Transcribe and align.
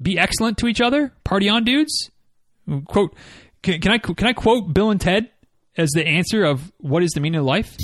be 0.00 0.18
excellent 0.18 0.58
to 0.58 0.66
each 0.66 0.80
other, 0.80 1.12
party 1.24 1.48
on, 1.48 1.64
dudes. 1.64 2.10
Quote: 2.86 3.14
Can, 3.62 3.80
can 3.80 3.92
I 3.92 3.98
can 3.98 4.26
I 4.26 4.32
quote 4.32 4.72
Bill 4.72 4.90
and 4.90 5.00
Ted 5.00 5.30
as 5.76 5.90
the 5.90 6.06
answer 6.06 6.44
of 6.44 6.72
what 6.78 7.02
is 7.02 7.10
the 7.12 7.20
meaning 7.20 7.40
of 7.40 7.46
life? 7.46 7.76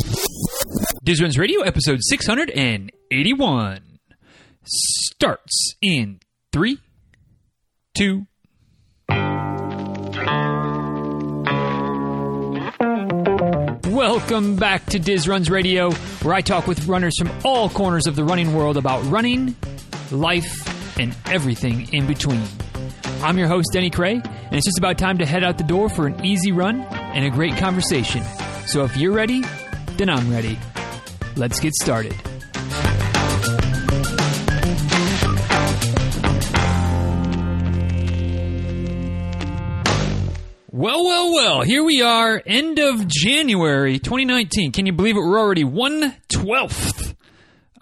Diz 1.04 1.20
Runs 1.20 1.38
Radio, 1.38 1.60
episode 1.60 1.98
six 2.02 2.26
hundred 2.26 2.50
and 2.50 2.90
eighty-one, 3.10 3.98
starts 4.64 5.74
in 5.82 6.20
three, 6.52 6.78
two. 7.94 8.26
Welcome 13.88 14.56
back 14.56 14.84
to 14.86 14.98
Diz 14.98 15.26
Runs 15.26 15.48
Radio, 15.50 15.90
where 16.22 16.34
I 16.34 16.42
talk 16.42 16.66
with 16.66 16.86
runners 16.86 17.14
from 17.18 17.30
all 17.44 17.70
corners 17.70 18.06
of 18.06 18.14
the 18.14 18.24
running 18.24 18.54
world 18.54 18.76
about 18.76 19.02
running, 19.06 19.56
life, 20.10 20.75
and 20.98 21.16
everything 21.26 21.92
in 21.92 22.06
between. 22.06 22.42
I'm 23.22 23.38
your 23.38 23.48
host, 23.48 23.68
Denny 23.72 23.90
Krahe, 23.90 24.24
and 24.24 24.54
it's 24.54 24.66
just 24.66 24.78
about 24.78 24.98
time 24.98 25.18
to 25.18 25.26
head 25.26 25.42
out 25.42 25.58
the 25.58 25.64
door 25.64 25.88
for 25.88 26.06
an 26.06 26.24
easy 26.24 26.52
run 26.52 26.82
and 26.82 27.24
a 27.24 27.30
great 27.30 27.56
conversation. 27.56 28.22
So 28.66 28.84
if 28.84 28.96
you're 28.96 29.12
ready, 29.12 29.42
then 29.96 30.10
I'm 30.10 30.30
ready. 30.30 30.58
Let's 31.36 31.60
get 31.60 31.72
started. 31.74 32.14
Well, 40.70 41.06
well, 41.06 41.32
well, 41.32 41.62
here 41.62 41.82
we 41.82 42.02
are, 42.02 42.42
end 42.44 42.78
of 42.78 43.08
January 43.08 43.98
2019. 43.98 44.72
Can 44.72 44.84
you 44.84 44.92
believe 44.92 45.16
it? 45.16 45.20
We're 45.20 45.40
already 45.40 45.64
112th 45.64 47.05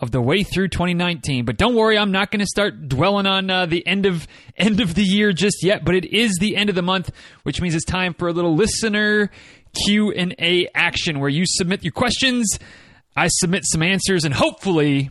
of 0.00 0.10
the 0.10 0.20
way 0.20 0.42
through 0.42 0.68
2019. 0.68 1.44
But 1.44 1.56
don't 1.56 1.74
worry, 1.74 1.96
I'm 1.96 2.12
not 2.12 2.30
going 2.30 2.40
to 2.40 2.46
start 2.46 2.88
dwelling 2.88 3.26
on 3.26 3.50
uh, 3.50 3.66
the 3.66 3.86
end 3.86 4.06
of 4.06 4.26
end 4.56 4.80
of 4.80 4.94
the 4.94 5.02
year 5.02 5.32
just 5.32 5.62
yet, 5.62 5.84
but 5.84 5.94
it 5.94 6.04
is 6.04 6.36
the 6.40 6.56
end 6.56 6.68
of 6.68 6.76
the 6.76 6.82
month, 6.82 7.10
which 7.42 7.60
means 7.60 7.74
it's 7.74 7.84
time 7.84 8.14
for 8.14 8.28
a 8.28 8.32
little 8.32 8.54
listener 8.54 9.30
Q&A 9.86 10.68
action 10.74 11.20
where 11.20 11.28
you 11.28 11.45
submit 11.46 11.82
your 11.82 11.92
questions, 11.92 12.59
I 13.16 13.28
submit 13.28 13.64
some 13.64 13.82
answers 13.82 14.24
and 14.24 14.32
hopefully 14.32 15.10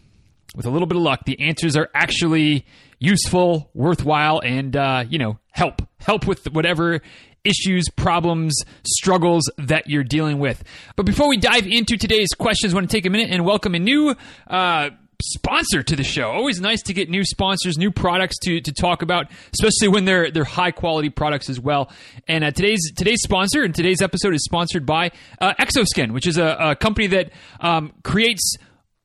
with 0.56 0.66
a 0.66 0.70
little 0.70 0.88
bit 0.88 0.97
of 0.97 1.03
luck, 1.03 1.25
the 1.25 1.40
answers 1.40 1.75
are 1.75 1.90
actually 1.94 2.66
useful, 3.00 3.70
worthwhile, 3.73 4.40
and 4.40 4.75
uh, 4.75 5.03
you 5.08 5.18
know, 5.18 5.40
help 5.52 5.81
help 6.00 6.28
with 6.28 6.52
whatever 6.52 7.02
issues, 7.44 7.86
problems, 7.96 8.56
struggles 8.86 9.44
that 9.58 9.90
you're 9.90 10.04
dealing 10.04 10.40
with. 10.40 10.64
But 10.96 11.06
before 11.06 11.28
we 11.28 11.38
dive 11.38 11.68
into 11.68 11.98
today's 11.98 12.30
questions, 12.38 12.74
I 12.74 12.76
want 12.76 12.90
to 12.90 12.96
take 12.96 13.06
a 13.06 13.10
minute 13.10 13.30
and 13.30 13.46
welcome 13.46 13.76
a 13.76 13.80
new. 13.80 14.16
Uh, 14.48 14.90
sponsor 15.22 15.82
to 15.82 15.96
the 15.96 16.04
show. 16.04 16.30
Always 16.32 16.60
nice 16.60 16.82
to 16.84 16.94
get 16.94 17.10
new 17.10 17.24
sponsors, 17.24 17.78
new 17.78 17.92
products 17.92 18.38
to, 18.44 18.60
to 18.60 18.72
talk 18.74 19.02
about, 19.02 19.28
especially 19.54 19.88
when 19.88 20.06
they're 20.06 20.32
they're 20.32 20.44
high 20.44 20.72
quality 20.72 21.10
products 21.10 21.50
as 21.50 21.60
well. 21.60 21.92
And 22.28 22.44
uh, 22.44 22.52
today's 22.52 22.92
today's 22.96 23.22
sponsor 23.24 23.64
and 23.64 23.74
today's 23.74 24.02
episode 24.02 24.34
is 24.34 24.44
sponsored 24.44 24.86
by 24.86 25.12
uh, 25.40 25.54
Exoskin, 25.60 26.12
which 26.12 26.28
is 26.28 26.38
a, 26.38 26.58
a 26.60 26.76
company 26.76 27.08
that 27.08 27.32
um, 27.62 27.94
creates 28.04 28.58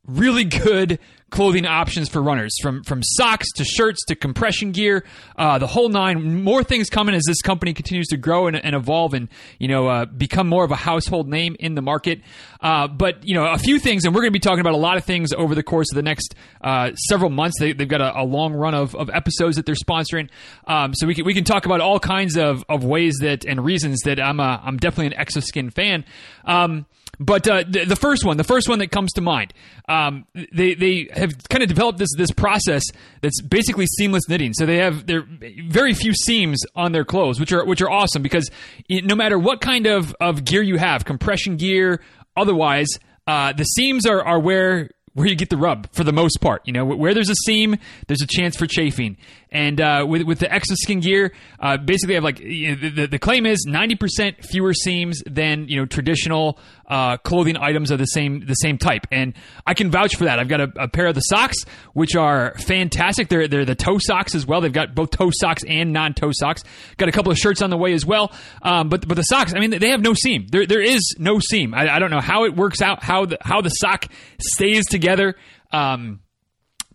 really 0.06 0.44
good 0.44 0.98
clothing 1.30 1.66
options 1.66 2.08
for 2.08 2.22
runners 2.22 2.54
from 2.62 2.82
from 2.84 3.02
socks 3.02 3.50
to 3.56 3.64
shirts 3.64 4.04
to 4.06 4.14
compression 4.14 4.72
gear 4.72 5.04
uh, 5.36 5.58
the 5.58 5.66
whole 5.66 5.88
nine. 5.88 6.42
More 6.42 6.64
things 6.64 6.90
coming 6.90 7.14
as 7.14 7.22
this 7.26 7.42
company 7.42 7.74
continues 7.74 8.08
to 8.08 8.16
grow 8.16 8.46
and, 8.46 8.56
and 8.56 8.74
evolve 8.74 9.14
and 9.14 9.28
you 9.58 9.68
know 9.68 9.88
uh, 9.88 10.04
become 10.06 10.48
more 10.48 10.64
of 10.64 10.70
a 10.70 10.76
household 10.76 11.28
name 11.28 11.56
in 11.58 11.74
the 11.74 11.82
market. 11.82 12.20
Uh, 12.60 12.88
but 12.88 13.26
you 13.26 13.34
know 13.34 13.46
a 13.46 13.58
few 13.58 13.78
things 13.78 14.04
and 14.04 14.14
we're 14.14 14.22
going 14.22 14.32
to 14.32 14.36
be 14.36 14.40
talking 14.40 14.60
about 14.60 14.74
a 14.74 14.78
lot 14.78 14.96
of 14.96 15.04
things 15.04 15.32
over 15.32 15.54
the 15.54 15.62
course 15.62 15.92
of 15.92 15.96
the 15.96 16.02
next 16.02 16.34
uh, 16.62 16.92
several 16.94 17.30
months. 17.30 17.58
They, 17.58 17.68
have 17.68 17.88
got 17.88 18.00
a, 18.00 18.20
a, 18.20 18.24
long 18.24 18.54
run 18.54 18.74
of, 18.74 18.94
of 18.94 19.10
episodes 19.10 19.56
that 19.56 19.66
they're 19.66 19.74
sponsoring. 19.74 20.28
Um, 20.66 20.94
so 20.94 21.06
we 21.06 21.14
can, 21.14 21.24
we 21.24 21.34
can 21.34 21.44
talk 21.44 21.66
about 21.66 21.80
all 21.80 22.00
kinds 22.00 22.36
of, 22.36 22.64
of 22.68 22.84
ways 22.84 23.16
that 23.20 23.44
and 23.44 23.64
reasons 23.64 24.00
that 24.04 24.20
I'm 24.20 24.40
a, 24.40 24.60
I'm 24.64 24.76
definitely 24.76 25.16
an 25.16 25.24
exoskin 25.24 25.72
fan. 25.72 26.04
Um, 26.44 26.86
but 27.20 27.48
uh, 27.48 27.64
the, 27.68 27.84
the, 27.84 27.96
first 27.96 28.24
one, 28.24 28.36
the 28.36 28.44
first 28.44 28.68
one 28.68 28.78
that 28.78 28.90
comes 28.90 29.12
to 29.14 29.20
mind, 29.20 29.52
um, 29.88 30.26
they 30.52 30.74
they 30.74 31.08
have 31.18 31.48
kind 31.48 31.62
of 31.62 31.68
developed 31.68 31.98
this 31.98 32.10
this 32.16 32.30
process 32.30 32.82
that's 33.20 33.40
basically 33.42 33.86
seamless 33.86 34.28
knitting. 34.28 34.52
So 34.54 34.66
they 34.66 34.78
have 34.78 35.06
there 35.06 35.24
very 35.66 35.94
few 35.94 36.14
seams 36.14 36.58
on 36.74 36.92
their 36.92 37.04
clothes, 37.04 37.40
which 37.40 37.52
are 37.52 37.64
which 37.64 37.82
are 37.82 37.90
awesome 37.90 38.22
because 38.22 38.50
no 38.88 39.14
matter 39.14 39.38
what 39.38 39.60
kind 39.60 39.86
of, 39.86 40.14
of 40.20 40.44
gear 40.44 40.62
you 40.62 40.76
have, 40.78 41.04
compression 41.04 41.56
gear, 41.56 42.00
otherwise, 42.36 42.88
uh, 43.26 43.52
the 43.52 43.64
seams 43.64 44.06
are 44.06 44.22
are 44.22 44.38
where 44.38 44.90
where 45.14 45.26
you 45.26 45.34
get 45.34 45.50
the 45.50 45.56
rub 45.56 45.92
for 45.92 46.04
the 46.04 46.12
most 46.12 46.40
part. 46.40 46.62
You 46.64 46.72
know, 46.72 46.84
where 46.84 47.12
there's 47.12 47.30
a 47.30 47.34
seam, 47.44 47.76
there's 48.06 48.22
a 48.22 48.26
chance 48.26 48.56
for 48.56 48.66
chafing. 48.66 49.16
And 49.50 49.80
uh, 49.80 50.04
with 50.06 50.22
with 50.22 50.40
the 50.40 50.46
Exoskin 50.46 51.00
gear, 51.00 51.32
uh, 51.58 51.78
basically, 51.78 52.14
I 52.14 52.16
have 52.16 52.24
like 52.24 52.40
you 52.40 52.76
know, 52.76 52.90
the, 52.90 53.06
the 53.06 53.18
claim 53.18 53.46
is 53.46 53.66
90% 53.66 54.44
fewer 54.44 54.74
seams 54.74 55.22
than 55.26 55.68
you 55.68 55.76
know 55.76 55.86
traditional 55.86 56.58
uh, 56.86 57.16
clothing 57.18 57.56
items 57.56 57.90
of 57.90 57.98
the 57.98 58.06
same 58.06 58.44
the 58.44 58.54
same 58.54 58.76
type. 58.76 59.06
And 59.10 59.32
I 59.66 59.72
can 59.72 59.90
vouch 59.90 60.16
for 60.16 60.24
that. 60.24 60.38
I've 60.38 60.48
got 60.48 60.60
a, 60.60 60.72
a, 60.76 60.88
pair 60.88 61.06
of 61.06 61.14
the 61.14 61.20
socks, 61.22 61.56
which 61.94 62.14
are 62.14 62.54
fantastic. 62.58 63.28
They're 63.28 63.48
they're 63.48 63.64
the 63.64 63.74
toe 63.74 63.98
socks 63.98 64.34
as 64.34 64.46
well. 64.46 64.60
They've 64.60 64.72
got 64.72 64.94
both 64.94 65.10
toe 65.10 65.30
socks 65.32 65.62
and 65.66 65.92
non 65.94 66.12
toe 66.12 66.32
socks. 66.32 66.62
Got 66.98 67.08
a 67.08 67.12
couple 67.12 67.32
of 67.32 67.38
shirts 67.38 67.62
on 67.62 67.70
the 67.70 67.78
way 67.78 67.94
as 67.94 68.04
well. 68.04 68.32
Um, 68.62 68.90
but 68.90 69.08
but 69.08 69.14
the 69.14 69.22
socks, 69.22 69.54
I 69.54 69.60
mean, 69.60 69.70
they 69.70 69.90
have 69.90 70.02
no 70.02 70.12
seam. 70.12 70.46
There 70.50 70.66
there 70.66 70.82
is 70.82 71.14
no 71.18 71.38
seam. 71.38 71.72
I, 71.72 71.96
I 71.96 71.98
don't 71.98 72.10
know 72.10 72.20
how 72.20 72.44
it 72.44 72.54
works 72.54 72.82
out. 72.82 73.02
How 73.02 73.24
the 73.24 73.38
how 73.40 73.62
the 73.62 73.70
sock 73.70 74.06
stays 74.40 74.84
together. 74.86 75.36
Um, 75.72 76.20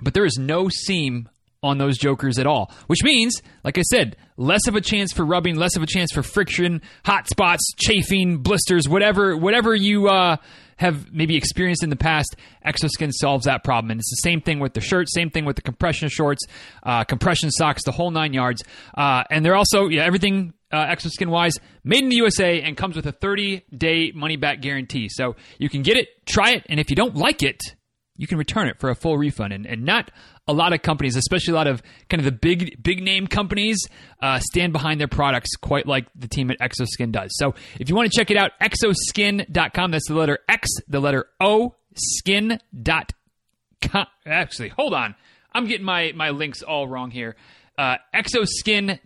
but 0.01 0.13
there 0.13 0.25
is 0.25 0.37
no 0.37 0.69
seam 0.69 1.29
on 1.63 1.77
those 1.77 1.97
jokers 1.97 2.37
at 2.37 2.45
all. 2.45 2.71
Which 2.87 3.03
means, 3.03 3.41
like 3.63 3.77
I 3.77 3.81
said, 3.83 4.17
less 4.37 4.67
of 4.67 4.75
a 4.75 4.81
chance 4.81 5.13
for 5.13 5.25
rubbing, 5.25 5.55
less 5.55 5.75
of 5.75 5.83
a 5.83 5.87
chance 5.87 6.11
for 6.11 6.21
friction, 6.21 6.81
hot 7.05 7.27
spots, 7.29 7.63
chafing, 7.77 8.37
blisters, 8.39 8.87
whatever 8.87 9.37
whatever 9.37 9.73
you 9.73 10.07
uh, 10.09 10.37
have 10.77 11.11
maybe 11.11 11.35
experienced 11.35 11.83
in 11.83 11.89
the 11.89 11.95
past. 11.95 12.35
Exoskin 12.65 13.11
solves 13.11 13.45
that 13.45 13.63
problem, 13.63 13.91
and 13.91 13.99
it's 13.99 14.09
the 14.11 14.29
same 14.29 14.41
thing 14.41 14.59
with 14.59 14.73
the 14.73 14.81
shirt, 14.81 15.07
same 15.09 15.29
thing 15.29 15.45
with 15.45 15.55
the 15.55 15.61
compression 15.61 16.09
shorts, 16.09 16.43
uh, 16.83 17.03
compression 17.03 17.49
socks, 17.51 17.83
the 17.85 17.91
whole 17.91 18.11
nine 18.11 18.33
yards. 18.33 18.63
Uh, 18.95 19.23
and 19.29 19.45
they're 19.45 19.55
also 19.55 19.87
yeah 19.87 20.03
everything. 20.03 20.53
Uh, 20.71 20.87
Exoskin 20.87 21.27
wise, 21.27 21.53
made 21.83 22.01
in 22.01 22.09
the 22.09 22.15
USA 22.15 22.59
and 22.63 22.75
comes 22.75 22.95
with 22.95 23.05
a 23.05 23.11
30 23.11 23.61
day 23.77 24.11
money 24.11 24.37
back 24.37 24.59
guarantee. 24.59 25.07
So 25.07 25.35
you 25.59 25.69
can 25.69 25.83
get 25.83 25.97
it, 25.97 26.25
try 26.25 26.53
it, 26.53 26.65
and 26.67 26.79
if 26.79 26.89
you 26.89 26.95
don't 26.95 27.15
like 27.15 27.43
it, 27.43 27.61
you 28.17 28.27
can 28.27 28.37
return 28.37 28.67
it 28.67 28.79
for 28.79 28.89
a 28.89 28.95
full 28.95 29.17
refund. 29.17 29.53
And, 29.53 29.65
and 29.65 29.83
not 29.83 30.11
a 30.47 30.53
lot 30.53 30.73
of 30.73 30.81
companies, 30.81 31.15
especially 31.15 31.53
a 31.53 31.55
lot 31.55 31.67
of 31.67 31.81
kind 32.09 32.19
of 32.19 32.25
the 32.25 32.31
big 32.31 32.81
big 32.83 33.01
name 33.01 33.27
companies, 33.27 33.77
uh, 34.21 34.39
stand 34.39 34.73
behind 34.73 34.99
their 34.99 35.07
products 35.07 35.55
quite 35.55 35.87
like 35.87 36.07
the 36.15 36.27
team 36.27 36.51
at 36.51 36.59
Exoskin 36.59 37.11
does. 37.11 37.29
So 37.37 37.55
if 37.79 37.89
you 37.89 37.95
want 37.95 38.11
to 38.11 38.17
check 38.17 38.31
it 38.31 38.37
out, 38.37 38.51
exoskin.com. 38.61 39.91
That's 39.91 40.07
the 40.07 40.15
letter 40.15 40.39
X, 40.49 40.69
the 40.87 40.99
letter 40.99 41.27
O, 41.39 41.75
skin.com. 41.95 44.07
Actually, 44.25 44.69
hold 44.69 44.93
on. 44.93 45.15
I'm 45.53 45.67
getting 45.67 45.85
my, 45.85 46.11
my 46.15 46.31
links 46.31 46.63
all 46.63 46.87
wrong 46.87 47.11
here. 47.11 47.35
Uh, 47.77 47.97
exoskin.us 48.13 48.99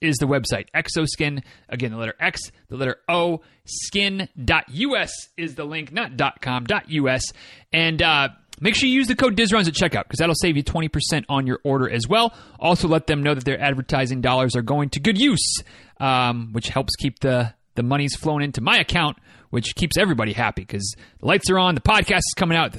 is 0.00 0.16
the 0.16 0.26
website. 0.26 0.66
Exoskin, 0.74 1.42
again, 1.68 1.90
the 1.90 1.98
letter 1.98 2.14
X, 2.18 2.50
the 2.68 2.76
letter 2.76 2.96
O, 3.08 3.42
skin.us 3.64 5.28
is 5.36 5.54
the 5.54 5.64
link, 5.64 5.92
not 5.92 6.12
.com, 6.40 6.66
.us. 6.68 7.32
And 7.72 8.00
uh, 8.00 8.28
Make 8.60 8.74
sure 8.74 8.88
you 8.88 8.94
use 8.94 9.08
the 9.08 9.16
code 9.16 9.36
DizRuns 9.36 9.68
at 9.68 9.74
checkout 9.74 10.04
because 10.04 10.18
that'll 10.18 10.34
save 10.34 10.56
you 10.56 10.64
20% 10.64 11.24
on 11.28 11.46
your 11.46 11.60
order 11.62 11.90
as 11.90 12.08
well. 12.08 12.34
Also, 12.58 12.88
let 12.88 13.06
them 13.06 13.22
know 13.22 13.34
that 13.34 13.44
their 13.44 13.60
advertising 13.60 14.20
dollars 14.20 14.56
are 14.56 14.62
going 14.62 14.88
to 14.90 15.00
good 15.00 15.18
use, 15.18 15.62
um, 16.00 16.50
which 16.52 16.68
helps 16.68 16.96
keep 16.96 17.18
the, 17.20 17.52
the 17.74 17.82
monies 17.82 18.16
flowing 18.16 18.42
into 18.42 18.60
my 18.60 18.78
account, 18.78 19.18
which 19.50 19.74
keeps 19.74 19.98
everybody 19.98 20.32
happy 20.32 20.62
because 20.62 20.94
the 21.20 21.26
lights 21.26 21.50
are 21.50 21.58
on, 21.58 21.74
the 21.74 21.80
podcast 21.80 22.18
is 22.18 22.34
coming 22.36 22.56
out, 22.56 22.76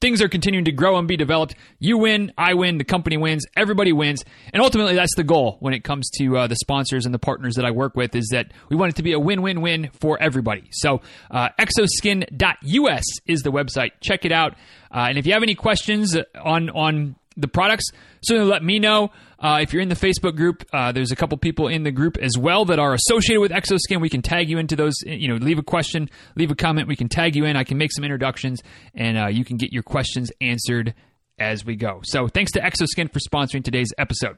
things 0.00 0.22
are 0.22 0.28
continuing 0.28 0.64
to 0.64 0.72
grow 0.72 0.96
and 0.98 1.08
be 1.08 1.16
developed. 1.16 1.54
You 1.78 1.98
win, 1.98 2.32
I 2.38 2.54
win, 2.54 2.78
the 2.78 2.84
company 2.84 3.16
wins, 3.16 3.44
everybody 3.56 3.92
wins, 3.92 4.24
and 4.52 4.62
ultimately 4.62 4.94
that's 4.94 5.14
the 5.16 5.24
goal 5.24 5.56
when 5.60 5.74
it 5.74 5.84
comes 5.84 6.08
to 6.18 6.38
uh, 6.38 6.46
the 6.46 6.56
sponsors 6.56 7.04
and 7.04 7.14
the 7.14 7.18
partners 7.18 7.56
that 7.56 7.64
I 7.64 7.70
work 7.70 7.96
with. 7.96 8.14
Is 8.14 8.28
that 8.32 8.52
we 8.68 8.76
want 8.76 8.90
it 8.90 8.96
to 8.96 9.02
be 9.02 9.12
a 9.12 9.20
win-win-win 9.20 9.90
for 10.00 10.20
everybody. 10.22 10.68
So 10.70 11.00
uh, 11.30 11.48
exoskin.us 11.58 13.04
is 13.26 13.40
the 13.42 13.50
website. 13.50 13.90
Check 14.00 14.24
it 14.24 14.32
out, 14.32 14.52
uh, 14.90 15.06
and 15.08 15.18
if 15.18 15.26
you 15.26 15.32
have 15.32 15.42
any 15.42 15.54
questions 15.54 16.16
on 16.40 16.70
on 16.70 17.16
the 17.36 17.48
products, 17.48 17.90
certainly 18.22 18.50
let 18.50 18.62
me 18.62 18.78
know. 18.78 19.10
Uh, 19.42 19.58
if 19.60 19.72
you're 19.72 19.82
in 19.82 19.88
the 19.88 19.96
Facebook 19.96 20.36
group, 20.36 20.64
uh, 20.72 20.92
there's 20.92 21.10
a 21.10 21.16
couple 21.16 21.36
people 21.36 21.66
in 21.66 21.82
the 21.82 21.90
group 21.90 22.16
as 22.18 22.38
well 22.38 22.64
that 22.66 22.78
are 22.78 22.94
associated 22.94 23.40
with 23.40 23.50
Exoskin. 23.50 24.00
We 24.00 24.08
can 24.08 24.22
tag 24.22 24.48
you 24.48 24.58
into 24.58 24.76
those. 24.76 24.94
You 25.04 25.26
know, 25.28 25.34
leave 25.34 25.58
a 25.58 25.64
question, 25.64 26.08
leave 26.36 26.52
a 26.52 26.54
comment. 26.54 26.86
We 26.86 26.94
can 26.94 27.08
tag 27.08 27.34
you 27.34 27.44
in. 27.44 27.56
I 27.56 27.64
can 27.64 27.76
make 27.76 27.92
some 27.92 28.04
introductions, 28.04 28.62
and 28.94 29.18
uh, 29.18 29.26
you 29.26 29.44
can 29.44 29.56
get 29.56 29.72
your 29.72 29.82
questions 29.82 30.30
answered 30.40 30.94
as 31.40 31.64
we 31.64 31.74
go. 31.74 32.00
So, 32.04 32.28
thanks 32.28 32.52
to 32.52 32.60
Exoskin 32.60 33.12
for 33.12 33.18
sponsoring 33.18 33.64
today's 33.64 33.92
episode. 33.98 34.36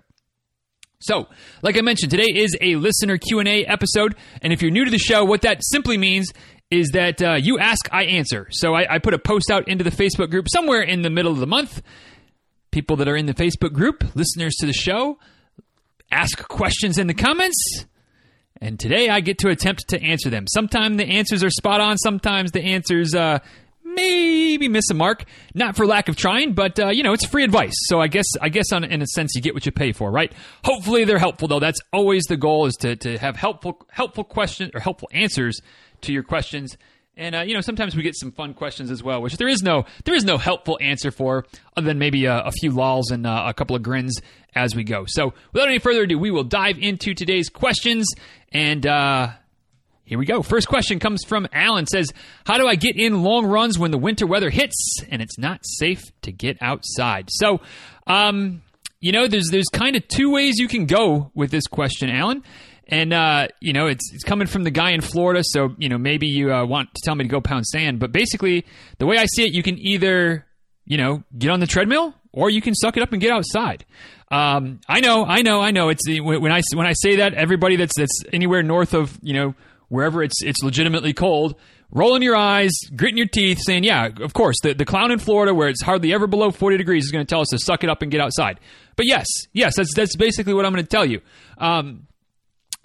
So, 1.01 1.29
like 1.61 1.77
I 1.77 1.83
mentioned, 1.83 2.11
today 2.11 2.33
is 2.35 2.57
a 2.63 2.77
listener 2.77 3.19
Q&A 3.19 3.67
episode, 3.67 4.17
and 4.41 4.55
if 4.55 4.63
you're 4.63 4.71
new 4.71 4.87
to 4.87 4.91
the 4.91 4.97
show, 4.97 5.23
what 5.23 5.43
that 5.43 5.59
simply 5.63 5.99
means 5.99 6.33
is 6.71 6.89
that 6.95 7.23
uh, 7.23 7.35
you 7.35 7.59
ask, 7.59 7.93
I 7.93 8.05
answer. 8.05 8.49
So 8.51 8.75
I, 8.75 8.95
I, 8.95 8.99
put 8.99 9.13
a 9.13 9.19
post 9.19 9.51
out 9.51 9.69
into 9.69 9.85
the 9.85 9.91
Facebook 9.91 10.31
group 10.31 10.47
somewhere 10.49 10.81
in 10.81 11.03
the 11.03 11.11
middle 11.11 11.31
of 11.31 11.39
the 11.39 11.47
month 11.47 11.83
people 12.75 12.97
that 12.97 13.07
are 13.07 13.17
in 13.17 13.27
the 13.27 13.35
Facebook 13.35 13.73
group, 13.73 14.05
listeners 14.17 14.57
to 14.57 14.67
the 14.67 14.73
show, 14.73 15.17
ask 16.11 16.47
questions 16.49 16.99
in 16.99 17.07
the 17.07 17.15
comments. 17.15 17.87
And 18.61 18.81
today 18.81 19.09
I 19.09 19.21
get 19.21 19.39
to 19.39 19.49
attempt 19.49 19.89
to 19.91 20.03
answer 20.03 20.29
them. 20.29 20.47
Sometimes 20.49 20.97
the 20.97 21.07
answers 21.07 21.45
are 21.45 21.51
spot 21.51 21.81
on. 21.81 21.99
Sometimes 21.99 22.51
the 22.51 22.63
answers 22.63 23.15
uh, 23.15 23.39
maybe 23.85 24.67
miss 24.67 24.91
a 24.91 24.95
mark. 24.95 25.25
Not 25.55 25.77
for 25.77 25.87
lack 25.87 26.09
of 26.09 26.17
trying, 26.17 26.55
but 26.55 26.81
uh, 26.81 26.89
you 26.89 27.05
know 27.05 27.13
it's 27.13 27.25
free 27.25 27.45
advice. 27.45 27.75
So 27.87 28.01
I 28.01 28.09
guess 28.09 28.27
I 28.43 28.49
guess 28.49 28.73
on, 28.73 28.83
in 28.83 29.03
a 29.03 29.07
sense 29.07 29.37
you 29.37 29.41
get 29.41 29.55
what 29.55 29.67
you 29.67 29.73
pay 29.73 29.93
for, 29.93 30.11
right? 30.11 30.33
Hopefully 30.65 31.05
they're 31.05 31.19
helpful 31.19 31.47
though. 31.47 31.61
That's 31.61 31.81
always 31.93 32.25
the 32.25 32.37
goal 32.37 32.67
is 32.67 32.75
to 32.81 32.97
to 32.97 33.19
have 33.19 33.37
helpful 33.37 33.87
helpful 33.91 34.25
questions 34.25 34.73
or 34.75 34.81
helpful 34.81 35.09
answers 35.13 35.61
to 36.01 36.13
your 36.13 36.25
questions. 36.25 36.77
And 37.17 37.35
uh, 37.35 37.41
you 37.43 37.55
know, 37.55 37.61
sometimes 37.61 37.95
we 37.95 38.03
get 38.03 38.17
some 38.17 38.33
fun 38.33 38.55
questions 38.55 38.91
as 38.91 39.03
well, 39.03 39.23
which 39.23 39.37
there 39.37 39.47
is 39.47 39.63
no 39.63 39.85
there 40.05 40.15
is 40.15 40.25
no 40.25 40.37
helpful 40.37 40.79
answer 40.81 41.11
for, 41.13 41.47
other 41.77 41.87
than 41.87 41.99
maybe 41.99 42.25
a, 42.25 42.39
a 42.41 42.51
few 42.51 42.73
lolls 42.73 43.11
and 43.11 43.27
uh, 43.27 43.45
a 43.47 43.55
couple 43.55 43.77
of 43.77 43.83
grins 43.83 44.21
as 44.55 44.75
we 44.75 44.83
go. 44.83 45.05
So, 45.07 45.33
without 45.53 45.69
any 45.69 45.79
further 45.79 46.03
ado, 46.03 46.19
we 46.19 46.33
will 46.33 46.45
dive 46.45 46.79
into 46.79 47.15
today's 47.15 47.49
questions. 47.49 48.07
And 48.53 48.85
uh, 48.85 49.29
here 50.05 50.19
we 50.19 50.27
go. 50.27 50.43
First 50.43 50.67
question 50.67 50.99
comes 50.99 51.25
from 51.25 51.47
Alan. 51.53 51.87
Says, 51.87 52.13
"How 52.47 52.59
do 52.59 52.67
I 52.67 52.75
get 52.75 52.97
in 52.97 53.23
long 53.23 53.47
runs 53.47 53.79
when 53.79 53.93
the 53.93 53.99
winter 53.99 54.27
weather 54.27 54.51
hits 54.51 54.99
and 55.09 55.23
it's 55.23 55.39
not 55.39 55.61
safe 55.63 56.03
to 56.23 56.33
get 56.33 56.59
outside?" 56.61 57.29
So, 57.31 57.61
um, 58.09 58.63
you 59.01 59.13
know, 59.13 59.29
there's 59.29 59.51
there's 59.51 59.69
kind 59.73 59.95
of 59.95 60.07
two 60.09 60.33
ways 60.33 60.59
you 60.59 60.67
can 60.67 60.87
go 60.87 61.31
with 61.33 61.53
this 61.53 61.69
question, 61.69 62.11
Alan. 62.11 62.43
And 62.87 63.13
uh, 63.13 63.49
you 63.61 63.73
know, 63.73 63.87
it's 63.87 64.13
it's 64.13 64.25
coming 64.25 64.47
from 64.47 64.65
the 64.65 64.71
guy 64.71 64.91
in 64.91 65.01
Florida, 65.01 65.43
so 65.43 65.75
you 65.79 65.89
know 65.89 65.99
maybe 65.99 66.27
you 66.27 66.53
uh, 66.53 66.67
want 66.67 66.93
to 66.95 67.01
tell 67.05 67.15
me 67.15 67.25
to 67.25 67.29
go 67.29 67.41
pound 67.41 67.67
sand. 67.67 67.99
But 67.99 68.13
basically, 68.13 68.67
the 68.99 69.07
way 69.07 69.17
I 69.17 69.25
see 69.25 69.45
it, 69.45 69.55
you 69.55 69.63
can 69.63 69.79
either 69.79 70.45
you 70.85 70.99
know 70.99 71.25
get 71.39 71.51
on 71.51 71.61
the 71.61 71.67
treadmill 71.67 72.15
or 72.33 72.51
you 72.51 72.61
can 72.61 72.75
suck 72.75 72.97
it 72.97 73.03
up 73.03 73.13
and 73.13 73.23
get 73.23 73.31
outside. 73.31 73.85
Um, 74.31 74.81
I 74.89 75.01
know, 75.01 75.25
I 75.25 75.43
know, 75.43 75.61
I 75.61 75.71
know. 75.71 75.89
It's 75.89 76.03
when 76.09 76.51
I 76.53 76.61
when 76.75 76.87
I 76.87 76.93
say 76.93 77.17
that, 77.17 77.35
everybody 77.35 77.77
that's 77.77 77.97
that's 77.97 78.23
anywhere 78.33 78.63
north 78.63 78.93
of 78.93 79.19
you 79.23 79.33
know 79.33 79.55
wherever 79.89 80.23
it's 80.23 80.43
it's 80.43 80.63
legitimately 80.63 81.13
cold, 81.13 81.55
rolling 81.91 82.23
your 82.23 82.37
eyes, 82.37 82.73
gritting 82.97 83.17
your 83.17 83.29
teeth, 83.29 83.61
saying, 83.65 83.85
"Yeah, 83.85 84.09
of 84.21 84.35
course." 84.35 84.57
The 84.63 84.75
the 84.75 84.85
clown 84.85 85.11
in 85.11 85.19
Florida, 85.21 85.55
where 85.55 85.69
it's 85.69 85.83
hardly 85.83 86.13
ever 86.13 86.27
below 86.27 86.51
forty 86.51 86.77
degrees, 86.77 87.05
is 87.05 87.13
going 87.13 87.25
to 87.25 87.31
tell 87.31 87.41
us 87.41 87.49
to 87.49 87.59
suck 87.59 87.85
it 87.85 87.91
up 87.91 88.03
and 88.03 88.11
get 88.11 88.21
outside. 88.21 88.61
But 88.97 89.07
yes, 89.07 89.27
yes, 89.53 89.75
that's 89.77 89.95
that's 89.95 90.17
basically 90.17 90.55
what 90.55 90.67
I'm 90.67 90.73
going 90.73 90.85
to 90.85 90.91
tell 90.91 91.07
you. 91.07 91.21
Um, 91.59 92.07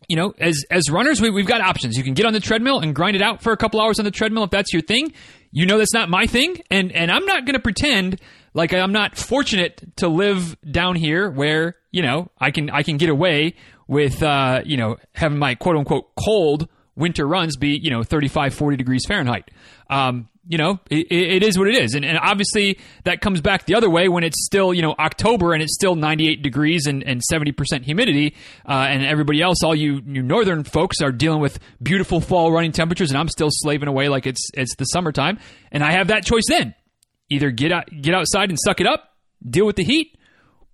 you 0.07 0.15
know, 0.15 0.33
as 0.39 0.63
as 0.71 0.89
runners, 0.89 1.21
we, 1.21 1.29
we've 1.29 1.47
got 1.47 1.61
options. 1.61 1.97
You 1.97 2.03
can 2.03 2.13
get 2.13 2.25
on 2.25 2.33
the 2.33 2.39
treadmill 2.39 2.79
and 2.79 2.95
grind 2.95 3.15
it 3.15 3.21
out 3.21 3.41
for 3.41 3.51
a 3.51 3.57
couple 3.57 3.81
hours 3.81 3.99
on 3.99 4.05
the 4.05 4.11
treadmill 4.11 4.43
if 4.43 4.51
that's 4.51 4.73
your 4.73 4.81
thing. 4.81 5.13
You 5.51 5.65
know, 5.65 5.77
that's 5.77 5.93
not 5.93 6.09
my 6.09 6.25
thing, 6.25 6.61
and 6.69 6.91
and 6.91 7.11
I'm 7.11 7.25
not 7.25 7.45
going 7.45 7.53
to 7.55 7.59
pretend 7.59 8.19
like 8.53 8.73
I'm 8.73 8.91
not 8.91 9.17
fortunate 9.17 9.83
to 9.97 10.07
live 10.07 10.57
down 10.69 10.95
here 10.95 11.29
where 11.29 11.75
you 11.91 12.01
know 12.01 12.31
I 12.39 12.51
can 12.51 12.69
I 12.69 12.83
can 12.83 12.97
get 12.97 13.09
away 13.09 13.55
with 13.87 14.21
uh, 14.23 14.61
you 14.65 14.77
know 14.77 14.97
having 15.13 15.37
my 15.37 15.55
quote 15.55 15.75
unquote 15.75 16.11
cold 16.15 16.67
winter 16.95 17.25
runs 17.27 17.57
be 17.57 17.79
you 17.81 17.89
know 17.89 18.03
35 18.03 18.53
40 18.53 18.77
degrees 18.77 19.05
Fahrenheit. 19.07 19.51
Um, 19.89 20.29
you 20.49 20.57
know, 20.57 20.79
it, 20.89 21.11
it 21.11 21.43
is 21.43 21.59
what 21.59 21.67
it 21.67 21.77
is. 21.77 21.93
And, 21.93 22.03
and 22.03 22.17
obviously 22.17 22.79
that 23.03 23.21
comes 23.21 23.39
back 23.39 23.67
the 23.67 23.75
other 23.75 23.87
way 23.87 24.09
when 24.09 24.23
it's 24.23 24.43
still, 24.43 24.73
you 24.73 24.81
know, 24.81 24.95
October 24.97 25.53
and 25.53 25.61
it's 25.61 25.75
still 25.75 25.93
98 25.93 26.41
degrees 26.41 26.87
and, 26.87 27.03
and 27.03 27.21
70% 27.31 27.83
humidity. 27.83 28.35
Uh, 28.67 28.87
and 28.89 29.05
everybody 29.05 29.43
else, 29.43 29.63
all 29.63 29.75
you, 29.75 30.01
you 30.07 30.23
northern 30.23 30.63
folks 30.63 31.01
are 31.03 31.11
dealing 31.11 31.39
with 31.39 31.59
beautiful 31.83 32.19
fall 32.19 32.51
running 32.51 32.71
temperatures 32.71 33.11
and 33.11 33.19
I'm 33.19 33.27
still 33.27 33.49
slaving 33.51 33.87
away 33.87 34.09
like 34.09 34.25
it's, 34.25 34.49
it's 34.55 34.75
the 34.75 34.85
summertime. 34.85 35.37
And 35.71 35.83
I 35.83 35.91
have 35.91 36.07
that 36.07 36.25
choice 36.25 36.45
then. 36.49 36.73
Either 37.29 37.51
get 37.51 37.71
out, 37.71 37.87
get 38.01 38.15
outside 38.15 38.49
and 38.49 38.57
suck 38.59 38.81
it 38.81 38.87
up, 38.87 39.03
deal 39.47 39.67
with 39.67 39.75
the 39.75 39.83
heat, 39.83 40.17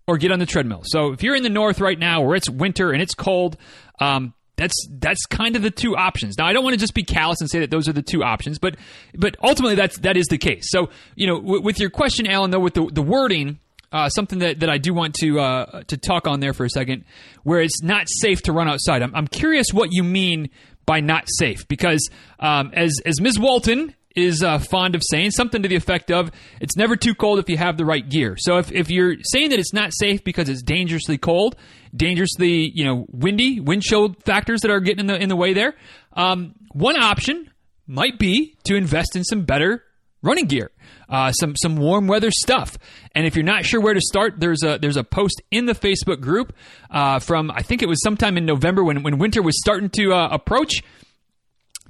or 0.08 0.18
get 0.18 0.32
on 0.32 0.40
the 0.40 0.46
treadmill. 0.46 0.84
So 0.86 1.12
if 1.12 1.22
you're 1.22 1.36
in 1.36 1.44
the 1.44 1.50
north 1.50 1.82
right 1.82 2.00
now 2.00 2.22
where 2.22 2.38
it's 2.38 2.50
winter 2.50 2.92
and 2.92 3.02
it's 3.02 3.14
cold, 3.14 3.58
um, 4.00 4.34
that's 4.56 4.74
that's 5.00 5.26
kind 5.26 5.56
of 5.56 5.62
the 5.62 5.72
two 5.72 5.96
options. 5.96 6.38
Now, 6.38 6.46
I 6.46 6.54
don't 6.54 6.64
want 6.64 6.74
to 6.74 6.80
just 6.80 6.94
be 6.94 7.04
callous 7.04 7.42
and 7.42 7.50
say 7.50 7.60
that 7.60 7.72
those 7.72 7.88
are 7.88 7.94
the 7.94 8.02
two 8.02 8.24
options, 8.24 8.60
but 8.60 8.76
but 9.14 9.36
ultimately 9.44 9.76
that's 9.76 10.00
that 10.00 10.18
is 10.18 10.26
the 10.28 10.38
case. 10.38 10.66
So 10.70 10.90
you 11.16 11.28
know, 11.28 11.42
w- 11.42 11.62
with 11.62 11.80
your 11.80 11.90
question, 11.90 12.28
Alan, 12.28 12.52
though, 12.52 12.60
with 12.60 12.74
the 12.74 12.90
the 12.92 13.04
wording. 13.04 13.60
Uh, 13.92 14.10
something 14.10 14.40
that, 14.40 14.60
that 14.60 14.70
I 14.70 14.78
do 14.78 14.94
want 14.94 15.14
to 15.22 15.40
uh, 15.40 15.84
to 15.84 15.96
talk 15.96 16.28
on 16.28 16.42
there 16.42 16.54
for 16.54 16.66
a 16.66 16.70
second, 16.70 17.06
where 17.44 17.62
it's 17.62 17.82
not 17.82 18.08
safe 18.10 18.42
to 18.42 18.52
run 18.52 18.68
outside. 18.68 19.02
I'm, 19.02 19.16
I'm 19.16 19.28
curious 19.28 19.68
what 19.72 19.90
you 19.94 20.04
mean 20.04 20.50
by 20.86 21.00
not 21.00 21.26
safe, 21.38 21.66
because 21.70 22.10
um, 22.40 22.72
as 22.74 22.92
as 23.06 23.22
Ms. 23.22 23.40
Walton 23.40 23.96
is 24.16 24.44
uh, 24.44 24.60
fond 24.60 24.96
of 24.96 25.02
saying 25.04 25.32
something 25.32 25.62
to 25.62 25.68
the 25.68 25.76
effect 25.76 26.12
of 26.12 26.32
it's 26.62 26.76
never 26.76 26.96
too 26.96 27.14
cold 27.14 27.40
if 27.40 27.50
you 27.50 27.58
have 27.58 27.78
the 27.78 27.86
right 27.86 28.08
gear. 28.08 28.36
So 28.38 28.58
if, 28.58 28.72
if 28.72 28.90
you're 28.90 29.16
saying 29.24 29.50
that 29.50 29.60
it's 29.60 29.74
not 29.74 29.92
safe 29.94 30.24
because 30.24 30.50
it's 30.50 30.62
dangerously 30.62 31.18
cold, 31.18 31.56
dangerously 31.96 32.72
you 32.74 32.86
know 32.86 33.06
windy, 33.10 33.60
wind 33.60 33.84
chill 33.84 34.16
factors 34.26 34.62
that 34.62 34.72
are 34.72 34.80
getting 34.80 35.02
in 35.02 35.08
the 35.08 35.22
in 35.22 35.30
the 35.30 35.36
way 35.36 35.54
there, 35.54 35.76
um, 36.14 36.56
one 36.72 37.02
option 37.02 37.50
might 37.88 38.18
be 38.18 38.58
to 38.64 38.76
invest 38.76 39.16
in 39.16 39.24
some 39.24 39.44
better 39.44 39.84
running 40.22 40.46
gear. 40.46 40.72
Uh, 41.08 41.32
some 41.34 41.56
some 41.56 41.78
warm 41.78 42.08
weather 42.08 42.32
stuff. 42.32 42.78
And 43.14 43.28
if 43.28 43.36
you're 43.36 43.46
not 43.46 43.64
sure 43.64 43.80
where 43.80 43.94
to 43.94 44.02
start, 44.02 44.40
there's 44.40 44.64
a 44.64 44.80
there's 44.82 44.98
a 44.98 45.04
post 45.04 45.42
in 45.52 45.66
the 45.68 45.74
Facebook 45.74 46.20
group 46.20 46.54
uh, 46.90 47.20
from 47.20 47.52
I 47.52 47.62
think 47.62 47.84
it 47.84 47.88
was 47.88 48.02
sometime 48.02 48.38
in 48.38 48.46
November 48.46 48.84
when 48.84 49.04
when 49.04 49.20
winter 49.20 49.42
was 49.42 49.60
starting 49.60 49.90
to 49.98 50.14
uh, 50.14 50.30
approach 50.32 50.82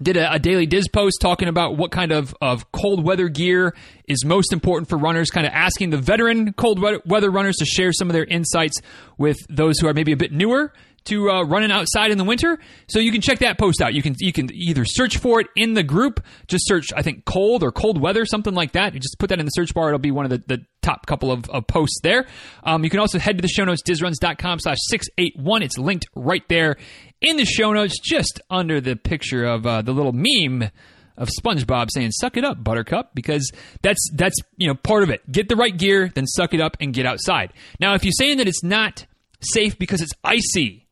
did 0.02 0.18
a, 0.18 0.34
a, 0.34 0.40
daily 0.40 0.66
Diz 0.66 0.88
post 0.88 1.18
talking 1.22 1.48
about 1.48 1.78
what 1.78 1.92
kind 1.92 2.12
of, 2.12 2.36
of 2.42 2.72
cold 2.72 3.04
weather 3.04 3.30
gear 3.30 3.74
is 4.08 4.26
most 4.26 4.52
important 4.52 4.90
for 4.90 4.98
runners, 4.98 5.30
kind 5.30 5.48
of 5.48 5.54
asking 5.54 5.90
the 5.90 5.98
veteran 5.98 6.54
cold 6.54 6.80
weather 7.06 7.32
runners 7.32 7.56
to 7.58 7.66
share 7.66 7.94
some 7.94 8.10
of 8.10 8.14
their 8.14 8.26
insights 8.26 8.82
with 9.18 9.38
those 9.50 9.80
who 9.80 9.88
are 9.88 9.94
maybe 9.94 10.12
a 10.12 10.18
bit 10.18 10.32
newer 10.32 10.74
to 11.06 11.30
uh, 11.30 11.44
running 11.44 11.72
outside 11.72 12.12
in 12.12 12.18
the 12.18 12.24
winter. 12.24 12.60
So 12.88 13.00
you 13.00 13.12
can 13.12 13.22
check 13.22 13.40
that 13.40 13.58
post 13.58 13.82
out. 13.82 13.94
You 13.94 14.02
can 14.02 14.16
you 14.20 14.34
can 14.34 14.54
either 14.54 14.86
search 14.86 15.18
for 15.18 15.40
it 15.40 15.48
in 15.56 15.74
the 15.74 15.84
group, 15.84 16.24
just 16.48 16.68
search 16.68 16.88
I 16.96 17.02
think 17.02 17.26
cold 17.26 17.64
or 17.64 17.72
cold 17.72 18.00
weather, 18.00 18.26
something 18.26 18.54
like 18.54 18.74
that. 18.74 18.94
You 18.94 19.00
just 19.00 19.18
put 19.20 19.30
that 19.30 19.40
in 19.40 19.46
the 19.46 19.52
search 19.52 19.74
bar. 19.74 19.90
It'll 19.90 20.00
be 20.00 20.12
one 20.12 20.26
of 20.26 20.32
the, 20.32 20.44
the 20.46 20.66
top 20.82 21.06
couple 21.06 21.32
of, 21.32 21.50
of 21.50 21.68
posts 21.68 22.00
there. 22.04 22.28
Um, 22.64 22.84
you 22.84 22.90
can 22.90 23.00
also 23.00 23.20
head 23.20 23.38
to 23.38 23.42
the 23.42 23.48
show 23.48 23.64
notes, 23.66 23.82
dizruns.com 23.82 24.60
slash 24.60 24.78
681. 24.90 25.64
It's 25.64 25.78
linked 25.78 26.08
right 26.16 26.48
there 26.48 26.78
in 27.22 27.38
the 27.38 27.46
show 27.46 27.74
notes, 27.74 28.00
just 28.00 28.40
under 28.50 28.80
the 28.80 28.96
picture 28.96 29.46
of 29.46 29.66
uh, 29.66 29.82
the 29.82 29.94
little 29.94 30.14
meme 30.14 30.70
of 31.18 31.30
SpongeBob 31.30 31.90
saying 31.92 32.12
"Suck 32.12 32.38
it 32.38 32.44
up, 32.44 32.64
Buttercup," 32.64 33.16
because 33.16 33.52
that's 33.82 34.10
that's 34.14 34.36
you 34.58 34.68
know 34.68 34.76
part 34.76 35.04
of 35.04 35.10
it. 35.10 35.30
Get 35.32 35.50
the 35.50 35.56
right 35.56 35.76
gear, 35.76 36.12
then 36.14 36.28
suck 36.28 36.54
it 36.54 36.62
up 36.62 36.78
and 36.80 36.94
get 36.94 37.06
outside. 37.06 37.54
Now, 37.80 37.94
if 37.94 38.04
you're 38.04 38.12
saying 38.18 38.38
that 38.38 38.48
it's 38.48 38.64
not 38.64 39.06
safe 39.42 39.78
because 39.78 40.02
it's 40.02 40.14
icy, 40.24 40.85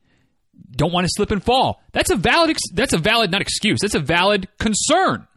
don't 0.75 0.92
want 0.92 1.06
to 1.06 1.11
slip 1.13 1.31
and 1.31 1.44
fall. 1.44 1.81
That's 1.92 2.09
a 2.09 2.15
valid. 2.15 2.51
Ex- 2.51 2.71
that's 2.73 2.94
a 2.94 2.97
valid 2.97 3.31
not 3.31 3.42
excuse. 3.42 3.80
That's 3.81 3.95
a 3.95 3.99
valid 3.99 4.47
concern. 4.59 5.27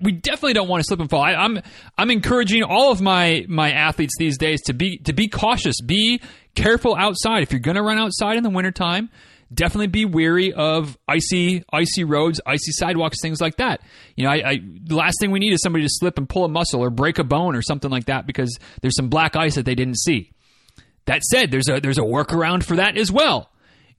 We 0.00 0.12
definitely 0.12 0.54
don't 0.54 0.68
want 0.68 0.80
to 0.80 0.84
slip 0.84 1.00
and 1.00 1.08
fall. 1.08 1.22
I, 1.22 1.34
I'm 1.34 1.60
I'm 1.96 2.10
encouraging 2.10 2.62
all 2.62 2.92
of 2.92 3.00
my 3.00 3.44
my 3.48 3.70
athletes 3.70 4.14
these 4.18 4.36
days 4.36 4.62
to 4.62 4.72
be 4.72 4.98
to 4.98 5.12
be 5.12 5.28
cautious, 5.28 5.80
be 5.80 6.20
careful 6.54 6.96
outside. 6.96 7.42
If 7.42 7.52
you're 7.52 7.60
going 7.60 7.76
to 7.76 7.82
run 7.82 7.98
outside 7.98 8.36
in 8.36 8.42
the 8.42 8.50
wintertime, 8.50 9.10
definitely 9.52 9.88
be 9.88 10.04
wary 10.04 10.52
of 10.52 10.98
icy, 11.08 11.64
icy 11.72 12.04
roads, 12.04 12.40
icy 12.46 12.72
sidewalks, 12.72 13.20
things 13.20 13.40
like 13.40 13.56
that. 13.56 13.80
You 14.16 14.24
know, 14.24 14.30
I, 14.30 14.50
I, 14.50 14.58
the 14.84 14.96
last 14.96 15.16
thing 15.20 15.30
we 15.30 15.38
need 15.38 15.52
is 15.52 15.62
somebody 15.62 15.84
to 15.84 15.90
slip 15.90 16.18
and 16.18 16.28
pull 16.28 16.44
a 16.44 16.48
muscle 16.48 16.80
or 16.80 16.90
break 16.90 17.18
a 17.18 17.24
bone 17.24 17.56
or 17.56 17.62
something 17.62 17.90
like 17.90 18.06
that 18.06 18.26
because 18.26 18.58
there's 18.82 18.96
some 18.96 19.08
black 19.08 19.36
ice 19.36 19.54
that 19.54 19.64
they 19.64 19.74
didn't 19.74 19.98
see. 19.98 20.32
That 21.06 21.22
said, 21.22 21.50
there's 21.50 21.68
a 21.68 21.80
there's 21.80 21.98
a 21.98 22.02
workaround 22.02 22.62
for 22.62 22.76
that 22.76 22.96
as 22.96 23.10
well. 23.10 23.50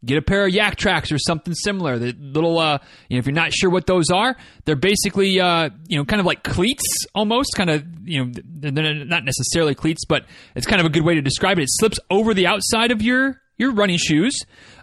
Get 0.03 0.17
a 0.17 0.21
pair 0.21 0.47
of 0.47 0.51
Yaktrax 0.51 1.11
or 1.11 1.19
something 1.19 1.53
similar. 1.53 1.99
The 1.99 2.15
little, 2.19 2.57
uh, 2.57 2.79
you 3.07 3.17
know, 3.17 3.19
if 3.19 3.27
you're 3.27 3.35
not 3.35 3.53
sure 3.53 3.69
what 3.69 3.85
those 3.85 4.09
are, 4.09 4.35
they're 4.65 4.75
basically, 4.75 5.39
uh, 5.39 5.69
you 5.87 5.97
know, 5.97 6.05
kind 6.05 6.19
of 6.19 6.25
like 6.25 6.43
cleats 6.43 7.05
almost. 7.13 7.53
Kind 7.55 7.69
of, 7.69 7.85
you 8.03 8.25
know, 8.25 8.31
they're 8.43 9.05
not 9.05 9.23
necessarily 9.23 9.75
cleats, 9.75 10.05
but 10.05 10.25
it's 10.55 10.65
kind 10.65 10.79
of 10.79 10.87
a 10.87 10.89
good 10.89 11.03
way 11.03 11.13
to 11.13 11.21
describe 11.21 11.59
it. 11.59 11.63
It 11.63 11.69
slips 11.71 11.99
over 12.09 12.33
the 12.33 12.47
outside 12.47 12.91
of 12.91 13.01
your 13.01 13.41
your 13.57 13.71
running 13.73 13.97
shoes 13.97 14.33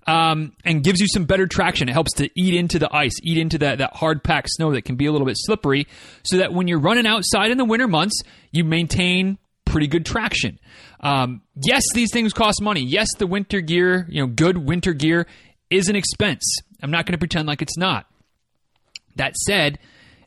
um, 0.07 0.53
and 0.65 0.85
gives 0.85 1.01
you 1.01 1.09
some 1.09 1.25
better 1.25 1.49
traction. 1.49 1.89
It 1.89 1.93
helps 1.93 2.13
to 2.15 2.31
eat 2.37 2.55
into 2.55 2.79
the 2.79 2.95
ice, 2.95 3.19
eat 3.25 3.39
into 3.39 3.59
that, 3.59 3.79
that 3.79 3.97
hard 3.97 4.23
packed 4.23 4.51
snow 4.51 4.73
that 4.73 4.83
can 4.83 4.95
be 4.95 5.07
a 5.07 5.13
little 5.13 5.27
bit 5.27 5.37
slippery, 5.37 5.89
so 6.23 6.37
that 6.37 6.53
when 6.53 6.69
you're 6.69 6.79
running 6.79 7.07
outside 7.07 7.51
in 7.51 7.59
the 7.59 7.65
winter 7.65 7.89
months, 7.89 8.23
you 8.53 8.63
maintain 8.63 9.39
pretty 9.65 9.89
good 9.89 10.07
traction. 10.07 10.59
Um, 11.01 11.43
yes, 11.55 11.83
these 11.95 12.13
things 12.13 12.33
cost 12.33 12.61
money. 12.61 12.83
Yes, 12.83 13.09
the 13.19 13.27
winter 13.27 13.61
gear, 13.61 14.07
you 14.09 14.21
know, 14.21 14.27
good 14.27 14.59
winter 14.59 14.93
gear 14.93 15.27
is 15.71 15.89
an 15.89 15.97
expense. 15.97 16.45
I'm 16.83 16.91
not 16.91 17.07
going 17.07 17.13
to 17.13 17.19
pretend 17.19 17.47
like 17.47 17.63
it's 17.63 17.77
not. 17.77 18.07
That 19.17 19.37
said, 19.37 19.79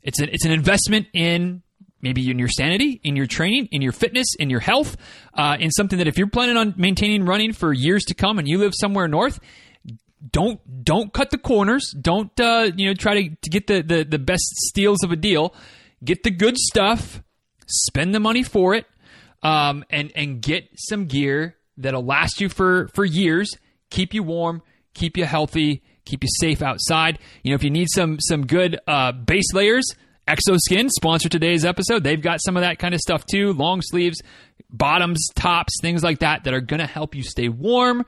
it's 0.03 0.19
an 0.19 0.29
it's 0.31 0.45
an 0.45 0.51
investment 0.51 1.07
in 1.13 1.61
maybe 2.01 2.29
in 2.29 2.39
your 2.39 2.47
sanity, 2.47 2.99
in 3.03 3.15
your 3.15 3.27
training, 3.27 3.67
in 3.71 3.81
your 3.81 3.91
fitness, 3.91 4.27
in 4.39 4.49
your 4.49 4.59
health, 4.59 4.97
uh, 5.35 5.57
in 5.59 5.71
something 5.71 5.99
that 5.99 6.07
if 6.07 6.17
you're 6.17 6.27
planning 6.27 6.57
on 6.57 6.73
maintaining 6.77 7.25
running 7.25 7.53
for 7.53 7.71
years 7.71 8.03
to 8.05 8.13
come 8.13 8.39
and 8.39 8.47
you 8.47 8.57
live 8.57 8.73
somewhere 8.75 9.07
north, 9.07 9.39
don't 10.29 10.59
don't 10.83 11.13
cut 11.13 11.31
the 11.31 11.37
corners. 11.37 11.93
Don't 11.99 12.37
uh, 12.39 12.71
you 12.75 12.87
know 12.87 12.93
try 12.93 13.23
to, 13.23 13.35
to 13.35 13.49
get 13.49 13.67
the, 13.67 13.81
the 13.81 14.03
the 14.03 14.19
best 14.19 14.43
steals 14.67 15.03
of 15.03 15.11
a 15.11 15.15
deal. 15.15 15.53
Get 16.03 16.23
the 16.23 16.31
good 16.31 16.57
stuff. 16.57 17.21
Spend 17.67 18.13
the 18.13 18.19
money 18.19 18.43
for 18.43 18.73
it. 18.73 18.85
Um, 19.43 19.83
and 19.89 20.11
and 20.15 20.41
get 20.41 20.69
some 20.75 21.05
gear 21.05 21.55
that'll 21.77 22.05
last 22.05 22.41
you 22.41 22.49
for 22.49 22.89
for 22.93 23.05
years, 23.05 23.51
keep 23.89 24.13
you 24.13 24.23
warm, 24.23 24.61
keep 24.93 25.17
you 25.17 25.25
healthy, 25.25 25.81
keep 26.05 26.23
you 26.23 26.29
safe 26.39 26.61
outside. 26.61 27.19
You 27.43 27.51
know, 27.51 27.55
if 27.55 27.63
you 27.63 27.69
need 27.69 27.87
some 27.93 28.19
some 28.19 28.45
good 28.45 28.79
uh, 28.87 29.11
base 29.11 29.53
layers, 29.53 29.85
Exoskin 30.27 30.89
sponsor 30.89 31.29
today's 31.29 31.65
episode. 31.65 32.03
They've 32.03 32.21
got 32.21 32.41
some 32.41 32.55
of 32.55 32.61
that 32.61 32.79
kind 32.79 32.93
of 32.93 32.99
stuff 33.01 33.25
too, 33.25 33.53
long 33.53 33.81
sleeves, 33.81 34.21
bottoms, 34.69 35.27
tops, 35.35 35.73
things 35.81 36.03
like 36.03 36.19
that 36.19 36.43
that 36.43 36.53
are 36.53 36.61
going 36.61 36.79
to 36.79 36.87
help 36.87 37.15
you 37.15 37.23
stay 37.23 37.49
warm 37.49 38.05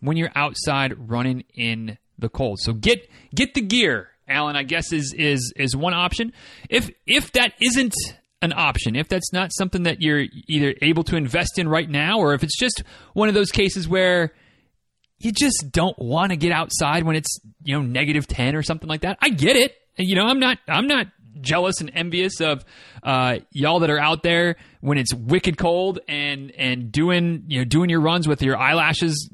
when 0.00 0.16
you're 0.16 0.32
outside 0.34 1.10
running 1.10 1.44
in 1.54 1.98
the 2.18 2.28
cold. 2.28 2.60
So 2.60 2.72
get 2.72 3.08
get 3.34 3.54
the 3.54 3.62
gear. 3.62 4.08
Alan, 4.28 4.56
I 4.56 4.62
guess 4.62 4.92
is 4.92 5.14
is 5.16 5.52
is 5.56 5.76
one 5.76 5.94
option. 5.94 6.32
If 6.68 6.90
if 7.06 7.32
that 7.32 7.52
isn't 7.60 7.94
an 8.42 8.52
option, 8.54 8.96
if 8.96 9.08
that's 9.08 9.32
not 9.32 9.52
something 9.52 9.84
that 9.84 10.02
you're 10.02 10.24
either 10.48 10.74
able 10.82 11.04
to 11.04 11.16
invest 11.16 11.58
in 11.58 11.68
right 11.68 11.88
now, 11.88 12.18
or 12.18 12.34
if 12.34 12.42
it's 12.42 12.58
just 12.58 12.82
one 13.14 13.28
of 13.28 13.34
those 13.34 13.50
cases 13.50 13.88
where 13.88 14.32
you 15.18 15.32
just 15.32 15.70
don't 15.70 15.98
want 15.98 16.30
to 16.30 16.36
get 16.36 16.52
outside 16.52 17.04
when 17.04 17.16
it's 17.16 17.38
you 17.62 17.74
know 17.74 17.82
negative 17.82 18.26
ten 18.26 18.56
or 18.56 18.62
something 18.62 18.88
like 18.88 19.02
that. 19.02 19.18
I 19.22 19.30
get 19.30 19.56
it. 19.56 19.74
You 19.96 20.16
know, 20.16 20.26
I'm 20.26 20.40
not 20.40 20.58
I'm 20.68 20.86
not 20.86 21.06
jealous 21.40 21.80
and 21.80 21.90
envious 21.94 22.40
of 22.40 22.64
uh, 23.02 23.38
y'all 23.52 23.80
that 23.80 23.90
are 23.90 23.98
out 23.98 24.22
there 24.22 24.56
when 24.80 24.98
it's 24.98 25.14
wicked 25.14 25.56
cold 25.56 26.00
and 26.08 26.50
and 26.52 26.90
doing 26.90 27.44
you 27.46 27.60
know 27.60 27.64
doing 27.64 27.88
your 27.88 28.00
runs 28.00 28.26
with 28.26 28.42
your 28.42 28.56
eyelashes 28.58 29.30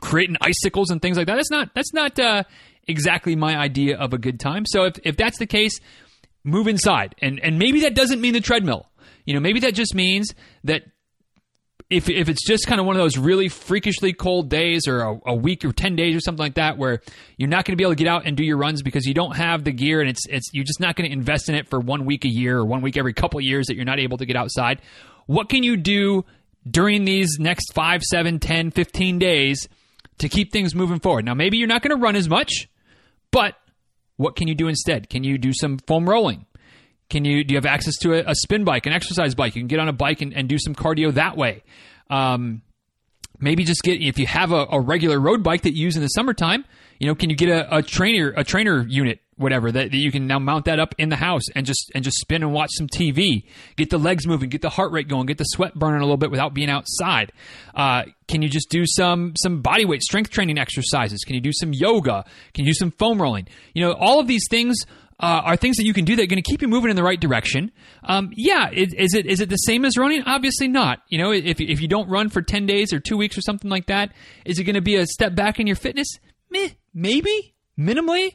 creating 0.00 0.36
icicles 0.40 0.90
and 0.90 1.00
things 1.00 1.16
like 1.16 1.26
that. 1.26 1.36
That's 1.36 1.50
not 1.50 1.70
that's 1.74 1.94
not 1.94 2.18
uh, 2.18 2.42
exactly 2.86 3.36
my 3.36 3.56
idea 3.56 3.96
of 3.96 4.12
a 4.12 4.18
good 4.18 4.40
time. 4.40 4.64
So 4.66 4.84
if 4.84 4.98
if 5.02 5.16
that's 5.16 5.38
the 5.38 5.46
case, 5.46 5.80
move 6.44 6.66
inside, 6.66 7.14
and 7.20 7.38
and 7.40 7.58
maybe 7.58 7.80
that 7.80 7.94
doesn't 7.94 8.20
mean 8.20 8.32
the 8.32 8.40
treadmill. 8.40 8.86
You 9.24 9.34
know, 9.34 9.40
maybe 9.40 9.60
that 9.60 9.74
just 9.74 9.94
means 9.94 10.34
that 10.64 10.82
if 11.90 12.08
if 12.08 12.28
it's 12.28 12.46
just 12.46 12.66
kind 12.66 12.80
of 12.80 12.86
one 12.86 12.96
of 12.96 13.02
those 13.02 13.18
really 13.18 13.48
freakishly 13.48 14.12
cold 14.12 14.48
days 14.48 14.86
or 14.86 15.02
a, 15.02 15.20
a 15.26 15.34
week 15.34 15.64
or 15.64 15.72
10 15.72 15.96
days 15.96 16.16
or 16.16 16.20
something 16.20 16.42
like 16.42 16.54
that 16.54 16.78
where 16.78 17.00
you're 17.36 17.48
not 17.48 17.64
going 17.64 17.72
to 17.72 17.76
be 17.76 17.82
able 17.82 17.92
to 17.92 17.96
get 17.96 18.06
out 18.06 18.26
and 18.26 18.36
do 18.36 18.44
your 18.44 18.56
runs 18.56 18.80
because 18.82 19.04
you 19.06 19.12
don't 19.12 19.36
have 19.36 19.64
the 19.64 19.72
gear 19.72 20.00
and 20.00 20.08
it's 20.08 20.24
it's 20.28 20.48
you're 20.52 20.64
just 20.64 20.80
not 20.80 20.94
going 20.94 21.08
to 21.08 21.12
invest 21.12 21.48
in 21.48 21.56
it 21.56 21.68
for 21.68 21.80
one 21.80 22.04
week 22.04 22.24
a 22.24 22.28
year 22.28 22.58
or 22.58 22.64
one 22.64 22.80
week 22.80 22.96
every 22.96 23.12
couple 23.12 23.40
years 23.40 23.66
that 23.66 23.74
you're 23.74 23.84
not 23.84 23.98
able 23.98 24.18
to 24.18 24.24
get 24.24 24.36
outside. 24.36 24.80
What 25.26 25.48
can 25.48 25.64
you 25.64 25.76
do 25.76 26.24
during 26.68 27.04
these 27.04 27.38
next 27.40 27.72
5 27.74 28.02
7 28.02 28.38
10 28.38 28.70
15 28.70 29.18
days 29.18 29.68
to 30.18 30.28
keep 30.28 30.52
things 30.52 30.74
moving 30.74 31.00
forward? 31.00 31.24
Now 31.24 31.34
maybe 31.34 31.58
you're 31.58 31.68
not 31.68 31.82
going 31.82 31.96
to 31.96 32.02
run 32.02 32.14
as 32.14 32.28
much 32.28 32.68
but 33.30 33.54
what 34.20 34.36
can 34.36 34.46
you 34.48 34.54
do 34.54 34.68
instead 34.68 35.08
can 35.08 35.24
you 35.24 35.38
do 35.38 35.52
some 35.52 35.78
foam 35.86 36.08
rolling 36.08 36.46
can 37.10 37.24
you 37.24 37.44
do 37.44 37.52
you 37.52 37.58
have 37.58 37.66
access 37.66 37.96
to 37.98 38.14
a, 38.14 38.30
a 38.30 38.34
spin 38.34 38.64
bike, 38.64 38.86
an 38.86 38.92
exercise 38.92 39.34
bike? 39.34 39.56
You 39.56 39.62
can 39.62 39.68
get 39.68 39.80
on 39.80 39.88
a 39.88 39.92
bike 39.92 40.22
and, 40.22 40.32
and 40.32 40.48
do 40.48 40.58
some 40.58 40.74
cardio 40.74 41.12
that 41.14 41.36
way. 41.36 41.62
Um, 42.08 42.62
maybe 43.38 43.64
just 43.64 43.82
get 43.82 44.00
if 44.00 44.18
you 44.18 44.26
have 44.26 44.52
a, 44.52 44.66
a, 44.70 44.80
regular 44.80 45.18
road 45.18 45.42
bike 45.42 45.62
that 45.62 45.74
you 45.74 45.84
use 45.84 45.96
in 45.96 46.02
the 46.02 46.08
summertime. 46.08 46.64
You 46.98 47.08
know, 47.08 47.14
can 47.14 47.28
you 47.28 47.36
get 47.36 47.48
a, 47.48 47.78
a 47.78 47.82
trainer 47.82 48.32
a 48.36 48.44
trainer 48.44 48.86
unit, 48.88 49.20
whatever 49.40 49.72
that, 49.72 49.90
that, 49.90 49.96
you 49.96 50.12
can 50.12 50.26
now 50.26 50.38
mount 50.38 50.66
that 50.66 50.78
up 50.78 50.94
in 50.98 51.08
the 51.08 51.16
house 51.16 51.42
and 51.54 51.64
just 51.64 51.90
and 51.94 52.04
just 52.04 52.18
spin 52.18 52.42
and 52.42 52.52
watch 52.52 52.70
some 52.74 52.86
TV. 52.86 53.44
Get 53.76 53.90
the 53.90 53.98
legs 53.98 54.26
moving, 54.26 54.50
get 54.50 54.62
the 54.62 54.68
heart 54.68 54.92
rate 54.92 55.08
going, 55.08 55.26
get 55.26 55.38
the 55.38 55.44
sweat 55.44 55.74
burning 55.74 56.00
a 56.00 56.04
little 56.04 56.16
bit 56.16 56.30
without 56.30 56.54
being 56.54 56.70
outside. 56.70 57.32
Uh, 57.74 58.04
can 58.28 58.42
you 58.42 58.48
just 58.48 58.68
do 58.70 58.84
some 58.86 59.32
some 59.36 59.62
body 59.62 59.84
weight 59.84 60.02
strength 60.02 60.30
training 60.30 60.58
exercises? 60.58 61.24
Can 61.24 61.34
you 61.34 61.40
do 61.40 61.52
some 61.52 61.72
yoga? 61.72 62.24
Can 62.54 62.64
you 62.64 62.72
do 62.72 62.76
some 62.76 62.90
foam 62.92 63.20
rolling? 63.20 63.48
You 63.74 63.86
know, 63.86 63.92
all 63.92 64.20
of 64.20 64.26
these 64.26 64.44
things 64.50 64.76
uh, 65.18 65.42
are 65.44 65.56
things 65.56 65.76
that 65.76 65.84
you 65.84 65.92
can 65.92 66.04
do 66.04 66.16
that 66.16 66.22
are 66.22 66.26
going 66.26 66.42
to 66.42 66.48
keep 66.48 66.62
you 66.62 66.68
moving 66.68 66.90
in 66.90 66.96
the 66.96 67.02
right 67.02 67.20
direction. 67.20 67.70
Um, 68.04 68.30
yeah, 68.34 68.70
is, 68.70 68.94
is, 68.94 69.14
it 69.14 69.26
is 69.26 69.40
it 69.40 69.50
the 69.50 69.56
same 69.56 69.84
as 69.84 69.96
running? 69.96 70.22
Obviously 70.24 70.68
not. 70.68 71.02
You 71.08 71.18
know, 71.18 71.32
if 71.32 71.60
if 71.60 71.80
you 71.80 71.88
don't 71.88 72.08
run 72.08 72.30
for 72.30 72.42
ten 72.42 72.66
days 72.66 72.92
or 72.92 73.00
two 73.00 73.16
weeks 73.16 73.36
or 73.36 73.42
something 73.42 73.70
like 73.70 73.86
that, 73.86 74.12
is 74.44 74.58
it 74.58 74.64
going 74.64 74.74
to 74.74 74.80
be 74.80 74.96
a 74.96 75.06
step 75.06 75.34
back 75.34 75.60
in 75.60 75.66
your 75.66 75.76
fitness? 75.76 76.08
Meh, 76.50 76.70
maybe 76.94 77.54
minimally. 77.78 78.34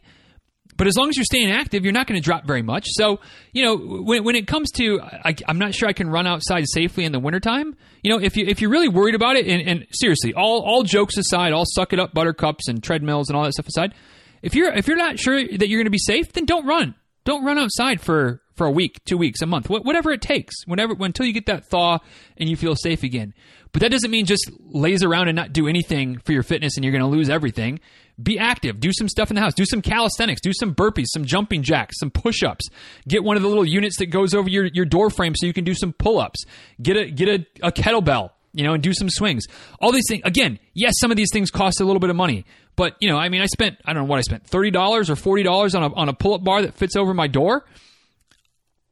But 0.78 0.88
as 0.88 0.96
long 0.98 1.10
as 1.10 1.16
you're 1.16 1.26
staying 1.26 1.50
active, 1.52 1.84
you're 1.84 1.94
not 1.94 2.06
going 2.06 2.20
to 2.20 2.24
drop 2.24 2.46
very 2.46 2.62
much. 2.62 2.88
So, 2.90 3.20
you 3.54 3.64
know, 3.64 3.78
when, 3.78 4.24
when 4.24 4.36
it 4.36 4.46
comes 4.46 4.72
to, 4.72 5.00
I, 5.02 5.34
am 5.48 5.58
not 5.58 5.74
sure 5.74 5.88
I 5.88 5.94
can 5.94 6.10
run 6.10 6.28
outside 6.28 6.66
safely 6.68 7.06
in 7.06 7.12
the 7.12 7.20
wintertime. 7.20 7.76
You 8.04 8.12
know, 8.12 8.20
if 8.20 8.36
you 8.36 8.46
if 8.46 8.62
you're 8.62 8.70
really 8.70 8.90
worried 8.90 9.16
about 9.16 9.36
it, 9.36 9.48
and, 9.48 9.68
and 9.68 9.88
seriously, 9.92 10.34
all 10.34 10.62
all 10.62 10.84
jokes 10.84 11.18
aside, 11.18 11.54
all 11.54 11.66
suck 11.66 11.94
it 11.94 12.00
up 12.00 12.14
buttercups 12.14 12.68
and 12.68 12.84
treadmills 12.84 13.30
and 13.30 13.38
all 13.38 13.44
that 13.44 13.54
stuff 13.54 13.68
aside, 13.68 13.94
if 14.42 14.54
you're 14.54 14.72
if 14.74 14.88
you're 14.88 14.98
not 14.98 15.18
sure 15.18 15.42
that 15.42 15.70
you're 15.70 15.80
going 15.80 15.86
to 15.86 15.92
be 15.92 15.98
safe, 15.98 16.34
then 16.34 16.46
don't 16.46 16.66
run. 16.66 16.96
Don't 17.24 17.44
run 17.44 17.58
outside 17.58 18.02
for 18.02 18.42
for 18.56 18.66
a 18.66 18.72
week, 18.72 19.04
two 19.06 19.18
weeks, 19.18 19.42
a 19.42 19.46
month, 19.46 19.70
whatever 19.70 20.12
it 20.12 20.22
takes. 20.22 20.66
Whenever 20.66 20.96
until 21.00 21.26
you 21.26 21.34
get 21.34 21.46
that 21.48 21.66
thaw 21.66 22.00
and 22.38 22.50
you 22.50 22.56
feel 22.56 22.76
safe 22.76 23.04
again. 23.04 23.34
But 23.72 23.82
that 23.82 23.92
doesn't 23.92 24.10
mean 24.10 24.26
just 24.26 24.50
laze 24.70 25.04
around 25.04 25.28
and 25.28 25.36
not 25.36 25.52
do 25.52 25.68
anything 25.68 26.20
for 26.20 26.32
your 26.32 26.44
fitness 26.44 26.78
and 26.78 26.86
you're 26.86 26.94
going 26.94 27.04
to 27.04 27.10
lose 27.10 27.30
everything. 27.30 27.82
Be 28.22 28.40
active. 28.40 28.80
Do 28.80 28.92
some 28.94 29.10
stuff 29.10 29.30
in 29.30 29.36
the 29.36 29.42
house. 29.42 29.54
Do 29.54 29.66
some 29.66 29.82
calisthenics. 29.82 30.40
Do 30.40 30.54
some 30.54 30.74
burpees, 30.74 31.08
some 31.14 31.26
jumping 31.26 31.64
jacks, 31.64 32.00
some 32.00 32.10
push-ups. 32.10 32.70
Get 33.06 33.26
one 33.26 33.36
of 33.36 33.44
the 33.44 33.50
little 33.50 33.66
units 33.66 33.98
that 33.98 34.06
goes 34.06 34.34
over 34.34 34.48
your, 34.48 34.68
your 34.68 34.86
door 34.86 35.10
frame 35.10 35.36
so 35.36 35.46
you 35.46 35.52
can 35.52 35.66
do 35.66 35.74
some 35.74 35.92
pull-ups. 35.92 36.46
Get 36.82 36.96
a 36.96 37.12
get 37.12 37.28
a, 37.28 37.46
a 37.68 37.72
kettlebell, 37.74 38.30
you 38.54 38.64
know, 38.64 38.74
and 38.74 38.82
do 38.82 38.94
some 38.94 39.10
swings. 39.10 39.46
All 39.82 39.92
these 39.92 40.06
things. 40.08 40.22
Again, 40.24 40.60
yes, 40.74 40.94
some 41.02 41.12
of 41.12 41.18
these 41.18 41.30
things 41.34 41.52
cost 41.52 41.82
a 41.82 41.84
little 41.84 42.00
bit 42.00 42.10
of 42.10 42.16
money, 42.16 42.46
but 42.78 42.96
you 43.02 43.10
know, 43.10 43.18
I 43.18 43.28
mean, 43.28 43.42
I 43.42 43.48
spent 43.48 43.76
I 43.84 43.92
don't 43.92 44.04
know 44.04 44.10
what 44.10 44.20
I 44.20 44.22
spent 44.22 44.48
thirty 44.48 44.72
dollars 44.72 45.10
or 45.10 45.18
forty 45.18 45.44
dollars 45.44 45.76
on 45.76 45.84
a 45.84 45.94
on 45.94 46.08
a 46.08 46.14
pull 46.14 46.36
up 46.36 46.44
bar 46.46 46.62
that 46.62 46.76
fits 46.76 46.96
over 46.96 47.14
my 47.14 47.28
door. 47.28 47.66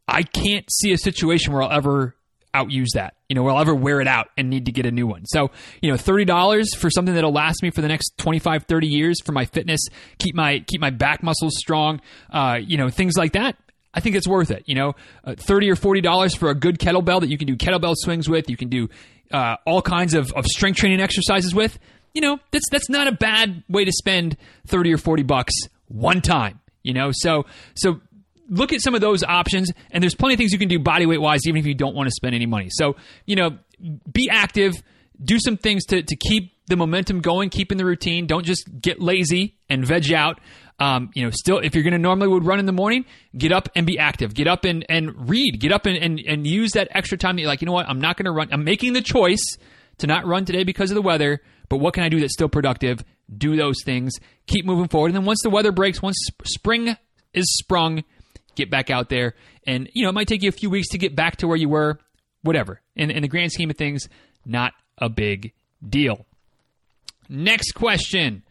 I 0.08 0.24
can't 0.24 0.66
see 0.72 0.92
a 0.92 0.98
situation 0.98 1.54
where 1.54 1.62
I'll 1.62 1.72
ever 1.72 2.16
outuse 2.54 2.92
that. 2.94 3.16
You 3.30 3.36
know, 3.36 3.44
where 3.44 3.54
I'll 3.54 3.62
ever 3.62 3.74
wear 3.74 4.00
it 4.00 4.08
out 4.08 4.28
and 4.38 4.50
need 4.50 4.66
to 4.66 4.72
get 4.72 4.86
a 4.86 4.92
new 4.92 5.08
one. 5.08 5.26
So, 5.26 5.50
you 5.82 5.90
know, 5.90 5.98
$30 5.98 6.78
for 6.78 6.90
something 6.90 7.16
that'll 7.16 7.32
last 7.32 7.64
me 7.64 7.72
for 7.72 7.82
the 7.82 7.88
next 7.88 8.18
25, 8.18 8.64
30 8.64 8.88
years 8.88 9.22
for 9.22 9.32
my 9.32 9.46
fitness, 9.46 9.82
keep 10.20 10.36
my 10.36 10.60
keep 10.60 10.80
my 10.80 10.92
back 10.92 11.24
muscles 11.24 11.54
strong, 11.58 12.00
uh, 12.32 12.60
you 12.62 12.78
know, 12.78 12.90
things 12.90 13.18
like 13.18 13.34
that. 13.34 13.58
I 13.94 14.00
think 14.00 14.16
it's 14.16 14.28
worth 14.28 14.52
it. 14.52 14.64
You 14.66 14.76
know, 14.76 14.94
uh, 15.24 15.36
30 15.36 15.72
or 15.72 15.76
$40 15.76 16.38
for 16.38 16.50
a 16.50 16.56
good 16.56 16.80
kettlebell 16.80 17.22
that 17.22 17.30
you 17.30 17.38
can 17.38 17.48
do 17.48 17.56
kettlebell 17.56 17.96
swings 17.98 18.30
with, 18.30 18.50
you 18.50 18.58
can 18.58 18.70
do 18.70 18.90
uh, 19.32 19.56
all 19.66 19.82
kinds 19.82 20.14
of, 20.14 20.32
of 20.34 20.46
strength 20.46 20.78
training 20.78 21.02
exercises 21.02 21.56
with 21.56 21.80
you 22.14 22.22
know, 22.22 22.40
that's 22.52 22.70
that's 22.70 22.90
not 22.90 23.08
a 23.08 23.12
bad 23.12 23.64
way 23.68 23.86
to 23.86 23.92
spend 23.92 24.38
30 24.68 24.94
or 24.94 24.98
40 24.98 25.24
bucks 25.24 25.54
one 25.88 26.22
time, 26.22 26.60
you 26.84 26.94
know? 26.94 27.10
So 27.12 27.46
so 27.76 28.02
look 28.54 28.74
at 28.74 28.82
some 28.82 28.96
of 28.96 29.02
those 29.02 29.24
options 29.24 29.72
and 29.92 30.04
there's 30.04 30.16
plenty 30.16 30.36
of 30.36 30.38
things 30.38 30.52
you 30.52 30.60
can 30.60 30.70
do 30.70 30.80
body 30.80 31.06
weight 31.06 31.22
wise 31.22 31.42
even 31.46 31.60
if 31.60 31.66
you 31.66 31.74
don't 31.74 31.96
want 31.96 32.08
to 32.08 32.12
spend 32.12 32.36
any 32.36 32.46
money. 32.46 32.70
So, 32.72 32.96
you 33.26 33.36
know, 33.36 33.58
be 34.12 34.30
active, 34.30 34.74
do 35.24 35.38
some 35.40 35.58
things 35.58 35.86
to 35.86 36.04
to 36.04 36.16
keep 36.16 36.54
the 36.68 36.78
momentum 36.78 37.22
going, 37.22 37.50
keeping 37.50 37.78
the 37.78 37.86
routine. 37.86 38.26
Don't 38.26 38.46
just 38.46 38.70
get 38.82 39.02
lazy 39.02 39.58
and 39.70 39.86
veg 39.86 40.12
out. 40.14 40.40
Um, 40.80 41.12
you 41.14 41.24
know, 41.24 41.30
still, 41.30 41.60
if 41.60 41.76
you're 41.76 41.84
going 41.84 41.94
to 41.94 42.00
normally 42.00 42.30
would 42.30 42.46
run 42.46 42.60
in 42.60 42.66
the 42.66 42.72
morning, 42.72 43.06
get 43.38 43.52
up 43.52 43.70
and 43.76 43.86
be 43.86 44.00
active. 44.00 44.34
Get 44.34 44.48
up 44.48 44.66
and, 44.66 44.86
and 44.90 45.30
read. 45.30 45.60
Get 45.60 45.72
up 45.72 45.86
and, 45.86 45.98
and, 45.98 46.20
and 46.20 46.48
use 46.48 46.72
that 46.72 46.88
extra 46.92 47.18
time 47.18 47.36
that 47.36 47.42
you're 47.42 47.50
like, 47.50 47.62
you 47.62 47.68
know 47.68 47.74
what, 47.74 47.88
I'm 47.88 48.02
not 48.02 48.18
going 48.18 48.26
to 48.26 48.32
run. 48.32 48.50
I'm 48.52 48.64
making 48.64 48.94
the 48.94 49.02
choice 49.02 49.44
to 50.00 50.08
not 50.08 50.26
run 50.26 50.46
today 50.46 50.64
because 50.64 50.90
of 50.90 50.96
the 50.96 51.02
weather. 51.02 51.42
But 51.70 51.78
what 51.78 51.94
can 51.94 52.04
I 52.04 52.10
do 52.10 52.20
that's 52.20 52.34
still 52.34 52.50
productive? 52.50 53.04
Do 53.36 53.56
those 53.56 53.78
things. 53.86 54.14
Keep 54.48 54.66
moving 54.66 54.88
forward. 54.88 55.08
And 55.08 55.16
then 55.16 55.26
once 55.26 55.42
the 55.44 55.50
weather 55.50 55.72
breaks, 55.72 56.02
once 56.02 56.18
spring 56.46 56.98
is 57.34 57.46
sprung, 57.58 58.04
get 58.56 58.70
back 58.70 58.90
out 58.90 59.10
there. 59.10 59.36
And, 59.66 59.90
you 59.94 60.04
know, 60.04 60.10
it 60.10 60.14
might 60.14 60.28
take 60.28 60.44
you 60.44 60.50
a 60.50 60.54
few 60.54 60.70
weeks 60.70 60.90
to 60.90 60.98
get 60.98 61.16
back 61.16 61.38
to 61.38 61.48
where 61.48 61.58
you 61.58 61.70
were. 61.70 62.00
Whatever. 62.42 62.82
In, 62.96 63.10
in 63.10 63.22
the 63.22 63.28
grand 63.28 63.52
scheme 63.52 63.70
of 63.70 63.78
things, 63.78 64.10
not 64.46 64.74
a 64.98 65.10
big 65.10 65.54
deal. 65.88 66.26
Next 67.30 67.72
question 67.72 68.44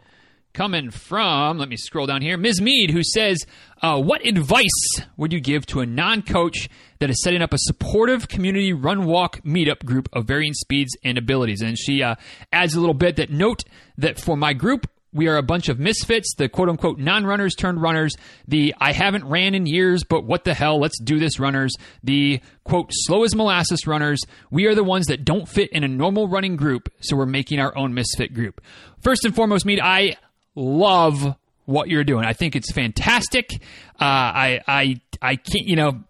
coming 0.53 0.91
from, 0.91 1.59
let 1.59 1.69
me 1.69 1.77
scroll 1.77 2.07
down 2.07 2.23
here, 2.23 2.37
Ms. 2.37 2.61
Mead, 2.61 2.91
who 2.91 3.03
says, 3.03 3.39
uh, 3.81 4.01
What 4.01 4.27
advice 4.27 5.01
would 5.17 5.33
you 5.33 5.41
give 5.41 5.67
to 5.67 5.81
a 5.81 5.87
non 5.87 6.23
coach 6.23 6.69
that 6.99 7.11
is 7.11 7.23
setting 7.23 7.43
up 7.43 7.53
a 7.53 7.59
supportive 7.59 8.29
community 8.29 8.73
run 8.73 9.05
walk 9.05 9.43
meetup 9.43 9.85
group 9.85 10.09
of 10.13 10.27
varying 10.27 10.55
speeds 10.55 10.97
and 11.05 11.19
abilities? 11.19 11.63
And 11.63 11.79
she 11.79 12.03
uh, 12.03 12.17
adds 12.53 12.75
a 12.75 12.81
little 12.81 12.95
bit 12.95 13.17
that 13.17 13.31
note 13.31 13.65
that 13.99 14.19
for 14.19 14.37
my 14.37 14.53
group, 14.53 14.89
we 15.13 15.29
are 15.29 15.37
a 15.37 15.43
bunch 15.43 15.69
of 15.69 15.79
misfits, 15.79 16.35
the 16.37 16.49
quote 16.49 16.69
unquote 16.69 16.99
non 16.99 17.25
runners 17.25 17.55
turned 17.55 17.83
runners, 17.83 18.15
the 18.49 18.75
I 18.79 18.93
haven't 18.93 19.25
ran 19.25 19.55
in 19.55 19.67
years, 19.67 20.05
but 20.05 20.25
what 20.25 20.45
the 20.45 20.55
hell, 20.55 20.81
let's 20.81 20.99
do 21.01 21.19
this 21.19 21.39
runners, 21.39 21.73
the 22.03 22.41
quote 22.65 22.91
slow 22.91 23.25
as 23.25 23.35
molasses 23.35 23.87
runners. 23.87 24.21
We 24.51 24.67
are 24.67 24.75
the 24.75 24.85
ones 24.85 25.07
that 25.07 25.25
don't 25.25 25.49
fit 25.49 25.71
in 25.71 25.85
a 25.85 25.89
normal 25.89 26.29
running 26.29 26.57
group, 26.57 26.89
so 27.01 27.17
we're 27.17 27.27
making 27.27 27.61
our 27.61 27.77
own 27.77 27.95
misfit 27.95 28.33
group. 28.33 28.61
First 29.01 29.25
and 29.25 29.35
foremost, 29.35 29.67
Mead, 29.67 29.81
I 29.83 30.17
love 30.55 31.37
what 31.65 31.89
you're 31.89 32.05
doing. 32.05 32.25
I 32.25 32.33
think 32.33 32.57
it's 32.57 32.73
fantastic. 32.73 33.53
Uh, 34.01 34.05
I 34.05 34.61
I 34.67 35.01
I 35.21 35.37
can't 35.37 35.67
you 35.67 35.77
know 35.77 36.03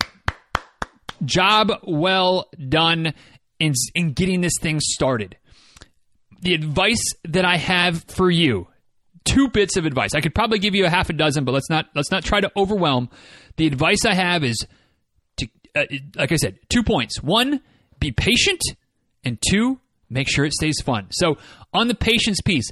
job 1.25 1.73
well 1.82 2.49
done 2.68 3.14
in 3.59 3.75
in 3.94 4.12
getting 4.12 4.40
this 4.40 4.54
thing 4.61 4.80
started. 4.80 5.37
The 6.42 6.54
advice 6.54 7.04
that 7.25 7.44
I 7.44 7.56
have 7.56 8.02
for 8.04 8.28
you, 8.28 8.66
two 9.25 9.49
bits 9.49 9.76
of 9.76 9.87
advice. 9.87 10.14
I 10.14 10.21
could 10.21 10.35
probably 10.35 10.59
give 10.59 10.75
you 10.75 10.85
a 10.85 10.91
half 10.91 11.11
a 11.11 11.12
dozen, 11.12 11.45
but 11.45 11.52
let's 11.52 11.71
not 11.71 11.87
let's 11.95 12.11
not 12.11 12.25
try 12.25 12.41
to 12.41 12.50
overwhelm. 12.57 13.09
The 13.57 13.67
advice 13.67 14.05
I 14.05 14.14
have 14.14 14.45
is 14.45 14.67
to 15.37 15.49
uh, 15.75 15.85
like 16.17 16.33
I 16.33 16.37
said, 16.37 16.59
two 16.69 16.83
points. 16.83 17.23
One, 17.23 17.61
be 17.99 18.12
patient, 18.12 18.61
and 19.25 19.38
two, 19.50 19.81
make 20.11 20.29
sure 20.29 20.45
it 20.45 20.52
stays 20.52 20.81
fun. 20.81 21.09
So, 21.11 21.38
on 21.73 21.88
the 21.88 21.95
patience 21.95 22.41
piece, 22.41 22.71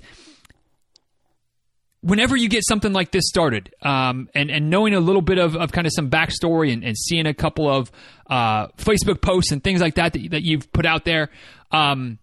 whenever 2.03 2.37
you 2.37 2.49
get 2.49 2.65
something 2.67 2.93
like 2.93 3.11
this 3.11 3.25
started, 3.27 3.75
um, 3.83 4.29
and 4.35 4.51
and 4.51 4.71
knowing 4.71 4.95
a 4.95 5.01
little 5.01 5.23
bit 5.23 5.39
of, 5.39 5.57
of 5.57 5.73
kind 5.73 5.87
of 5.87 5.93
some 5.95 6.11
backstory 6.11 6.73
and, 6.73 6.85
and 6.85 6.97
seeing 6.97 7.27
a 7.27 7.35
couple 7.35 7.69
of 7.69 7.91
uh, 8.29 8.69
Facebook 8.79 9.21
posts 9.21 9.53
and 9.53 9.63
things 9.63 9.81
like 9.81 9.95
that 9.97 10.13
that, 10.13 10.31
that 10.31 10.43
you've 10.43 10.73
put 10.73 10.87
out 10.87 11.05
there, 11.05 11.31
um, 11.71 12.19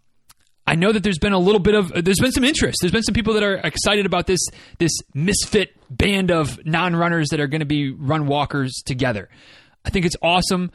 I 0.68 0.76
know 0.76 0.92
that 0.92 1.02
there's 1.02 1.18
been 1.18 1.34
a 1.34 1.40
little 1.40 1.60
bit 1.60 1.76
of 1.76 1.94
there's 2.04 2.20
been 2.20 2.34
some 2.34 2.44
interest. 2.44 2.80
There's 2.82 2.92
been 2.92 3.04
some 3.04 3.14
people 3.14 3.34
that 3.36 3.44
are 3.44 3.56
excited 3.56 4.06
about 4.06 4.28
this 4.28 4.42
this 4.80 4.92
misfit 5.14 5.74
band 5.90 6.30
of 6.30 6.64
non-runners 6.66 7.30
that 7.30 7.40
are 7.40 7.48
going 7.48 7.62
to 7.62 7.66
be 7.66 7.92
run 7.92 8.28
walkers 8.28 8.82
together. 8.86 9.30
I 9.86 9.90
think 9.90 10.06
it's 10.06 10.18
awesome, 10.22 10.72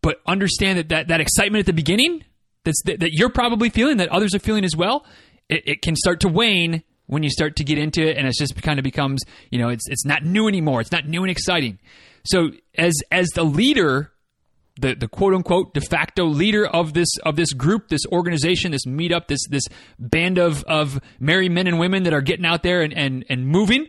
but 0.00 0.18
understand 0.26 0.78
that 0.78 0.88
that, 0.90 1.08
that 1.08 1.20
excitement 1.20 1.60
at 1.60 1.66
the 1.66 1.72
beginning 1.72 2.24
that's 2.62 2.80
that, 2.84 3.00
that 3.00 3.12
you're 3.12 3.30
probably 3.30 3.68
feeling 3.68 3.96
that 3.96 4.08
others 4.10 4.32
are 4.32 4.38
feeling 4.38 4.64
as 4.64 4.76
well. 4.76 5.04
It, 5.48 5.62
it 5.66 5.82
can 5.82 5.96
start 5.96 6.20
to 6.20 6.28
wane 6.28 6.84
when 7.06 7.24
you 7.24 7.30
start 7.30 7.56
to 7.56 7.64
get 7.64 7.76
into 7.78 8.00
it, 8.00 8.16
and 8.16 8.28
it 8.28 8.34
just 8.38 8.62
kind 8.62 8.78
of 8.78 8.84
becomes 8.84 9.22
you 9.50 9.58
know 9.58 9.70
it's 9.70 9.88
it's 9.88 10.06
not 10.06 10.24
new 10.24 10.46
anymore. 10.46 10.80
It's 10.80 10.92
not 10.92 11.08
new 11.08 11.22
and 11.22 11.30
exciting. 11.32 11.80
So 12.24 12.50
as 12.78 12.94
as 13.10 13.26
the 13.34 13.44
leader 13.44 14.12
the, 14.80 14.94
the 14.94 15.08
quote 15.08 15.34
unquote 15.34 15.74
de 15.74 15.80
facto 15.80 16.24
leader 16.24 16.66
of 16.66 16.94
this 16.94 17.08
of 17.24 17.36
this 17.36 17.52
group, 17.52 17.88
this 17.88 18.04
organization, 18.10 18.72
this 18.72 18.86
meetup, 18.86 19.28
this 19.28 19.46
this 19.48 19.64
band 19.98 20.38
of 20.38 20.64
of 20.64 21.00
merry 21.20 21.48
men 21.48 21.66
and 21.66 21.78
women 21.78 22.02
that 22.04 22.12
are 22.12 22.22
getting 22.22 22.46
out 22.46 22.62
there 22.62 22.82
and 22.82 22.92
and, 22.92 23.24
and 23.28 23.46
moving. 23.46 23.86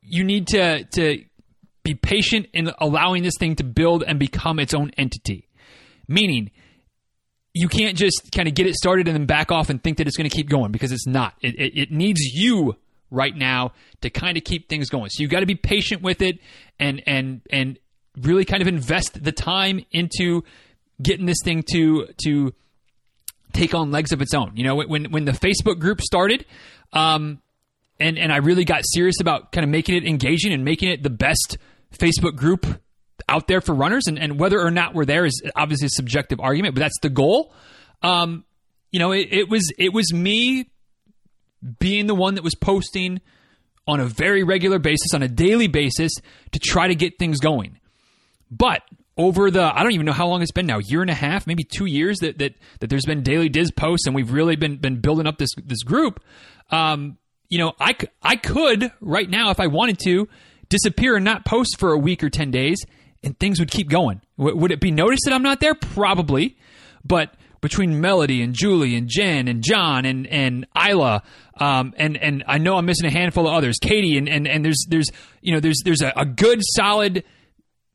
You 0.00 0.24
need 0.24 0.48
to 0.48 0.84
to 0.84 1.24
be 1.82 1.94
patient 1.94 2.46
in 2.52 2.70
allowing 2.78 3.22
this 3.22 3.34
thing 3.38 3.56
to 3.56 3.64
build 3.64 4.02
and 4.02 4.18
become 4.18 4.58
its 4.58 4.72
own 4.72 4.90
entity. 4.96 5.48
Meaning, 6.08 6.50
you 7.54 7.68
can't 7.68 7.96
just 7.96 8.30
kind 8.34 8.48
of 8.48 8.54
get 8.54 8.66
it 8.66 8.74
started 8.74 9.08
and 9.08 9.16
then 9.16 9.26
back 9.26 9.52
off 9.52 9.68
and 9.68 9.82
think 9.82 9.98
that 9.98 10.06
it's 10.06 10.16
going 10.16 10.28
to 10.28 10.34
keep 10.34 10.48
going 10.48 10.72
because 10.72 10.92
it's 10.92 11.06
not. 11.06 11.34
It, 11.40 11.54
it, 11.58 11.78
it 11.78 11.92
needs 11.92 12.20
you 12.20 12.76
right 13.10 13.36
now 13.36 13.72
to 14.00 14.10
kind 14.10 14.36
of 14.36 14.44
keep 14.44 14.68
things 14.68 14.88
going. 14.88 15.10
So 15.10 15.22
you've 15.22 15.30
got 15.30 15.40
to 15.40 15.46
be 15.46 15.54
patient 15.54 16.02
with 16.02 16.22
it 16.22 16.38
and 16.80 17.02
and 17.06 17.42
and 17.50 17.78
really 18.20 18.44
kind 18.44 18.62
of 18.62 18.68
invest 18.68 19.22
the 19.22 19.32
time 19.32 19.84
into 19.90 20.44
getting 21.00 21.26
this 21.26 21.38
thing 21.42 21.62
to 21.72 22.08
to 22.24 22.54
take 23.52 23.74
on 23.74 23.90
legs 23.90 24.12
of 24.12 24.22
its 24.22 24.34
own. 24.34 24.52
You 24.54 24.64
know, 24.64 24.76
when 24.76 25.10
when 25.10 25.24
the 25.24 25.32
Facebook 25.32 25.78
group 25.78 26.00
started, 26.00 26.44
um, 26.92 27.40
and 27.98 28.18
and 28.18 28.32
I 28.32 28.36
really 28.36 28.64
got 28.64 28.82
serious 28.84 29.20
about 29.20 29.52
kind 29.52 29.64
of 29.64 29.70
making 29.70 29.96
it 29.96 30.06
engaging 30.06 30.52
and 30.52 30.64
making 30.64 30.90
it 30.90 31.02
the 31.02 31.10
best 31.10 31.58
Facebook 31.92 32.36
group 32.36 32.66
out 33.28 33.46
there 33.46 33.60
for 33.60 33.74
runners, 33.74 34.04
and, 34.06 34.18
and 34.18 34.38
whether 34.38 34.60
or 34.60 34.70
not 34.70 34.94
we're 34.94 35.04
there 35.04 35.24
is 35.24 35.40
obviously 35.54 35.86
a 35.86 35.90
subjective 35.90 36.40
argument, 36.40 36.74
but 36.74 36.80
that's 36.80 36.98
the 37.02 37.10
goal. 37.10 37.54
Um, 38.02 38.44
you 38.90 38.98
know, 38.98 39.12
it, 39.12 39.28
it 39.30 39.48
was 39.48 39.72
it 39.78 39.92
was 39.92 40.12
me 40.12 40.70
being 41.78 42.06
the 42.06 42.14
one 42.14 42.34
that 42.34 42.44
was 42.44 42.54
posting 42.54 43.20
on 43.86 44.00
a 44.00 44.06
very 44.06 44.42
regular 44.42 44.78
basis, 44.78 45.14
on 45.14 45.22
a 45.22 45.28
daily 45.28 45.66
basis, 45.66 46.12
to 46.52 46.58
try 46.58 46.88
to 46.88 46.94
get 46.94 47.18
things 47.18 47.38
going. 47.40 47.78
But 48.52 48.82
over 49.16 49.50
the 49.50 49.62
I 49.62 49.82
don't 49.82 49.92
even 49.92 50.06
know 50.06 50.12
how 50.12 50.28
long 50.28 50.42
it's 50.42 50.52
been 50.52 50.66
now, 50.66 50.78
year 50.78 51.00
and 51.00 51.10
a 51.10 51.14
half, 51.14 51.46
maybe 51.46 51.64
two 51.64 51.86
years 51.86 52.18
that 52.18 52.38
that, 52.38 52.54
that 52.80 52.90
there's 52.90 53.06
been 53.06 53.22
daily 53.22 53.48
Diz 53.48 53.70
posts, 53.70 54.06
and 54.06 54.14
we've 54.14 54.30
really 54.30 54.56
been 54.56 54.76
been 54.76 55.00
building 55.00 55.26
up 55.26 55.38
this 55.38 55.50
this 55.64 55.82
group. 55.82 56.22
Um, 56.70 57.18
you 57.48 57.58
know, 57.58 57.72
I 57.80 57.96
I 58.22 58.36
could 58.36 58.92
right 59.00 59.28
now 59.28 59.50
if 59.50 59.58
I 59.58 59.68
wanted 59.68 59.98
to 60.04 60.28
disappear 60.68 61.16
and 61.16 61.24
not 61.24 61.44
post 61.44 61.78
for 61.78 61.92
a 61.92 61.98
week 61.98 62.22
or 62.22 62.30
ten 62.30 62.50
days, 62.50 62.84
and 63.22 63.38
things 63.38 63.58
would 63.58 63.70
keep 63.70 63.88
going. 63.88 64.20
W- 64.38 64.56
would 64.56 64.70
it 64.70 64.80
be 64.80 64.90
noticed 64.90 65.22
that 65.24 65.32
I'm 65.32 65.42
not 65.42 65.60
there? 65.60 65.74
Probably, 65.74 66.56
but 67.04 67.34
between 67.62 68.00
Melody 68.00 68.42
and 68.42 68.54
Julie 68.54 68.96
and 68.96 69.08
Jen 69.08 69.48
and 69.48 69.62
John 69.62 70.04
and 70.04 70.26
and 70.26 70.66
Isla, 70.76 71.22
um, 71.58 71.94
and 71.96 72.16
and 72.16 72.44
I 72.46 72.58
know 72.58 72.76
I'm 72.76 72.86
missing 72.86 73.06
a 73.06 73.10
handful 73.10 73.46
of 73.46 73.54
others, 73.54 73.78
Katie, 73.80 74.18
and 74.18 74.28
and 74.28 74.46
and 74.48 74.64
there's 74.64 74.84
there's 74.88 75.08
you 75.40 75.52
know 75.52 75.60
there's 75.60 75.80
there's 75.84 76.02
a, 76.02 76.12
a 76.16 76.26
good 76.26 76.60
solid 76.74 77.24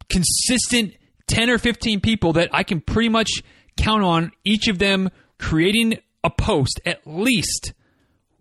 consistent 0.10 0.96
10 1.28 1.50
or 1.50 1.58
15 1.58 2.00
people 2.02 2.34
that 2.34 2.50
I 2.54 2.64
can 2.64 2.82
pretty 2.82 3.10
much 3.10 3.30
count 3.78 4.04
on 4.04 4.32
each 4.44 4.68
of 4.68 4.80
them 4.80 5.10
creating 5.38 6.00
a 6.24 6.30
post 6.30 6.82
at 6.86 7.02
least 7.06 7.74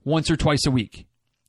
once 0.04 0.30
or 0.30 0.36
twice 0.36 0.66
a 0.66 0.70
week. 0.70 1.06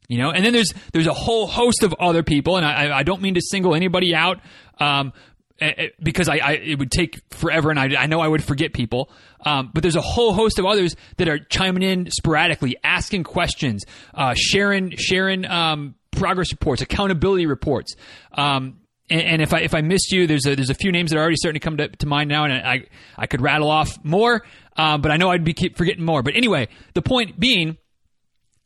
You 0.10 0.18
know, 0.20 0.32
and 0.32 0.46
then 0.46 0.54
there's 0.54 0.74
there's 0.94 1.08
a 1.08 1.14
whole 1.14 1.48
host 1.48 1.84
of 1.84 1.94
other 2.00 2.24
people, 2.24 2.56
and 2.56 2.66
I, 2.66 3.00
I 3.00 3.04
don't 3.04 3.22
mean 3.22 3.34
to 3.34 3.42
single 3.42 3.76
anybody 3.76 4.16
out, 4.16 4.40
um, 4.80 5.12
eh, 5.60 5.74
eh, 5.76 5.88
because 6.02 6.30
I, 6.30 6.38
I, 6.38 6.52
it 6.54 6.80
would 6.80 6.92
take 6.92 7.20
forever, 7.32 7.70
and 7.72 7.78
I, 7.78 8.04
I 8.04 8.06
know 8.06 8.22
I 8.22 8.28
would 8.30 8.42
forget 8.42 8.72
people. 8.72 9.10
Um, 9.46 9.70
but 9.74 9.84
there's 9.84 9.98
a 9.98 10.02
whole 10.02 10.32
host 10.32 10.60
of 10.60 10.66
others 10.66 10.96
that 11.18 11.28
are 11.28 11.40
chiming 11.40 11.84
in 11.84 12.10
sporadically, 12.10 12.78
asking 12.86 13.26
questions, 13.26 13.84
uh, 14.14 14.34
sharing 14.34 14.96
sharing 14.96 15.46
um, 15.46 15.96
progress 16.12 16.54
reports, 16.54 16.82
accountability 16.82 17.46
reports. 17.46 17.94
Um, 18.32 18.78
and, 19.10 19.22
and, 19.22 19.42
if 19.42 19.54
I 19.54 19.62
if 19.62 19.74
I 19.74 19.82
missed 19.82 20.12
you, 20.12 20.28
there's 20.28 20.46
a 20.46 20.56
there's 20.56 20.70
a 20.70 20.76
few 20.76 20.92
names 20.92 21.12
that 21.12 21.18
are 21.18 21.22
already 21.22 21.38
starting 21.38 21.60
to 21.60 21.64
come 21.64 21.78
to, 21.78 21.88
to 21.88 22.06
mind 22.06 22.30
now, 22.30 22.44
and 22.44 22.54
I 22.54 22.84
I 23.18 23.28
could 23.28 23.42
rattle 23.42 23.70
off 23.70 24.04
more, 24.04 24.44
uh, 24.76 24.98
but 24.98 25.12
I 25.12 25.18
know 25.18 25.32
I'd 25.32 25.44
be 25.44 25.54
keep 25.54 25.78
forgetting 25.78 26.04
more. 26.04 26.24
But 26.24 26.36
anyway, 26.36 26.68
the 26.94 27.02
point 27.02 27.40
being 27.40 27.78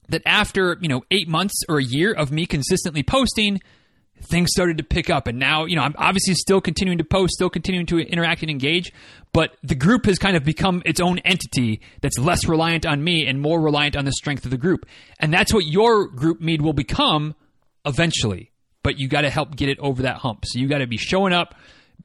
that 0.09 0.21
after 0.25 0.77
you 0.81 0.87
know 0.87 1.03
eight 1.11 1.27
months 1.27 1.53
or 1.69 1.77
a 1.77 1.83
year 1.83 2.11
of 2.13 2.31
me 2.31 2.45
consistently 2.45 3.03
posting, 3.03 3.61
things 4.23 4.49
started 4.51 4.77
to 4.79 4.83
pick 4.83 5.09
up, 5.09 5.27
and 5.27 5.37
now 5.37 5.65
you 5.65 5.75
know 5.75 5.83
I'm 5.83 5.95
obviously 5.97 6.33
still 6.33 6.61
continuing 6.61 6.97
to 6.97 7.03
post, 7.03 7.33
still 7.33 7.49
continuing 7.49 7.85
to 7.87 7.99
interact 7.99 8.41
and 8.41 8.49
engage, 8.49 8.91
but 9.33 9.55
the 9.63 9.75
group 9.75 10.05
has 10.05 10.17
kind 10.17 10.35
of 10.35 10.43
become 10.43 10.81
its 10.85 10.99
own 10.99 11.19
entity 11.19 11.81
that's 12.01 12.17
less 12.17 12.47
reliant 12.47 12.85
on 12.85 13.03
me 13.03 13.27
and 13.27 13.41
more 13.41 13.61
reliant 13.61 13.95
on 13.95 14.05
the 14.05 14.11
strength 14.13 14.45
of 14.45 14.51
the 14.51 14.57
group, 14.57 14.87
and 15.19 15.33
that's 15.33 15.53
what 15.53 15.65
your 15.65 16.09
GroupMe 16.09 16.59
will 16.61 16.73
become 16.73 17.35
eventually 17.85 18.50
but 18.83 18.99
you 18.99 19.07
got 19.07 19.21
to 19.21 19.29
help 19.29 19.55
get 19.55 19.69
it 19.69 19.79
over 19.79 20.03
that 20.03 20.17
hump. 20.17 20.45
So 20.45 20.59
you 20.59 20.67
got 20.67 20.79
to 20.79 20.87
be 20.87 20.97
showing 20.97 21.33
up, 21.33 21.55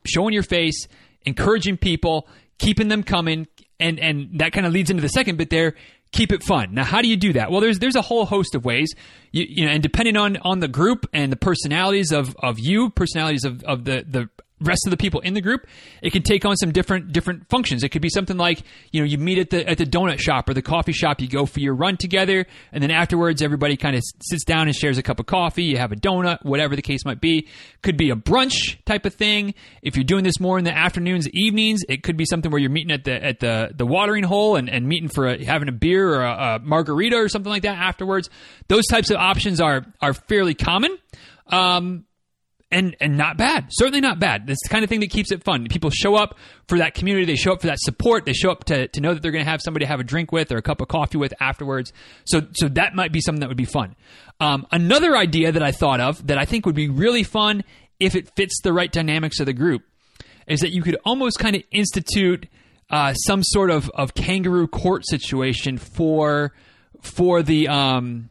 showing 0.06 0.32
your 0.32 0.42
face, 0.42 0.86
encouraging 1.24 1.76
people, 1.76 2.28
keeping 2.58 2.88
them 2.88 3.02
coming, 3.02 3.46
and 3.78 3.98
and 3.98 4.38
that 4.38 4.52
kind 4.52 4.66
of 4.66 4.72
leads 4.72 4.90
into 4.90 5.02
the 5.02 5.08
second 5.08 5.36
bit 5.36 5.50
there. 5.50 5.74
Keep 6.12 6.32
it 6.32 6.42
fun. 6.42 6.72
Now, 6.72 6.84
how 6.84 7.02
do 7.02 7.08
you 7.08 7.16
do 7.16 7.32
that? 7.34 7.50
Well, 7.50 7.60
there's 7.60 7.78
there's 7.78 7.96
a 7.96 8.02
whole 8.02 8.24
host 8.24 8.54
of 8.54 8.64
ways. 8.64 8.94
You, 9.32 9.44
you 9.48 9.66
know, 9.66 9.72
and 9.72 9.82
depending 9.82 10.16
on 10.16 10.36
on 10.38 10.60
the 10.60 10.68
group 10.68 11.06
and 11.12 11.32
the 11.32 11.36
personalities 11.36 12.12
of 12.12 12.34
of 12.38 12.58
you, 12.58 12.90
personalities 12.90 13.44
of 13.44 13.62
of 13.64 13.84
the 13.84 14.04
the 14.08 14.28
rest 14.60 14.86
of 14.86 14.90
the 14.90 14.96
people 14.96 15.20
in 15.20 15.34
the 15.34 15.40
group, 15.40 15.66
it 16.02 16.12
can 16.12 16.22
take 16.22 16.44
on 16.44 16.56
some 16.56 16.72
different 16.72 17.12
different 17.12 17.48
functions. 17.48 17.82
It 17.82 17.90
could 17.90 18.02
be 18.02 18.08
something 18.08 18.36
like 18.36 18.62
you 18.90 19.00
know 19.00 19.06
you 19.06 19.18
meet 19.18 19.38
at 19.38 19.50
the 19.50 19.68
at 19.68 19.78
the 19.78 19.84
donut 19.84 20.18
shop 20.18 20.48
or 20.48 20.54
the 20.54 20.62
coffee 20.62 20.92
shop. 20.92 21.20
You 21.20 21.28
go 21.28 21.46
for 21.46 21.60
your 21.60 21.74
run 21.74 21.96
together, 21.96 22.46
and 22.72 22.82
then 22.82 22.90
afterwards 22.90 23.42
everybody 23.42 23.76
kind 23.76 23.96
of 23.96 24.02
sits 24.22 24.44
down 24.44 24.66
and 24.66 24.74
shares 24.74 24.98
a 24.98 25.02
cup 25.02 25.20
of 25.20 25.26
coffee. 25.26 25.64
You 25.64 25.78
have 25.78 25.92
a 25.92 25.96
donut, 25.96 26.44
whatever 26.44 26.74
the 26.74 26.82
case 26.82 27.04
might 27.04 27.20
be. 27.20 27.48
Could 27.82 27.96
be 27.96 28.10
a 28.10 28.16
brunch 28.16 28.82
type 28.84 29.04
of 29.04 29.14
thing. 29.14 29.54
If 29.82 29.96
you're 29.96 30.04
doing 30.04 30.24
this 30.24 30.40
more 30.40 30.58
in 30.58 30.64
the 30.64 30.76
afternoons, 30.76 31.28
evenings, 31.30 31.82
it 31.88 32.02
could 32.02 32.16
be 32.16 32.24
something 32.24 32.50
where 32.50 32.60
you're 32.60 32.70
meeting 32.70 32.92
at 32.92 33.04
the 33.04 33.22
at 33.22 33.40
the 33.40 33.72
the 33.74 33.86
watering 33.86 34.24
hole 34.24 34.56
and, 34.56 34.70
and 34.70 34.86
meeting 34.86 35.08
for 35.08 35.26
a, 35.26 35.44
having 35.44 35.68
a 35.68 35.72
beer 35.72 36.14
or 36.14 36.22
a, 36.22 36.56
a 36.56 36.58
margarita 36.60 37.16
or 37.16 37.28
something 37.28 37.50
like 37.50 37.62
that 37.62 37.76
afterwards. 37.76 38.30
Those 38.68 38.86
types 38.86 39.10
of 39.10 39.18
options 39.18 39.60
are 39.60 39.84
are 40.00 40.14
fairly 40.14 40.54
common. 40.54 40.96
Um, 41.48 42.05
and 42.76 42.96
and 43.00 43.16
not 43.16 43.36
bad. 43.38 43.68
Certainly 43.70 44.02
not 44.02 44.20
bad. 44.20 44.46
That's 44.46 44.62
the 44.62 44.68
kind 44.68 44.84
of 44.84 44.90
thing 44.90 45.00
that 45.00 45.10
keeps 45.10 45.32
it 45.32 45.42
fun. 45.42 45.66
People 45.68 45.90
show 45.90 46.14
up 46.14 46.36
for 46.68 46.78
that 46.78 46.94
community. 46.94 47.24
They 47.24 47.36
show 47.36 47.52
up 47.52 47.62
for 47.62 47.68
that 47.68 47.78
support. 47.80 48.26
They 48.26 48.34
show 48.34 48.50
up 48.50 48.64
to, 48.64 48.88
to 48.88 49.00
know 49.00 49.14
that 49.14 49.22
they're 49.22 49.32
going 49.32 49.44
to 49.44 49.50
have 49.50 49.60
somebody 49.62 49.84
to 49.84 49.88
have 49.88 50.00
a 50.00 50.04
drink 50.04 50.30
with 50.30 50.52
or 50.52 50.58
a 50.58 50.62
cup 50.62 50.80
of 50.80 50.88
coffee 50.88 51.16
with 51.16 51.32
afterwards. 51.40 51.92
So 52.26 52.42
so 52.52 52.68
that 52.68 52.94
might 52.94 53.12
be 53.12 53.20
something 53.20 53.40
that 53.40 53.48
would 53.48 53.56
be 53.56 53.64
fun. 53.64 53.96
Um, 54.38 54.66
another 54.70 55.16
idea 55.16 55.52
that 55.52 55.62
I 55.62 55.72
thought 55.72 56.00
of 56.00 56.26
that 56.26 56.38
I 56.38 56.44
think 56.44 56.66
would 56.66 56.74
be 56.74 56.88
really 56.88 57.22
fun 57.22 57.64
if 57.98 58.14
it 58.14 58.30
fits 58.36 58.60
the 58.62 58.72
right 58.72 58.92
dynamics 58.92 59.40
of 59.40 59.46
the 59.46 59.54
group 59.54 59.82
is 60.46 60.60
that 60.60 60.70
you 60.70 60.82
could 60.82 60.98
almost 61.04 61.38
kind 61.38 61.56
of 61.56 61.62
institute 61.72 62.46
uh, 62.90 63.14
some 63.14 63.42
sort 63.42 63.70
of, 63.70 63.90
of 63.94 64.14
kangaroo 64.14 64.68
court 64.68 65.04
situation 65.06 65.78
for 65.78 66.52
for 67.00 67.42
the 67.42 67.68
um, 67.68 68.28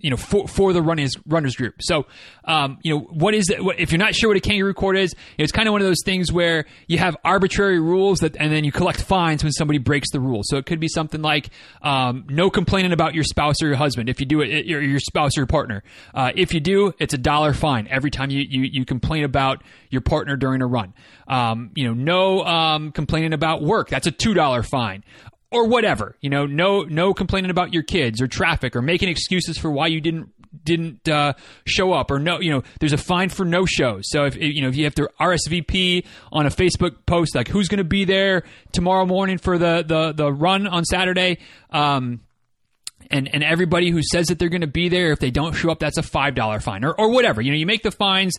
you 0.00 0.10
know 0.10 0.16
for, 0.16 0.48
for 0.48 0.72
the 0.72 0.82
runners 0.82 1.16
runners 1.26 1.56
group. 1.56 1.74
So 1.80 2.06
um, 2.44 2.78
you 2.82 2.94
know 2.94 3.00
what 3.00 3.34
is 3.34 3.50
it? 3.50 3.62
What, 3.62 3.78
if 3.78 3.92
you're 3.92 3.98
not 3.98 4.14
sure 4.14 4.30
what 4.30 4.36
a 4.36 4.40
kangaroo 4.40 4.74
court 4.74 4.96
is, 4.96 5.14
it's 5.38 5.52
kind 5.52 5.68
of 5.68 5.72
one 5.72 5.80
of 5.80 5.86
those 5.86 6.02
things 6.04 6.32
where 6.32 6.64
you 6.86 6.98
have 6.98 7.16
arbitrary 7.24 7.80
rules 7.80 8.20
that, 8.20 8.36
and 8.36 8.52
then 8.52 8.64
you 8.64 8.72
collect 8.72 9.02
fines 9.02 9.42
when 9.42 9.52
somebody 9.52 9.78
breaks 9.78 10.10
the 10.10 10.20
rules. 10.20 10.46
So 10.48 10.56
it 10.56 10.66
could 10.66 10.80
be 10.80 10.88
something 10.88 11.22
like 11.22 11.50
um, 11.82 12.24
no 12.28 12.50
complaining 12.50 12.92
about 12.92 13.14
your 13.14 13.24
spouse 13.24 13.62
or 13.62 13.66
your 13.66 13.76
husband. 13.76 14.08
If 14.08 14.20
you 14.20 14.26
do 14.26 14.40
it, 14.40 14.66
your, 14.66 14.82
your 14.82 15.00
spouse 15.00 15.36
or 15.36 15.40
your 15.40 15.46
partner. 15.46 15.82
Uh, 16.14 16.32
if 16.34 16.54
you 16.54 16.60
do, 16.60 16.92
it's 16.98 17.14
a 17.14 17.18
dollar 17.18 17.52
fine 17.52 17.86
every 17.88 18.10
time 18.10 18.30
you, 18.30 18.44
you 18.48 18.62
you 18.62 18.84
complain 18.84 19.24
about 19.24 19.62
your 19.90 20.00
partner 20.00 20.36
during 20.36 20.62
a 20.62 20.66
run. 20.66 20.94
Um, 21.28 21.70
you 21.74 21.86
know, 21.86 21.94
no 21.94 22.44
um, 22.44 22.92
complaining 22.92 23.32
about 23.32 23.62
work. 23.62 23.88
That's 23.88 24.06
a 24.06 24.10
two 24.10 24.34
dollar 24.34 24.62
fine 24.62 25.04
or 25.50 25.66
whatever. 25.66 26.16
You 26.20 26.30
know, 26.30 26.46
no 26.46 26.82
no 26.82 27.14
complaining 27.14 27.50
about 27.50 27.72
your 27.72 27.82
kids 27.82 28.20
or 28.20 28.26
traffic 28.26 28.76
or 28.76 28.82
making 28.82 29.08
excuses 29.08 29.58
for 29.58 29.70
why 29.70 29.88
you 29.88 30.00
didn't 30.00 30.30
didn't 30.64 31.08
uh, 31.08 31.32
show 31.64 31.92
up 31.92 32.10
or 32.10 32.18
no 32.18 32.40
you 32.40 32.50
know 32.50 32.62
there's 32.80 32.92
a 32.92 32.98
fine 32.98 33.28
for 33.28 33.44
no 33.44 33.64
shows 33.64 34.02
so 34.08 34.24
if 34.24 34.36
you 34.36 34.60
know 34.60 34.68
if 34.68 34.76
you 34.76 34.84
have 34.84 34.94
to 34.94 35.08
RSVP 35.20 36.04
on 36.32 36.46
a 36.46 36.50
Facebook 36.50 37.06
post 37.06 37.34
like 37.34 37.46
who's 37.48 37.68
going 37.68 37.78
to 37.78 37.84
be 37.84 38.04
there 38.04 38.42
tomorrow 38.72 39.06
morning 39.06 39.38
for 39.38 39.58
the 39.58 39.84
the 39.86 40.12
the 40.12 40.32
run 40.32 40.66
on 40.66 40.84
Saturday 40.84 41.38
um, 41.70 42.20
and 43.10 43.32
and 43.32 43.44
everybody 43.44 43.90
who 43.90 44.02
says 44.02 44.26
that 44.26 44.38
they're 44.38 44.48
going 44.48 44.60
to 44.60 44.66
be 44.66 44.88
there 44.88 45.12
if 45.12 45.20
they 45.20 45.30
don't 45.30 45.52
show 45.52 45.70
up 45.70 45.78
that's 45.78 45.98
a 45.98 46.02
five 46.02 46.34
dollar 46.34 46.58
fine 46.58 46.84
or, 46.84 46.92
or 46.92 47.10
whatever 47.10 47.40
you 47.40 47.52
know 47.52 47.56
you 47.56 47.66
make 47.66 47.82
the 47.82 47.92
fines 47.92 48.34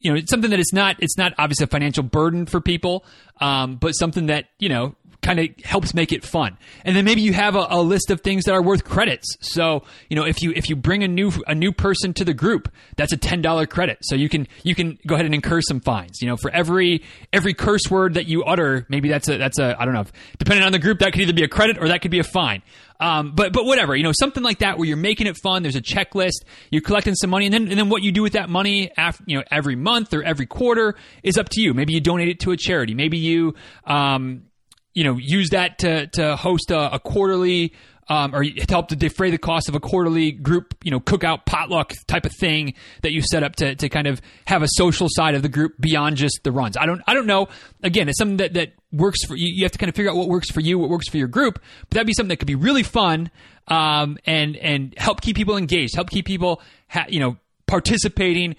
you 0.00 0.10
know 0.10 0.18
it's 0.18 0.30
something 0.30 0.50
that 0.50 0.58
it's 0.58 0.72
not 0.72 0.96
it's 0.98 1.16
not 1.16 1.32
obviously 1.38 1.64
a 1.64 1.68
financial 1.68 2.02
burden 2.02 2.44
for 2.44 2.60
people 2.60 3.04
um, 3.40 3.76
but 3.76 3.92
something 3.92 4.26
that 4.26 4.46
you 4.58 4.68
know 4.68 4.96
kind 5.22 5.38
of 5.38 5.48
helps 5.64 5.94
make 5.94 6.12
it 6.12 6.24
fun. 6.24 6.58
And 6.84 6.96
then 6.96 7.04
maybe 7.04 7.22
you 7.22 7.32
have 7.32 7.54
a, 7.54 7.66
a, 7.70 7.80
list 7.80 8.10
of 8.10 8.20
things 8.20 8.44
that 8.44 8.52
are 8.52 8.62
worth 8.62 8.84
credits. 8.84 9.36
So 9.40 9.84
you 10.08 10.16
know 10.16 10.24
if 10.24 10.42
you 10.42 10.52
if 10.54 10.68
you 10.68 10.76
bring 10.76 11.02
a 11.02 11.08
new 11.08 11.32
a 11.46 11.54
new 11.54 11.72
person 11.72 12.12
to 12.14 12.24
the 12.24 12.34
group, 12.34 12.70
that's 12.96 13.12
a 13.12 13.16
ten 13.16 13.40
dollar 13.40 13.66
credit. 13.66 13.98
So 14.02 14.14
you 14.14 14.28
can 14.28 14.48
you 14.62 14.74
can 14.74 14.98
go 15.06 15.14
ahead 15.14 15.26
and 15.26 15.34
incur 15.34 15.60
some 15.62 15.80
fines. 15.80 16.20
You 16.20 16.28
know 16.28 16.36
for 16.36 16.50
every 16.50 17.02
every 17.32 17.54
curse 17.54 17.90
word 17.90 18.14
that 18.14 18.26
you 18.26 18.44
utter, 18.44 18.86
maybe 18.88 19.08
that's 19.08 19.28
a 19.28 19.38
that's 19.38 19.58
a 19.58 19.76
I 19.80 19.84
don't 19.84 19.94
know. 19.94 20.04
Depending 20.38 20.64
on 20.64 20.72
the 20.72 20.78
group, 20.78 20.98
that 20.98 21.12
could 21.12 21.22
either 21.22 21.32
be 21.32 21.44
a 21.44 21.48
credit 21.48 21.78
or 21.78 21.88
that 21.88 22.02
could 22.02 22.10
be 22.10 22.18
a 22.18 22.24
fine. 22.24 22.62
Um, 23.02 23.32
but 23.34 23.52
but 23.52 23.64
whatever, 23.64 23.96
you 23.96 24.04
know, 24.04 24.12
something 24.12 24.44
like 24.44 24.60
that 24.60 24.78
where 24.78 24.86
you're 24.86 24.96
making 24.96 25.26
it 25.26 25.36
fun. 25.36 25.62
There's 25.62 25.74
a 25.74 25.82
checklist. 25.82 26.44
You're 26.70 26.82
collecting 26.82 27.16
some 27.16 27.30
money, 27.30 27.46
and 27.46 27.52
then 27.52 27.68
and 27.68 27.76
then 27.76 27.88
what 27.88 28.02
you 28.02 28.12
do 28.12 28.22
with 28.22 28.34
that 28.34 28.48
money, 28.48 28.92
after, 28.96 29.24
you 29.26 29.38
know, 29.38 29.44
every 29.50 29.74
month 29.74 30.14
or 30.14 30.22
every 30.22 30.46
quarter 30.46 30.94
is 31.24 31.36
up 31.36 31.48
to 31.50 31.60
you. 31.60 31.74
Maybe 31.74 31.94
you 31.94 32.00
donate 32.00 32.28
it 32.28 32.40
to 32.40 32.52
a 32.52 32.56
charity. 32.56 32.94
Maybe 32.94 33.18
you 33.18 33.54
um, 33.84 34.44
you 34.94 35.04
know, 35.04 35.16
use 35.16 35.50
that 35.50 35.78
to, 35.78 36.06
to 36.08 36.36
host 36.36 36.70
a, 36.70 36.94
a 36.94 36.98
quarterly 36.98 37.72
um, 38.08 38.34
or 38.34 38.44
to 38.44 38.66
help 38.68 38.88
to 38.88 38.96
defray 38.96 39.30
the 39.30 39.38
cost 39.38 39.68
of 39.68 39.74
a 39.74 39.80
quarterly 39.80 40.32
group, 40.32 40.74
you 40.82 40.90
know, 40.90 41.00
cookout 41.00 41.46
potluck 41.46 41.92
type 42.06 42.26
of 42.26 42.32
thing 42.32 42.74
that 43.02 43.12
you 43.12 43.22
set 43.22 43.42
up 43.42 43.56
to, 43.56 43.74
to 43.76 43.88
kind 43.88 44.06
of 44.06 44.20
have 44.44 44.62
a 44.62 44.68
social 44.68 45.06
side 45.10 45.34
of 45.34 45.42
the 45.42 45.48
group 45.48 45.74
beyond 45.80 46.16
just 46.16 46.40
the 46.42 46.52
runs. 46.52 46.76
I 46.76 46.84
don't 46.84 47.00
I 47.06 47.14
don't 47.14 47.26
know. 47.26 47.48
Again, 47.82 48.08
it's 48.08 48.18
something 48.18 48.38
that, 48.38 48.54
that 48.54 48.72
works 48.90 49.24
for 49.24 49.36
you. 49.36 49.46
You 49.54 49.64
have 49.64 49.72
to 49.72 49.78
kind 49.78 49.88
of 49.88 49.94
figure 49.94 50.10
out 50.10 50.16
what 50.16 50.28
works 50.28 50.50
for 50.50 50.60
you, 50.60 50.78
what 50.78 50.90
works 50.90 51.08
for 51.08 51.16
your 51.16 51.28
group. 51.28 51.60
But 51.88 51.90
that'd 51.90 52.06
be 52.06 52.12
something 52.12 52.28
that 52.28 52.38
could 52.38 52.48
be 52.48 52.56
really 52.56 52.82
fun 52.82 53.30
um, 53.68 54.18
and 54.26 54.56
and 54.56 54.94
help 54.98 55.20
keep 55.20 55.36
people 55.36 55.56
engaged, 55.56 55.94
help 55.94 56.10
keep 56.10 56.26
people 56.26 56.60
ha- 56.88 57.06
you 57.08 57.20
know 57.20 57.36
participating, 57.66 58.56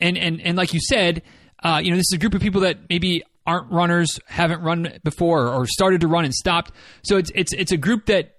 and 0.00 0.18
and 0.18 0.40
and 0.40 0.56
like 0.56 0.74
you 0.74 0.80
said, 0.80 1.22
uh, 1.62 1.80
you 1.82 1.90
know, 1.90 1.96
this 1.96 2.06
is 2.10 2.16
a 2.16 2.18
group 2.18 2.34
of 2.34 2.40
people 2.40 2.62
that 2.62 2.78
maybe 2.88 3.22
aren't 3.46 3.70
runners, 3.70 4.20
haven't 4.26 4.62
run 4.62 4.98
before, 5.02 5.48
or 5.48 5.66
started 5.66 6.00
to 6.02 6.08
run 6.08 6.24
and 6.24 6.34
stopped. 6.34 6.72
So 7.02 7.16
it's 7.16 7.30
it's 7.34 7.52
it's 7.52 7.72
a 7.72 7.76
group 7.76 8.06
that 8.06 8.36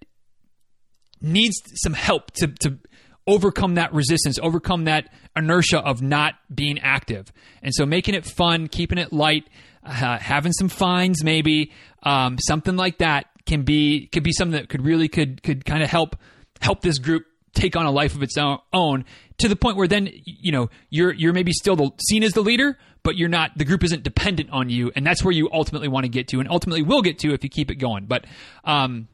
needs 1.21 1.55
some 1.75 1.93
help 1.93 2.31
to 2.31 2.47
to 2.47 2.79
overcome 3.27 3.75
that 3.75 3.93
resistance, 3.93 4.39
overcome 4.39 4.85
that 4.85 5.09
inertia 5.35 5.79
of 5.79 6.01
not 6.01 6.35
being 6.53 6.79
active. 6.79 7.31
And 7.61 7.73
so 7.73 7.85
making 7.85 8.15
it 8.15 8.25
fun, 8.25 8.67
keeping 8.67 8.97
it 8.97 9.13
light, 9.13 9.47
uh, 9.83 10.17
having 10.17 10.51
some 10.53 10.69
fines, 10.69 11.23
maybe 11.23 11.71
um, 12.03 12.37
something 12.39 12.75
like 12.75 12.99
that 12.99 13.27
can 13.45 13.63
be 13.63 14.07
could 14.07 14.23
be 14.23 14.31
something 14.31 14.59
that 14.59 14.69
could 14.69 14.83
really 14.85 15.07
could 15.07 15.41
could 15.43 15.65
kind 15.65 15.83
of 15.83 15.89
help 15.89 16.15
help 16.61 16.81
this 16.81 16.99
group 16.99 17.25
take 17.53 17.75
on 17.75 17.85
a 17.85 17.91
life 17.91 18.15
of 18.15 18.23
its 18.23 18.37
own 18.73 19.05
to 19.37 19.47
the 19.47 19.55
point 19.55 19.75
where 19.75 19.87
then 19.87 20.09
you 20.25 20.51
know 20.51 20.69
you're 20.89 21.11
you're 21.13 21.33
maybe 21.33 21.51
still 21.51 21.75
the, 21.75 21.89
seen 22.07 22.23
as 22.23 22.33
the 22.33 22.41
leader 22.41 22.77
but 23.03 23.17
you're 23.17 23.29
not 23.29 23.51
the 23.57 23.65
group 23.65 23.83
isn't 23.83 24.03
dependent 24.03 24.49
on 24.51 24.69
you 24.69 24.91
and 24.95 25.05
that's 25.05 25.23
where 25.23 25.33
you 25.33 25.49
ultimately 25.51 25.87
want 25.87 26.03
to 26.03 26.09
get 26.09 26.27
to 26.29 26.39
and 26.39 26.49
ultimately 26.49 26.81
will 26.81 27.01
get 27.01 27.19
to 27.19 27.33
if 27.33 27.43
you 27.43 27.49
keep 27.49 27.71
it 27.71 27.75
going. 27.75 28.05
But 28.05 28.25
um, 28.63 29.07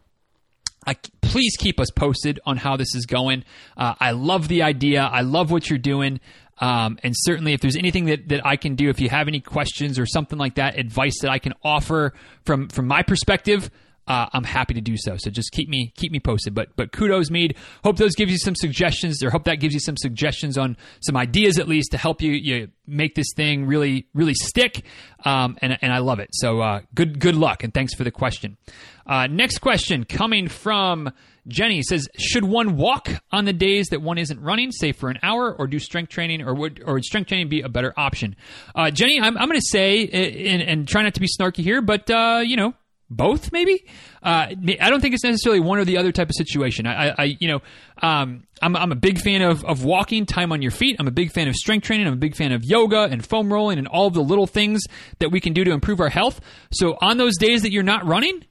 I, 0.85 0.95
please 1.21 1.55
keep 1.57 1.79
us 1.79 1.89
posted 1.91 2.39
on 2.45 2.57
how 2.57 2.77
this 2.77 2.95
is 2.95 3.05
going. 3.05 3.43
Uh, 3.75 3.95
i 3.99 4.11
love 4.11 4.47
the 4.47 4.63
idea. 4.63 5.01
I 5.01 5.21
love 5.21 5.51
what 5.51 5.69
you're 5.69 5.79
doing. 5.79 6.19
Um, 6.59 6.97
and 7.03 7.13
certainly 7.15 7.53
if 7.53 7.61
there's 7.61 7.75
anything 7.75 8.05
that, 8.05 8.29
that 8.29 8.43
i 8.45 8.55
can 8.55 8.73
do 8.73 8.89
if 8.89 8.99
you 8.99 9.09
have 9.09 9.27
any 9.27 9.39
questions 9.39 9.99
or 9.99 10.07
something 10.07 10.39
like 10.39 10.55
that 10.55 10.79
advice 10.79 11.19
that 11.21 11.29
i 11.29 11.37
can 11.37 11.53
offer 11.63 12.13
from 12.45 12.67
from 12.69 12.87
my 12.87 13.03
perspective 13.03 13.69
uh, 14.07 14.27
I'm 14.31 14.43
happy 14.43 14.73
to 14.73 14.81
do 14.81 14.95
so. 14.97 15.17
So 15.17 15.29
just 15.29 15.51
keep 15.51 15.69
me 15.69 15.93
keep 15.95 16.11
me 16.11 16.19
posted. 16.19 16.53
But 16.53 16.69
but 16.75 16.91
kudos, 16.91 17.29
Mead. 17.29 17.55
Hope 17.83 17.97
those 17.97 18.15
gives 18.15 18.31
you 18.31 18.37
some 18.37 18.55
suggestions, 18.55 19.23
or 19.23 19.29
hope 19.29 19.45
that 19.45 19.55
gives 19.55 19.73
you 19.73 19.79
some 19.79 19.97
suggestions 19.97 20.57
on 20.57 20.77
some 21.01 21.17
ideas 21.17 21.59
at 21.59 21.67
least 21.67 21.91
to 21.91 21.97
help 21.97 22.21
you 22.21 22.31
you 22.31 22.69
make 22.85 23.15
this 23.15 23.27
thing 23.35 23.65
really 23.65 24.07
really 24.13 24.33
stick. 24.33 24.83
Um, 25.25 25.57
and 25.61 25.77
and 25.81 25.93
I 25.93 25.99
love 25.99 26.19
it. 26.19 26.29
So 26.33 26.61
uh, 26.61 26.81
good 26.93 27.19
good 27.19 27.35
luck 27.35 27.63
and 27.63 27.73
thanks 27.73 27.93
for 27.93 28.03
the 28.03 28.11
question. 28.11 28.57
Uh, 29.05 29.27
next 29.27 29.59
question 29.59 30.03
coming 30.03 30.49
from 30.49 31.09
Jenny 31.47 31.81
says, 31.81 32.07
should 32.17 32.43
one 32.43 32.75
walk 32.75 33.09
on 33.31 33.45
the 33.45 33.53
days 33.53 33.87
that 33.87 34.01
one 34.01 34.17
isn't 34.17 34.39
running, 34.41 34.71
say 34.71 34.91
for 34.91 35.09
an 35.09 35.17
hour, 35.23 35.53
or 35.53 35.67
do 35.67 35.79
strength 35.79 36.09
training, 36.09 36.41
or 36.41 36.53
would 36.53 36.83
or 36.85 36.95
would 36.95 37.05
strength 37.05 37.27
training 37.27 37.49
be 37.49 37.61
a 37.61 37.69
better 37.69 37.93
option? 37.95 38.35
Uh, 38.75 38.91
Jenny, 38.91 39.19
I'm, 39.19 39.37
I'm 39.37 39.47
going 39.47 39.59
to 39.59 39.67
say, 39.67 40.07
and, 40.07 40.61
and, 40.61 40.87
try 40.87 41.03
not 41.03 41.13
to 41.13 41.21
be 41.21 41.27
snarky 41.27 41.63
here, 41.63 41.81
but 41.81 42.09
uh, 42.09 42.41
you 42.43 42.57
know, 42.57 42.73
both 43.09 43.51
maybe? 43.51 43.85
Uh, 44.21 44.47
i 44.49 44.89
don't 44.89 45.01
think 45.01 45.13
it's 45.13 45.23
necessarily 45.23 45.59
one 45.59 45.79
or 45.79 45.85
the 45.85 45.97
other 45.97 46.11
type 46.11 46.29
of 46.29 46.35
situation. 46.35 46.85
I, 46.85 47.13
I 47.17 47.23
you 47.39 47.47
know 47.47 47.61
um, 48.01 48.43
I'm, 48.61 48.75
I'm 48.75 48.91
a 48.91 48.95
big 48.95 49.19
fan 49.19 49.41
of, 49.41 49.63
of 49.65 49.83
walking 49.83 50.25
time 50.25 50.51
on 50.51 50.61
your 50.61 50.71
feet. 50.71 50.97
I'm 50.99 51.07
a 51.07 51.11
big 51.11 51.31
fan 51.31 51.47
of 51.47 51.55
strength 51.55 51.85
training. 51.85 52.07
I'm 52.07 52.13
a 52.13 52.17
big 52.17 52.35
fan 52.35 52.51
of 52.51 52.63
yoga 52.63 53.03
and 53.03 53.25
foam 53.25 53.51
rolling 53.51 53.77
and 53.77 53.87
all 53.87 54.09
the 54.09 54.21
little 54.21 54.47
things 54.47 54.83
that 55.19 55.31
we 55.31 55.39
can 55.39 55.53
do 55.53 55.63
to 55.63 55.71
improve 55.71 55.99
our 55.99 56.09
health. 56.09 56.41
So 56.71 56.97
on 57.01 57.17
those 57.17 57.37
days 57.37 57.61
that 57.63 57.71
you're 57.71 57.83
not 57.83 58.05
running 58.05 58.43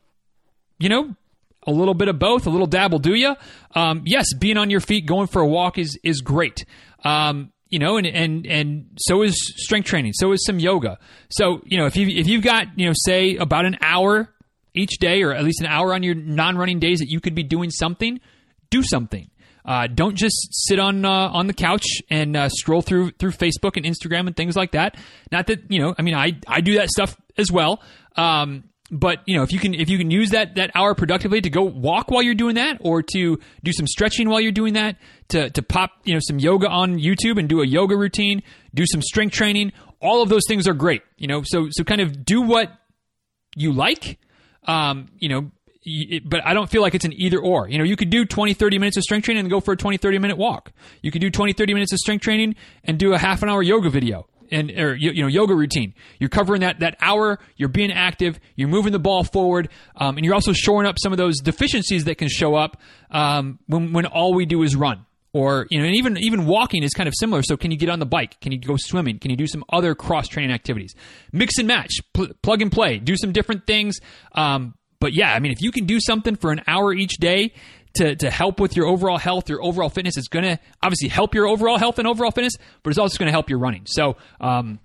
you 0.79 0.89
know 0.89 1.15
a 1.67 1.71
little 1.71 1.95
bit 1.95 2.09
of 2.09 2.19
both 2.19 2.47
a 2.47 2.51
little 2.51 2.67
dabble 2.67 2.99
do 2.99 3.15
you 3.15 3.35
um, 3.75 4.03
yes 4.05 4.27
being 4.39 4.57
on 4.57 4.71
your 4.71 4.81
feet 4.81 5.07
going 5.07 5.27
for 5.27 5.43
a 5.43 5.47
walk 5.47 5.79
is 5.79 5.99
is 6.03 6.21
great. 6.21 6.65
Um, 7.05 7.53
you 7.69 7.79
know, 7.79 7.97
and 7.97 8.07
and 8.07 8.47
and 8.47 8.87
so 8.99 9.23
is 9.23 9.35
strength 9.57 9.87
training. 9.87 10.13
So 10.15 10.33
is 10.33 10.45
some 10.45 10.59
yoga. 10.59 10.99
So 11.29 11.63
you 11.65 11.79
know, 11.79 11.87
if 11.87 11.97
you 11.97 12.07
if 12.07 12.27
you've 12.27 12.45
got 12.45 12.79
you 12.79 12.87
know, 12.87 12.93
say 12.95 13.37
about 13.37 13.65
an 13.65 13.77
hour 13.81 14.33
each 14.77 14.99
day, 14.99 15.23
or 15.23 15.33
at 15.33 15.45
least 15.45 15.61
an 15.61 15.67
hour 15.67 15.95
on 15.95 16.03
your 16.03 16.15
non-running 16.15 16.79
days 16.79 16.99
that 16.99 17.09
you 17.09 17.21
could 17.21 17.35
be 17.35 17.43
doing 17.43 17.71
something, 17.71 18.21
do 18.71 18.83
something. 18.83 19.31
Uh, 19.65 19.89
don't 19.89 20.15
just 20.15 20.37
sit 20.53 20.79
on 20.79 21.05
uh, 21.05 21.11
on 21.11 21.49
the 21.49 21.53
couch 21.53 21.85
and 22.09 22.37
uh, 22.37 22.49
scroll 22.49 22.83
through 22.83 23.11
through 23.13 23.33
Facebook 23.33 23.77
and 23.77 23.85
Instagram 23.85 24.29
and 24.29 24.37
things 24.37 24.55
like 24.55 24.73
that. 24.73 24.97
Not 25.33 25.49
that 25.49 25.71
you 25.71 25.81
know, 25.81 25.95
I 25.99 26.03
mean, 26.03 26.15
I 26.15 26.39
I 26.47 26.61
do 26.61 26.75
that 26.75 26.89
stuff 26.89 27.17
as 27.37 27.51
well. 27.51 27.83
Um, 28.17 28.65
but 28.93 29.23
you 29.27 29.37
know, 29.37 29.43
if 29.43 29.53
you 29.53 29.59
can 29.59 29.75
if 29.75 29.89
you 29.89 29.99
can 29.99 30.13
use 30.13 30.31
that 30.31 30.55
that 30.55 30.71
hour 30.77 30.95
productively 30.95 31.41
to 31.41 31.51
go 31.51 31.63
walk 31.63 32.13
while 32.13 32.23
you're 32.23 32.37
doing 32.37 32.55
that, 32.55 32.79
or 32.81 33.03
to 33.03 33.41
do 33.65 33.73
some 33.73 33.89
stretching 33.89 34.29
while 34.29 34.41
you're 34.41 34.53
doing 34.53 34.75
that, 34.75 34.99
to 35.31 35.51
to 35.51 35.63
pop 35.63 35.91
you 36.05 36.15
know 36.15 36.21
some 36.23 36.39
yoga 36.39 36.69
on 36.69 36.99
YouTube 36.99 37.37
and 37.37 37.49
do 37.49 37.61
a 37.61 37.67
yoga 37.67 37.97
routine, 37.97 38.45
do 38.73 38.85
some 38.87 39.03
strength 39.03 39.33
training. 39.33 39.73
All 40.01 40.23
of 40.23 40.29
those 40.29 40.43
things 40.47 40.69
are 40.69 40.75
great. 40.75 41.03
You 41.17 41.27
know, 41.27 41.43
so 41.45 41.69
so 41.73 41.83
kind 41.83 42.01
of 42.01 42.25
do 42.25 42.41
what 42.43 42.71
you 43.57 43.73
like 43.73 44.19
um, 44.67 45.09
you 45.19 45.29
know, 45.29 45.51
but 46.25 46.45
I 46.45 46.53
don't 46.55 46.69
feel 46.69 46.83
like 46.83 46.95
it's 46.95 47.05
an 47.05 47.13
either 47.13 47.39
or. 47.39 47.69
You 47.69 47.79
know, 47.79 47.85
you 47.85 47.97
could 47.97 48.11
do 48.11 48.25
20, 48.25 48.55
30 48.55 48.79
minutes 48.79 48.97
of 48.97 49.05
strength 49.05 49.25
training 49.25 49.41
and 49.41 49.51
go 49.51 49.61
for 49.61 49.73
a 49.73 49.77
20, 49.77 49.97
30 49.99 50.19
minute 50.19 50.37
walk. 50.37 50.73
You 51.01 51.11
could 51.11 51.21
do 51.21 51.31
20, 51.31 51.53
30 51.53 51.75
minutes 51.75 51.93
of 51.93 51.99
strength 51.99 52.23
training 52.23 52.57
and 52.85 52.99
do 52.99 53.15
a 53.15 53.19
half 53.19 53.43
an 53.43 53.49
hour 53.49 53.63
yoga 53.63 53.89
video 53.89 54.27
and 54.51 54.71
or 54.73 54.95
you, 54.95 55.23
know 55.23 55.29
yoga 55.29 55.55
routine. 55.55 55.95
You're 56.19 56.31
covering 56.31 56.61
that 56.61 56.81
that 56.81 56.97
hour. 57.01 57.39
You're 57.57 57.69
being 57.69 57.93
active. 57.93 58.39
You're 58.57 58.69
moving 58.69 58.93
the 58.93 58.99
ball 58.99 59.25
forward, 59.25 59.69
um, 59.97 60.17
and 60.17 60.25
you're 60.25 60.35
also 60.35 60.53
shoring 60.53 60.87
up 60.87 60.99
some 60.99 61.13
of 61.13 61.19
those 61.19 61.41
deficiencies 61.41 62.05
that 62.05 62.19
can 62.19 62.29
show 62.29 62.55
up 62.55 62.81
um, 63.11 63.59
when 63.67 63.93
when 63.93 64.07
all 64.07 64.35
we 64.35 64.47
do 64.47 64.63
is 64.63 64.77
run. 64.77 65.06
Or 65.37 65.67
you 65.71 65.79
know, 65.79 65.85
and 65.85 65.95
even 65.97 66.17
even 66.17 66.47
walking 66.47 66.83
is 66.83 66.95
kind 66.95 67.07
of 67.07 67.15
similar. 67.15 67.43
So, 67.43 67.59
can 67.59 67.71
you 67.71 67.77
get 67.77 67.91
on 67.91 67.99
the 67.99 68.07
bike? 68.07 68.41
Can 68.41 68.53
you 68.53 68.59
go 68.59 68.77
swimming? 68.79 69.19
Can 69.19 69.31
you 69.31 69.37
do 69.37 69.47
some 69.47 69.65
other 69.71 69.95
cross 69.95 70.29
training 70.29 70.51
activities? 70.51 70.95
Mix 71.31 71.59
and 71.59 71.69
match, 71.69 71.93
pl- 72.15 72.33
plug 72.43 72.63
and 72.63 72.73
play, 72.73 72.97
do 72.99 73.19
some 73.19 73.33
different 73.33 73.67
things. 73.67 73.99
Um, 74.33 74.73
but 74.99 75.13
yeah, 75.13 75.35
I 75.35 75.41
mean, 75.41 75.53
if 75.53 75.61
you 75.61 75.73
can 75.73 75.85
do 75.85 76.01
something 76.01 76.37
for 76.37 76.53
an 76.53 76.63
hour 76.67 76.95
each 76.95 77.19
day 77.19 77.53
to, 77.97 78.17
to 78.17 78.31
help 78.31 78.61
with 78.61 78.77
your 78.77 78.87
overall 78.87 79.19
health, 79.19 79.51
your 79.51 79.63
overall 79.63 79.91
fitness, 79.91 80.17
it's 80.17 80.29
going 80.29 80.47
to 80.47 80.59
obviously 80.83 81.09
help 81.09 81.35
your 81.35 81.47
overall 81.47 81.77
health 81.77 81.99
and 81.99 82.09
overall 82.09 82.31
fitness, 82.31 82.55
but 82.83 82.89
it's 82.89 82.99
also 82.99 83.19
going 83.19 83.27
to 83.27 83.33
help 83.33 83.51
your 83.51 83.59
running. 83.59 83.83
So, 83.85 84.17
um, 84.41 84.81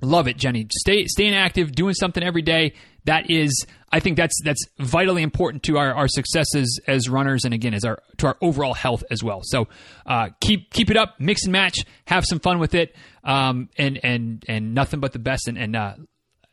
love 0.00 0.28
it, 0.28 0.36
Jenny. 0.36 0.68
Stay 0.70 1.06
staying 1.06 1.34
active, 1.34 1.72
doing 1.72 1.94
something 1.94 2.22
every 2.22 2.42
day. 2.42 2.74
That 3.04 3.30
is, 3.30 3.66
I 3.92 4.00
think 4.00 4.16
that's 4.16 4.34
that's 4.44 4.64
vitally 4.78 5.22
important 5.22 5.62
to 5.64 5.78
our, 5.78 5.94
our 5.94 6.08
successes 6.08 6.80
as 6.86 7.08
runners, 7.08 7.44
and 7.44 7.52
again, 7.52 7.74
as 7.74 7.84
our 7.84 8.02
to 8.18 8.28
our 8.28 8.36
overall 8.40 8.74
health 8.74 9.04
as 9.10 9.22
well. 9.22 9.40
So, 9.44 9.68
uh, 10.06 10.30
keep 10.40 10.70
keep 10.70 10.90
it 10.90 10.96
up, 10.96 11.16
mix 11.18 11.44
and 11.44 11.52
match, 11.52 11.76
have 12.06 12.24
some 12.24 12.40
fun 12.40 12.58
with 12.58 12.74
it, 12.74 12.94
um, 13.22 13.68
and 13.76 14.00
and 14.02 14.44
and 14.48 14.74
nothing 14.74 15.00
but 15.00 15.12
the 15.12 15.18
best. 15.18 15.48
And, 15.48 15.58
and 15.58 15.76
uh, 15.76 15.94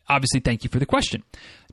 obviously, 0.08 0.40
thank 0.40 0.62
you 0.62 0.70
for 0.70 0.78
the 0.78 0.86
question. 0.86 1.22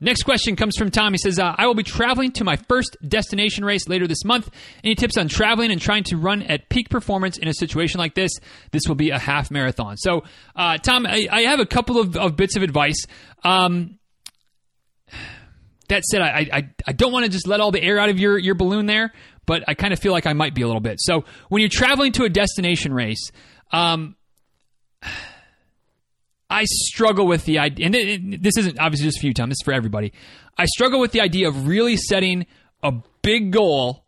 Next 0.00 0.22
question 0.22 0.56
comes 0.56 0.76
from 0.78 0.90
Tom. 0.90 1.12
He 1.12 1.18
says, 1.18 1.38
uh, 1.38 1.54
I 1.58 1.66
will 1.66 1.74
be 1.74 1.82
traveling 1.82 2.32
to 2.32 2.44
my 2.44 2.56
first 2.56 2.96
destination 3.06 3.64
race 3.64 3.86
later 3.86 4.06
this 4.06 4.24
month. 4.24 4.50
Any 4.82 4.94
tips 4.94 5.18
on 5.18 5.28
traveling 5.28 5.70
and 5.70 5.80
trying 5.80 6.04
to 6.04 6.16
run 6.16 6.42
at 6.42 6.70
peak 6.70 6.88
performance 6.88 7.36
in 7.36 7.48
a 7.48 7.54
situation 7.54 7.98
like 7.98 8.14
this? 8.14 8.32
This 8.72 8.84
will 8.88 8.94
be 8.94 9.10
a 9.10 9.18
half 9.18 9.50
marathon. 9.50 9.98
So, 9.98 10.24
uh, 10.56 10.78
Tom, 10.78 11.06
I, 11.06 11.28
I, 11.30 11.42
have 11.42 11.60
a 11.60 11.66
couple 11.66 12.00
of, 12.00 12.16
of, 12.16 12.34
bits 12.34 12.56
of 12.56 12.62
advice. 12.62 13.04
Um, 13.44 13.98
that 15.90 16.04
said, 16.04 16.22
I 16.22 16.48
I, 16.52 16.70
I 16.88 16.92
don't 16.92 17.12
want 17.12 17.26
to 17.26 17.30
just 17.30 17.46
let 17.46 17.60
all 17.60 17.70
the 17.70 17.82
air 17.82 17.98
out 17.98 18.08
of 18.08 18.18
your 18.18 18.38
your 18.38 18.54
balloon 18.54 18.86
there, 18.86 19.12
but 19.46 19.62
I 19.68 19.74
kind 19.74 19.92
of 19.92 20.00
feel 20.00 20.12
like 20.12 20.26
I 20.26 20.32
might 20.32 20.54
be 20.54 20.62
a 20.62 20.66
little 20.66 20.80
bit. 20.80 21.00
So 21.00 21.24
when 21.48 21.60
you're 21.60 21.68
traveling 21.68 22.12
to 22.12 22.24
a 22.24 22.28
destination 22.28 22.92
race, 22.92 23.30
um, 23.72 24.16
I 26.50 26.64
struggle 26.64 27.26
with 27.26 27.44
the 27.44 27.60
idea, 27.60 27.86
and 27.86 27.94
it, 27.94 28.42
this 28.42 28.56
isn't 28.56 28.78
obviously 28.80 29.06
just 29.06 29.20
for 29.20 29.26
you, 29.26 29.34
Tom. 29.34 29.48
This 29.48 29.58
is 29.60 29.64
for 29.64 29.72
everybody. 29.72 30.12
I 30.58 30.64
struggle 30.66 30.98
with 30.98 31.12
the 31.12 31.20
idea 31.20 31.48
of 31.48 31.68
really 31.68 31.96
setting 31.96 32.46
a 32.82 32.92
big 33.22 33.52
goal 33.52 34.04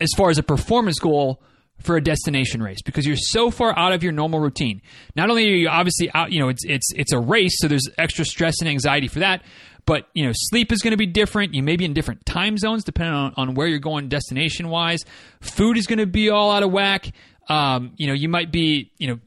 as 0.00 0.10
far 0.16 0.30
as 0.30 0.38
a 0.38 0.42
performance 0.42 0.98
goal 0.98 1.40
for 1.80 1.96
a 1.96 2.02
destination 2.02 2.62
race 2.62 2.82
because 2.82 3.06
you're 3.06 3.16
so 3.16 3.50
far 3.50 3.76
out 3.78 3.92
of 3.92 4.02
your 4.02 4.12
normal 4.12 4.40
routine. 4.40 4.82
Not 5.14 5.30
only 5.30 5.46
are 5.46 5.56
you 5.56 5.68
obviously 5.68 6.10
out, 6.12 6.32
you 6.32 6.40
know, 6.40 6.48
it's 6.48 6.64
it's 6.64 6.92
it's 6.94 7.12
a 7.12 7.20
race, 7.20 7.60
so 7.60 7.68
there's 7.68 7.88
extra 7.96 8.24
stress 8.24 8.56
and 8.60 8.68
anxiety 8.68 9.08
for 9.08 9.20
that. 9.20 9.42
But 9.88 10.06
you 10.12 10.26
know, 10.26 10.32
sleep 10.34 10.70
is 10.70 10.82
going 10.82 10.90
to 10.90 10.98
be 10.98 11.06
different. 11.06 11.54
You 11.54 11.62
may 11.62 11.76
be 11.76 11.86
in 11.86 11.94
different 11.94 12.26
time 12.26 12.58
zones 12.58 12.84
depending 12.84 13.14
on, 13.14 13.32
on 13.38 13.54
where 13.54 13.66
you're 13.66 13.78
going 13.78 14.10
destination 14.10 14.68
wise. 14.68 15.00
Food 15.40 15.78
is 15.78 15.86
going 15.86 15.98
to 15.98 16.06
be 16.06 16.28
all 16.28 16.50
out 16.50 16.62
of 16.62 16.70
whack. 16.70 17.10
Um, 17.48 17.92
you 17.96 18.06
know, 18.06 18.12
you 18.12 18.28
might 18.28 18.52
be, 18.52 18.92
you 18.98 19.08
know, 19.08 19.18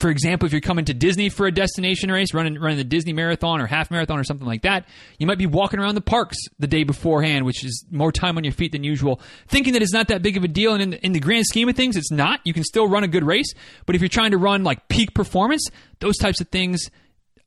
for 0.00 0.10
example, 0.10 0.46
if 0.46 0.50
you're 0.52 0.60
coming 0.60 0.86
to 0.86 0.94
Disney 0.94 1.28
for 1.28 1.46
a 1.46 1.52
destination 1.52 2.10
race, 2.10 2.34
running 2.34 2.58
running 2.58 2.78
the 2.78 2.82
Disney 2.82 3.12
marathon 3.12 3.60
or 3.60 3.66
half 3.66 3.92
marathon 3.92 4.18
or 4.18 4.24
something 4.24 4.46
like 4.46 4.62
that, 4.62 4.86
you 5.20 5.26
might 5.28 5.38
be 5.38 5.46
walking 5.46 5.78
around 5.78 5.94
the 5.94 6.00
parks 6.00 6.36
the 6.58 6.66
day 6.66 6.82
beforehand, 6.82 7.46
which 7.46 7.64
is 7.64 7.84
more 7.88 8.10
time 8.10 8.36
on 8.38 8.42
your 8.42 8.52
feet 8.52 8.72
than 8.72 8.82
usual, 8.82 9.20
thinking 9.46 9.74
that 9.74 9.82
it's 9.82 9.92
not 9.92 10.08
that 10.08 10.20
big 10.20 10.36
of 10.36 10.42
a 10.42 10.48
deal. 10.48 10.74
And 10.74 10.82
in, 10.82 10.92
in 10.94 11.12
the 11.12 11.20
grand 11.20 11.46
scheme 11.46 11.68
of 11.68 11.76
things, 11.76 11.96
it's 11.96 12.10
not. 12.10 12.40
You 12.42 12.52
can 12.52 12.64
still 12.64 12.88
run 12.88 13.04
a 13.04 13.08
good 13.08 13.24
race, 13.24 13.54
but 13.86 13.94
if 13.94 14.00
you're 14.00 14.08
trying 14.08 14.32
to 14.32 14.38
run 14.38 14.64
like 14.64 14.88
peak 14.88 15.14
performance, 15.14 15.64
those 16.00 16.16
types 16.16 16.40
of 16.40 16.48
things 16.48 16.90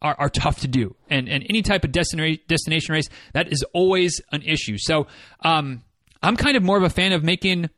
are, 0.01 0.15
are 0.17 0.29
tough 0.29 0.61
to 0.61 0.67
do. 0.67 0.95
And 1.09 1.27
and 1.29 1.45
any 1.49 1.61
type 1.61 1.83
of 1.83 1.91
destination 1.91 2.43
destination 2.47 2.93
race, 2.93 3.09
that 3.33 3.51
is 3.51 3.63
always 3.73 4.21
an 4.31 4.41
issue. 4.41 4.77
So 4.77 5.07
um, 5.41 5.83
I'm 6.21 6.35
kind 6.35 6.57
of 6.57 6.63
more 6.63 6.77
of 6.77 6.83
a 6.83 6.89
fan 6.89 7.11
of 7.13 7.23
making 7.23 7.69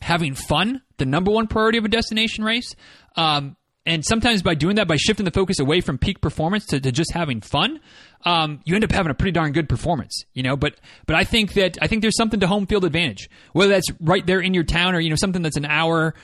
having 0.00 0.34
fun 0.34 0.82
the 0.96 1.06
number 1.06 1.30
one 1.30 1.46
priority 1.46 1.78
of 1.78 1.84
a 1.84 1.88
destination 1.88 2.44
race. 2.44 2.74
Um, 3.16 3.56
and 3.86 4.04
sometimes 4.04 4.42
by 4.42 4.54
doing 4.54 4.76
that, 4.76 4.86
by 4.86 4.96
shifting 4.96 5.24
the 5.24 5.30
focus 5.30 5.58
away 5.58 5.80
from 5.80 5.98
peak 5.98 6.20
performance 6.20 6.66
to, 6.66 6.80
to 6.80 6.92
just 6.92 7.12
having 7.12 7.40
fun, 7.40 7.80
um, 8.24 8.60
you 8.64 8.74
end 8.74 8.84
up 8.84 8.92
having 8.92 9.10
a 9.10 9.14
pretty 9.14 9.32
darn 9.32 9.52
good 9.52 9.68
performance, 9.68 10.24
you 10.34 10.42
know. 10.42 10.54
But 10.56 10.74
but 11.06 11.16
I 11.16 11.24
think 11.24 11.54
that 11.54 11.78
I 11.80 11.86
think 11.86 12.02
there's 12.02 12.16
something 12.16 12.40
to 12.40 12.46
home 12.46 12.66
field 12.66 12.84
advantage, 12.84 13.30
whether 13.52 13.72
that's 13.72 13.88
right 13.98 14.24
there 14.26 14.40
in 14.40 14.52
your 14.52 14.64
town 14.64 14.94
or 14.94 15.00
you 15.00 15.08
know 15.08 15.16
something 15.16 15.42
that's 15.42 15.56
an 15.56 15.64
hour 15.64 16.14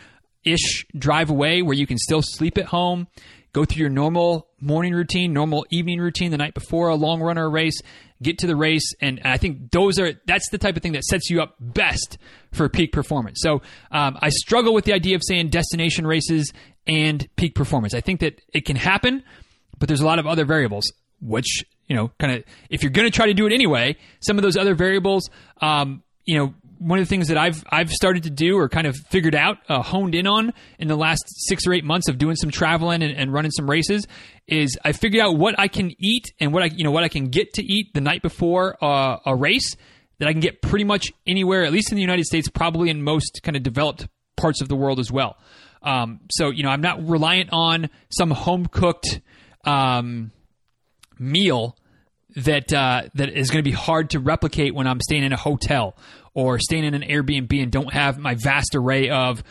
ish 0.44 0.87
drive 0.96 1.31
away 1.31 1.62
where 1.62 1.74
you 1.74 1.87
can 1.87 1.98
still 1.98 2.22
sleep 2.22 2.59
at 2.59 2.66
home, 2.66 3.09
go 3.57 3.64
through 3.64 3.81
your 3.81 3.88
normal 3.88 4.49
morning 4.61 4.92
routine, 4.92 5.33
normal 5.33 5.64
evening 5.71 5.99
routine 5.99 6.31
the 6.31 6.37
night 6.37 6.53
before 6.53 6.88
a 6.88 6.95
long 6.95 7.23
run 7.23 7.38
or 7.38 7.47
a 7.47 7.49
race, 7.49 7.81
get 8.23 8.37
to 8.37 8.47
the 8.47 8.55
race, 8.55 8.92
and 9.01 9.19
I 9.25 9.38
think 9.38 9.71
those 9.71 9.99
are 9.99 10.12
that's 10.27 10.51
the 10.51 10.59
type 10.59 10.77
of 10.77 10.83
thing 10.83 10.92
that 10.92 11.05
sets 11.05 11.31
you 11.31 11.40
up 11.40 11.55
best 11.59 12.19
for 12.53 12.69
peak 12.69 12.92
performance. 12.92 13.38
So 13.40 13.62
um, 13.90 14.19
I 14.21 14.29
struggle 14.29 14.75
with 14.75 14.85
the 14.85 14.92
idea 14.92 15.16
of 15.16 15.23
saying 15.25 15.49
destination 15.49 16.07
races 16.07 16.53
and 16.87 17.27
peak 17.37 17.55
performance. 17.55 17.95
I 17.95 18.03
think 18.03 18.21
that 18.21 18.42
it 18.53 18.66
can 18.66 18.77
happen, 18.77 19.23
but 19.79 19.88
there's 19.88 20.03
a 20.03 20.07
lot 20.07 20.19
of 20.19 20.27
other 20.27 20.45
variables, 20.45 20.92
which, 21.23 21.64
you 21.87 21.97
know, 21.97 22.11
kind 22.21 22.35
of, 22.35 22.45
if 22.69 22.83
you're 22.83 22.92
going 22.92 23.11
to 23.11 23.11
try 23.11 23.25
to 23.25 23.35
do 23.35 23.47
it 23.47 23.55
anyway, 23.55 23.97
some 24.21 24.37
of 24.37 24.42
those 24.42 24.59
other 24.59 24.75
variables, 24.75 25.31
um, 25.62 26.03
you 26.27 26.37
know, 26.37 26.55
one 26.79 26.99
of 26.99 27.05
the 27.05 27.09
things 27.09 27.29
that 27.29 27.39
I've 27.39 27.62
I've 27.71 27.91
started 27.91 28.25
to 28.25 28.31
do 28.31 28.57
or 28.59 28.69
kind 28.69 28.87
of 28.87 28.97
figured 29.11 29.35
out, 29.35 29.59
uh, 29.69 29.83
honed 29.83 30.15
in 30.15 30.27
on 30.27 30.53
in 30.79 30.89
the 30.89 30.97
last 30.97 31.25
six 31.27 31.67
or 31.67 31.73
eight 31.73 31.85
months 31.85 32.09
of 32.09 32.19
doing 32.19 32.37
some 32.37 32.51
traveling 32.51 33.03
and, 33.03 33.17
and, 33.17 33.33
running 33.33 33.51
some 33.51 33.69
races, 33.69 34.07
is 34.47 34.77
I 34.85 34.93
figured 34.93 35.23
out 35.23 35.37
what 35.37 35.59
I 35.59 35.69
can 35.69 35.93
eat 35.99 36.33
and 36.41 36.53
what 36.53 36.62
I 36.62 36.67
you 36.67 36.85
know 36.85 36.91
what 36.91 37.05
I 37.05 37.09
can 37.09 37.29
get 37.29 37.55
to 37.55 37.62
eat 37.62 37.93
the 37.95 38.01
night 38.01 38.23
before 38.23 38.77
uh, 38.83 39.19
a 39.25 39.35
race 39.35 39.75
that 40.19 40.29
I 40.29 40.33
can 40.33 40.41
get 40.41 40.62
pretty 40.62 40.85
much 40.85 41.12
anywhere, 41.27 41.65
at 41.65 41.73
least 41.73 41.91
in 41.91 41.97
the 41.97 42.03
United 42.03 42.25
States, 42.25 42.49
probably 42.49 42.91
in 42.91 43.03
most 43.03 43.41
kind 43.43 43.57
of 43.57 43.62
developed 43.62 44.09
parts 44.37 44.61
of 44.61 44.69
the 44.69 44.77
world 44.77 44.99
as 44.99 45.12
well. 45.12 45.37
Um, 45.83 46.21
so 46.31 46.51
you 46.51 46.62
know, 46.62 46.71
I'm 46.71 46.81
not 46.81 47.07
reliant 47.07 47.51
on 47.53 47.91
some 48.11 48.31
home 48.31 48.67
cooked 48.67 49.21
um, 49.65 50.31
meal 51.19 51.77
that 52.37 52.73
uh, 52.73 53.03
that 53.15 53.31
is 53.31 53.51
going 53.51 53.65
to 53.65 53.69
be 53.69 53.75
hard 53.75 54.11
to 54.11 54.21
replicate 54.21 54.75
when 54.75 54.87
I'm 54.87 55.01
staying 55.01 55.25
in 55.25 55.33
a 55.33 55.37
hotel 55.37 55.97
or 56.37 56.59
staying 56.59 56.85
in 56.85 56.92
an 56.92 57.01
Airbnb 57.03 57.51
and 57.62 57.72
don't 57.72 57.92
have 57.94 58.18
my 58.18 58.35
vast 58.35 58.75
array 58.75 59.09
of 59.09 59.42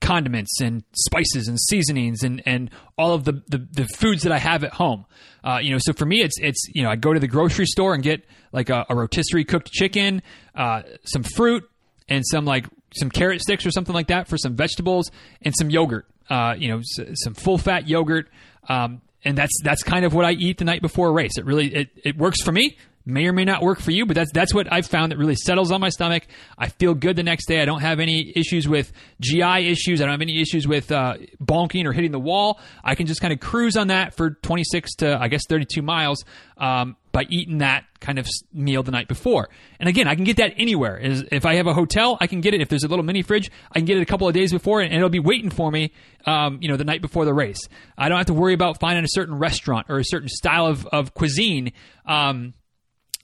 condiments 0.00 0.60
and 0.62 0.82
spices 0.92 1.46
and 1.46 1.60
seasonings 1.60 2.22
and, 2.22 2.42
and 2.46 2.70
all 2.96 3.12
of 3.12 3.24
the, 3.24 3.42
the, 3.48 3.58
the 3.70 3.86
foods 3.98 4.22
that 4.22 4.32
I 4.32 4.38
have 4.38 4.64
at 4.64 4.72
home. 4.72 5.04
Uh, 5.44 5.58
you 5.62 5.70
know, 5.72 5.78
so 5.78 5.92
for 5.92 6.06
me, 6.06 6.22
it's 6.22 6.34
it's 6.40 6.66
you 6.74 6.82
know 6.82 6.90
I 6.90 6.96
go 6.96 7.12
to 7.12 7.20
the 7.20 7.28
grocery 7.28 7.66
store 7.66 7.92
and 7.94 8.02
get 8.02 8.24
like 8.52 8.70
a, 8.70 8.86
a 8.88 8.94
rotisserie 8.96 9.44
cooked 9.44 9.70
chicken, 9.70 10.22
uh, 10.54 10.82
some 11.04 11.22
fruit, 11.22 11.68
and 12.08 12.24
some 12.26 12.44
like 12.46 12.66
some 12.96 13.10
carrot 13.10 13.40
sticks 13.42 13.64
or 13.66 13.70
something 13.70 13.94
like 13.94 14.08
that 14.08 14.26
for 14.28 14.36
some 14.38 14.56
vegetables 14.56 15.10
and 15.42 15.54
some 15.56 15.68
yogurt. 15.70 16.06
Uh, 16.28 16.54
you 16.58 16.68
know, 16.68 16.78
s- 16.78 17.22
some 17.22 17.34
full 17.34 17.58
fat 17.58 17.88
yogurt. 17.88 18.28
Um, 18.68 19.00
and 19.24 19.36
that's 19.36 19.52
that's 19.62 19.82
kind 19.82 20.04
of 20.04 20.14
what 20.14 20.24
I 20.24 20.32
eat 20.32 20.58
the 20.58 20.64
night 20.64 20.80
before 20.82 21.08
a 21.08 21.12
race. 21.12 21.36
It 21.38 21.44
really 21.44 21.74
it, 21.74 21.88
it 22.04 22.16
works 22.16 22.42
for 22.42 22.52
me. 22.52 22.76
May 23.06 23.26
or 23.26 23.32
may 23.32 23.44
not 23.44 23.62
work 23.62 23.80
for 23.80 23.90
you, 23.90 24.04
but 24.04 24.14
that's 24.14 24.30
that's 24.32 24.52
what 24.52 24.70
I've 24.70 24.86
found 24.86 25.10
that 25.10 25.18
really 25.18 25.34
settles 25.34 25.72
on 25.72 25.80
my 25.80 25.88
stomach. 25.88 26.26
I 26.58 26.68
feel 26.68 26.94
good 26.94 27.16
the 27.16 27.22
next 27.22 27.46
day. 27.46 27.62
I 27.62 27.64
don't 27.64 27.80
have 27.80 27.98
any 27.98 28.32
issues 28.36 28.68
with 28.68 28.92
GI 29.20 29.70
issues. 29.70 30.00
I 30.00 30.04
don't 30.04 30.12
have 30.12 30.20
any 30.20 30.40
issues 30.40 30.68
with 30.68 30.92
uh, 30.92 31.14
bonking 31.42 31.86
or 31.86 31.92
hitting 31.92 32.12
the 32.12 32.20
wall. 32.20 32.60
I 32.84 32.94
can 32.94 33.06
just 33.06 33.20
kind 33.20 33.32
of 33.32 33.40
cruise 33.40 33.76
on 33.76 33.88
that 33.88 34.14
for 34.14 34.30
26 34.30 34.96
to 34.96 35.18
I 35.18 35.28
guess 35.28 35.42
32 35.48 35.80
miles 35.80 36.24
um, 36.58 36.96
by 37.12 37.24
eating 37.28 37.58
that 37.58 37.84
kind 38.00 38.18
of 38.18 38.26
meal 38.52 38.82
the 38.82 38.90
night 38.90 39.08
before. 39.08 39.48
And 39.78 39.88
again, 39.88 40.06
I 40.06 40.14
can 40.14 40.24
get 40.24 40.36
that 40.36 40.54
anywhere. 40.56 40.98
If 41.00 41.46
I 41.46 41.54
have 41.56 41.66
a 41.66 41.74
hotel, 41.74 42.18
I 42.20 42.26
can 42.26 42.40
get 42.40 42.54
it. 42.54 42.60
If 42.60 42.68
there's 42.68 42.84
a 42.84 42.88
little 42.88 43.04
mini 43.04 43.22
fridge, 43.22 43.50
I 43.72 43.78
can 43.78 43.86
get 43.86 43.96
it 43.96 44.02
a 44.02 44.06
couple 44.06 44.28
of 44.28 44.34
days 44.34 44.52
before, 44.52 44.80
and 44.80 44.92
it'll 44.92 45.08
be 45.08 45.18
waiting 45.18 45.50
for 45.50 45.70
me. 45.70 45.92
Um, 46.26 46.58
you 46.60 46.68
know, 46.68 46.76
the 46.76 46.84
night 46.84 47.00
before 47.00 47.24
the 47.24 47.32
race. 47.32 47.66
I 47.96 48.10
don't 48.10 48.18
have 48.18 48.26
to 48.26 48.34
worry 48.34 48.52
about 48.52 48.78
finding 48.78 49.04
a 49.04 49.08
certain 49.08 49.38
restaurant 49.38 49.86
or 49.88 49.98
a 49.98 50.04
certain 50.04 50.28
style 50.28 50.66
of, 50.66 50.86
of 50.86 51.14
cuisine. 51.14 51.72
Um, 52.04 52.52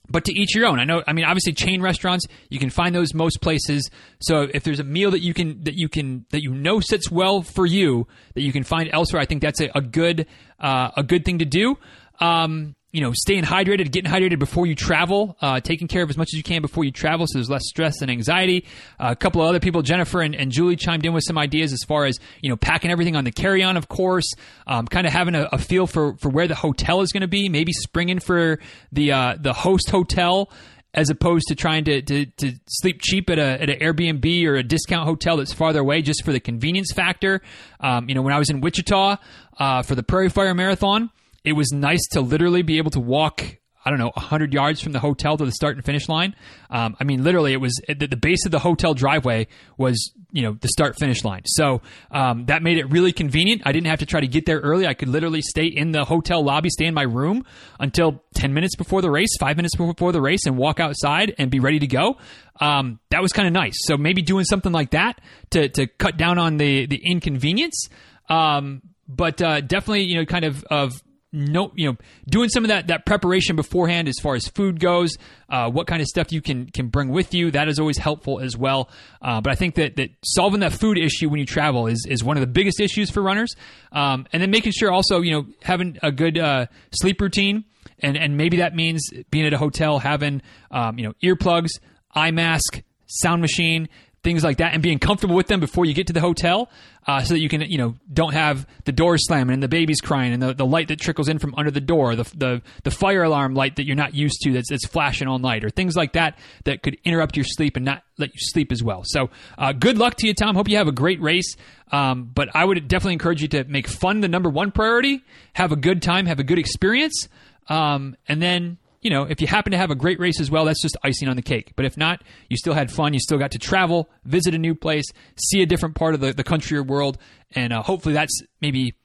but 0.09 0.25
to 0.27 0.33
each 0.33 0.55
your 0.55 0.66
own. 0.66 0.79
I 0.79 0.85
know. 0.85 1.03
I 1.07 1.12
mean, 1.12 1.25
obviously, 1.25 1.53
chain 1.53 1.83
restaurants 1.83 2.27
you 2.49 2.59
can 2.59 2.71
find 2.71 2.95
those 2.95 3.14
most 3.14 3.40
places. 3.40 3.90
So 4.21 4.49
if 4.53 4.62
there's 4.62 4.81
a 4.81 4.85
meal 4.85 5.11
that 5.11 5.21
you 5.21 5.35
can 5.35 5.62
that 5.64 5.75
you 5.75 5.88
can 5.88 6.27
that 6.31 6.42
you 6.42 6.55
know 6.55 6.81
sits 6.81 7.11
well 7.11 7.42
for 7.42 7.66
you 7.66 8.07
that 8.35 8.42
you 8.42 8.53
can 8.53 8.62
find 8.62 8.88
elsewhere, 8.92 9.21
I 9.21 9.27
think 9.27 9.42
that's 9.42 9.61
a, 9.61 9.71
a 9.75 9.81
good 9.81 10.27
uh, 10.61 10.90
a 10.97 11.03
good 11.03 11.25
thing 11.25 11.38
to 11.40 11.45
do. 11.45 11.77
Um, 12.21 12.76
you 12.92 13.01
know, 13.01 13.12
staying 13.12 13.44
hydrated, 13.44 13.90
getting 13.90 14.11
hydrated 14.11 14.38
before 14.38 14.66
you 14.66 14.75
travel, 14.75 15.37
uh, 15.40 15.61
taking 15.61 15.88
care 15.88 16.03
of 16.03 16.11
as 16.11 16.16
much 16.16 16.29
as 16.33 16.35
you 16.35 16.42
can 16.42 16.62
before 16.62 16.85
you 16.85 16.90
travel, 16.90 17.27
so 17.27 17.38
there's 17.38 17.51
less 17.51 17.66
stress 17.66 18.01
and 18.01 18.11
anxiety. 18.11 18.64
Uh, 18.99 19.09
a 19.11 19.16
couple 19.16 19.42
of 19.42 19.49
other 19.49 19.61
people, 19.61 19.83
Jennifer 19.83 20.22
and, 20.22 20.35
and, 20.35 20.51
Julie, 20.51 20.77
chimed 20.77 21.05
in 21.05 21.12
with 21.12 21.25
some 21.27 21.37
ideas 21.37 21.72
as 21.72 21.83
far 21.85 22.07
as 22.07 22.18
you 22.40 22.49
know, 22.49 22.57
packing 22.57 22.90
everything 22.90 23.16
on 23.16 23.25
the 23.25 23.33
carry-on, 23.33 23.77
of 23.77 23.88
course, 23.88 24.33
um, 24.66 24.87
kind 24.87 25.07
of 25.07 25.12
having 25.12 25.35
a, 25.35 25.49
a, 25.53 25.59
feel 25.59 25.87
for 25.87 26.16
for 26.16 26.29
where 26.29 26.46
the 26.46 26.55
hotel 26.55 27.01
is 27.01 27.12
going 27.12 27.22
to 27.22 27.29
be, 27.29 27.49
maybe 27.49 27.72
springing 27.72 28.20
for 28.20 28.59
the 28.92 29.12
uh, 29.12 29.37
the 29.38 29.53
host 29.53 29.90
hotel 29.90 30.51
as 30.94 31.11
opposed 31.11 31.49
to 31.49 31.55
trying 31.55 31.85
to, 31.85 32.01
to, 32.01 32.25
to, 32.25 32.55
sleep 32.66 33.03
cheap 33.03 33.29
at, 33.29 33.38
a, 33.38 33.62
at 33.62 33.68
an 33.68 33.79
Airbnb 33.81 34.46
or 34.46 34.55
a 34.55 34.62
discount 34.62 35.07
hotel 35.07 35.37
that's 35.37 35.53
farther 35.53 35.81
away 35.81 36.01
just 36.01 36.25
for 36.25 36.33
the 36.33 36.40
convenience 36.40 36.90
factor. 36.90 37.42
Um, 37.81 38.09
you 38.09 38.14
know, 38.14 38.22
when 38.22 38.33
I 38.33 38.38
was 38.38 38.49
in 38.49 38.62
Wichita 38.62 39.18
uh, 39.59 39.83
for 39.83 39.94
the 39.94 40.03
Prairie 40.03 40.31
Fire 40.31 40.55
Marathon, 40.55 41.11
it 41.46 41.52
was 41.52 41.72
nice 41.72 42.06
to 42.12 42.20
literally 42.20 42.62
be 42.62 42.78
able 42.78 42.90
to 42.90 43.00
walk 43.00 43.59
I 43.87 43.90
don't 43.90 44.00
know, 44.00 44.11
100 44.14 44.52
yards 44.52 44.80
from 44.80 44.90
the 44.90 44.98
hotel 44.98 45.37
to 45.37 45.44
the 45.44 45.52
start 45.52 45.76
and 45.76 45.85
finish 45.85 46.09
line. 46.09 46.35
Um, 46.70 46.96
I 46.98 47.04
mean, 47.04 47.22
literally, 47.22 47.52
it 47.52 47.61
was 47.61 47.80
at 47.88 48.00
the 48.00 48.16
base 48.16 48.44
of 48.44 48.50
the 48.50 48.59
hotel 48.59 48.94
driveway 48.94 49.46
was, 49.78 50.12
you 50.32 50.42
know, 50.42 50.56
the 50.61 50.66
start 50.66 50.98
finish 50.98 51.22
line. 51.22 51.42
So 51.46 51.82
um, 52.11 52.46
that 52.46 52.64
made 52.64 52.78
it 52.78 52.90
really 52.90 53.12
convenient. 53.12 53.62
I 53.64 53.70
didn't 53.70 53.87
have 53.87 54.00
to 54.00 54.06
try 54.06 54.18
to 54.20 54.26
get 54.26 54.44
there 54.44 54.59
early. 54.59 54.88
I 54.88 54.94
could 54.94 55.06
literally 55.06 55.40
stay 55.40 55.66
in 55.66 55.92
the 55.92 56.04
hotel 56.04 56.42
lobby, 56.42 56.68
stay 56.68 56.87
in 56.87 56.94
my 56.94 57.04
room 57.04 57.44
until 57.78 58.24
10 58.35 58.52
minutes 58.52 58.74
before 58.74 59.02
the 59.02 59.11
race, 59.11 59.30
five 59.38 59.56
minutes 59.56 59.76
before 59.76 60.11
the 60.11 60.20
race, 60.20 60.46
and 60.46 60.56
walk 60.56 60.80
outside 60.80 61.37
and 61.38 61.48
be 61.48 61.61
ready 61.61 61.78
to 61.78 61.87
go. 61.87 62.16
Um, 62.61 62.98
that 63.11 63.22
was 63.22 63.32
kind 63.32 63.46
of 63.46 63.52
nice. 63.52 63.76
So 63.85 63.96
maybe 63.96 64.20
doing 64.20 64.46
something 64.46 64.72
like 64.72 64.90
that 64.90 65.20
to, 65.50 65.68
to 65.68 65.87
cut 65.87 66.16
down 66.16 66.38
on 66.38 66.56
the, 66.56 66.87
the 66.87 67.00
inconvenience. 67.04 67.88
Um, 68.28 68.82
but 69.06 69.40
uh, 69.40 69.61
definitely, 69.61 70.06
you 70.06 70.16
know, 70.16 70.24
kind 70.24 70.44
of, 70.44 70.64
of 70.64 70.92
no, 71.33 71.73
you 71.75 71.91
know, 71.91 71.97
doing 72.29 72.49
some 72.49 72.65
of 72.65 72.69
that 72.69 72.87
that 72.87 73.05
preparation 73.05 73.57
beforehand 73.57 74.09
as 74.09 74.15
far 74.23 74.35
as 74.35 74.47
food 74.49 74.81
goes, 74.81 75.17
uh, 75.49 75.71
what 75.71 75.87
kind 75.87 76.01
of 76.01 76.07
stuff 76.09 76.33
you 76.33 76.41
can 76.41 76.67
can 76.67 76.89
bring 76.89 77.09
with 77.11 77.35
you. 77.35 77.51
That 77.51 77.69
is 77.69 77.79
always 77.79 77.99
helpful 77.99 78.41
as 78.41 78.57
well. 78.57 78.89
Uh, 79.21 79.41
but 79.41 79.53
I 79.53 79.55
think 79.55 79.75
that 79.75 79.97
that 79.97 80.11
solving 80.25 80.61
that 80.61 80.73
food 80.73 80.99
issue 80.99 81.29
when 81.29 81.41
you 81.41 81.47
travel 81.47 81.89
is 81.89 82.07
is 82.09 82.23
one 82.25 82.37
of 82.37 82.41
the 82.41 82.47
biggest 82.47 82.81
issues 82.81 83.11
for 83.11 83.23
runners. 83.23 83.55
Um, 83.93 84.27
and 84.33 84.43
then 84.43 84.51
making 84.51 84.73
sure 84.73 84.91
also 84.91 85.21
you 85.21 85.33
know 85.33 85.47
having 85.62 85.99
a 86.03 86.12
good 86.12 86.39
uh, 86.39 86.67
sleep 86.93 87.21
routine, 87.21 87.65
and 87.99 88.17
and 88.17 88.37
maybe 88.37 88.59
that 88.59 88.75
means 88.75 89.03
being 89.31 89.47
at 89.47 89.53
a 89.53 89.59
hotel 89.59 89.99
having 89.99 90.43
um, 90.71 90.99
you 90.99 91.07
know 91.07 91.12
earplugs, 91.23 91.71
eye 92.15 92.31
mask, 92.31 92.83
sound 93.07 93.41
machine 93.41 93.89
things 94.27 94.43
like 94.43 94.57
that, 94.57 94.75
and 94.75 94.83
being 94.83 94.99
comfortable 94.99 95.37
with 95.37 95.47
them 95.47 95.61
before 95.61 95.85
you 95.85 95.95
get 95.95 96.09
to 96.09 96.12
the 96.12 96.21
hotel, 96.21 96.69
uh, 97.07 97.23
so 97.23 97.35
that 97.35 97.41
you 97.41 97.49
can 97.49 97.61
you 97.61 97.79
know 97.79 97.95
don't 98.12 98.35
have 98.35 98.67
the 98.85 98.91
doors 98.91 99.25
slamming 99.25 99.55
and 99.55 99.62
the 99.62 99.69
baby's 99.69 100.01
crying 100.01 100.33
and 100.33 100.43
the, 100.43 100.53
the 100.53 100.67
light 100.67 100.89
that 100.89 100.99
trickles 100.99 101.29
in 101.29 101.39
from 101.39 101.55
under 101.57 101.71
the 101.71 101.81
door, 101.81 102.17
the, 102.17 102.25
the 102.37 102.62
the 102.83 102.91
fire 102.91 103.23
alarm 103.23 103.55
light 103.55 103.77
that 103.77 103.87
you're 103.87 103.95
not 103.95 104.15
used 104.15 104.41
to 104.43 104.53
that's, 104.53 104.69
that's 104.69 104.85
flashing 104.85 105.29
all 105.29 105.39
night, 105.39 105.65
or 105.65 105.71
things 105.71 105.95
like 105.95 106.15
that 106.15 106.37
that 106.65 106.83
could 106.83 106.99
interrupt 107.05 107.37
your 107.37 107.45
sleep 107.45 107.77
and 107.77 107.85
not 107.85 108.03
let 108.19 108.31
you 108.31 108.41
sleep 108.41 108.73
as 108.73 108.83
well. 108.83 109.03
So 109.05 109.31
uh, 109.57 109.73
good 109.73 109.97
luck 109.97 110.17
to 110.17 110.27
you, 110.27 110.35
Tom. 110.35 110.57
Hope 110.57 110.69
you 110.69 110.77
have 110.77 110.89
a 110.89 110.93
great 110.93 111.23
race. 111.23 111.55
Um, 111.93 112.29
but 112.35 112.49
I 112.53 112.65
would 112.65 112.89
definitely 112.89 113.12
encourage 113.12 113.43
you 113.43 113.49
to 113.49 113.62
make 113.62 113.87
fun 113.87 114.21
the 114.21 114.27
number 114.27 114.51
one 114.51 114.73
priority, 114.73 115.23
have 115.53 115.71
a 115.71 115.77
good 115.77 116.03
time, 116.03 116.27
have 116.27 116.41
a 116.41 116.45
good 116.45 116.59
experience, 116.59 117.29
um, 117.69 118.17
and 118.27 118.43
then 118.43 118.79
you 119.07 119.11
know, 119.11 119.23
if 119.23 119.40
you 119.40 119.47
happen 119.47 119.71
to 119.71 119.79
have 119.79 119.92
a 119.92 119.95
great 119.95 120.19
race 120.19 120.40
as 120.40 120.51
well, 120.51 120.64
that's 120.64 120.83
just 120.83 120.97
icing 121.05 121.29
on 121.29 121.37
the 121.37 121.42
cake. 121.42 121.75
But 121.77 121.85
if 121.85 121.97
not, 121.97 122.25
you 122.51 122.57
still 122.57 122.75
had 122.75 122.90
fun. 122.90 123.14
You 123.14 123.21
still 123.21 123.38
got 123.38 123.53
to 123.53 123.59
travel, 123.59 124.11
visit 124.25 124.53
a 124.53 124.59
new 124.59 124.75
place, 124.75 125.05
see 125.37 125.62
a 125.62 125.66
different 125.66 125.95
part 125.95 126.14
of 126.14 126.21
the, 126.21 126.33
the 126.33 126.42
country 126.42 126.77
or 126.77 126.83
world, 126.83 127.16
and 127.53 127.73
uh, 127.73 127.83
hopefully 127.83 128.14
that's 128.14 128.37
maybe 128.61 128.97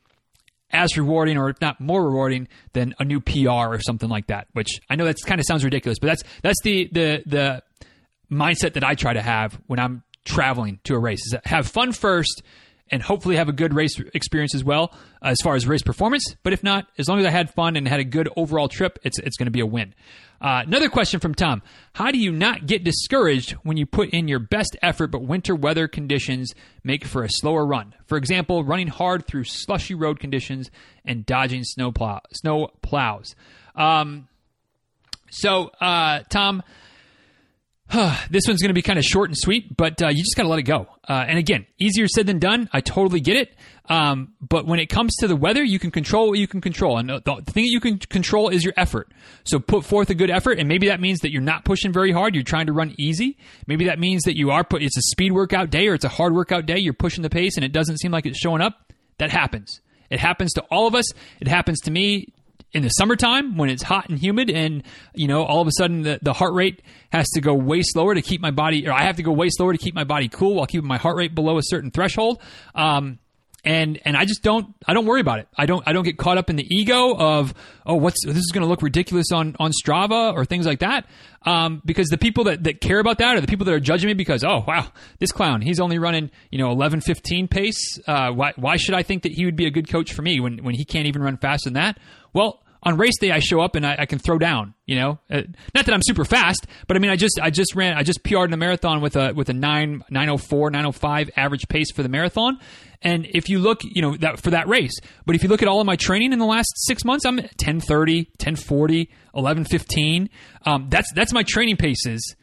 as 0.72 0.98
rewarding 0.98 1.38
or 1.38 1.52
if 1.52 1.62
not 1.62 1.80
more 1.80 2.04
rewarding 2.04 2.48
than 2.74 2.96
a 2.98 3.06
new 3.06 3.22
PR 3.22 3.70
or 3.70 3.80
something 3.80 4.10
like 4.10 4.26
that. 4.26 4.48
Which 4.54 4.80
I 4.90 4.96
know 4.96 5.06
that 5.06 5.18
kind 5.24 5.40
of 5.40 5.46
sounds 5.46 5.64
ridiculous, 5.64 6.00
but 6.00 6.08
that's 6.08 6.24
that's 6.42 6.62
the 6.64 6.90
the 6.92 7.22
the 7.28 7.64
mindset 8.32 8.74
that 8.74 8.84
I 8.84 8.96
try 8.96 9.14
to 9.14 9.22
have 9.22 9.62
when 9.68 9.78
I'm 9.78 10.02
traveling 10.26 10.80
to 10.86 10.96
a 10.96 11.00
race 11.00 11.22
is 11.28 11.36
have 11.46 11.68
fun 11.68 11.92
first 11.92 12.42
and 12.92 13.02
hopefully 13.02 13.38
have 13.38 13.50
a 13.50 13.54
good 13.54 13.74
race 13.74 13.98
experience 14.14 14.54
as 14.54 14.64
well 14.64 14.94
uh, 15.24 15.30
as 15.30 15.40
far 15.42 15.56
as 15.56 15.66
race 15.66 15.82
performance. 15.82 16.36
But 16.44 16.54
if 16.54 16.64
not, 16.64 16.88
as 16.98 17.08
long 17.08 17.20
as 17.20 17.26
I 17.26 17.30
had 17.32 17.50
fun 17.54 17.76
and 17.76 17.88
had 17.88 18.00
a 18.00 18.04
good 18.04 18.30
overall 18.36 18.68
trip, 18.68 19.00
it's 19.04 19.18
it's 19.20 19.38
going 19.38 19.48
to 19.48 19.52
be 19.52 19.62
a 19.62 19.66
win. 19.66 19.94
Uh, 20.42 20.64
another 20.66 20.90
question 20.90 21.20
from 21.20 21.34
Tom: 21.34 21.62
How 21.94 22.12
do 22.12 22.18
you 22.18 22.32
not 22.32 22.66
get 22.66 22.84
discouraged 22.84 23.52
when 23.64 23.78
you 23.78 23.86
put 23.86 24.10
in 24.10 24.28
your 24.28 24.40
best 24.40 24.76
effort, 24.82 25.08
but 25.08 25.24
winter 25.24 25.56
weather 25.56 25.88
conditions 25.88 26.54
make 26.84 27.06
for 27.06 27.24
a 27.24 27.30
slower 27.30 27.66
run? 27.66 27.94
For 28.06 28.18
example, 28.18 28.64
running 28.64 28.88
hard 28.88 29.26
through 29.26 29.46
slushy 29.46 29.96
road 29.96 30.20
conditions 30.20 30.70
and 31.06 31.26
dodging 31.26 31.64
snow 31.64 31.92
plow 31.92 32.22
snow 32.34 32.70
plows. 32.82 33.36
Um, 33.76 34.28
so, 35.30 35.72
uh, 35.80 36.24
Tom 36.30 36.62
this 38.30 38.44
one's 38.48 38.62
going 38.62 38.70
to 38.70 38.74
be 38.74 38.82
kind 38.82 38.98
of 38.98 39.04
short 39.04 39.30
and 39.30 39.38
sweet, 39.38 39.76
but 39.76 40.02
uh, 40.02 40.08
you 40.08 40.24
just 40.24 40.36
got 40.38 40.44
to 40.44 40.50
let 40.50 40.60
it 40.60 40.64
go. 40.64 40.88
Uh, 41.08 41.26
and 41.28 41.38
again, 41.38 41.66
easier 41.78 42.08
said 42.08 42.26
than 42.26 42.40
done. 42.40 42.70
I 42.72 42.80
totally 42.80 43.20
get 43.20 43.36
it. 43.36 43.54
Um, 43.90 44.34
but 44.40 44.66
when 44.66 44.80
it 44.80 44.86
comes 44.86 45.14
to 45.18 45.28
the 45.28 45.36
weather, 45.36 45.62
you 45.62 45.78
can 45.78 45.92
control 45.92 46.30
what 46.30 46.40
you 46.40 46.48
can 46.48 46.62
control. 46.62 46.98
And 46.98 47.10
the, 47.10 47.20
the 47.20 47.52
thing 47.52 47.66
that 47.66 47.72
you 47.72 47.82
can 47.82 47.98
control 48.00 48.48
is 48.48 48.64
your 48.64 48.74
effort. 48.78 49.12
So 49.44 49.60
put 49.60 49.84
forth 49.84 50.10
a 50.10 50.16
good 50.16 50.30
effort. 50.30 50.60
And 50.60 50.70
maybe 50.70 50.88
that 50.88 51.02
means 51.02 51.20
that 51.20 51.32
you're 51.32 51.42
not 51.42 51.66
pushing 51.66 51.92
very 51.92 52.14
hard. 52.14 52.34
You're 52.34 52.46
trying 52.46 52.68
to 52.68 52.74
run 52.74 52.96
easy. 52.98 53.38
Maybe 53.68 53.86
that 53.86 54.00
means 54.00 54.24
that 54.24 54.38
you 54.38 54.52
are 54.52 54.64
put, 54.64 54.82
it's 54.82 54.98
a 54.98 55.02
speed 55.02 55.34
workout 55.34 55.70
day 55.70 55.88
or 55.88 55.94
it's 55.94 56.06
a 56.06 56.10
hard 56.10 56.34
workout 56.34 56.66
day. 56.66 56.78
You're 56.78 56.94
pushing 56.94 57.24
the 57.24 57.30
pace 57.30 57.58
and 57.58 57.66
it 57.66 57.74
doesn't 57.74 57.98
seem 57.98 58.12
like 58.12 58.26
it's 58.26 58.40
showing 58.40 58.62
up. 58.62 58.94
That 59.18 59.32
happens. 59.32 59.82
It 60.10 60.20
happens 60.20 60.54
to 60.54 60.62
all 60.72 60.88
of 60.88 60.96
us. 60.96 61.12
It 61.40 61.48
happens 61.48 61.82
to 61.82 61.92
me 61.92 62.28
in 62.74 62.84
the 62.84 62.90
summertime 62.90 63.58
when 63.58 63.70
it's 63.70 63.84
hot 63.84 64.10
and 64.10 64.18
humid 64.18 64.50
and 64.50 64.84
you 65.14 65.28
know 65.28 65.44
all 65.44 65.62
of 65.62 65.68
a 65.68 65.72
sudden 65.78 66.04
the, 66.04 66.20
the 66.22 66.34
heart 66.34 66.54
rate 66.54 66.82
has 67.12 67.28
to 67.30 67.42
go 67.42 67.54
way 67.54 67.82
slower 67.82 68.16
to 68.16 68.22
keep 68.22 68.40
my 68.42 68.52
body 68.52 68.88
or 68.88 68.94
i 68.94 69.04
have 69.04 69.18
to 69.18 69.24
go 69.24 69.32
way 69.32 69.50
slower 69.50 69.74
to 69.74 69.78
keep 69.78 69.94
my 69.94 70.04
body 70.04 70.30
cool 70.30 70.56
while 70.56 70.66
keeping 70.66 70.88
my 70.88 70.98
heart 70.98 71.18
rate 71.18 71.36
below 71.36 71.58
a 71.58 71.64
certain 71.64 71.92
threshold. 71.92 72.42
Um, 72.76 73.20
and 73.64 74.00
and 74.06 74.18
I 74.18 74.26
just 74.26 74.42
don't 74.42 74.74
I 74.88 74.94
don't 74.94 75.06
worry 75.06 75.22
about 75.22 75.40
it. 75.40 75.48
I 75.56 75.66
don't 75.66 75.84
I 75.88 75.94
don't 75.94 76.04
get 76.04 76.18
caught 76.18 76.38
up 76.38 76.50
in 76.50 76.56
the 76.56 76.66
ego 76.70 77.16
of 77.16 77.54
oh 77.86 77.96
what's 77.96 78.26
this 78.26 78.38
is 78.38 78.52
going 78.52 78.64
to 78.64 78.68
look 78.68 78.82
ridiculous 78.82 79.32
on 79.32 79.56
on 79.60 79.72
Strava 79.72 80.34
or 80.34 80.46
things 80.46 80.66
like 80.66 80.80
that. 80.80 81.06
Um, 81.44 81.82
because 81.86 82.08
the 82.10 82.18
people 82.18 82.46
that, 82.46 82.64
that 82.64 82.82
care 82.82 83.00
about 83.00 83.18
that 83.18 83.36
are 83.36 83.42
the 83.42 83.48
people 83.48 83.66
that 83.66 83.74
are 83.74 83.80
judging 83.80 84.08
me 84.08 84.14
because 84.14 84.44
oh 84.44 84.64
wow 84.68 84.88
this 85.20 85.32
clown 85.32 85.62
he's 85.62 85.80
only 85.80 85.98
running 86.00 86.32
you 86.50 86.58
know 86.58 86.72
11 86.72 87.02
15 87.02 87.48
pace. 87.48 88.00
Uh, 88.08 88.32
why 88.32 88.54
why 88.56 88.78
should 88.78 88.96
I 88.96 89.04
think 89.04 89.24
that 89.24 89.32
he 89.32 89.46
would 89.46 89.56
be 89.56 89.68
a 89.68 89.72
good 89.72 89.90
coach 89.90 90.14
for 90.14 90.22
me 90.22 90.40
when 90.40 90.64
when 90.64 90.74
he 90.74 90.84
can't 90.84 91.06
even 91.06 91.22
run 91.22 91.38
faster 91.38 91.70
than 91.70 91.76
that? 91.76 92.00
Well, 92.34 92.64
on 92.84 92.98
race 92.98 93.18
day 93.20 93.32
I 93.32 93.40
show 93.40 93.62
up 93.62 93.76
and 93.76 93.86
I, 93.86 93.96
I 94.00 94.06
can 94.06 94.18
throw 94.20 94.40
down. 94.40 94.74
You 94.86 94.96
know, 94.96 95.20
uh, 95.30 95.42
not 95.74 95.86
that 95.86 95.94
I'm 95.94 96.02
super 96.04 96.26
fast, 96.26 96.66
but 96.88 96.98
I 96.98 97.00
mean 97.00 97.12
I 97.12 97.16
just 97.16 97.40
I 97.42 97.50
just 97.50 97.76
ran 97.76 97.94
I 97.94 98.04
just 98.04 98.24
PR'd 98.24 98.50
in 98.50 98.54
a 98.54 98.58
marathon 98.58 99.02
with 99.02 99.16
a 99.16 99.34
with 99.34 99.50
a 99.50 99.54
nine 99.54 100.04
nine 100.10 100.30
oh 100.30 100.38
four 100.38 100.72
nine 100.72 100.86
oh 100.86 100.92
five 100.92 101.30
average 101.36 101.68
pace 101.68 101.92
for 101.92 102.04
the 102.04 102.10
marathon. 102.10 102.60
And 103.02 103.28
if 103.32 103.50
you 103.50 103.60
look, 103.60 103.82
you 103.84 104.02
know, 104.02 104.16
that 104.18 104.42
for 104.42 104.52
that 104.52 104.68
race, 104.68 104.94
but 105.26 105.36
if 105.36 105.44
you 105.44 105.50
look 105.50 105.62
at 105.62 105.68
all 105.68 105.80
of 105.80 105.88
my 105.88 105.96
training 105.96 106.34
in 106.34 106.40
the 106.40 106.46
last 106.46 106.72
six 106.76 107.04
months, 107.04 107.26
I'm 107.26 107.38
1030, 107.38 108.30
1040, 108.38 109.10
1115. 109.32 110.30
Um, 110.66 110.88
that's 110.90 111.12
that's 111.14 111.34
my 111.34 111.44
training 111.44 111.78
paces. 111.78 112.36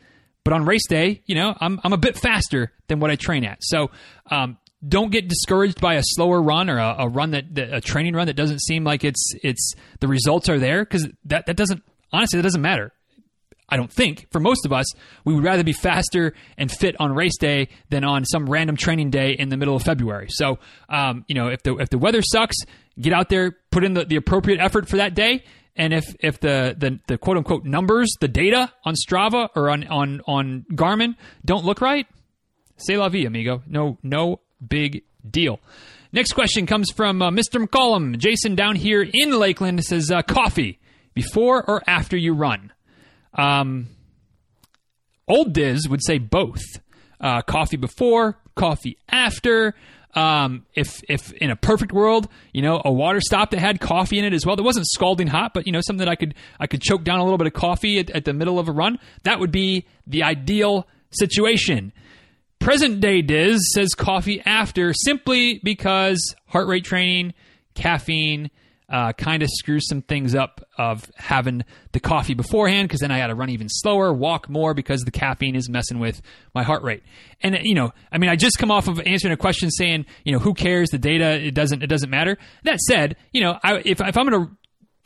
But 0.45 0.55
on 0.55 0.65
race 0.65 0.87
day, 0.89 1.23
you 1.27 1.35
know, 1.35 1.55
I'm 1.61 1.81
I'm 1.85 1.93
a 1.93 1.99
bit 1.99 2.17
faster 2.17 2.73
than 2.89 3.01
what 3.01 3.11
I 3.11 3.17
train 3.17 3.45
at. 3.45 3.59
So 3.61 3.91
um, 4.31 4.59
don't 4.87 5.11
get 5.11 5.29
discouraged 5.29 5.81
by 5.81 5.95
a 5.95 6.03
slower 6.03 6.41
run 6.41 6.71
or 6.71 6.79
a, 6.79 6.97
a 7.01 7.09
run 7.09 7.33
that, 7.33 7.55
that, 7.55 7.75
a 7.75 7.81
training 7.81 8.15
run 8.15 8.27
that 8.27 8.37
doesn't 8.37 8.61
seem 8.61 8.85
like 8.85 9.05
it's 9.05 9.33
it's 9.43 9.75
the 10.01 10.09
results 10.09 10.49
are 10.49 10.59
there 10.59 10.85
because 10.85 11.09
that 11.27 11.47
that 11.47 11.57
doesn't 11.57 11.83
honestly 12.13 12.39
that 12.39 12.45
doesn't 12.45 12.63
matter. 12.63 12.93
I 13.69 13.77
don't 13.77 13.93
think 13.93 14.27
for 14.31 14.41
most 14.41 14.65
of 14.65 14.73
us 14.73 14.87
we 15.25 15.35
would 15.35 15.45
rather 15.45 15.65
be 15.65 15.73
faster 15.73 16.35
and 16.57 16.71
fit 16.71 16.97
on 16.99 17.15
race 17.15 17.37
day 17.39 17.69
than 17.91 18.05
on 18.05 18.25
some 18.25 18.49
random 18.49 18.77
training 18.77 19.11
day 19.11 19.33
in 19.33 19.49
the 19.51 19.57
middle 19.57 19.77
of 19.77 19.83
February. 19.83 20.29
So 20.31 20.59
um, 20.89 21.25
you 21.29 21.35
know 21.35 21.49
if 21.49 21.63
the 21.63 21.77
if 21.77 21.91
the 21.91 21.99
weather 21.99 22.23
sucks, 22.23 22.57
get 23.01 23.13
out 23.13 23.29
there, 23.29 23.53
put 23.71 23.85
in 23.85 23.95
the, 23.95 24.05
the 24.05 24.17
appropriate 24.17 24.61
effort 24.61 24.89
for 24.89 24.97
that 24.97 25.15
day. 25.15 25.45
And 25.77 25.93
if, 25.93 26.15
if 26.19 26.41
the, 26.41 26.75
the, 26.77 26.99
the 27.07 27.19
quote 27.19 27.37
unquote 27.37 27.65
numbers, 27.65 28.09
the 28.21 28.29
data 28.29 28.73
on 28.85 28.95
Strava 28.95 29.49
or 29.55 29.71
on, 29.71 29.87
on, 29.87 30.21
on 30.27 30.67
Garmin 30.73 31.15
don't 31.45 31.65
look 31.65 31.81
right, 31.81 32.07
say 32.77 32.97
la 32.97 33.09
vie, 33.09 33.25
amigo. 33.25 33.63
No, 33.67 33.97
no 34.03 34.41
big 34.67 35.05
deal. 35.29 35.61
Next 36.11 36.33
question 36.33 36.67
comes 36.67 36.91
from 36.91 37.23
uh, 37.23 37.31
Mr. 37.31 37.65
McCollum. 37.65 38.19
Jason 38.19 38.57
down 38.57 38.75
here 38.75 39.03
in 39.13 39.39
Lakeland 39.39 39.85
says, 39.85 40.11
uh, 40.11 40.23
coffee 40.23 40.81
before 41.15 41.63
or 41.63 41.83
after 41.87 42.17
you 42.17 42.33
run? 42.35 42.73
Um, 43.39 43.89
old 45.27 45.55
Diz 45.55 45.89
would 45.89 46.05
say 46.05 46.19
both. 46.19 46.63
Uh, 47.21 47.43
coffee 47.43 47.77
before, 47.77 48.39
coffee 48.55 48.97
after. 49.09 49.75
Um, 50.15 50.67
if 50.75 51.03
if 51.09 51.33
in 51.35 51.51
a 51.51 51.57
perfect 51.57 51.93
world, 51.93 52.29
you 52.53 52.63
know, 52.63 52.81
a 52.85 52.93
water 52.93 53.21
stop 53.21 53.51
that 53.51 53.61
had 53.61 53.81
coffee 53.81 54.19
in 54.19 54.25
it 54.25 54.33
as 54.33 54.47
well, 54.47 54.57
that 54.57 54.63
wasn't 54.63 54.87
scalding 54.87 55.27
hot, 55.27 55.53
but 55.53 55.67
you 55.67 55.73
know, 55.73 55.81
something 55.81 56.05
that 56.05 56.09
I 56.09 56.15
could 56.15 56.35
I 56.61 56.67
could 56.67 56.81
choke 56.81 57.05
down 57.05 57.19
a 57.19 57.25
little 57.25 57.39
bit 57.39 57.47
of 57.47 57.53
coffee 57.55 57.99
at, 57.99 58.11
at 58.11 58.25
the 58.25 58.33
middle 58.33 58.59
of 58.59 58.69
a 58.69 58.73
run, 58.73 58.99
that 59.25 59.41
would 59.41 59.53
be 59.53 59.87
the 60.07 60.23
ideal 60.23 60.87
situation. 61.11 61.93
Present 62.59 63.01
day 63.01 63.23
Diz 63.23 63.61
says 63.75 63.95
coffee 63.95 64.43
after 64.45 64.93
simply 64.93 65.61
because 65.63 66.35
heart 66.47 66.69
rate 66.69 66.85
training, 66.85 67.35
caffeine, 67.75 68.51
uh, 68.89 69.13
kind 69.13 69.43
of 69.43 69.51
screws 69.53 69.87
some 69.87 70.03
things 70.03 70.35
up 70.35 70.67
of 70.79 71.11
having 71.17 71.65
the 71.93 72.01
coffee 72.01 72.35
beforehand 72.35 72.89
because 72.89 73.01
then 73.01 73.11
I 73.11 73.19
got 73.19 73.27
to 73.27 73.35
run 73.35 73.51
even 73.51 73.69
slower, 73.69 74.13
walk 74.13 74.49
more 74.49 74.73
because 74.73 75.03
the 75.03 75.11
caffeine 75.11 75.57
is 75.57 75.69
messing 75.69 75.99
with 75.99 76.23
my 76.55 76.63
heart 76.63 76.83
rate. 76.83 77.03
And 77.43 77.59
you 77.63 77.75
know, 77.75 77.93
I 78.11 78.19
mean, 78.19 78.31
I 78.31 78.37
just 78.37 78.59
come 78.59 78.71
off 78.71 78.89
of 78.89 79.01
answering 79.01 79.33
a 79.33 79.37
question 79.37 79.71
saying, 79.71 80.07
you 80.25 80.33
know, 80.33 80.39
who 80.39 80.55
cares 80.55 80.89
the 80.91 80.99
data? 80.99 81.39
It 81.39 81.55
doesn't. 81.55 81.83
It 81.83 81.89
doesn't 81.89 82.11
matter. 82.11 82.39
That 82.65 82.79
said, 82.81 83.17
you 83.33 83.43
know, 83.43 83.59
I, 83.63 83.83
if 83.85 84.01
if 84.01 84.17
I'm 84.17 84.29
gonna 84.29 84.51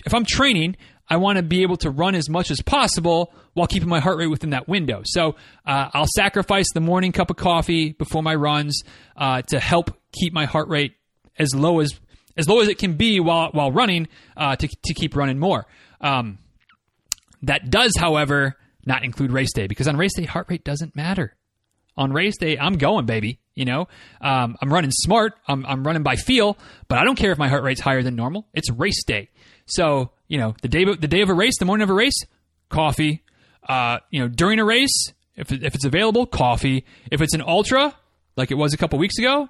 if 0.06 0.14
I'm 0.14 0.24
training, 0.24 0.76
I 1.08 1.16
want 1.16 1.36
to 1.36 1.42
be 1.42 1.62
able 1.62 1.76
to 1.78 1.90
run 1.90 2.14
as 2.14 2.28
much 2.28 2.50
as 2.50 2.60
possible 2.62 3.34
while 3.54 3.66
keeping 3.66 3.88
my 3.88 4.00
heart 4.00 4.16
rate 4.18 4.28
within 4.28 4.50
that 4.50 4.68
window. 4.68 5.02
So 5.04 5.36
uh, 5.66 5.90
I'll 5.92 6.06
sacrifice 6.16 6.66
the 6.72 6.80
morning 6.80 7.12
cup 7.12 7.30
of 7.30 7.36
coffee 7.36 7.92
before 7.92 8.22
my 8.22 8.34
runs 8.34 8.82
uh, 9.16 9.42
to 9.48 9.60
help 9.60 9.90
keep 10.12 10.32
my 10.32 10.46
heart 10.46 10.68
rate 10.68 10.94
as 11.38 11.54
low 11.54 11.80
as 11.80 11.98
as 12.36 12.48
low 12.48 12.60
as 12.60 12.68
it 12.68 12.78
can 12.78 12.94
be 12.94 13.20
while 13.20 13.50
while 13.52 13.72
running 13.72 14.08
uh, 14.36 14.56
to 14.56 14.68
to 14.68 14.94
keep 14.94 15.16
running 15.16 15.38
more. 15.38 15.66
Um, 16.00 16.38
that 17.42 17.70
does, 17.70 17.92
however, 17.96 18.56
not 18.86 19.04
include 19.04 19.32
race 19.32 19.52
day 19.52 19.66
because 19.66 19.88
on 19.88 19.96
race 19.96 20.14
day 20.14 20.24
heart 20.24 20.46
rate 20.48 20.64
doesn't 20.64 20.94
matter. 20.96 21.36
On 21.96 22.12
race 22.12 22.38
day, 22.38 22.58
I'm 22.58 22.74
going, 22.78 23.06
baby. 23.06 23.38
You 23.54 23.66
know, 23.66 23.88
um, 24.22 24.56
I'm 24.62 24.72
running 24.72 24.90
smart. 24.90 25.34
I'm, 25.46 25.66
I'm 25.66 25.86
running 25.86 26.02
by 26.02 26.16
feel, 26.16 26.56
but 26.88 26.98
I 26.98 27.04
don't 27.04 27.16
care 27.16 27.32
if 27.32 27.38
my 27.38 27.48
heart 27.48 27.62
rate's 27.62 27.82
higher 27.82 28.02
than 28.02 28.16
normal. 28.16 28.46
It's 28.54 28.70
race 28.70 29.04
day. 29.04 29.28
So 29.66 30.12
you 30.26 30.38
know, 30.38 30.54
the 30.62 30.68
day 30.68 30.84
the 30.84 31.08
day 31.08 31.20
of 31.20 31.28
a 31.28 31.34
race, 31.34 31.58
the 31.58 31.66
morning 31.66 31.82
of 31.82 31.90
a 31.90 31.94
race, 31.94 32.18
coffee. 32.70 33.22
Uh, 33.68 33.98
you 34.10 34.20
know, 34.20 34.28
during 34.28 34.58
a 34.58 34.64
race, 34.64 35.12
if 35.36 35.52
if 35.52 35.74
it's 35.74 35.84
available, 35.84 36.26
coffee. 36.26 36.86
If 37.10 37.20
it's 37.20 37.34
an 37.34 37.42
ultra, 37.42 37.94
like 38.36 38.50
it 38.50 38.54
was 38.54 38.72
a 38.72 38.78
couple 38.78 38.98
weeks 38.98 39.18
ago, 39.18 39.48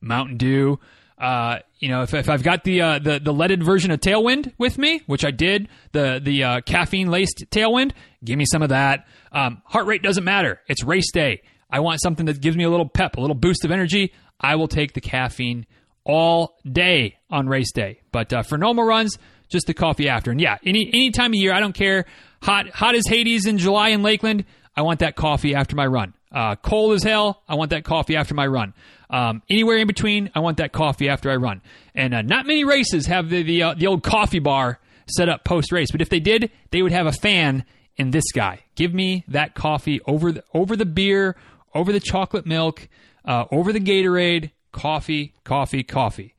Mountain 0.00 0.38
Dew. 0.38 0.80
Uh, 1.22 1.60
you 1.78 1.88
know, 1.88 2.02
if, 2.02 2.12
if 2.14 2.28
I've 2.28 2.42
got 2.42 2.64
the, 2.64 2.80
uh, 2.80 2.98
the 2.98 3.20
the 3.20 3.32
leaded 3.32 3.62
version 3.62 3.92
of 3.92 4.00
Tailwind 4.00 4.52
with 4.58 4.76
me, 4.76 5.02
which 5.06 5.24
I 5.24 5.30
did, 5.30 5.68
the 5.92 6.20
the 6.22 6.42
uh, 6.42 6.60
caffeine 6.62 7.12
laced 7.12 7.44
Tailwind, 7.50 7.92
give 8.24 8.36
me 8.36 8.44
some 8.44 8.60
of 8.60 8.70
that. 8.70 9.06
Um, 9.30 9.62
heart 9.64 9.86
rate 9.86 10.02
doesn't 10.02 10.24
matter; 10.24 10.60
it's 10.66 10.82
race 10.82 11.12
day. 11.12 11.42
I 11.70 11.78
want 11.78 12.02
something 12.02 12.26
that 12.26 12.40
gives 12.40 12.56
me 12.56 12.64
a 12.64 12.70
little 12.70 12.88
pep, 12.88 13.16
a 13.16 13.20
little 13.20 13.36
boost 13.36 13.64
of 13.64 13.70
energy. 13.70 14.12
I 14.40 14.56
will 14.56 14.66
take 14.66 14.94
the 14.94 15.00
caffeine 15.00 15.64
all 16.04 16.56
day 16.70 17.18
on 17.30 17.48
race 17.48 17.70
day. 17.72 18.00
But 18.10 18.32
uh, 18.32 18.42
for 18.42 18.58
normal 18.58 18.84
runs, 18.84 19.16
just 19.48 19.68
the 19.68 19.74
coffee 19.74 20.08
after. 20.08 20.32
And 20.32 20.40
yeah, 20.40 20.58
any 20.64 20.90
any 20.92 21.12
time 21.12 21.30
of 21.30 21.36
year, 21.36 21.54
I 21.54 21.60
don't 21.60 21.74
care. 21.74 22.04
Hot 22.42 22.68
hot 22.70 22.96
as 22.96 23.06
Hades 23.06 23.46
in 23.46 23.58
July 23.58 23.90
in 23.90 24.02
Lakeland. 24.02 24.44
I 24.76 24.82
want 24.82 25.00
that 25.00 25.14
coffee 25.14 25.54
after 25.54 25.76
my 25.76 25.86
run. 25.86 26.14
Uh, 26.32 26.56
cold 26.56 26.94
as 26.94 27.02
hell, 27.02 27.42
I 27.46 27.56
want 27.56 27.70
that 27.70 27.84
coffee 27.84 28.16
after 28.16 28.34
my 28.34 28.46
run. 28.46 28.72
Um, 29.10 29.42
anywhere 29.50 29.76
in 29.76 29.86
between, 29.86 30.30
I 30.34 30.40
want 30.40 30.56
that 30.56 30.72
coffee 30.72 31.08
after 31.08 31.30
I 31.30 31.36
run. 31.36 31.60
And 31.94 32.14
uh, 32.14 32.22
not 32.22 32.46
many 32.46 32.64
races 32.64 33.06
have 33.06 33.28
the 33.28 33.42
the, 33.42 33.62
uh, 33.62 33.74
the 33.74 33.86
old 33.86 34.02
coffee 34.02 34.38
bar 34.38 34.80
set 35.06 35.28
up 35.28 35.44
post 35.44 35.72
race, 35.72 35.90
but 35.92 36.00
if 36.00 36.08
they 36.08 36.20
did, 36.20 36.50
they 36.70 36.80
would 36.80 36.92
have 36.92 37.06
a 37.06 37.12
fan 37.12 37.64
in 37.96 38.10
this 38.10 38.32
guy. 38.32 38.60
Give 38.74 38.94
me 38.94 39.24
that 39.28 39.54
coffee 39.54 40.00
over 40.06 40.32
the, 40.32 40.44
over 40.54 40.76
the 40.76 40.86
beer, 40.86 41.36
over 41.74 41.92
the 41.92 42.00
chocolate 42.00 42.46
milk, 42.46 42.88
uh, 43.24 43.44
over 43.50 43.72
the 43.72 43.80
Gatorade. 43.80 44.50
Coffee, 44.72 45.34
coffee, 45.44 45.82
coffee. 45.82 46.34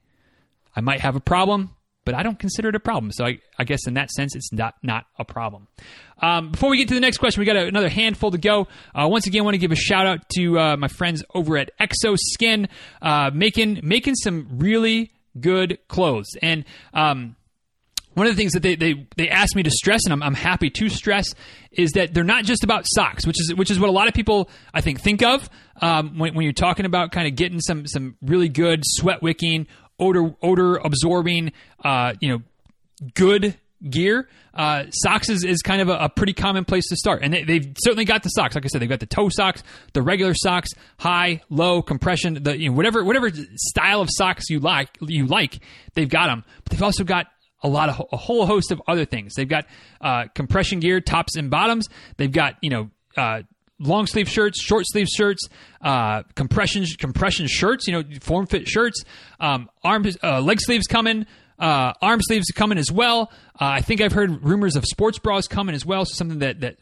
I 0.76 0.82
might 0.82 1.02
have 1.02 1.16
a 1.16 1.20
problem, 1.20 1.76
but 2.06 2.16
I 2.16 2.24
don't 2.24 2.40
consider 2.40 2.70
it 2.70 2.76
a 2.76 2.80
problem. 2.80 3.12
So 3.12 3.26
I, 3.26 3.40
I 3.58 3.64
guess 3.64 3.88
in 3.88 3.94
that 3.96 4.12
sense, 4.12 4.36
it's 4.36 4.52
not 4.52 4.76
not 4.84 5.06
a 5.18 5.26
problem. 5.26 5.68
Um, 6.22 6.52
before 6.52 6.70
we 6.70 6.78
get 6.78 6.88
to 6.90 6.94
the 6.94 7.00
next 7.00 7.18
question, 7.18 7.42
we 7.42 7.46
got 7.46 7.56
a, 7.56 7.66
another 7.66 7.90
handful 7.90 8.32
to 8.32 8.38
go. 8.38 8.68
Uh, 8.94 9.08
once 9.10 9.28
again, 9.28 9.42
I 9.42 9.44
want 9.46 9.56
to 9.56 9.60
give 9.60 9.72
a 9.72 9.76
shout 9.76 10.06
out 10.06 10.30
to 10.36 10.60
uh, 10.60 10.78
my 10.78 10.88
friends 10.88 11.24
over 11.34 11.58
at 11.58 11.72
Xoskin, 11.80 12.68
uh, 13.02 13.32
making 13.34 13.82
making 13.84 14.16
some 14.16 14.48
really 14.52 15.12
good 15.40 15.80
clothes 15.88 16.28
and. 16.42 16.66
Um, 16.94 17.36
one 18.14 18.28
of 18.28 18.34
the 18.36 18.40
things 18.40 18.52
that 18.52 18.62
they, 18.62 18.76
they, 18.76 19.08
they 19.18 19.30
asked 19.30 19.56
me 19.56 19.64
to 19.64 19.72
stress, 19.72 20.02
and 20.06 20.14
I'm, 20.14 20.22
I'm 20.22 20.36
happy 20.36 20.70
to 20.70 20.90
stress, 20.90 21.34
is 21.72 21.94
that 21.94 22.14
they're 22.14 22.24
not 22.24 22.44
just 22.44 22.64
about 22.64 22.86
socks, 22.86 23.26
which 23.26 23.40
is 23.40 23.56
which 23.56 23.72
is 23.72 23.80
what 23.80 23.90
a 23.90 23.92
lot 23.92 24.08
of 24.08 24.14
people 24.14 24.50
I 24.74 24.82
think 24.82 25.02
think 25.02 25.24
of 25.24 25.50
um, 25.82 26.20
when, 26.20 26.36
when 26.36 26.44
you're 26.44 26.54
talking 26.54 26.86
about 26.86 27.12
kind 27.12 27.28
of 27.28 27.36
getting 27.36 27.60
some 27.60 27.88
some 27.88 28.16
really 28.22 28.50
good 28.50 28.84
sweat 28.86 29.24
wicking, 29.24 29.68
odor 30.04 30.36
odor 30.42 30.76
absorbing, 30.76 31.52
uh, 31.84 32.14
you 32.20 32.30
know, 32.30 32.42
good 33.14 33.58
gear. 33.90 34.28
Uh, 34.54 34.86
socks 34.92 35.30
is, 35.30 35.44
is 35.44 35.62
kind 35.64 35.82
of 35.82 35.90
a, 35.90 35.94
a, 35.94 36.10
pretty 36.10 36.34
common 36.34 36.64
place 36.64 36.88
to 36.88 36.96
start, 36.96 37.24
and 37.24 37.34
they, 37.34 37.56
have 37.56 37.74
certainly 37.84 38.06
got 38.06 38.22
the 38.22 38.30
socks. 38.30 38.54
Like 38.54 38.64
I 38.66 38.68
said, 38.68 38.82
they've 38.82 38.90
got 38.90 39.00
the 39.00 39.08
toe 39.08 39.30
socks, 39.30 39.64
the 39.94 40.04
regular 40.04 40.36
socks, 40.36 40.70
high, 41.00 41.42
low, 41.50 41.82
compression, 41.82 42.36
the 42.44 42.58
you 42.58 42.70
know, 42.70 42.76
whatever 42.76 43.04
whatever 43.04 43.32
style 43.56 44.02
of 44.02 44.10
socks 44.12 44.50
you 44.50 44.60
like 44.60 44.90
you 45.02 45.26
like, 45.26 45.60
they've 45.96 46.10
got 46.10 46.28
them. 46.28 46.44
But 46.64 46.72
they've 46.72 46.84
also 46.84 47.04
got 47.04 47.28
a 47.64 47.68
lot 47.68 47.90
of 47.90 48.06
a 48.12 48.18
whole 48.18 48.46
host 48.46 48.72
of 48.72 48.82
other 48.88 49.06
things. 49.06 49.34
They've 49.36 49.48
got 49.48 49.66
uh, 50.02 50.26
compression 50.36 50.80
gear, 50.80 51.02
tops 51.02 51.36
and 51.36 51.50
bottoms. 51.50 51.88
They've 52.18 52.32
got 52.32 52.58
you 52.62 52.70
know 52.70 52.90
uh, 53.18 53.42
long 53.80 54.06
sleeve 54.08 54.30
shirts, 54.30 54.62
short 54.62 54.86
sleeve 54.88 55.08
shirts, 55.08 55.48
uh, 55.82 56.24
compression 56.36 56.86
compression 56.98 57.48
shirts. 57.48 57.88
You 57.88 57.94
know, 57.94 58.04
form 58.22 58.48
fit 58.48 58.68
shirts. 58.68 59.04
Um, 59.40 59.70
arm 59.84 60.06
uh, 60.24 60.42
leg 60.42 60.60
sleeves 60.62 60.88
coming. 60.88 61.26
Uh, 61.60 61.94
arm 62.02 62.20
sleeves 62.22 62.48
coming 62.56 62.78
as 62.78 62.92
well. 62.92 63.32
Uh, 63.60 63.66
I 63.66 63.82
think 63.82 64.02
I've 64.02 64.12
heard 64.12 64.44
rumors 64.44 64.76
of 64.76 64.86
sports 64.86 65.20
bras 65.20 65.48
coming 65.48 65.76
as 65.76 65.86
well. 65.86 66.06
So 66.06 66.14
something 66.16 66.40
that 66.40 66.62
that 66.62 66.78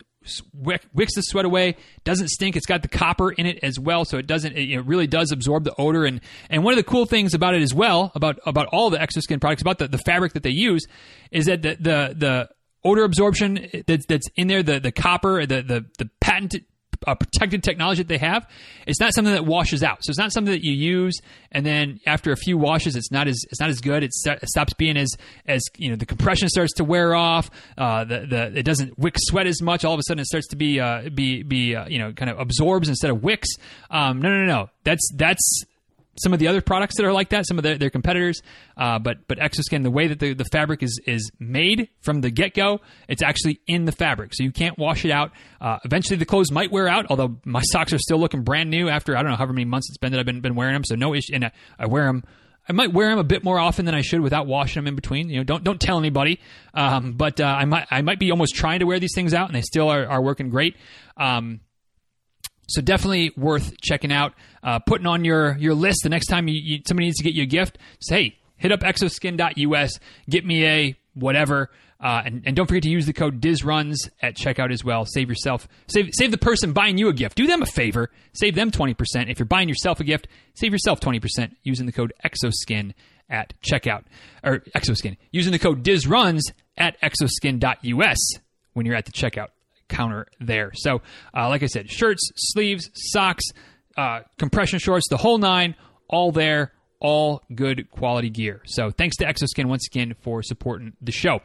wicks 0.54 1.16
the 1.16 1.22
sweat 1.24 1.46
away, 1.46 1.76
doesn't 2.04 2.30
stink. 2.30 2.56
It's 2.56 2.66
got 2.66 2.84
the 2.84 2.88
copper 2.88 3.32
in 3.32 3.46
it 3.46 3.60
as 3.64 3.80
well, 3.80 4.06
so 4.06 4.18
it 4.18 4.28
doesn't. 4.28 4.56
It, 4.56 4.86
really 4.86 5.08
does 5.08 5.32
absorb 5.32 5.64
the 5.64 5.74
odor. 5.78 6.06
And 6.06 6.22
and 6.50 6.64
one 6.64 6.74
of 6.74 6.78
the 6.78 6.84
cool 6.84 7.06
things 7.06 7.34
about 7.34 7.56
it 7.56 7.62
as 7.62 7.74
well, 7.74 8.12
about 8.16 8.40
about 8.46 8.68
all 8.68 8.90
the 8.90 8.98
Xoskin 8.98 9.42
products, 9.42 9.62
about 9.62 9.80
the, 9.80 9.88
the 9.88 9.98
fabric 10.00 10.34
that 10.34 10.44
they 10.44 10.52
use, 10.52 10.86
is 11.32 11.46
that 11.46 11.62
the 11.62 11.76
the, 11.80 12.16
the 12.16 12.50
odor 12.84 13.04
absorption 13.04 13.68
that's, 13.88 14.06
that's 14.06 14.28
in 14.36 14.48
there, 14.48 14.64
the 14.64 14.80
the 14.80 14.92
copper, 14.92 15.46
the 15.46 15.62
the 15.62 15.86
the 15.98 16.10
patented 16.20 16.66
a 17.08 17.16
protected 17.16 17.64
technology 17.64 18.04
that 18.04 18.08
they 18.08 18.18
have, 18.18 18.48
it's 18.86 19.00
not 19.00 19.14
something 19.14 19.34
that 19.34 19.46
washes 19.46 19.84
out. 19.84 20.04
So 20.04 20.10
it's 20.10 20.20
not 20.20 20.32
something 20.32 20.54
that 20.54 20.64
you 20.64 20.74
use 20.74 21.20
and 21.52 21.66
then 21.66 22.00
after 22.06 22.32
a 22.32 22.38
few 22.38 22.58
washes, 22.58 22.96
it's 22.96 23.12
not 23.12 23.28
as 23.28 23.44
it's 23.50 23.60
not 23.60 23.70
as 23.70 23.82
good. 23.82 24.04
It, 24.04 24.14
st- 24.14 24.42
it 24.42 24.50
stops 24.50 24.74
being 24.74 24.96
as 24.98 25.10
as 25.46 25.62
you 25.76 25.90
know 25.90 25.98
the 25.98 26.06
compression 26.06 26.48
starts 26.48 26.74
to 26.76 26.84
wear 26.84 27.14
off. 27.14 27.52
Uh, 27.78 28.06
the 28.06 28.26
the 28.26 28.60
it 28.60 28.64
doesn't 28.64 28.98
wick 28.98 29.16
sweat 29.18 29.48
as 29.48 29.62
much. 29.62 29.84
All 29.84 29.94
of 29.94 30.00
a 30.00 30.04
sudden, 30.04 30.22
it 30.22 30.28
starts 30.28 30.48
to 30.50 30.56
be 30.56 30.80
uh, 30.80 31.10
be 31.14 31.44
be 31.44 31.76
uh, 31.76 31.88
you 31.88 32.00
know 32.00 32.14
kind 32.14 32.32
of 32.32 32.40
absorbs 32.40 32.88
instead 32.88 33.12
of 33.12 33.22
wicks. 33.22 33.50
Um, 33.90 34.22
no, 34.22 34.30
no, 34.30 34.46
no. 34.46 34.70
That's 34.86 35.06
that's 35.16 35.64
some 36.22 36.34
of 36.34 36.40
the 36.40 36.48
other 36.48 36.62
products 36.62 36.98
that 36.98 37.06
are 37.06 37.14
like 37.14 37.30
that, 37.30 37.48
some 37.48 37.58
of 37.58 37.64
their, 37.64 37.78
their 37.78 37.90
competitors. 37.90 38.42
Uh, 38.78 39.00
but 39.00 39.28
but 39.28 39.38
Xoskin, 39.38 39.84
the 39.84 39.92
way 39.92 40.08
that 40.08 40.20
the, 40.20 40.34
the 40.34 40.46
fabric 40.46 40.84
is 40.84 41.00
is 41.06 41.32
made 41.40 41.90
from 42.02 42.22
the 42.22 42.30
get 42.30 42.54
go, 42.54 42.82
it's 43.08 43.22
actually 43.22 43.60
in 43.68 43.86
the 43.86 43.92
fabric, 43.92 44.34
so 44.34 44.44
you 44.44 44.52
can't 44.52 44.78
wash 44.78 45.06
it 45.06 45.12
out. 45.12 45.32
Uh, 45.60 45.78
eventually, 45.84 46.18
the 46.18 46.26
clothes 46.26 46.52
might 46.52 46.72
wear 46.72 46.88
out. 46.88 47.08
Although 47.10 47.38
my 47.46 47.62
socks 47.72 47.94
are 47.94 48.00
still 48.00 48.20
looking 48.20 48.44
brand 48.44 48.70
new 48.70 48.90
after 48.90 49.16
I 49.16 49.22
don't 49.22 49.32
know 49.32 49.38
however 49.38 49.54
many 49.54 49.66
months 49.66 49.90
it's 49.90 49.98
been 49.98 50.12
that 50.12 50.20
I've 50.20 50.26
been 50.26 50.42
been 50.42 50.56
wearing 50.56 50.74
them, 50.74 50.84
so 50.84 50.96
no 50.96 51.14
issue. 51.14 51.34
And 51.34 51.46
I, 51.46 51.52
I 51.80 51.88
wear 51.88 52.06
them. 52.06 52.24
I 52.70 52.74
might 52.74 52.94
wear 52.94 53.10
them 53.10 53.18
a 53.18 53.24
bit 53.24 53.44
more 53.44 53.60
often 53.60 53.86
than 53.86 53.96
I 53.96 54.02
should 54.02 54.22
without 54.22 54.46
washing 54.46 54.82
them 54.82 54.88
in 54.88 54.96
between. 54.96 55.30
You 55.30 55.38
know, 55.38 55.44
don't 55.44 55.64
don't 55.64 55.82
tell 55.82 55.98
anybody. 55.98 56.40
Um, 56.74 57.14
but 57.14 57.42
uh, 57.42 57.46
I 57.46 57.66
might 57.66 57.88
I 57.90 58.02
might 58.02 58.20
be 58.20 58.32
almost 58.32 58.56
trying 58.56 58.80
to 58.80 58.86
wear 58.86 59.00
these 59.00 59.14
things 59.16 59.34
out, 59.34 59.48
and 59.48 59.56
they 59.56 59.62
still 59.62 59.90
are, 59.90 60.06
are 60.06 60.22
working 60.22 60.50
great. 60.50 60.76
Um, 61.18 61.62
so 62.72 62.82
definitely 62.82 63.32
worth 63.38 63.80
checking 63.82 64.12
out. 64.12 64.34
Uh, 64.64 64.80
putting 64.80 65.08
on 65.08 65.26
your 65.26 65.58
your 65.58 65.74
list 65.74 66.02
the 66.04 66.10
next 66.10 66.28
time 66.28 66.48
you, 66.48 66.60
you, 66.62 66.80
somebody 66.88 67.08
needs 67.08 67.18
to 67.18 67.24
get 67.24 67.34
you 67.34 67.44
a 67.44 67.48
gift. 67.48 67.78
Say, 68.00 68.24
hey, 68.24 68.40
hit 68.58 68.72
up 68.72 68.82
xoskin.us, 68.82 70.00
get 70.30 70.46
me 70.46 70.66
a 70.66 70.96
whatever, 71.14 71.70
uh, 72.00 72.22
and, 72.26 72.44
and 72.46 72.56
don't 72.56 72.68
forget 72.68 72.84
to 72.84 72.90
use 72.90 73.06
the 73.06 73.14
code 73.14 73.42
DizRuns 73.42 74.10
at 74.22 74.36
checkout 74.36 74.72
as 74.72 74.84
well. 74.84 75.06
Save 75.06 75.30
yourself, 75.30 75.68
save 75.88 76.10
save 76.14 76.32
the 76.32 76.38
person 76.38 76.74
buying 76.74 76.98
you 76.98 77.10
a 77.10 77.14
gift. 77.14 77.36
Do 77.36 77.48
them 77.48 77.62
a 77.62 77.66
favor, 77.66 78.12
save 78.34 78.56
them 78.56 78.72
twenty 78.72 78.94
percent. 78.94 79.30
If 79.30 79.40
you're 79.40 79.46
buying 79.46 79.70
yourself 79.70 80.00
a 80.00 80.04
gift, 80.04 80.28
save 80.54 80.72
yourself 80.72 81.00
twenty 81.00 81.20
percent 81.20 81.58
using 81.64 81.86
the 81.86 81.92
code 81.92 82.14
Xoskin 82.24 82.94
at 83.30 83.54
checkout 83.62 84.04
or 84.44 84.60
Xoskin 84.76 85.18
using 85.32 85.54
the 85.54 85.60
code 85.60 85.84
DizRuns 85.84 86.42
at 86.78 87.00
xoskin.us 87.02 88.40
when 88.74 88.86
you're 88.86 88.96
at 88.96 89.06
the 89.06 89.12
checkout 89.12 89.48
counter 89.92 90.26
there. 90.40 90.72
So, 90.74 91.02
uh, 91.36 91.50
like 91.50 91.62
I 91.62 91.68
said, 91.68 91.92
shirts, 91.92 92.32
sleeves, 92.36 92.90
socks, 92.96 93.44
uh, 93.98 94.22
compression 94.40 94.80
shorts, 94.80 95.08
the 95.10 95.18
whole 95.18 95.38
nine, 95.38 95.76
all 96.08 96.32
there, 96.32 96.72
all 97.02 97.42
good 97.54 97.90
quality 97.92 98.30
gear. 98.30 98.62
So 98.66 98.92
thanks 98.92 99.18
to 99.18 99.26
Xoskin 99.26 99.66
once 99.66 99.88
again 99.92 100.16
for 100.22 100.42
supporting 100.44 100.94
the 101.02 101.12
show. 101.12 101.42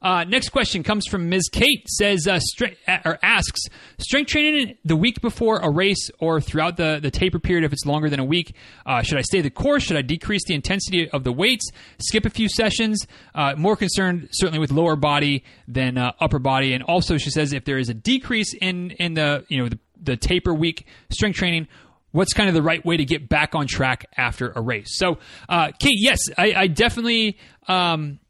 Uh, 0.00 0.24
next 0.24 0.50
question 0.50 0.82
comes 0.82 1.06
from 1.06 1.28
Ms. 1.28 1.48
Kate. 1.50 1.88
Says 1.88 2.28
uh, 2.28 2.38
uh, 2.86 2.98
or 3.04 3.18
asks 3.22 3.62
strength 3.98 4.30
training 4.30 4.76
the 4.84 4.94
week 4.94 5.20
before 5.20 5.58
a 5.58 5.70
race 5.70 6.10
or 6.20 6.40
throughout 6.40 6.76
the 6.76 7.00
the 7.02 7.10
taper 7.10 7.38
period 7.38 7.64
if 7.64 7.72
it's 7.72 7.84
longer 7.86 8.08
than 8.08 8.20
a 8.20 8.24
week. 8.24 8.54
Uh, 8.86 9.02
should 9.02 9.18
I 9.18 9.22
stay 9.22 9.40
the 9.40 9.50
course? 9.50 9.84
Should 9.84 9.96
I 9.96 10.02
decrease 10.02 10.44
the 10.46 10.54
intensity 10.54 11.10
of 11.10 11.24
the 11.24 11.32
weights? 11.32 11.68
Skip 12.00 12.26
a 12.26 12.30
few 12.30 12.48
sessions? 12.48 13.06
Uh, 13.34 13.54
more 13.56 13.76
concerned 13.76 14.28
certainly 14.32 14.60
with 14.60 14.70
lower 14.70 14.94
body 14.94 15.42
than 15.66 15.98
uh, 15.98 16.12
upper 16.20 16.38
body. 16.38 16.74
And 16.74 16.84
also 16.84 17.16
she 17.16 17.30
says 17.30 17.52
if 17.52 17.64
there 17.64 17.78
is 17.78 17.88
a 17.88 17.94
decrease 17.94 18.54
in 18.54 18.90
in 18.92 19.14
the 19.14 19.44
you 19.48 19.62
know 19.62 19.68
the, 19.68 19.78
the 20.00 20.16
taper 20.16 20.54
week 20.54 20.86
strength 21.10 21.36
training 21.36 21.66
what's 22.12 22.32
kind 22.32 22.48
of 22.48 22.54
the 22.54 22.62
right 22.62 22.84
way 22.84 22.96
to 22.96 23.04
get 23.04 23.28
back 23.28 23.54
on 23.54 23.66
track 23.66 24.06
after 24.16 24.52
a 24.54 24.60
race. 24.60 24.96
So, 24.96 25.18
uh, 25.48 25.72
Kate, 25.78 25.98
yes, 25.98 26.18
I, 26.36 26.54
I 26.54 26.66
definitely 26.66 27.38
um, 27.66 28.20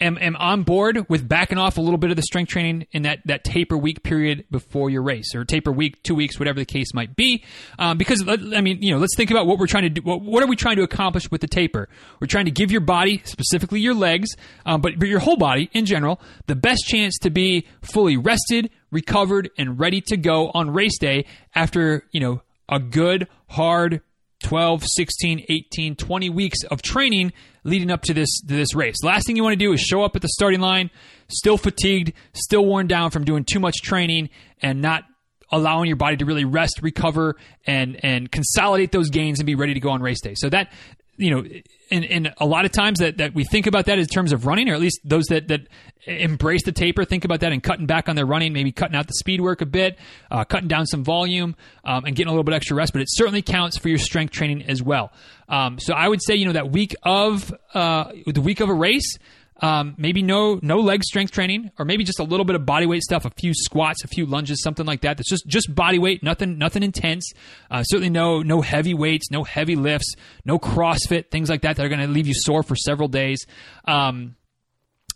am, 0.00 0.18
am 0.18 0.36
on 0.36 0.62
board 0.62 1.06
with 1.08 1.28
backing 1.28 1.58
off 1.58 1.78
a 1.78 1.80
little 1.80 1.98
bit 1.98 2.10
of 2.10 2.16
the 2.16 2.22
strength 2.22 2.50
training 2.50 2.86
in 2.92 3.02
that, 3.02 3.20
that 3.26 3.44
taper 3.44 3.76
week 3.76 4.02
period 4.02 4.44
before 4.50 4.90
your 4.90 5.02
race, 5.02 5.34
or 5.34 5.44
taper 5.44 5.72
week, 5.72 6.02
two 6.02 6.14
weeks, 6.14 6.38
whatever 6.38 6.58
the 6.58 6.66
case 6.66 6.94
might 6.94 7.16
be. 7.16 7.44
Um, 7.78 7.98
because 7.98 8.24
I 8.28 8.60
mean, 8.60 8.82
you 8.82 8.92
know, 8.92 8.98
let's 8.98 9.16
think 9.16 9.30
about 9.30 9.46
what 9.46 9.58
we're 9.58 9.66
trying 9.66 9.84
to 9.84 9.90
do. 9.90 10.02
What, 10.02 10.22
what, 10.22 10.42
are 10.42 10.46
we 10.46 10.56
trying 10.56 10.76
to 10.76 10.82
accomplish 10.82 11.30
with 11.30 11.40
the 11.40 11.48
taper? 11.48 11.88
We're 12.20 12.26
trying 12.26 12.46
to 12.46 12.50
give 12.50 12.70
your 12.70 12.80
body, 12.80 13.22
specifically 13.24 13.80
your 13.80 13.94
legs, 13.94 14.28
um, 14.66 14.80
but, 14.80 14.98
but 14.98 15.08
your 15.08 15.20
whole 15.20 15.36
body 15.36 15.70
in 15.72 15.86
general, 15.86 16.20
the 16.46 16.56
best 16.56 16.84
chance 16.86 17.18
to 17.18 17.30
be 17.30 17.66
fully 17.82 18.16
rested, 18.16 18.70
recovered, 18.90 19.50
and 19.58 19.78
ready 19.78 20.00
to 20.02 20.16
go 20.16 20.50
on 20.54 20.70
race 20.70 20.98
day 20.98 21.26
after 21.54 22.04
you 22.12 22.20
know 22.20 22.42
a 22.68 22.78
good, 22.78 23.28
hard 23.48 24.02
12, 24.42 24.84
16, 24.84 25.46
18, 25.48 25.96
20 25.96 26.30
weeks 26.30 26.62
of 26.64 26.82
training 26.82 27.32
leading 27.64 27.90
up 27.90 28.02
to 28.02 28.14
this 28.14 28.40
to 28.40 28.54
this 28.54 28.74
race. 28.74 28.96
Last 29.02 29.26
thing 29.26 29.36
you 29.36 29.42
want 29.42 29.58
to 29.58 29.64
do 29.64 29.72
is 29.72 29.80
show 29.80 30.02
up 30.02 30.14
at 30.16 30.22
the 30.22 30.28
starting 30.28 30.60
line 30.60 30.90
still 31.28 31.58
fatigued, 31.58 32.12
still 32.32 32.64
worn 32.64 32.86
down 32.86 33.10
from 33.10 33.24
doing 33.24 33.44
too 33.44 33.60
much 33.60 33.76
training 33.82 34.30
and 34.62 34.80
not 34.80 35.04
allowing 35.50 35.86
your 35.86 35.96
body 35.96 36.16
to 36.16 36.24
really 36.24 36.44
rest, 36.44 36.80
recover 36.82 37.36
and 37.66 38.02
and 38.04 38.30
consolidate 38.30 38.92
those 38.92 39.10
gains 39.10 39.40
and 39.40 39.46
be 39.46 39.54
ready 39.54 39.74
to 39.74 39.80
go 39.80 39.90
on 39.90 40.02
race 40.02 40.20
day. 40.20 40.34
So 40.36 40.48
that 40.50 40.72
you 41.18 41.30
know, 41.30 41.44
and, 41.90 42.04
and 42.04 42.34
a 42.38 42.46
lot 42.46 42.64
of 42.64 42.72
times 42.72 43.00
that, 43.00 43.18
that 43.18 43.34
we 43.34 43.44
think 43.44 43.66
about 43.66 43.86
that 43.86 43.98
in 43.98 44.06
terms 44.06 44.32
of 44.32 44.46
running, 44.46 44.68
or 44.68 44.74
at 44.74 44.80
least 44.80 45.00
those 45.04 45.26
that, 45.26 45.48
that 45.48 45.62
embrace 46.06 46.64
the 46.64 46.72
taper 46.72 47.04
think 47.04 47.24
about 47.24 47.40
that 47.40 47.52
and 47.52 47.62
cutting 47.62 47.86
back 47.86 48.08
on 48.08 48.16
their 48.16 48.24
running, 48.24 48.52
maybe 48.52 48.72
cutting 48.72 48.96
out 48.96 49.06
the 49.06 49.14
speed 49.14 49.40
work 49.40 49.60
a 49.60 49.66
bit, 49.66 49.98
uh, 50.30 50.44
cutting 50.44 50.68
down 50.68 50.86
some 50.86 51.04
volume, 51.04 51.56
um, 51.84 52.04
and 52.04 52.16
getting 52.16 52.28
a 52.28 52.30
little 52.30 52.44
bit 52.44 52.54
extra 52.54 52.76
rest. 52.76 52.92
But 52.92 53.02
it 53.02 53.08
certainly 53.10 53.42
counts 53.42 53.76
for 53.76 53.88
your 53.88 53.98
strength 53.98 54.32
training 54.32 54.62
as 54.64 54.82
well. 54.82 55.12
Um, 55.48 55.78
so 55.78 55.94
I 55.94 56.08
would 56.08 56.22
say, 56.22 56.34
you 56.36 56.46
know, 56.46 56.52
that 56.52 56.70
week 56.70 56.94
of 57.02 57.52
uh, 57.74 58.12
the 58.26 58.40
week 58.40 58.60
of 58.60 58.68
a 58.68 58.74
race, 58.74 59.18
um, 59.60 59.94
maybe 59.98 60.22
no 60.22 60.60
no 60.62 60.78
leg 60.78 61.02
strength 61.02 61.32
training, 61.32 61.70
or 61.78 61.84
maybe 61.84 62.04
just 62.04 62.20
a 62.20 62.24
little 62.24 62.44
bit 62.44 62.54
of 62.54 62.64
body 62.64 62.86
weight 62.86 63.02
stuff, 63.02 63.24
a 63.24 63.30
few 63.30 63.52
squats, 63.54 64.04
a 64.04 64.08
few 64.08 64.24
lunges, 64.24 64.62
something 64.62 64.86
like 64.86 65.00
that. 65.00 65.16
That's 65.16 65.28
just 65.28 65.46
just 65.48 65.74
body 65.74 65.98
weight, 65.98 66.22
nothing 66.22 66.58
nothing 66.58 66.82
intense. 66.82 67.32
Uh, 67.70 67.82
certainly 67.82 68.10
no 68.10 68.42
no 68.42 68.60
heavy 68.60 68.94
weights, 68.94 69.30
no 69.30 69.42
heavy 69.42 69.74
lifts, 69.74 70.14
no 70.44 70.58
CrossFit, 70.58 71.30
things 71.30 71.50
like 71.50 71.62
that 71.62 71.76
that 71.76 71.84
are 71.84 71.88
going 71.88 72.00
to 72.00 72.06
leave 72.06 72.28
you 72.28 72.34
sore 72.34 72.62
for 72.62 72.76
several 72.76 73.08
days. 73.08 73.46
Um, 73.84 74.36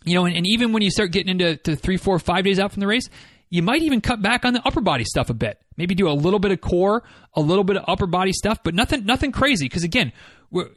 you 0.03 0.15
know, 0.15 0.25
and, 0.25 0.35
and, 0.35 0.45
even 0.45 0.73
when 0.73 0.81
you 0.81 0.91
start 0.91 1.11
getting 1.11 1.39
into 1.39 1.75
three, 1.77 1.95
four, 1.95 2.19
five 2.19 2.43
days 2.43 2.59
out 2.59 2.73
from 2.73 2.81
the 2.81 2.87
race, 2.87 3.07
you 3.49 3.61
might 3.61 3.81
even 3.83 4.01
cut 4.01 4.21
back 4.21 4.43
on 4.43 4.53
the 4.53 4.61
upper 4.67 4.81
body 4.81 5.05
stuff 5.05 5.29
a 5.29 5.33
bit. 5.33 5.61
Maybe 5.77 5.95
do 5.95 6.09
a 6.09 6.11
little 6.11 6.39
bit 6.39 6.51
of 6.51 6.59
core, 6.59 7.03
a 7.33 7.39
little 7.39 7.63
bit 7.63 7.77
of 7.77 7.85
upper 7.87 8.07
body 8.07 8.33
stuff, 8.33 8.59
but 8.63 8.73
nothing 8.73 9.05
nothing 9.05 9.31
crazy. 9.31 9.65
Because 9.65 9.83
again, 9.83 10.11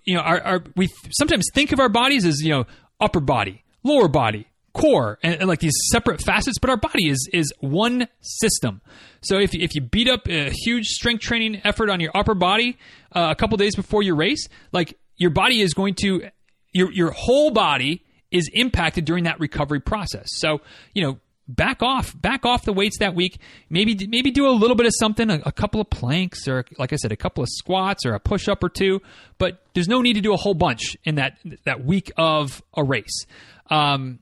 you 0.05 0.14
know, 0.14 0.21
our, 0.21 0.41
our, 0.41 0.64
we 0.77 0.89
sometimes 1.11 1.49
think 1.53 1.73
of 1.73 1.81
our 1.81 1.89
bodies 1.89 2.25
as 2.25 2.41
you 2.41 2.51
know 2.51 2.67
upper 3.01 3.20
body, 3.20 3.64
lower 3.82 4.09
body, 4.09 4.47
core, 4.72 5.18
and, 5.22 5.36
and, 5.36 5.49
like 5.49 5.61
these 5.61 5.76
separate 5.90 6.22
facets. 6.22 6.59
But 6.59 6.70
our 6.70 6.76
body 6.76 7.09
is 7.09 7.28
is 7.32 7.53
one 7.61 8.09
system. 8.20 8.80
So 9.22 9.38
if 9.38 9.55
if 9.55 9.74
you 9.74 9.80
beat 9.82 10.09
up 10.09 10.28
a 10.28 10.51
huge 10.51 10.86
strength 10.86 11.22
training 11.22 11.61
effort 11.64 11.90
on 11.90 12.01
your 12.01 12.11
upper 12.14 12.34
body 12.34 12.78
uh, 13.12 13.28
a 13.30 13.34
couple 13.34 13.57
days 13.57 13.74
before 13.74 14.03
your 14.03 14.16
race, 14.16 14.49
like 14.72 14.99
your 15.16 15.30
body 15.30 15.61
is 15.61 15.74
going 15.74 15.94
to 16.03 16.28
your 16.72 16.92
your 16.92 17.11
whole 17.11 17.51
body 17.51 18.05
is 18.30 18.51
impacted 18.53 19.05
during 19.05 19.24
that 19.24 19.38
recovery 19.40 19.80
process. 19.80 20.26
So, 20.32 20.61
you 20.92 21.03
know, 21.03 21.18
back 21.49 21.82
off, 21.82 22.18
back 22.20 22.44
off 22.44 22.64
the 22.64 22.72
weights 22.72 22.99
that 22.99 23.14
week. 23.14 23.38
Maybe 23.70 24.07
maybe 24.07 24.30
do 24.30 24.49
a 24.49 24.51
little 24.51 24.76
bit 24.76 24.86
of 24.86 24.92
something, 24.99 25.30
a, 25.30 25.40
a, 25.47 25.53
couple 25.53 25.80
of 25.80 25.90
planks, 25.90 26.49
or 26.49 26.64
like 26.78 26.92
I 26.92 26.97
said, 26.97 27.12
a 27.12 27.16
couple 27.16 27.42
of 27.42 27.49
squats 27.51 28.05
or 28.05 28.14
a 28.14 28.20
push 28.20 28.49
up 28.49 28.62
or 28.62 28.68
two. 28.68 29.01
But 29.38 29.62
there's 29.74 29.88
no 29.88 30.01
need 30.03 30.14
to 30.14 30.20
do 30.20 30.32
a 30.32 30.36
whole 30.36 30.55
bunch 30.55 30.97
in 31.05 31.16
that 31.16 31.38
that 31.64 31.84
week 31.84 32.11
of 32.16 32.62
a 32.74 32.84
race. 32.84 33.26
Um, 33.68 34.20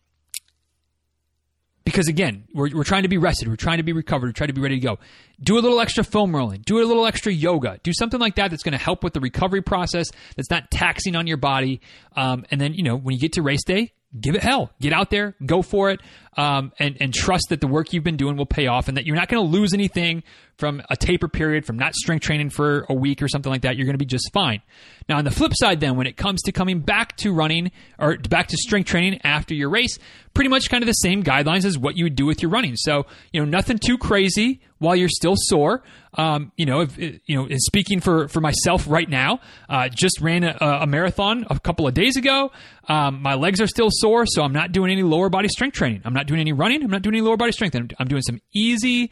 because 1.85 2.09
again, 2.09 2.45
we're, 2.55 2.70
we're 2.75 2.85
trying 2.85 3.03
to 3.03 3.09
be 3.09 3.18
rested, 3.18 3.47
we're 3.47 3.57
trying 3.57 3.77
to 3.77 3.83
be 3.83 3.93
recovered, 3.93 4.29
we're 4.29 4.33
trying 4.33 4.49
to 4.49 4.55
be 4.55 4.62
ready 4.62 4.77
to 4.77 4.81
go. 4.81 4.99
Do 5.43 5.59
a 5.59 5.61
little 5.61 5.81
extra 5.81 6.03
foam 6.03 6.35
rolling, 6.35 6.62
do 6.64 6.79
a 6.79 6.85
little 6.85 7.07
extra 7.07 7.33
yoga, 7.33 7.79
do 7.83 7.93
something 7.93 8.18
like 8.18 8.37
that 8.37 8.51
that's 8.51 8.62
going 8.62 8.72
to 8.72 8.83
help 8.83 9.05
with 9.05 9.12
the 9.12 9.20
recovery 9.20 9.62
process. 9.62 10.09
That's 10.37 10.51
not 10.51 10.70
taxing 10.70 11.14
on 11.14 11.27
your 11.27 11.37
body. 11.37 11.81
Um, 12.16 12.47
and 12.51 12.61
then 12.61 12.75
you 12.75 12.83
know 12.83 12.97
when 12.97 13.14
you 13.14 13.20
get 13.20 13.35
to 13.35 13.43
race 13.43 13.64
day, 13.64 13.93
give 14.19 14.35
it 14.35 14.43
hell. 14.43 14.71
Get 14.81 14.93
out 14.93 15.11
there, 15.11 15.35
go 15.45 15.62
for 15.62 15.91
it, 15.91 16.01
um, 16.37 16.73
and 16.79 16.97
and 17.01 17.12
trust 17.12 17.47
that 17.51 17.61
the 17.61 17.67
work 17.67 17.93
you've 17.93 18.05
been 18.05 18.17
doing 18.17 18.37
will 18.37 18.47
pay 18.47 18.67
off, 18.67 18.89
and 18.89 18.97
that 18.97 19.07
you're 19.07 19.17
not 19.17 19.29
going 19.29 19.45
to 19.45 19.51
lose 19.51 19.73
anything 19.73 20.23
from 20.57 20.83
a 20.89 20.97
taper 20.97 21.29
period, 21.29 21.67
from 21.67 21.77
not 21.77 21.95
strength 21.95 22.23
training 22.23 22.51
for 22.51 22.87
a 22.89 22.95
week 22.95 23.23
or 23.23 23.29
something 23.29 23.51
like 23.51 23.62
that. 23.62 23.77
You're 23.77 23.87
going 23.87 23.95
to 23.95 23.99
be 23.99 24.05
just 24.05 24.31
fine. 24.33 24.62
Now, 25.09 25.19
on 25.19 25.25
the 25.25 25.31
flip 25.31 25.53
side, 25.55 25.81
then, 25.81 25.97
when 25.97 26.07
it 26.07 26.17
comes 26.17 26.43
to 26.43 26.53
coming 26.53 26.81
back 26.81 27.17
to 27.19 27.33
running 27.33 27.71
or 27.99 28.17
back 28.17 28.49
to 28.49 28.57
strength 28.57 28.87
training 28.89 29.21
after 29.25 29.55
your 29.55 29.71
race, 29.71 29.99
pretty 30.33 30.51
much 30.51 30.71
kind 30.71 30.83
of 30.83 30.87
the 30.87 30.93
same 30.93 31.23
guidelines 31.23 31.65
as 31.65 31.79
what 31.79 31.97
you 31.97 32.05
would 32.05 32.17
do 32.17 32.27
with 32.27 32.43
your 32.43 32.51
running. 32.51 32.77
So, 32.77 33.07
you 33.33 33.41
know, 33.41 33.47
nothing 33.47 33.79
too 33.79 33.99
crazy 33.99 34.61
while 34.85 34.95
you're 34.95 35.09
still 35.09 35.35
sore. 35.37 35.82
Um, 36.14 36.53
you 36.57 36.66
know, 36.66 36.82
if, 36.82 36.97
you 36.99 37.20
know, 37.28 37.49
speaking 37.57 38.01
for, 38.01 38.28
for 38.28 38.41
myself 38.41 38.87
right 38.89 39.09
now, 39.09 39.41
uh, 39.68 39.89
just 39.89 40.20
ran 40.20 40.45
a, 40.45 40.57
a, 40.61 40.87
marathon 40.87 41.45
a 41.51 41.59
couple 41.59 41.89
of 41.89 41.95
days 41.95 42.16
ago. 42.16 42.53
Um, 42.89 43.20
my 43.20 43.35
legs 43.35 43.61
are 43.61 43.66
still 43.66 43.89
sore, 43.91 44.24
so 44.26 44.43
I'm 44.43 44.53
not 44.53 44.70
doing 44.70 44.93
any 44.93 45.03
lower 45.03 45.28
body 45.28 45.49
strength 45.49 45.74
training. 45.74 46.03
I'm 46.05 46.14
not 46.14 46.26
doing 46.26 46.41
any 46.41 46.53
running. 46.53 46.85
I'm 46.85 46.91
not 46.91 47.03
doing 47.03 47.16
any 47.16 47.22
lower 47.22 47.37
body 47.37 47.51
strength. 47.51 47.74
I'm, 47.74 47.89
I'm 47.99 48.07
doing 48.07 48.22
some 48.22 48.41
easy 48.53 49.11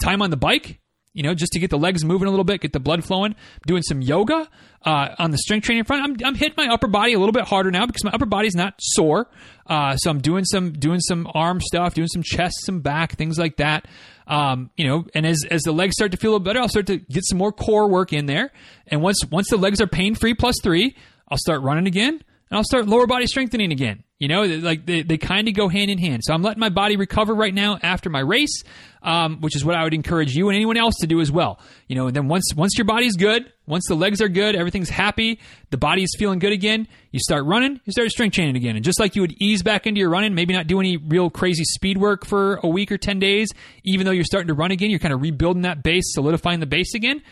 time 0.00 0.20
on 0.20 0.30
the 0.30 0.36
bike 0.36 0.80
you 1.12 1.24
know, 1.24 1.34
just 1.34 1.52
to 1.52 1.58
get 1.58 1.70
the 1.70 1.78
legs 1.78 2.04
moving 2.04 2.28
a 2.28 2.30
little 2.30 2.44
bit, 2.44 2.60
get 2.60 2.72
the 2.72 2.80
blood 2.80 3.04
flowing. 3.04 3.34
doing 3.66 3.82
some 3.82 4.00
yoga 4.00 4.48
uh, 4.84 5.08
on 5.18 5.32
the 5.32 5.38
strength 5.38 5.64
training 5.64 5.84
front. 5.84 6.04
I'm, 6.04 6.26
I'm 6.26 6.34
hitting 6.34 6.54
my 6.56 6.72
upper 6.72 6.86
body 6.86 7.14
a 7.14 7.18
little 7.18 7.32
bit 7.32 7.44
harder 7.44 7.70
now 7.70 7.86
because 7.86 8.04
my 8.04 8.12
upper 8.12 8.26
body's 8.26 8.54
not 8.54 8.74
sore. 8.78 9.28
Uh, 9.66 9.96
so 9.96 10.10
I'm 10.10 10.20
doing 10.20 10.44
some 10.44 10.72
doing 10.72 11.00
some 11.00 11.28
arm 11.34 11.60
stuff, 11.60 11.94
doing 11.94 12.08
some 12.08 12.22
chest, 12.22 12.54
some 12.64 12.80
back, 12.80 13.16
things 13.16 13.38
like 13.38 13.56
that. 13.56 13.86
Um, 14.30 14.70
you 14.76 14.86
know, 14.86 15.06
and 15.12 15.26
as 15.26 15.44
as 15.50 15.62
the 15.62 15.72
legs 15.72 15.94
start 15.96 16.12
to 16.12 16.16
feel 16.16 16.30
a 16.30 16.34
little 16.34 16.44
better, 16.44 16.60
I'll 16.60 16.68
start 16.68 16.86
to 16.86 16.98
get 16.98 17.24
some 17.26 17.36
more 17.36 17.50
core 17.50 17.88
work 17.88 18.12
in 18.12 18.26
there. 18.26 18.52
And 18.86 19.02
once 19.02 19.18
once 19.28 19.50
the 19.50 19.56
legs 19.56 19.80
are 19.80 19.88
pain 19.88 20.14
free 20.14 20.34
plus 20.34 20.54
three, 20.62 20.96
I'll 21.28 21.36
start 21.36 21.62
running 21.62 21.88
again, 21.88 22.14
and 22.14 22.56
I'll 22.56 22.64
start 22.64 22.86
lower 22.86 23.08
body 23.08 23.26
strengthening 23.26 23.72
again. 23.72 24.04
You 24.20 24.28
know, 24.28 24.42
like 24.42 24.84
they, 24.84 25.00
they 25.02 25.16
kind 25.16 25.48
of 25.48 25.54
go 25.54 25.68
hand 25.68 25.90
in 25.90 25.96
hand. 25.96 26.22
So 26.24 26.34
I'm 26.34 26.42
letting 26.42 26.60
my 26.60 26.68
body 26.68 26.96
recover 26.96 27.34
right 27.34 27.54
now 27.54 27.78
after 27.82 28.10
my 28.10 28.20
race, 28.20 28.62
um, 29.02 29.40
which 29.40 29.56
is 29.56 29.64
what 29.64 29.74
I 29.74 29.82
would 29.82 29.94
encourage 29.94 30.36
you 30.36 30.50
and 30.50 30.56
anyone 30.56 30.76
else 30.76 30.94
to 31.00 31.06
do 31.06 31.22
as 31.22 31.32
well. 31.32 31.58
You 31.88 31.96
know, 31.96 32.06
and 32.06 32.14
then 32.14 32.28
once 32.28 32.52
once 32.54 32.76
your 32.76 32.84
body's 32.84 33.16
good, 33.16 33.50
once 33.66 33.86
the 33.88 33.94
legs 33.94 34.20
are 34.20 34.28
good, 34.28 34.56
everything's 34.56 34.90
happy, 34.90 35.40
the 35.70 35.78
body 35.78 36.02
is 36.02 36.14
feeling 36.18 36.38
good 36.38 36.52
again, 36.52 36.86
you 37.12 37.18
start 37.18 37.46
running, 37.46 37.80
you 37.86 37.92
start 37.92 38.10
strength 38.10 38.34
training 38.34 38.56
again. 38.56 38.76
And 38.76 38.84
just 38.84 39.00
like 39.00 39.16
you 39.16 39.22
would 39.22 39.40
ease 39.40 39.62
back 39.62 39.86
into 39.86 40.00
your 40.00 40.10
running, 40.10 40.34
maybe 40.34 40.52
not 40.52 40.66
do 40.66 40.80
any 40.80 40.98
real 40.98 41.30
crazy 41.30 41.64
speed 41.64 41.96
work 41.96 42.26
for 42.26 42.56
a 42.62 42.68
week 42.68 42.92
or 42.92 42.98
10 42.98 43.20
days, 43.20 43.48
even 43.84 44.04
though 44.04 44.12
you're 44.12 44.24
starting 44.24 44.48
to 44.48 44.54
run 44.54 44.70
again, 44.70 44.90
you're 44.90 44.98
kind 44.98 45.14
of 45.14 45.22
rebuilding 45.22 45.62
that 45.62 45.82
base, 45.82 46.04
solidifying 46.12 46.60
the 46.60 46.66
base 46.66 46.94
again. 46.94 47.22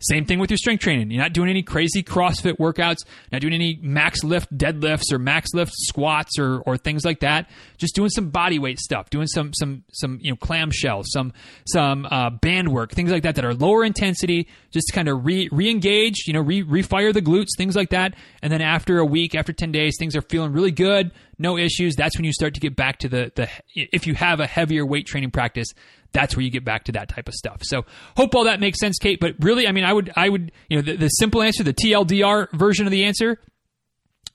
Same 0.00 0.26
thing 0.26 0.38
with 0.38 0.50
your 0.50 0.58
strength 0.58 0.82
training. 0.82 1.10
You're 1.10 1.22
not 1.22 1.32
doing 1.32 1.48
any 1.48 1.62
crazy 1.62 2.02
CrossFit 2.02 2.58
workouts, 2.58 2.98
not 3.32 3.40
doing 3.40 3.54
any 3.54 3.78
max 3.80 4.22
lift 4.22 4.56
deadlifts 4.56 5.10
or 5.10 5.18
max 5.18 5.54
lift 5.54 5.72
squats 5.74 6.38
or, 6.38 6.60
or 6.60 6.76
things 6.76 7.04
like 7.04 7.20
that. 7.20 7.48
Just 7.78 7.94
doing 7.94 8.10
some 8.10 8.28
body 8.28 8.58
weight 8.58 8.78
stuff, 8.78 9.08
doing 9.08 9.26
some 9.26 9.52
some 9.54 9.84
some 9.92 10.18
you 10.20 10.30
know 10.30 10.36
clamshell, 10.36 11.02
some 11.04 11.32
some 11.66 12.06
uh, 12.10 12.30
band 12.30 12.72
work, 12.72 12.92
things 12.92 13.10
like 13.10 13.22
that 13.22 13.36
that 13.36 13.44
are 13.44 13.54
lower 13.54 13.84
intensity. 13.84 14.48
Just 14.70 14.92
kind 14.92 15.08
of 15.08 15.24
re 15.24 15.48
re-engage, 15.50 16.26
you 16.26 16.34
know, 16.34 16.40
re 16.40 16.62
refire 16.62 17.14
the 17.14 17.22
glutes, 17.22 17.56
things 17.56 17.74
like 17.74 17.90
that. 17.90 18.14
And 18.42 18.52
then 18.52 18.60
after 18.60 18.98
a 18.98 19.04
week, 19.04 19.34
after 19.34 19.52
ten 19.52 19.72
days, 19.72 19.96
things 19.98 20.14
are 20.14 20.22
feeling 20.22 20.52
really 20.52 20.72
good, 20.72 21.10
no 21.38 21.56
issues. 21.56 21.94
That's 21.96 22.16
when 22.16 22.24
you 22.24 22.32
start 22.32 22.54
to 22.54 22.60
get 22.60 22.76
back 22.76 22.98
to 23.00 23.08
the 23.08 23.32
the 23.34 23.48
if 23.74 24.06
you 24.06 24.14
have 24.14 24.40
a 24.40 24.46
heavier 24.46 24.86
weight 24.86 25.06
training 25.06 25.30
practice 25.30 25.68
that's 26.16 26.34
where 26.34 26.42
you 26.42 26.50
get 26.50 26.64
back 26.64 26.84
to 26.84 26.92
that 26.92 27.08
type 27.08 27.28
of 27.28 27.34
stuff. 27.34 27.60
So 27.62 27.84
hope 28.16 28.34
all 28.34 28.44
that 28.44 28.58
makes 28.58 28.80
sense, 28.80 28.98
Kate. 28.98 29.20
But 29.20 29.34
really, 29.40 29.68
I 29.68 29.72
mean, 29.72 29.84
I 29.84 29.92
would, 29.92 30.12
I 30.16 30.28
would, 30.30 30.50
you 30.68 30.78
know, 30.78 30.82
the, 30.82 30.96
the 30.96 31.08
simple 31.08 31.42
answer, 31.42 31.62
the 31.62 31.74
TLDR 31.74 32.50
version 32.52 32.86
of 32.86 32.90
the 32.90 33.04
answer, 33.04 33.38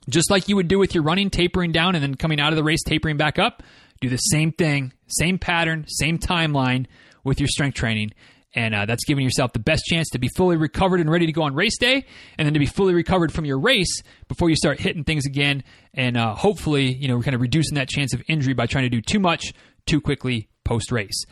just 0.08 0.30
like 0.30 0.48
you 0.48 0.56
would 0.56 0.68
do 0.68 0.78
with 0.78 0.94
your 0.94 1.02
running, 1.02 1.28
tapering 1.28 1.72
down 1.72 1.94
and 1.94 2.02
then 2.02 2.14
coming 2.14 2.40
out 2.40 2.52
of 2.52 2.56
the 2.56 2.62
race, 2.64 2.82
tapering 2.84 3.16
back 3.16 3.38
up, 3.38 3.62
do 4.00 4.08
the 4.08 4.16
same 4.16 4.52
thing, 4.52 4.92
same 5.08 5.38
pattern, 5.38 5.84
same 5.88 6.18
timeline 6.18 6.86
with 7.24 7.40
your 7.40 7.48
strength 7.48 7.74
training. 7.74 8.12
And 8.54 8.74
uh, 8.74 8.84
that's 8.84 9.04
giving 9.04 9.24
yourself 9.24 9.52
the 9.54 9.58
best 9.58 9.84
chance 9.86 10.10
to 10.10 10.18
be 10.18 10.28
fully 10.36 10.56
recovered 10.56 11.00
and 11.00 11.10
ready 11.10 11.26
to 11.26 11.32
go 11.32 11.42
on 11.42 11.54
race 11.54 11.78
day, 11.78 12.04
and 12.36 12.46
then 12.46 12.52
to 12.52 12.60
be 12.60 12.66
fully 12.66 12.92
recovered 12.92 13.32
from 13.32 13.44
your 13.44 13.58
race 13.58 14.02
before 14.28 14.50
you 14.50 14.56
start 14.56 14.78
hitting 14.78 15.04
things 15.04 15.24
again. 15.24 15.64
And 15.94 16.16
uh, 16.16 16.34
hopefully, 16.34 16.92
you 16.92 17.08
know, 17.08 17.16
we're 17.16 17.22
kind 17.22 17.34
of 17.34 17.40
reducing 17.40 17.76
that 17.76 17.88
chance 17.88 18.12
of 18.12 18.22
injury 18.28 18.52
by 18.52 18.66
trying 18.66 18.84
to 18.84 18.90
do 18.90 19.00
too 19.00 19.20
much 19.20 19.54
too 19.86 20.00
quickly 20.00 20.48
post 20.64 20.92
race. 20.92 21.24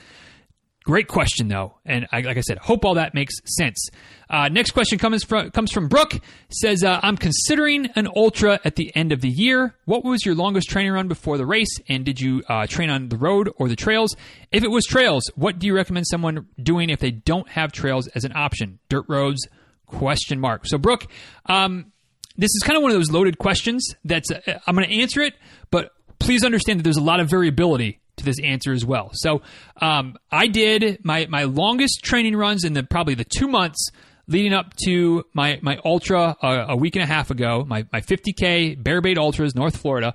Great 0.91 1.07
question, 1.07 1.47
though, 1.47 1.75
and 1.87 2.09
I, 2.11 2.23
like 2.23 2.37
I 2.37 2.41
said, 2.41 2.59
hope 2.59 2.85
all 2.85 2.95
that 2.95 3.15
makes 3.15 3.35
sense. 3.45 3.91
Uh, 4.29 4.49
next 4.49 4.73
question 4.73 4.99
comes 4.99 5.23
from 5.23 5.53
comes 5.53 5.71
from 5.71 5.87
Brooke. 5.87 6.19
Says, 6.49 6.83
uh, 6.83 6.99
"I'm 7.01 7.17
considering 7.17 7.87
an 7.95 8.09
ultra 8.17 8.59
at 8.65 8.75
the 8.75 8.91
end 8.97 9.13
of 9.13 9.21
the 9.21 9.29
year. 9.29 9.77
What 9.85 10.05
was 10.05 10.27
your 10.27 10.35
longest 10.35 10.69
training 10.69 10.91
run 10.91 11.07
before 11.07 11.39
the 11.39 11.47
race, 11.47 11.73
and 11.89 12.05
did 12.05 12.21
you 12.21 12.43
uh, 12.49 12.67
train 12.67 12.91
on 12.91 13.09
the 13.09 13.17
road 13.17 13.51
or 13.57 13.69
the 13.69 13.77
trails? 13.77 14.17
If 14.51 14.65
it 14.65 14.69
was 14.73 14.85
trails, 14.85 15.31
what 15.37 15.61
do 15.61 15.69
you 15.69 15.77
recommend 15.77 16.09
someone 16.09 16.49
doing 16.61 16.91
if 16.91 16.99
they 16.99 17.13
don't 17.13 17.49
have 17.51 17.71
trails 17.71 18.09
as 18.09 18.25
an 18.25 18.33
option? 18.35 18.81
Dirt 18.89 19.05
roads? 19.07 19.47
Question 19.87 20.41
mark. 20.41 20.67
So, 20.67 20.77
Brooke, 20.77 21.07
um, 21.47 21.93
this 22.37 22.51
is 22.51 22.65
kind 22.65 22.77
of 22.77 22.83
one 22.83 22.91
of 22.91 22.97
those 22.97 23.13
loaded 23.13 23.39
questions. 23.39 23.95
That's 24.05 24.33
uh, 24.33 24.59
I'm 24.67 24.75
going 24.75 24.89
to 24.89 25.01
answer 25.01 25.21
it, 25.21 25.35
but 25.71 25.93
please 26.19 26.43
understand 26.43 26.81
that 26.81 26.83
there's 26.83 26.97
a 26.97 27.01
lot 27.01 27.21
of 27.21 27.31
variability 27.31 28.00
to 28.17 28.25
this 28.25 28.37
answer 28.43 28.73
as 28.73 28.85
well. 28.85 29.11
So 29.13 29.43
um, 29.81 30.17
I 30.31 30.47
did 30.47 31.01
my 31.05 31.27
my 31.29 31.45
longest 31.45 32.03
training 32.03 32.37
runs 32.37 32.65
in 32.65 32.73
the 32.73 32.83
probably 32.83 33.15
the 33.15 33.25
two 33.25 33.49
months 33.49 33.91
leading 34.27 34.53
up 34.53 34.75
to 34.85 35.25
my 35.35 35.59
my 35.63 35.79
ultra 35.85 36.37
uh, 36.43 36.67
a 36.69 36.77
week 36.77 36.97
and 36.97 37.03
a 37.03 37.07
half 37.07 37.31
ago. 37.31 37.65
My 37.67 37.87
my 37.93 38.01
50k 38.01 38.83
Bear 38.83 39.01
Bait 39.01 39.19
Ultras, 39.19 39.55
North 39.55 39.77
Florida. 39.77 40.15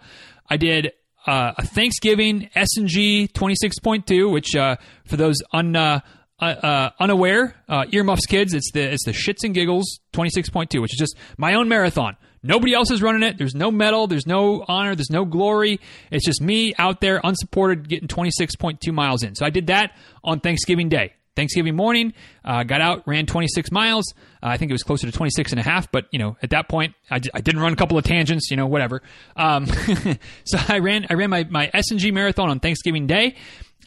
I 0.49 0.57
did 0.57 0.93
uh, 1.27 1.53
a 1.57 1.65
Thanksgiving 1.65 2.49
S 2.55 2.77
and 2.77 2.87
G 2.87 3.27
26.2, 3.33 4.31
which 4.31 4.55
uh, 4.55 4.77
for 5.05 5.17
those 5.17 5.37
un 5.51 5.75
uh, 5.75 5.99
uh, 6.39 6.89
unaware 6.99 7.55
uh, 7.67 7.85
earmuffs 7.91 8.25
kids, 8.25 8.53
it's 8.53 8.71
the 8.71 8.93
it's 8.93 9.05
the 9.05 9.11
shits 9.11 9.43
and 9.43 9.53
giggles 9.53 9.99
26.2, 10.13 10.81
which 10.81 10.93
is 10.93 10.99
just 10.99 11.15
my 11.37 11.53
own 11.53 11.67
marathon. 11.67 12.17
Nobody 12.45 12.73
else 12.73 12.91
is 12.91 13.01
running 13.01 13.23
it. 13.23 13.37
There's 13.37 13.55
no 13.55 13.71
medal. 13.71 14.07
There's 14.07 14.27
no 14.27 14.63
honor. 14.67 14.95
There's 14.95 15.09
no 15.09 15.25
glory. 15.25 15.79
It's 16.11 16.25
just 16.25 16.41
me 16.41 16.73
out 16.77 17.01
there 17.01 17.19
unsupported 17.23 17.89
getting 17.89 18.07
26.2 18.07 18.93
miles 18.93 19.23
in. 19.23 19.35
So 19.35 19.45
I 19.45 19.49
did 19.49 19.67
that 19.67 19.91
on 20.23 20.39
Thanksgiving 20.39 20.89
Day. 20.89 21.13
Thanksgiving 21.35 21.75
morning, 21.75 22.13
uh, 22.45 22.63
got 22.63 22.79
out, 22.79 23.05
ran 23.05 23.25
26 23.25 23.69
miles. 23.69 24.13
Uh, 24.41 24.47
I 24.47 24.57
think 24.57 24.71
it 24.71 24.73
was 24.73 24.83
closer 24.83 25.05
to 25.05 25.11
26 25.11 25.51
and 25.51 25.59
a 25.59 25.63
half, 25.63 25.91
but 25.91 26.05
you 26.11 26.19
know, 26.19 26.37
at 26.41 26.51
that 26.51 26.69
point, 26.69 26.93
I, 27.11 27.19
d- 27.19 27.29
I 27.33 27.41
didn't 27.41 27.59
run 27.59 27.73
a 27.73 27.75
couple 27.75 27.97
of 27.97 28.05
tangents, 28.05 28.49
you 28.49 28.55
know, 28.55 28.67
whatever. 28.67 29.01
Um, 29.35 29.65
so 30.45 30.57
I 30.69 30.79
ran, 30.79 31.07
I 31.09 31.15
ran 31.15 31.29
my, 31.29 31.43
my 31.43 31.69
S&G 31.73 32.11
marathon 32.11 32.49
on 32.49 32.61
Thanksgiving 32.61 33.05
Day. 33.05 33.35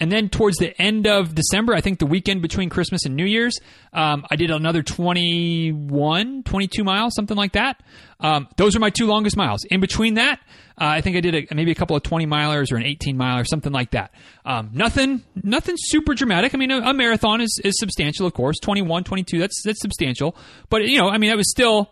And 0.01 0.13
then 0.13 0.29
towards 0.29 0.59
the 0.59 0.81
end 0.81 1.07
of 1.07 1.35
December, 1.35 1.75
I 1.75 1.81
think 1.81 1.99
the 1.99 2.07
weekend 2.07 2.43
between 2.43 2.69
Christmas 2.69 3.05
and 3.05 3.17
New 3.17 3.25
Year's, 3.25 3.59
um, 3.93 4.25
I 4.31 4.37
did 4.37 4.51
another 4.51 4.83
21, 4.83 6.43
22 6.45 6.85
miles, 6.85 7.15
something 7.15 7.37
like 7.37 7.53
that. 7.53 7.83
Um, 8.21 8.49
those 8.57 8.77
are 8.77 8.81
my 8.81 8.91
two 8.91 9.07
longest 9.07 9.37
miles. 9.37 9.65
In 9.65 9.81
between 9.81 10.15
that, 10.15 10.41
uh, 10.81 10.85
I 10.87 11.01
think 11.01 11.17
I 11.17 11.21
did 11.21 11.35
a, 11.35 11.55
maybe 11.55 11.73
a 11.73 11.75
couple 11.75 11.97
of 11.97 12.03
20 12.03 12.27
milers 12.27 12.73
or 12.73 12.77
an 12.77 12.85
18 12.85 13.17
miler, 13.17 13.45
something 13.45 13.73
like 13.73 13.93
that. 13.93 14.13
Um, 14.45 14.71
nothing, 14.73 15.25
nothing 15.43 15.75
super 15.79 16.15
dramatic. 16.15 16.55
I 16.55 16.59
mean, 16.59 16.71
a, 16.71 16.79
a, 16.79 16.95
marathon 16.95 17.41
is, 17.41 17.61
is 17.65 17.79
substantial, 17.79 18.27
of 18.27 18.35
course. 18.35 18.59
21, 18.61 19.05
22, 19.05 19.39
that's, 19.39 19.63
that's 19.65 19.81
substantial. 19.81 20.37
But, 20.71 20.85
you 20.85 20.99
know, 20.99 21.09
I 21.09 21.19
mean, 21.19 21.31
it 21.31 21.37
was 21.37 21.51
still, 21.51 21.91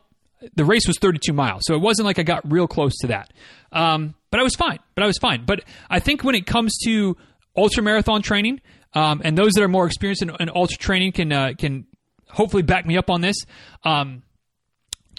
the 0.54 0.64
race 0.64 0.86
was 0.86 0.98
32 0.98 1.32
miles. 1.32 1.62
So 1.64 1.74
it 1.74 1.80
wasn't 1.80 2.06
like 2.06 2.18
I 2.18 2.22
got 2.22 2.50
real 2.50 2.66
close 2.68 2.96
to 2.98 3.08
that. 3.08 3.32
Um, 3.72 4.14
but 4.30 4.40
I 4.40 4.42
was 4.42 4.54
fine. 4.54 4.78
But 4.94 5.04
I 5.04 5.06
was 5.06 5.18
fine. 5.18 5.44
But 5.44 5.64
I 5.90 5.98
think 5.98 6.22
when 6.22 6.34
it 6.34 6.46
comes 6.46 6.76
to 6.84 7.16
ultra 7.56 7.82
marathon 7.82 8.22
training, 8.22 8.60
um, 8.94 9.20
and 9.24 9.36
those 9.36 9.52
that 9.52 9.62
are 9.62 9.68
more 9.68 9.86
experienced 9.86 10.22
in, 10.22 10.30
in 10.40 10.50
ultra 10.54 10.76
training 10.78 11.12
can 11.12 11.32
uh, 11.32 11.52
can 11.58 11.86
hopefully 12.28 12.62
back 12.62 12.86
me 12.86 12.96
up 12.96 13.10
on 13.10 13.20
this. 13.20 13.36
Um, 13.84 14.22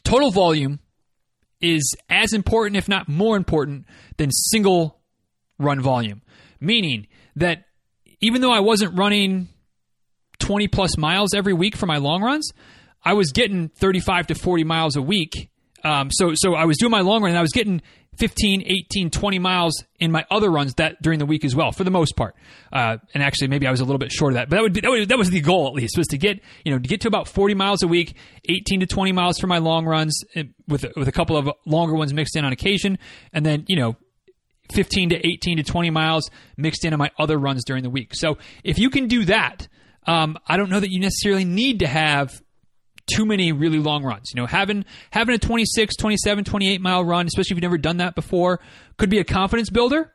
total 0.03 0.31
volume 0.31 0.79
is 1.61 1.95
as 2.09 2.33
important, 2.33 2.77
if 2.77 2.87
not 2.87 3.07
more 3.07 3.35
important, 3.35 3.85
than 4.17 4.31
single 4.31 4.99
run 5.57 5.81
volume. 5.81 6.21
Meaning 6.59 7.07
that 7.35 7.65
even 8.21 8.41
though 8.41 8.51
I 8.51 8.59
wasn't 8.59 8.97
running 8.97 9.49
20 10.39 10.67
plus 10.67 10.97
miles 10.97 11.33
every 11.33 11.53
week 11.53 11.75
for 11.75 11.85
my 11.85 11.97
long 11.97 12.21
runs, 12.21 12.51
I 13.03 13.13
was 13.13 13.31
getting 13.31 13.69
35 13.69 14.27
to 14.27 14.35
40 14.35 14.63
miles 14.63 14.95
a 14.95 15.01
week. 15.01 15.49
Um, 15.83 16.09
so, 16.11 16.31
so 16.35 16.55
I 16.55 16.65
was 16.65 16.77
doing 16.77 16.91
my 16.91 17.01
long 17.01 17.21
run 17.21 17.31
and 17.31 17.37
I 17.37 17.41
was 17.41 17.51
getting 17.51 17.81
15, 18.17 18.63
18, 18.65 19.09
20 19.09 19.39
miles 19.39 19.83
in 19.99 20.11
my 20.11 20.25
other 20.31 20.49
runs 20.49 20.73
that 20.75 21.01
during 21.01 21.19
the 21.19 21.25
week 21.25 21.45
as 21.45 21.55
well, 21.55 21.71
for 21.71 21.83
the 21.83 21.91
most 21.91 22.15
part. 22.15 22.35
Uh, 22.73 22.97
and 23.13 23.21
actually, 23.21 23.47
maybe 23.47 23.67
I 23.67 23.71
was 23.71 23.79
a 23.79 23.85
little 23.85 23.99
bit 23.99 24.11
short 24.11 24.33
of 24.33 24.35
that, 24.35 24.49
but 24.49 24.57
that 24.57 24.61
would 24.61 24.73
be, 24.73 24.81
that, 24.81 24.89
would, 24.89 25.09
that 25.09 25.17
was 25.17 25.29
the 25.29 25.41
goal 25.41 25.67
at 25.67 25.73
least 25.73 25.97
was 25.97 26.07
to 26.07 26.17
get 26.17 26.39
you 26.65 26.71
know 26.71 26.79
to 26.79 26.87
get 26.87 27.01
to 27.01 27.07
about 27.07 27.27
40 27.27 27.53
miles 27.53 27.83
a 27.83 27.87
week, 27.87 28.15
18 28.49 28.81
to 28.81 28.87
20 28.87 29.11
miles 29.11 29.37
for 29.39 29.47
my 29.47 29.59
long 29.59 29.85
runs, 29.85 30.19
eh, 30.35 30.43
with 30.67 30.85
with 30.95 31.07
a 31.07 31.11
couple 31.11 31.37
of 31.37 31.49
longer 31.65 31.93
ones 31.95 32.13
mixed 32.13 32.35
in 32.35 32.43
on 32.43 32.51
occasion, 32.51 32.97
and 33.33 33.45
then 33.45 33.65
you 33.67 33.75
know 33.75 33.95
15 34.71 35.09
to 35.09 35.27
18 35.27 35.57
to 35.57 35.63
20 35.63 35.89
miles 35.89 36.29
mixed 36.57 36.85
in 36.85 36.93
on 36.93 36.99
my 36.99 37.11
other 37.17 37.37
runs 37.37 37.63
during 37.63 37.83
the 37.83 37.89
week. 37.89 38.13
So 38.13 38.37
if 38.63 38.77
you 38.77 38.89
can 38.89 39.07
do 39.07 39.25
that, 39.25 39.67
um, 40.05 40.37
I 40.47 40.57
don't 40.57 40.69
know 40.69 40.79
that 40.79 40.91
you 40.91 40.99
necessarily 40.99 41.45
need 41.45 41.79
to 41.79 41.87
have 41.87 42.41
too 43.07 43.25
many 43.25 43.51
really 43.51 43.79
long 43.79 44.03
runs. 44.03 44.31
You 44.33 44.41
know, 44.41 44.47
having 44.47 44.85
having 45.11 45.35
a 45.35 45.39
26, 45.39 45.95
27, 45.95 46.43
28 46.43 46.81
mile 46.81 47.03
run, 47.03 47.25
especially 47.27 47.53
if 47.53 47.57
you've 47.57 47.61
never 47.61 47.77
done 47.77 47.97
that 47.97 48.15
before, 48.15 48.59
could 48.97 49.09
be 49.09 49.19
a 49.19 49.23
confidence 49.23 49.69
builder. 49.69 50.13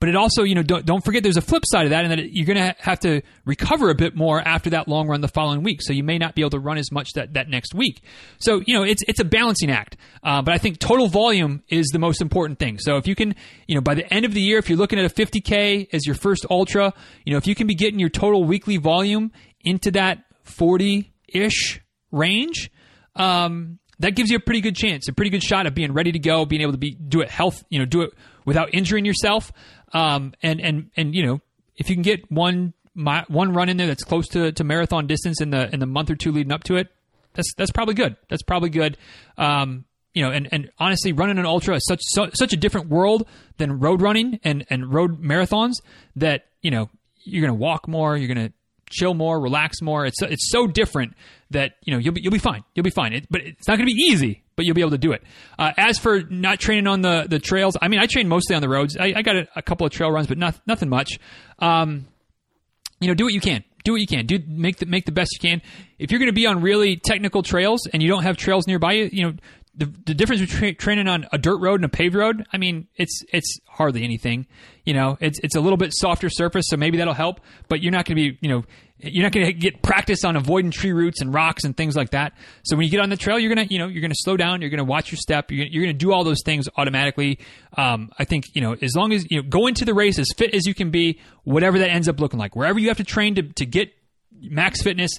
But 0.00 0.08
it 0.08 0.14
also, 0.14 0.44
you 0.44 0.54
know, 0.54 0.62
don't, 0.62 0.86
don't 0.86 1.04
forget 1.04 1.24
there's 1.24 1.36
a 1.36 1.42
flip 1.42 1.64
side 1.66 1.84
of 1.84 1.90
that, 1.90 2.04
and 2.04 2.12
that 2.12 2.32
you're 2.32 2.46
going 2.46 2.56
to 2.56 2.74
have 2.78 3.00
to 3.00 3.20
recover 3.44 3.90
a 3.90 3.96
bit 3.96 4.14
more 4.14 4.40
after 4.40 4.70
that 4.70 4.86
long 4.86 5.08
run 5.08 5.20
the 5.20 5.28
following 5.28 5.64
week. 5.64 5.82
So 5.82 5.92
you 5.92 6.04
may 6.04 6.18
not 6.18 6.36
be 6.36 6.42
able 6.42 6.50
to 6.50 6.60
run 6.60 6.78
as 6.78 6.92
much 6.92 7.14
that, 7.14 7.34
that 7.34 7.48
next 7.48 7.74
week. 7.74 8.00
So 8.38 8.62
you 8.64 8.74
know, 8.74 8.84
it's 8.84 9.02
it's 9.08 9.18
a 9.18 9.24
balancing 9.24 9.72
act. 9.72 9.96
Uh, 10.22 10.40
but 10.42 10.54
I 10.54 10.58
think 10.58 10.78
total 10.78 11.08
volume 11.08 11.64
is 11.68 11.88
the 11.88 11.98
most 11.98 12.20
important 12.20 12.60
thing. 12.60 12.78
So 12.78 12.96
if 12.96 13.08
you 13.08 13.16
can, 13.16 13.34
you 13.66 13.74
know, 13.74 13.80
by 13.80 13.94
the 13.94 14.12
end 14.12 14.24
of 14.24 14.34
the 14.34 14.40
year, 14.40 14.58
if 14.58 14.68
you're 14.68 14.78
looking 14.78 15.00
at 15.00 15.04
a 15.04 15.12
50k 15.12 15.88
as 15.92 16.06
your 16.06 16.14
first 16.14 16.46
ultra, 16.48 16.94
you 17.24 17.32
know, 17.32 17.38
if 17.38 17.48
you 17.48 17.56
can 17.56 17.66
be 17.66 17.74
getting 17.74 17.98
your 17.98 18.08
total 18.08 18.44
weekly 18.44 18.76
volume 18.76 19.32
into 19.62 19.90
that 19.92 20.22
40 20.44 21.12
ish 21.28 21.80
range, 22.10 22.70
um, 23.16 23.78
that 23.98 24.14
gives 24.14 24.30
you 24.30 24.36
a 24.36 24.40
pretty 24.40 24.60
good 24.60 24.76
chance, 24.76 25.08
a 25.08 25.12
pretty 25.12 25.30
good 25.30 25.42
shot 25.42 25.66
of 25.66 25.74
being 25.74 25.92
ready 25.92 26.12
to 26.12 26.18
go, 26.18 26.44
being 26.44 26.62
able 26.62 26.72
to 26.72 26.78
be 26.78 26.92
do 26.92 27.20
it 27.20 27.30
health, 27.30 27.64
you 27.68 27.78
know, 27.78 27.84
do 27.84 28.02
it 28.02 28.12
without 28.44 28.72
injuring 28.72 29.04
yourself. 29.04 29.52
Um, 29.92 30.34
and 30.42 30.60
and 30.60 30.90
and 30.96 31.14
you 31.14 31.26
know, 31.26 31.40
if 31.76 31.88
you 31.88 31.96
can 31.96 32.02
get 32.02 32.30
one 32.30 32.74
my, 32.94 33.24
one 33.28 33.52
run 33.52 33.68
in 33.68 33.76
there 33.76 33.86
that's 33.86 34.02
close 34.02 34.26
to, 34.28 34.50
to 34.52 34.64
marathon 34.64 35.06
distance 35.06 35.40
in 35.40 35.50
the 35.50 35.72
in 35.72 35.80
the 35.80 35.86
month 35.86 36.10
or 36.10 36.16
two 36.16 36.32
leading 36.32 36.52
up 36.52 36.64
to 36.64 36.76
it, 36.76 36.88
that's 37.34 37.54
that's 37.56 37.70
probably 37.70 37.94
good. 37.94 38.16
That's 38.28 38.42
probably 38.42 38.70
good. 38.70 38.96
Um, 39.36 39.84
you 40.14 40.24
know, 40.24 40.32
and, 40.32 40.48
and 40.50 40.70
honestly, 40.78 41.12
running 41.12 41.38
an 41.38 41.46
ultra 41.46 41.76
is 41.76 41.86
such 41.86 42.00
so, 42.02 42.28
such 42.34 42.52
a 42.52 42.56
different 42.56 42.88
world 42.88 43.28
than 43.58 43.78
road 43.78 44.02
running 44.02 44.40
and, 44.42 44.66
and 44.68 44.92
road 44.92 45.22
marathons 45.22 45.74
that 46.16 46.46
you 46.60 46.72
know 46.72 46.90
you're 47.22 47.46
going 47.46 47.56
to 47.56 47.62
walk 47.62 47.86
more, 47.86 48.16
you're 48.16 48.32
going 48.32 48.48
to 48.48 48.52
chill 48.90 49.14
more, 49.14 49.40
relax 49.40 49.80
more. 49.80 50.06
It's 50.06 50.20
it's 50.22 50.50
so 50.50 50.66
different 50.66 51.14
that 51.50 51.72
you 51.84 51.92
know 51.92 51.98
you'll 51.98 52.14
be 52.14 52.20
you'll 52.22 52.32
be 52.32 52.38
fine. 52.38 52.64
You'll 52.74 52.84
be 52.84 52.90
fine. 52.90 53.12
It, 53.12 53.26
but 53.30 53.40
it's 53.42 53.68
not 53.68 53.76
going 53.76 53.88
to 53.88 53.94
be 53.94 54.00
easy, 54.00 54.42
but 54.56 54.66
you'll 54.66 54.74
be 54.74 54.80
able 54.80 54.92
to 54.92 54.98
do 54.98 55.12
it. 55.12 55.22
Uh, 55.58 55.72
as 55.76 55.98
for 55.98 56.22
not 56.22 56.60
training 56.60 56.86
on 56.86 57.02
the 57.02 57.26
the 57.28 57.38
trails, 57.38 57.76
I 57.80 57.88
mean, 57.88 58.00
I 58.00 58.06
train 58.06 58.28
mostly 58.28 58.56
on 58.56 58.62
the 58.62 58.68
roads. 58.68 58.96
I, 58.96 59.12
I 59.16 59.22
got 59.22 59.36
a, 59.36 59.48
a, 59.56 59.62
couple 59.62 59.86
of 59.86 59.92
trail 59.92 60.10
runs, 60.10 60.26
but 60.26 60.38
not 60.38 60.60
nothing 60.66 60.88
much. 60.88 61.18
Um, 61.58 62.06
you 63.00 63.08
know, 63.08 63.14
do 63.14 63.24
what 63.24 63.32
you 63.32 63.40
can. 63.40 63.64
Do 63.84 63.92
what 63.92 64.00
you 64.00 64.06
can. 64.06 64.26
Do 64.26 64.38
make 64.46 64.78
the 64.78 64.86
make 64.86 65.06
the 65.06 65.12
best 65.12 65.32
you 65.32 65.48
can. 65.48 65.62
If 65.98 66.10
you're 66.10 66.18
going 66.18 66.30
to 66.30 66.34
be 66.34 66.46
on 66.46 66.60
really 66.60 66.96
technical 66.96 67.42
trails 67.42 67.88
and 67.92 68.02
you 68.02 68.08
don't 68.08 68.24
have 68.24 68.36
trails 68.36 68.66
nearby 68.66 68.92
you, 68.92 69.10
you 69.12 69.24
know, 69.24 69.34
the, 69.78 69.86
the 70.06 70.14
difference 70.14 70.40
between 70.40 70.74
training 70.74 71.06
on 71.06 71.26
a 71.30 71.38
dirt 71.38 71.58
road 71.58 71.76
and 71.76 71.84
a 71.84 71.88
paved 71.88 72.16
road, 72.16 72.44
I 72.52 72.58
mean, 72.58 72.88
it's 72.96 73.22
it's 73.32 73.60
hardly 73.68 74.02
anything. 74.02 74.48
You 74.84 74.92
know, 74.92 75.16
it's 75.20 75.38
it's 75.44 75.54
a 75.54 75.60
little 75.60 75.76
bit 75.76 75.92
softer 75.94 76.28
surface, 76.28 76.64
so 76.68 76.76
maybe 76.76 76.98
that'll 76.98 77.14
help. 77.14 77.40
But 77.68 77.80
you're 77.80 77.92
not 77.92 78.04
going 78.04 78.16
to 78.16 78.22
be, 78.22 78.38
you 78.40 78.48
know, 78.48 78.64
you're 78.98 79.22
not 79.22 79.30
going 79.30 79.46
to 79.46 79.52
get 79.52 79.80
practice 79.80 80.24
on 80.24 80.34
avoiding 80.34 80.72
tree 80.72 80.90
roots 80.90 81.20
and 81.20 81.32
rocks 81.32 81.62
and 81.62 81.76
things 81.76 81.94
like 81.94 82.10
that. 82.10 82.32
So 82.64 82.76
when 82.76 82.86
you 82.86 82.90
get 82.90 82.98
on 82.98 83.08
the 83.08 83.16
trail, 83.16 83.38
you're 83.38 83.54
gonna, 83.54 83.68
you 83.70 83.78
know, 83.78 83.86
you're 83.86 84.02
gonna 84.02 84.14
slow 84.16 84.36
down. 84.36 84.62
You're 84.62 84.70
gonna 84.70 84.82
watch 84.82 85.12
your 85.12 85.18
step. 85.18 85.52
You're 85.52 85.64
gonna, 85.64 85.70
you're 85.72 85.84
gonna 85.84 85.92
do 85.92 86.12
all 86.12 86.24
those 86.24 86.42
things 86.44 86.68
automatically. 86.76 87.38
Um, 87.76 88.10
I 88.18 88.24
think 88.24 88.46
you 88.54 88.60
know, 88.60 88.74
as 88.82 88.96
long 88.96 89.12
as 89.12 89.30
you 89.30 89.40
know, 89.40 89.48
go 89.48 89.68
into 89.68 89.84
the 89.84 89.94
race 89.94 90.18
as 90.18 90.26
fit 90.36 90.54
as 90.54 90.66
you 90.66 90.74
can 90.74 90.90
be, 90.90 91.20
whatever 91.44 91.78
that 91.78 91.90
ends 91.90 92.08
up 92.08 92.18
looking 92.18 92.40
like. 92.40 92.56
Wherever 92.56 92.80
you 92.80 92.88
have 92.88 92.96
to 92.96 93.04
train 93.04 93.36
to 93.36 93.42
to 93.42 93.64
get 93.64 93.92
max 94.40 94.82
fitness, 94.82 95.12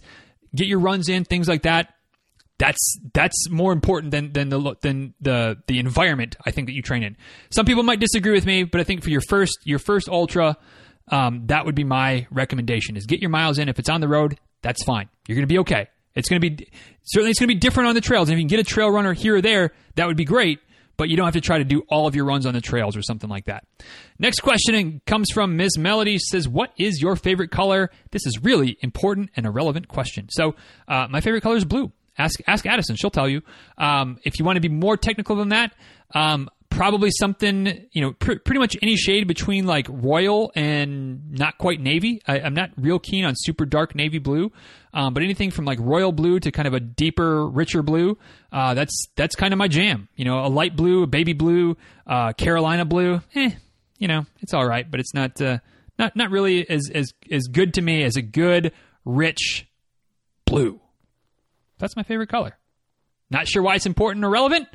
get 0.53 0.67
your 0.67 0.79
runs 0.79 1.07
in, 1.07 1.23
things 1.23 1.47
like 1.47 1.61
that 1.61 1.93
that's 2.59 2.99
that's 3.13 3.49
more 3.49 3.71
important 3.71 4.11
than 4.11 4.31
than 4.33 4.49
the 4.49 4.75
than 4.81 5.15
the 5.21 5.57
the 5.65 5.79
environment 5.79 6.35
I 6.45 6.51
think 6.51 6.67
that 6.67 6.73
you 6.73 6.83
train 6.83 7.01
in. 7.01 7.17
Some 7.49 7.65
people 7.65 7.83
might 7.83 7.99
disagree 7.99 8.33
with 8.33 8.45
me, 8.45 8.63
but 8.63 8.79
I 8.79 8.83
think 8.83 9.01
for 9.01 9.09
your 9.09 9.21
first 9.21 9.57
your 9.63 9.79
first 9.79 10.07
ultra, 10.07 10.57
um, 11.07 11.47
that 11.47 11.65
would 11.65 11.75
be 11.75 11.85
my 11.85 12.27
recommendation: 12.29 12.97
is 12.97 13.05
get 13.05 13.21
your 13.21 13.29
miles 13.29 13.57
in. 13.57 13.69
If 13.69 13.79
it's 13.79 13.89
on 13.89 14.01
the 14.01 14.07
road, 14.07 14.37
that's 14.61 14.83
fine. 14.83 15.09
You're 15.27 15.37
going 15.37 15.47
to 15.47 15.53
be 15.53 15.59
okay. 15.59 15.87
It's 16.15 16.27
going 16.27 16.41
to 16.41 16.49
be 16.49 16.67
certainly 17.03 17.31
it's 17.31 17.39
going 17.39 17.47
to 17.47 17.55
be 17.55 17.59
different 17.59 17.87
on 17.89 17.95
the 17.95 18.01
trails. 18.01 18.27
And 18.27 18.33
if 18.33 18.39
you 18.39 18.43
can 18.43 18.49
get 18.49 18.59
a 18.59 18.69
trail 18.69 18.91
runner 18.91 19.13
here 19.13 19.37
or 19.37 19.41
there, 19.41 19.71
that 19.95 20.05
would 20.05 20.17
be 20.17 20.25
great. 20.25 20.59
But 20.97 21.07
you 21.07 21.15
don't 21.15 21.25
have 21.25 21.35
to 21.35 21.41
try 21.41 21.59
to 21.59 21.63
do 21.63 21.83
all 21.87 22.07
of 22.07 22.15
your 22.15 22.25
runs 22.25 22.45
on 22.45 22.53
the 22.53 22.59
trails 22.59 22.97
or 22.97 23.01
something 23.01 23.29
like 23.29 23.45
that. 23.45 23.63
Next 24.19 24.41
question 24.41 25.01
comes 25.05 25.29
from 25.33 25.55
Ms. 25.55 25.77
Melody. 25.77 26.17
Says, 26.19 26.45
"What 26.45 26.73
is 26.77 27.01
your 27.01 27.15
favorite 27.15 27.51
color?" 27.51 27.89
This 28.11 28.25
is 28.25 28.43
really 28.43 28.77
important 28.81 29.29
and 29.37 29.45
a 29.45 29.49
relevant 29.49 29.87
question. 29.87 30.27
So, 30.29 30.55
uh, 30.89 31.07
my 31.09 31.21
favorite 31.21 31.39
color 31.39 31.55
is 31.55 31.63
blue. 31.63 31.93
Ask 32.19 32.39
ask 32.45 32.65
Addison; 32.65 32.95
she'll 32.95 33.09
tell 33.09 33.29
you. 33.29 33.41
Um, 33.77 34.19
if 34.23 34.37
you 34.37 34.45
want 34.45 34.57
to 34.57 34.61
be 34.61 34.69
more 34.69 34.97
technical 34.97 35.37
than 35.37 35.49
that, 35.49 35.73
um, 36.13 36.49
probably 36.69 37.09
something 37.11 37.87
you 37.91 38.01
know, 38.01 38.13
pr- 38.13 38.39
pretty 38.43 38.59
much 38.59 38.77
any 38.81 38.95
shade 38.95 39.27
between 39.27 39.65
like 39.65 39.87
royal 39.89 40.51
and 40.55 41.31
not 41.31 41.57
quite 41.57 41.79
navy. 41.79 42.21
I, 42.27 42.39
am 42.39 42.53
not 42.53 42.71
real 42.77 42.99
keen 42.99 43.25
on 43.25 43.33
super 43.35 43.65
dark 43.65 43.95
navy 43.95 44.19
blue, 44.19 44.51
um, 44.93 45.13
but 45.13 45.23
anything 45.23 45.51
from 45.51 45.65
like 45.65 45.79
royal 45.81 46.11
blue 46.11 46.39
to 46.39 46.51
kind 46.51 46.67
of 46.67 46.73
a 46.73 46.79
deeper, 46.79 47.47
richer 47.47 47.81
blue. 47.81 48.17
Uh, 48.51 48.73
that's 48.73 49.07
that's 49.15 49.35
kind 49.35 49.53
of 49.53 49.57
my 49.57 49.67
jam. 49.67 50.07
You 50.15 50.25
know, 50.25 50.45
a 50.45 50.47
light 50.47 50.75
blue, 50.75 51.03
a 51.03 51.07
baby 51.07 51.33
blue, 51.33 51.75
uh, 52.07 52.33
Carolina 52.33 52.85
blue. 52.85 53.21
Eh, 53.35 53.51
you 53.97 54.07
know, 54.07 54.25
it's 54.41 54.53
all 54.53 54.65
right, 54.65 54.89
but 54.89 54.99
it's 54.99 55.13
not 55.13 55.41
uh, 55.41 55.59
not 55.97 56.15
not 56.15 56.31
really 56.31 56.69
as 56.69 56.89
as 56.93 57.11
as 57.31 57.47
good 57.47 57.73
to 57.75 57.81
me 57.81 58.03
as 58.03 58.15
a 58.15 58.21
good 58.21 58.71
rich 59.05 59.67
blue. 60.45 60.79
That's 61.79 61.95
my 61.95 62.03
favorite 62.03 62.29
color. 62.29 62.57
Not 63.31 63.47
sure 63.47 63.61
why 63.63 63.75
it's 63.75 63.85
important 63.85 64.25
or 64.25 64.29
relevant, 64.29 64.67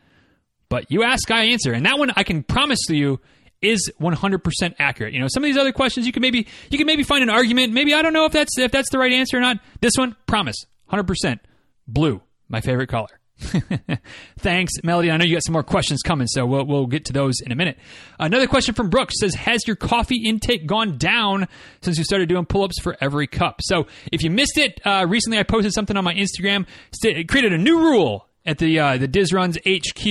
but 0.69 0.91
you 0.91 1.03
ask, 1.05 1.31
I 1.31 1.45
answer. 1.47 1.73
And 1.73 1.87
that 1.87 1.99
one 1.99 2.13
I 2.17 2.23
can 2.25 2.43
promise 2.43 2.81
to 2.89 2.97
you 2.97 3.21
is 3.61 3.91
100% 4.01 4.75
accurate. 4.79 5.15
You 5.15 5.21
know, 5.21 5.29
some 5.29 5.43
of 5.43 5.49
these 5.49 5.57
other 5.57 5.73
questions 5.73 6.07
you 6.07 6.13
can 6.13 6.21
maybe 6.21 6.47
you 6.71 6.79
can 6.79 6.87
maybe 6.87 7.03
find 7.03 7.23
an 7.23 7.31
argument. 7.31 7.73
Maybe 7.73 7.95
I 7.95 8.03
don't 8.03 8.13
know 8.13 8.27
if 8.27 8.33
that's 8.33 8.59
if 8.59 8.71
that's 8.71 8.91
the 8.91 8.99
right 8.99 9.13
answer 9.13 9.39
or 9.39 9.41
not. 9.41 9.59
This 9.81 9.95
one, 9.97 10.17
promise, 10.27 10.57
100% 10.93 11.39
blue, 11.87 12.21
my 12.49 12.61
favorite 12.61 12.89
color. 12.89 13.21
Thanks, 14.39 14.73
Melody. 14.83 15.11
I 15.11 15.17
know 15.17 15.25
you 15.25 15.35
got 15.35 15.45
some 15.45 15.53
more 15.53 15.63
questions 15.63 16.03
coming, 16.03 16.27
so 16.27 16.47
we'll, 16.47 16.65
we'll 16.67 16.87
get 16.87 17.07
to 17.07 17.13
those 17.13 17.41
in 17.41 17.53
a 17.53 17.57
minute. 17.57 17.79
Another 18.19 18.47
question 18.47 18.75
from 18.75 18.91
Brooks 18.91 19.15
says 19.21 19.35
Has 19.35 19.67
your 19.67 19.77
coffee 19.77 20.23
intake 20.27 20.67
gone 20.67 20.99
down 20.99 21.49
since 21.83 21.99
you 21.99 22.05
started 22.05 22.29
doing 22.29 22.47
pull 22.47 22.65
ups 22.65 22.81
for 22.81 22.97
every 23.01 23.27
cup? 23.27 23.61
So 23.63 23.87
if 24.13 24.23
you 24.23 24.31
missed 24.31 24.59
it, 24.59 24.81
uh, 24.85 25.07
recently 25.09 25.39
I 25.39 25.43
posted 25.43 25.73
something 25.73 25.97
on 25.97 26.05
my 26.05 26.15
Instagram, 26.15 26.67
st- 26.93 27.29
created 27.29 27.53
a 27.53 27.59
new 27.59 27.79
rule 27.79 28.29
at 28.47 28.59
the 28.59 28.79
uh, 28.79 28.99
the 28.99 29.09
Diz 29.09 29.33
Runs 29.33 29.57
HQ 29.57 30.05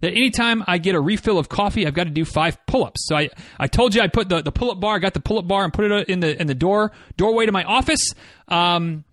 that 0.00 0.10
anytime 0.10 0.62
I 0.66 0.78
get 0.78 0.94
a 0.94 1.00
refill 1.00 1.38
of 1.38 1.48
coffee, 1.48 1.86
I've 1.86 1.94
got 1.94 2.04
to 2.04 2.10
do 2.10 2.24
five 2.24 2.58
pull-ups. 2.66 3.06
So 3.06 3.16
I, 3.16 3.30
I 3.58 3.66
told 3.66 3.94
you 3.94 4.02
I 4.02 4.08
put 4.08 4.28
the, 4.28 4.42
the 4.42 4.52
pull-up 4.52 4.80
bar, 4.80 4.96
I 4.96 4.98
got 4.98 5.14
the 5.14 5.20
pull-up 5.20 5.46
bar 5.46 5.64
and 5.64 5.72
put 5.72 5.90
it 5.90 6.08
in 6.08 6.20
the 6.20 6.40
in 6.40 6.46
the 6.46 6.54
door 6.54 6.92
doorway 7.16 7.46
to 7.46 7.52
my 7.52 7.64
office. 7.64 8.14
Um, 8.48 9.04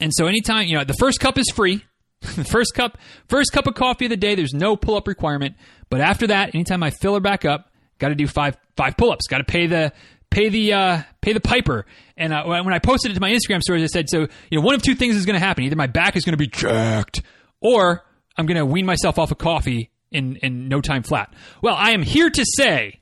and 0.00 0.12
so 0.14 0.26
anytime 0.26 0.66
you 0.66 0.76
know 0.76 0.84
the 0.84 0.96
first 0.98 1.20
cup 1.20 1.38
is 1.38 1.50
free, 1.54 1.84
first 2.46 2.74
cup, 2.74 2.98
first 3.28 3.52
cup 3.52 3.66
of 3.66 3.74
coffee 3.74 4.06
of 4.06 4.10
the 4.10 4.16
day. 4.16 4.34
There's 4.34 4.54
no 4.54 4.76
pull 4.76 4.96
up 4.96 5.06
requirement, 5.06 5.56
but 5.90 6.00
after 6.00 6.26
that, 6.28 6.54
anytime 6.54 6.82
I 6.82 6.90
fill 6.90 7.14
her 7.14 7.20
back 7.20 7.44
up, 7.44 7.70
got 7.98 8.08
to 8.08 8.14
do 8.14 8.26
five 8.26 8.56
five 8.76 8.96
pull 8.96 9.12
ups. 9.12 9.26
Got 9.26 9.38
to 9.38 9.44
pay 9.44 9.66
the 9.66 9.92
pay 10.30 10.48
the 10.48 10.72
uh, 10.72 11.02
pay 11.20 11.32
the 11.32 11.40
piper. 11.40 11.86
And 12.16 12.32
uh, 12.32 12.44
when 12.44 12.72
I 12.72 12.78
posted 12.78 13.10
it 13.10 13.14
to 13.14 13.20
my 13.20 13.30
Instagram 13.30 13.60
stories, 13.60 13.82
I 13.82 13.86
said, 13.86 14.08
so 14.08 14.26
you 14.50 14.58
know, 14.58 14.64
one 14.64 14.74
of 14.74 14.82
two 14.82 14.94
things 14.94 15.16
is 15.16 15.26
going 15.26 15.38
to 15.38 15.44
happen: 15.44 15.64
either 15.64 15.76
my 15.76 15.86
back 15.86 16.16
is 16.16 16.24
going 16.24 16.34
to 16.34 16.38
be 16.38 16.48
jacked, 16.48 17.22
or 17.60 18.04
I'm 18.36 18.46
going 18.46 18.58
to 18.58 18.66
wean 18.66 18.86
myself 18.86 19.18
off 19.18 19.30
of 19.30 19.38
coffee 19.38 19.90
in 20.10 20.36
in 20.36 20.68
no 20.68 20.80
time 20.80 21.02
flat. 21.02 21.32
Well, 21.62 21.74
I 21.74 21.90
am 21.90 22.02
here 22.02 22.30
to 22.30 22.44
say 22.56 23.00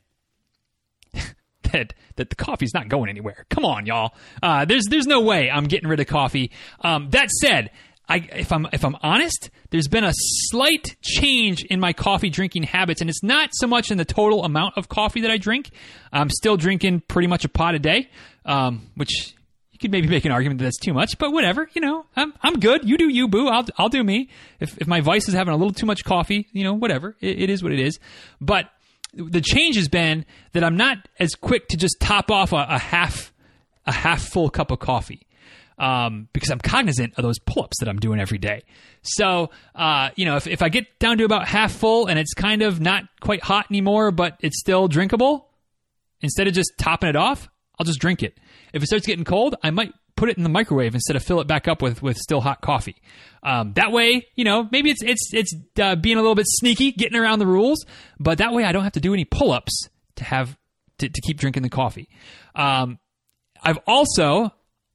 that 1.14 1.94
that 2.16 2.30
the 2.30 2.36
coffee's 2.36 2.74
not 2.74 2.88
going 2.88 3.08
anywhere. 3.10 3.46
Come 3.50 3.64
on, 3.64 3.86
y'all. 3.86 4.14
Uh, 4.42 4.64
there's 4.64 4.84
there's 4.88 5.06
no 5.06 5.20
way 5.20 5.50
I'm 5.50 5.64
getting 5.64 5.88
rid 5.88 6.00
of 6.00 6.06
coffee. 6.06 6.50
Um, 6.80 7.10
that 7.10 7.30
said, 7.30 7.70
I, 8.08 8.16
if 8.36 8.52
I'm 8.52 8.66
if 8.72 8.84
I'm 8.84 8.96
honest, 9.02 9.50
there's 9.70 9.88
been 9.88 10.04
a 10.04 10.12
slight 10.14 10.96
change 11.02 11.64
in 11.64 11.80
my 11.80 11.92
coffee 11.92 12.28
drinking 12.28 12.64
habits, 12.64 13.00
and 13.00 13.08
it's 13.08 13.22
not 13.22 13.50
so 13.52 13.66
much 13.66 13.90
in 13.90 13.96
the 13.96 14.04
total 14.04 14.44
amount 14.44 14.76
of 14.76 14.88
coffee 14.88 15.22
that 15.22 15.30
I 15.30 15.38
drink. 15.38 15.70
I'm 16.12 16.28
still 16.28 16.56
drinking 16.56 17.02
pretty 17.08 17.28
much 17.28 17.44
a 17.44 17.48
pot 17.48 17.74
a 17.74 17.78
day, 17.78 18.10
um, 18.44 18.90
which 18.94 19.34
you 19.72 19.78
could 19.78 19.90
maybe 19.90 20.06
make 20.06 20.26
an 20.26 20.32
argument 20.32 20.58
that 20.58 20.64
that's 20.64 20.78
too 20.78 20.92
much, 20.92 21.16
but 21.18 21.32
whatever. 21.32 21.68
You 21.72 21.80
know, 21.80 22.04
I'm 22.14 22.34
I'm 22.42 22.60
good. 22.60 22.86
You 22.86 22.98
do 22.98 23.08
you, 23.08 23.26
boo. 23.26 23.48
I'll 23.48 23.66
I'll 23.78 23.88
do 23.88 24.04
me. 24.04 24.28
If 24.60 24.76
if 24.78 24.86
my 24.86 25.00
vice 25.00 25.26
is 25.26 25.34
having 25.34 25.54
a 25.54 25.56
little 25.56 25.72
too 25.72 25.86
much 25.86 26.04
coffee, 26.04 26.46
you 26.52 26.62
know, 26.62 26.74
whatever. 26.74 27.16
it, 27.20 27.44
it 27.44 27.50
is 27.50 27.62
what 27.62 27.72
it 27.72 27.80
is. 27.80 27.98
But 28.38 28.66
the 29.14 29.40
change 29.40 29.76
has 29.76 29.88
been 29.88 30.26
that 30.52 30.62
I'm 30.62 30.76
not 30.76 30.98
as 31.18 31.34
quick 31.34 31.68
to 31.68 31.76
just 31.78 31.96
top 32.00 32.30
off 32.30 32.52
a, 32.52 32.66
a 32.68 32.78
half 32.78 33.32
a 33.86 33.92
half 33.92 34.22
full 34.22 34.50
cup 34.50 34.70
of 34.70 34.78
coffee 34.78 35.26
um, 35.78 36.28
because 36.32 36.50
I'm 36.50 36.58
cognizant 36.58 37.14
of 37.16 37.22
those 37.22 37.38
pull 37.38 37.64
ups 37.64 37.80
that 37.80 37.88
I'm 37.88 37.98
doing 37.98 38.20
every 38.20 38.38
day. 38.38 38.62
So, 39.02 39.50
uh, 39.74 40.10
you 40.16 40.24
know, 40.24 40.36
if, 40.36 40.46
if 40.46 40.62
I 40.62 40.68
get 40.68 40.98
down 40.98 41.18
to 41.18 41.24
about 41.24 41.46
half 41.48 41.72
full 41.72 42.06
and 42.06 42.18
it's 42.18 42.34
kind 42.34 42.62
of 42.62 42.80
not 42.80 43.04
quite 43.20 43.42
hot 43.42 43.66
anymore, 43.70 44.10
but 44.10 44.36
it's 44.40 44.58
still 44.58 44.88
drinkable, 44.88 45.48
instead 46.20 46.46
of 46.46 46.54
just 46.54 46.72
topping 46.78 47.08
it 47.08 47.16
off, 47.16 47.48
I'll 47.78 47.86
just 47.86 48.00
drink 48.00 48.22
it. 48.22 48.38
If 48.72 48.82
it 48.82 48.86
starts 48.86 49.06
getting 49.06 49.24
cold, 49.24 49.56
I 49.62 49.70
might 49.70 49.92
put 50.16 50.28
it 50.28 50.36
in 50.36 50.44
the 50.44 50.48
microwave 50.48 50.94
instead 50.94 51.16
of 51.16 51.24
fill 51.24 51.40
it 51.40 51.46
back 51.46 51.66
up 51.66 51.82
with, 51.82 52.02
with 52.02 52.16
still 52.16 52.40
hot 52.40 52.60
coffee. 52.60 52.96
Um, 53.42 53.72
that 53.74 53.90
way, 53.90 54.26
you 54.36 54.44
know, 54.44 54.68
maybe 54.70 54.90
it's 54.90 55.02
it's 55.02 55.34
it's 55.34 55.54
uh, 55.80 55.96
being 55.96 56.16
a 56.16 56.20
little 56.20 56.36
bit 56.36 56.46
sneaky, 56.48 56.92
getting 56.92 57.18
around 57.18 57.40
the 57.40 57.46
rules, 57.46 57.84
but 58.18 58.38
that 58.38 58.52
way 58.52 58.64
I 58.64 58.72
don't 58.72 58.84
have 58.84 58.92
to 58.92 59.00
do 59.00 59.12
any 59.12 59.24
pull 59.24 59.52
ups 59.52 59.88
to 60.16 60.24
have 60.24 60.56
to, 60.98 61.08
to 61.08 61.20
keep 61.20 61.38
drinking 61.38 61.62
the 61.62 61.68
coffee. 61.68 62.08
Um, 62.54 62.98
I've 63.62 63.78
also 63.86 64.52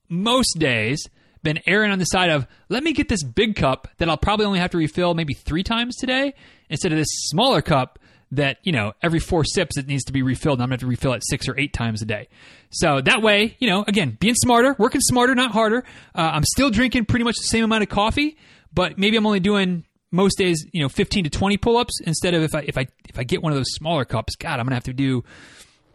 most 0.09 0.57
days 0.57 1.07
been 1.43 1.59
erring 1.65 1.91
on 1.91 1.99
the 1.99 2.05
side 2.05 2.29
of 2.29 2.45
let 2.67 2.83
me 2.83 2.91
get 2.93 3.07
this 3.07 3.23
big 3.23 3.55
cup 3.55 3.87
that 3.97 4.09
I'll 4.09 4.17
probably 4.17 4.45
only 4.45 4.59
have 4.59 4.71
to 4.71 4.77
refill 4.77 5.13
maybe 5.13 5.33
three 5.33 5.63
times 5.63 5.95
today 5.95 6.33
instead 6.69 6.91
of 6.91 6.97
this 6.97 7.07
smaller 7.09 7.61
cup 7.61 7.99
that 8.31 8.57
you 8.63 8.71
know 8.71 8.93
every 9.01 9.19
four 9.19 9.43
sips 9.43 9.77
it 9.77 9.87
needs 9.87 10.03
to 10.03 10.13
be 10.13 10.21
refilled 10.21 10.59
and 10.59 10.63
i'm 10.63 10.69
to 10.69 10.73
have 10.73 10.79
to 10.81 10.85
refill 10.85 11.13
it 11.13 11.23
six 11.25 11.47
or 11.47 11.57
eight 11.57 11.73
times 11.73 12.01
a 12.01 12.05
day. 12.05 12.27
So 12.69 13.01
that 13.01 13.21
way 13.21 13.55
you 13.59 13.69
know 13.69 13.83
again 13.87 14.17
being 14.19 14.35
smarter 14.35 14.75
working 14.77 15.01
smarter 15.01 15.33
not 15.33 15.51
harder. 15.51 15.83
Uh, 16.13 16.31
i'm 16.33 16.43
still 16.43 16.69
drinking 16.69 17.05
pretty 17.05 17.23
much 17.23 17.37
the 17.37 17.47
same 17.47 17.63
amount 17.63 17.83
of 17.83 17.89
coffee 17.89 18.37
but 18.73 18.97
maybe 18.97 19.17
i'm 19.17 19.25
only 19.25 19.39
doing 19.39 19.85
most 20.11 20.37
days 20.37 20.65
you 20.71 20.81
know 20.81 20.89
15 20.89 21.25
to 21.25 21.29
20 21.29 21.57
pull-ups 21.57 22.01
instead 22.01 22.33
of 22.33 22.43
if 22.43 22.53
i 22.55 22.61
if 22.61 22.77
i 22.77 22.87
if 23.07 23.17
i 23.17 23.23
get 23.23 23.41
one 23.41 23.51
of 23.51 23.57
those 23.57 23.71
smaller 23.71 24.05
cups 24.05 24.35
god 24.35 24.59
i'm 24.59 24.67
to 24.67 24.73
have 24.73 24.83
to 24.83 24.93
do 24.93 25.23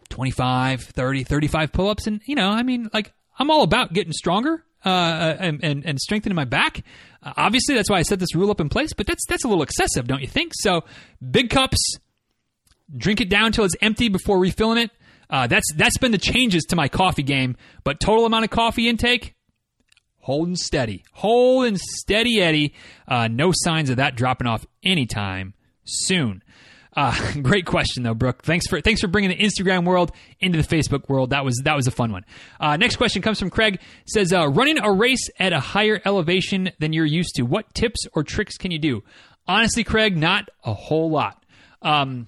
25 0.09 0.81
30 0.81 1.23
35 1.23 1.71
pull-ups 1.71 2.07
and 2.07 2.21
you 2.25 2.35
know 2.35 2.49
i 2.49 2.63
mean 2.63 2.89
like 2.93 3.13
I'm 3.37 3.49
all 3.49 3.63
about 3.63 3.93
getting 3.93 4.13
stronger 4.13 4.63
uh, 4.85 5.35
and, 5.39 5.63
and, 5.63 5.85
and 5.85 5.99
strengthening 5.99 6.35
my 6.35 6.45
back. 6.45 6.83
Uh, 7.21 7.33
obviously, 7.35 7.75
that's 7.75 7.89
why 7.89 7.97
I 7.97 8.03
set 8.03 8.19
this 8.19 8.35
rule 8.35 8.51
up 8.51 8.61
in 8.61 8.69
place. 8.69 8.93
But 8.93 9.07
that's 9.07 9.25
that's 9.27 9.43
a 9.43 9.47
little 9.47 9.63
excessive, 9.63 10.07
don't 10.07 10.21
you 10.21 10.27
think? 10.27 10.53
So, 10.55 10.83
big 11.31 11.49
cups, 11.49 11.97
drink 12.95 13.21
it 13.21 13.29
down 13.29 13.51
till 13.51 13.65
it's 13.65 13.75
empty 13.81 14.09
before 14.09 14.39
refilling 14.39 14.77
it. 14.77 14.91
Uh, 15.29 15.47
that's 15.47 15.65
that's 15.75 15.97
been 15.97 16.11
the 16.11 16.17
changes 16.17 16.63
to 16.65 16.75
my 16.75 16.87
coffee 16.87 17.23
game. 17.23 17.57
But 17.83 17.99
total 17.99 18.25
amount 18.25 18.45
of 18.45 18.51
coffee 18.51 18.87
intake, 18.87 19.35
holding 20.19 20.55
steady, 20.55 21.03
holding 21.13 21.77
steady, 21.77 22.41
Eddie. 22.41 22.73
Uh, 23.07 23.27
no 23.27 23.51
signs 23.53 23.89
of 23.89 23.97
that 23.97 24.15
dropping 24.15 24.47
off 24.47 24.65
anytime 24.83 25.55
soon. 25.83 26.43
Uh, 26.95 27.33
great 27.41 27.65
question 27.65 28.03
though, 28.03 28.13
Brooke. 28.13 28.43
Thanks 28.43 28.67
for 28.67 28.79
thanks 28.81 29.01
for 29.01 29.07
bringing 29.07 29.29
the 29.29 29.37
Instagram 29.37 29.85
world 29.85 30.11
into 30.39 30.61
the 30.61 30.67
Facebook 30.67 31.09
world. 31.09 31.31
That 31.31 31.43
was 31.43 31.61
that 31.65 31.75
was 31.75 31.87
a 31.87 31.91
fun 31.91 32.11
one. 32.11 32.25
Uh, 32.59 32.77
next 32.77 32.95
question 32.95 33.21
comes 33.21 33.39
from 33.39 33.49
Craig. 33.49 33.79
Says 34.05 34.31
uh, 34.31 34.47
running 34.47 34.79
a 34.79 34.91
race 34.91 35.29
at 35.39 35.53
a 35.53 35.59
higher 35.59 36.01
elevation 36.05 36.71
than 36.79 36.93
you're 36.93 37.05
used 37.05 37.35
to. 37.35 37.43
What 37.43 37.73
tips 37.73 37.99
or 38.13 38.23
tricks 38.23 38.57
can 38.57 38.71
you 38.71 38.79
do? 38.79 39.03
Honestly, 39.47 39.83
Craig, 39.83 40.17
not 40.17 40.49
a 40.63 40.73
whole 40.73 41.11
lot. 41.11 41.45
Um, 41.81 42.27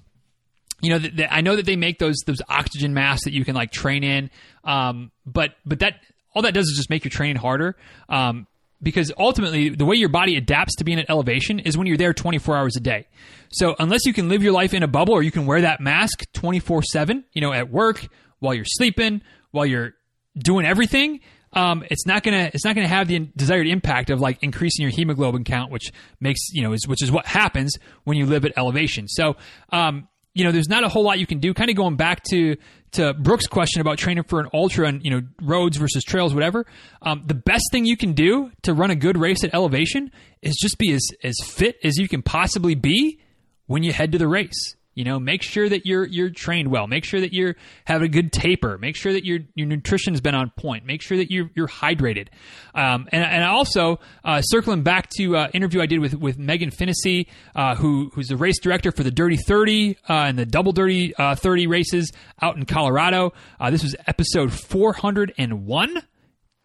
you 0.82 0.92
know, 0.92 1.00
the, 1.00 1.10
the, 1.10 1.34
I 1.34 1.42
know 1.42 1.56
that 1.56 1.66
they 1.66 1.76
make 1.76 1.98
those 1.98 2.18
those 2.26 2.42
oxygen 2.48 2.94
masks 2.94 3.24
that 3.24 3.34
you 3.34 3.44
can 3.44 3.56
like 3.56 3.72
train 3.72 4.04
in, 4.04 4.30
um, 4.64 5.12
but 5.26 5.56
but 5.66 5.80
that 5.80 5.96
all 6.36 6.44
that 6.44 6.54
does 6.54 6.68
is 6.68 6.76
just 6.78 6.90
make 6.90 7.04
your 7.04 7.10
training 7.10 7.38
harder. 7.38 7.76
Um, 8.10 8.48
because 8.82 9.12
ultimately 9.18 9.70
the 9.70 9.86
way 9.86 9.96
your 9.96 10.10
body 10.10 10.36
adapts 10.36 10.76
to 10.76 10.84
being 10.84 11.00
at 11.00 11.10
elevation 11.10 11.60
is 11.60 11.78
when 11.78 11.88
you're 11.88 11.98
there 11.98 12.14
24 12.14 12.56
hours 12.56 12.76
a 12.76 12.80
day. 12.80 13.08
So 13.50 13.76
unless 13.80 14.06
you 14.06 14.14
can 14.14 14.30
live 14.30 14.44
your 14.44 14.54
life 14.54 14.74
in 14.74 14.84
a 14.84 14.88
bubble 14.88 15.14
or 15.14 15.24
you 15.24 15.32
can 15.32 15.46
wear 15.46 15.62
that 15.62 15.82
mask 15.82 16.26
24/7, 16.34 17.24
you 17.34 17.42
know, 17.42 17.54
at 17.54 17.72
work, 17.72 18.08
while 18.40 18.54
you're 18.54 18.66
sleeping, 18.66 19.22
while 19.52 19.66
you're 19.66 19.94
doing 20.38 20.66
everything, 20.66 21.22
um, 21.54 21.84
it's 21.90 22.06
not 22.06 22.24
gonna 22.24 22.52
it's 22.54 22.66
not 22.66 22.76
gonna 22.76 22.88
have 22.88 23.08
the 23.08 23.20
desired 23.36 23.68
impact 23.68 24.10
of 24.10 24.20
like 24.20 24.44
increasing 24.44 24.84
your 24.84 24.92
hemoglobin 24.92 25.44
count, 25.44 25.72
which 25.72 25.92
makes 26.20 26.50
you 26.52 26.62
know 26.62 26.74
is 26.74 26.88
which 26.88 27.02
is 27.02 27.12
what 27.12 27.26
happens 27.26 27.78
when 28.04 28.18
you 28.18 28.26
live 28.26 28.46
at 28.46 28.54
elevation. 28.58 29.08
So 29.08 29.38
um, 29.72 30.08
you 30.38 30.44
know, 30.44 30.52
there's 30.52 30.70
not 30.70 30.84
a 30.84 30.88
whole 30.88 31.04
lot 31.04 31.18
you 31.18 31.26
can 31.26 31.40
do. 31.40 31.52
Kind 31.56 31.72
of 31.72 31.76
going 31.76 31.96
back 31.96 32.22
to 32.30 32.58
to 32.94 33.14
Brooks' 33.14 33.48
question 33.48 33.82
about 33.82 33.98
training 33.98 34.24
for 34.24 34.40
an 34.40 34.48
ultra 34.54 34.88
and 34.88 35.04
you 35.04 35.12
know 35.12 35.22
roads 35.42 35.78
versus 35.78 36.04
trails, 36.04 36.34
whatever. 36.34 36.66
Um, 37.02 37.24
the 37.26 37.34
best 37.34 37.66
thing 37.72 37.86
you 37.86 37.98
can 37.98 38.14
do 38.14 38.52
to 38.64 38.74
run 38.74 38.92
a 38.92 38.96
good 38.96 39.18
race 39.18 39.44
at 39.44 39.54
elevation 39.54 40.12
is 40.42 40.58
just 40.62 40.78
be 40.78 40.94
as 40.94 41.06
as 41.24 41.36
fit 41.44 41.78
as 41.84 41.98
you 41.98 42.08
can 42.08 42.22
possibly 42.22 42.76
be 42.76 43.20
when 43.66 43.84
you 43.84 43.92
head 43.92 44.14
to 44.14 44.18
the 44.18 44.28
race. 44.28 44.77
You 44.98 45.04
know, 45.04 45.20
make 45.20 45.44
sure 45.44 45.70
that 45.70 45.86
you're 45.86 46.08
you're 46.08 46.32
trained 46.32 46.70
well. 46.70 46.88
Make 46.88 47.06
sure 47.06 47.22
that 47.22 47.32
you're 47.32 47.56
have 47.86 48.02
a 48.02 48.08
good 48.08 48.32
taper. 48.32 48.80
Make 48.80 48.96
sure 48.96 49.14
that 49.14 49.24
your 49.24 49.42
your 49.54 49.68
nutrition's 49.68 50.22
been 50.22 50.34
on 50.34 50.52
point. 50.58 50.86
Make 50.86 51.04
sure 51.04 51.18
that 51.18 51.30
you're 51.30 51.52
you're 51.54 51.68
hydrated. 51.68 52.30
Um, 52.74 53.08
and 53.12 53.24
and 53.24 53.44
also 53.44 54.00
uh, 54.26 54.42
circling 54.42 54.82
back 54.82 55.10
to 55.18 55.38
uh, 55.38 55.50
interview 55.54 55.82
I 55.82 55.86
did 55.86 56.00
with 56.00 56.16
with 56.16 56.40
Megan 56.40 56.72
Finney, 56.72 57.28
uh, 57.56 57.76
who 57.76 58.10
who's 58.16 58.30
the 58.30 58.38
race 58.38 58.60
director 58.60 58.92
for 58.92 59.04
the 59.04 59.12
Dirty 59.12 59.38
Thirty 59.38 59.98
uh, 60.10 60.14
and 60.14 60.40
the 60.40 60.48
Double 60.48 60.72
Dirty 60.72 61.16
uh, 61.16 61.36
Thirty 61.36 61.68
races 61.68 62.12
out 62.42 62.58
in 62.58 62.66
Colorado. 62.66 63.34
Uh, 63.60 63.70
this 63.70 63.84
was 63.84 63.96
episode 64.08 64.52
four 64.52 64.94
hundred 64.94 65.32
and 65.38 65.68
one. 65.68 66.02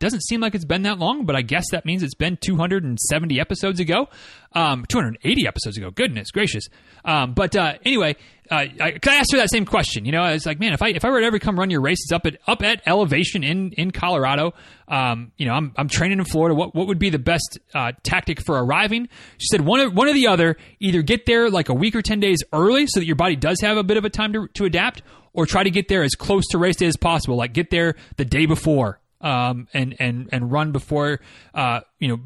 Doesn't 0.02 0.24
seem 0.24 0.40
like 0.40 0.56
it's 0.56 0.64
been 0.64 0.82
that 0.82 0.98
long, 0.98 1.26
but 1.26 1.36
I 1.36 1.42
guess 1.42 1.64
that 1.70 1.84
means 1.84 2.02
it's 2.02 2.16
been 2.16 2.36
270 2.44 3.38
episodes 3.38 3.78
ago, 3.78 4.08
um, 4.50 4.84
280 4.88 5.46
episodes 5.46 5.78
ago. 5.78 5.92
Goodness 5.92 6.32
gracious! 6.32 6.64
Um, 7.04 7.34
but 7.34 7.54
uh, 7.54 7.74
anyway, 7.84 8.16
uh, 8.50 8.66
I, 8.80 8.98
I 9.00 9.14
asked 9.14 9.30
her 9.30 9.38
that 9.38 9.52
same 9.52 9.64
question. 9.64 10.04
You 10.04 10.10
know, 10.10 10.22
I 10.22 10.32
was 10.32 10.44
like, 10.44 10.58
man, 10.58 10.72
if 10.72 10.82
I 10.82 10.88
if 10.88 11.04
I 11.04 11.10
were 11.10 11.20
to 11.20 11.26
ever 11.26 11.38
come 11.38 11.56
run 11.56 11.70
your 11.70 11.82
races 11.82 12.10
up 12.12 12.26
at 12.26 12.38
up 12.48 12.64
at 12.64 12.82
elevation 12.84 13.44
in 13.44 13.70
in 13.74 13.92
Colorado, 13.92 14.54
um, 14.88 15.30
you 15.36 15.46
know, 15.46 15.52
I'm 15.52 15.72
I'm 15.76 15.88
training 15.88 16.18
in 16.18 16.24
Florida. 16.24 16.56
What 16.56 16.74
what 16.74 16.88
would 16.88 16.98
be 16.98 17.10
the 17.10 17.20
best 17.20 17.60
uh, 17.72 17.92
tactic 18.02 18.44
for 18.44 18.60
arriving? 18.60 19.08
She 19.38 19.46
said 19.52 19.60
one 19.60 19.94
one 19.94 20.08
or 20.08 20.14
the 20.14 20.26
other. 20.26 20.56
Either 20.80 21.02
get 21.02 21.26
there 21.26 21.48
like 21.48 21.68
a 21.68 21.74
week 21.74 21.94
or 21.94 22.02
ten 22.02 22.18
days 22.18 22.38
early, 22.52 22.88
so 22.88 22.98
that 22.98 23.06
your 23.06 23.14
body 23.14 23.36
does 23.36 23.60
have 23.60 23.76
a 23.76 23.84
bit 23.84 23.98
of 23.98 24.04
a 24.04 24.10
time 24.10 24.32
to 24.32 24.48
to 24.54 24.64
adapt, 24.64 25.02
or 25.32 25.46
try 25.46 25.62
to 25.62 25.70
get 25.70 25.86
there 25.86 26.02
as 26.02 26.16
close 26.16 26.48
to 26.48 26.58
race 26.58 26.74
day 26.74 26.86
as 26.86 26.96
possible. 26.96 27.36
Like 27.36 27.52
get 27.52 27.70
there 27.70 27.94
the 28.16 28.24
day 28.24 28.46
before 28.46 28.98
um, 29.22 29.68
and 29.72 29.96
and 29.98 30.28
and 30.32 30.50
run 30.50 30.72
before 30.72 31.20
uh, 31.54 31.80
you 31.98 32.08
know 32.08 32.20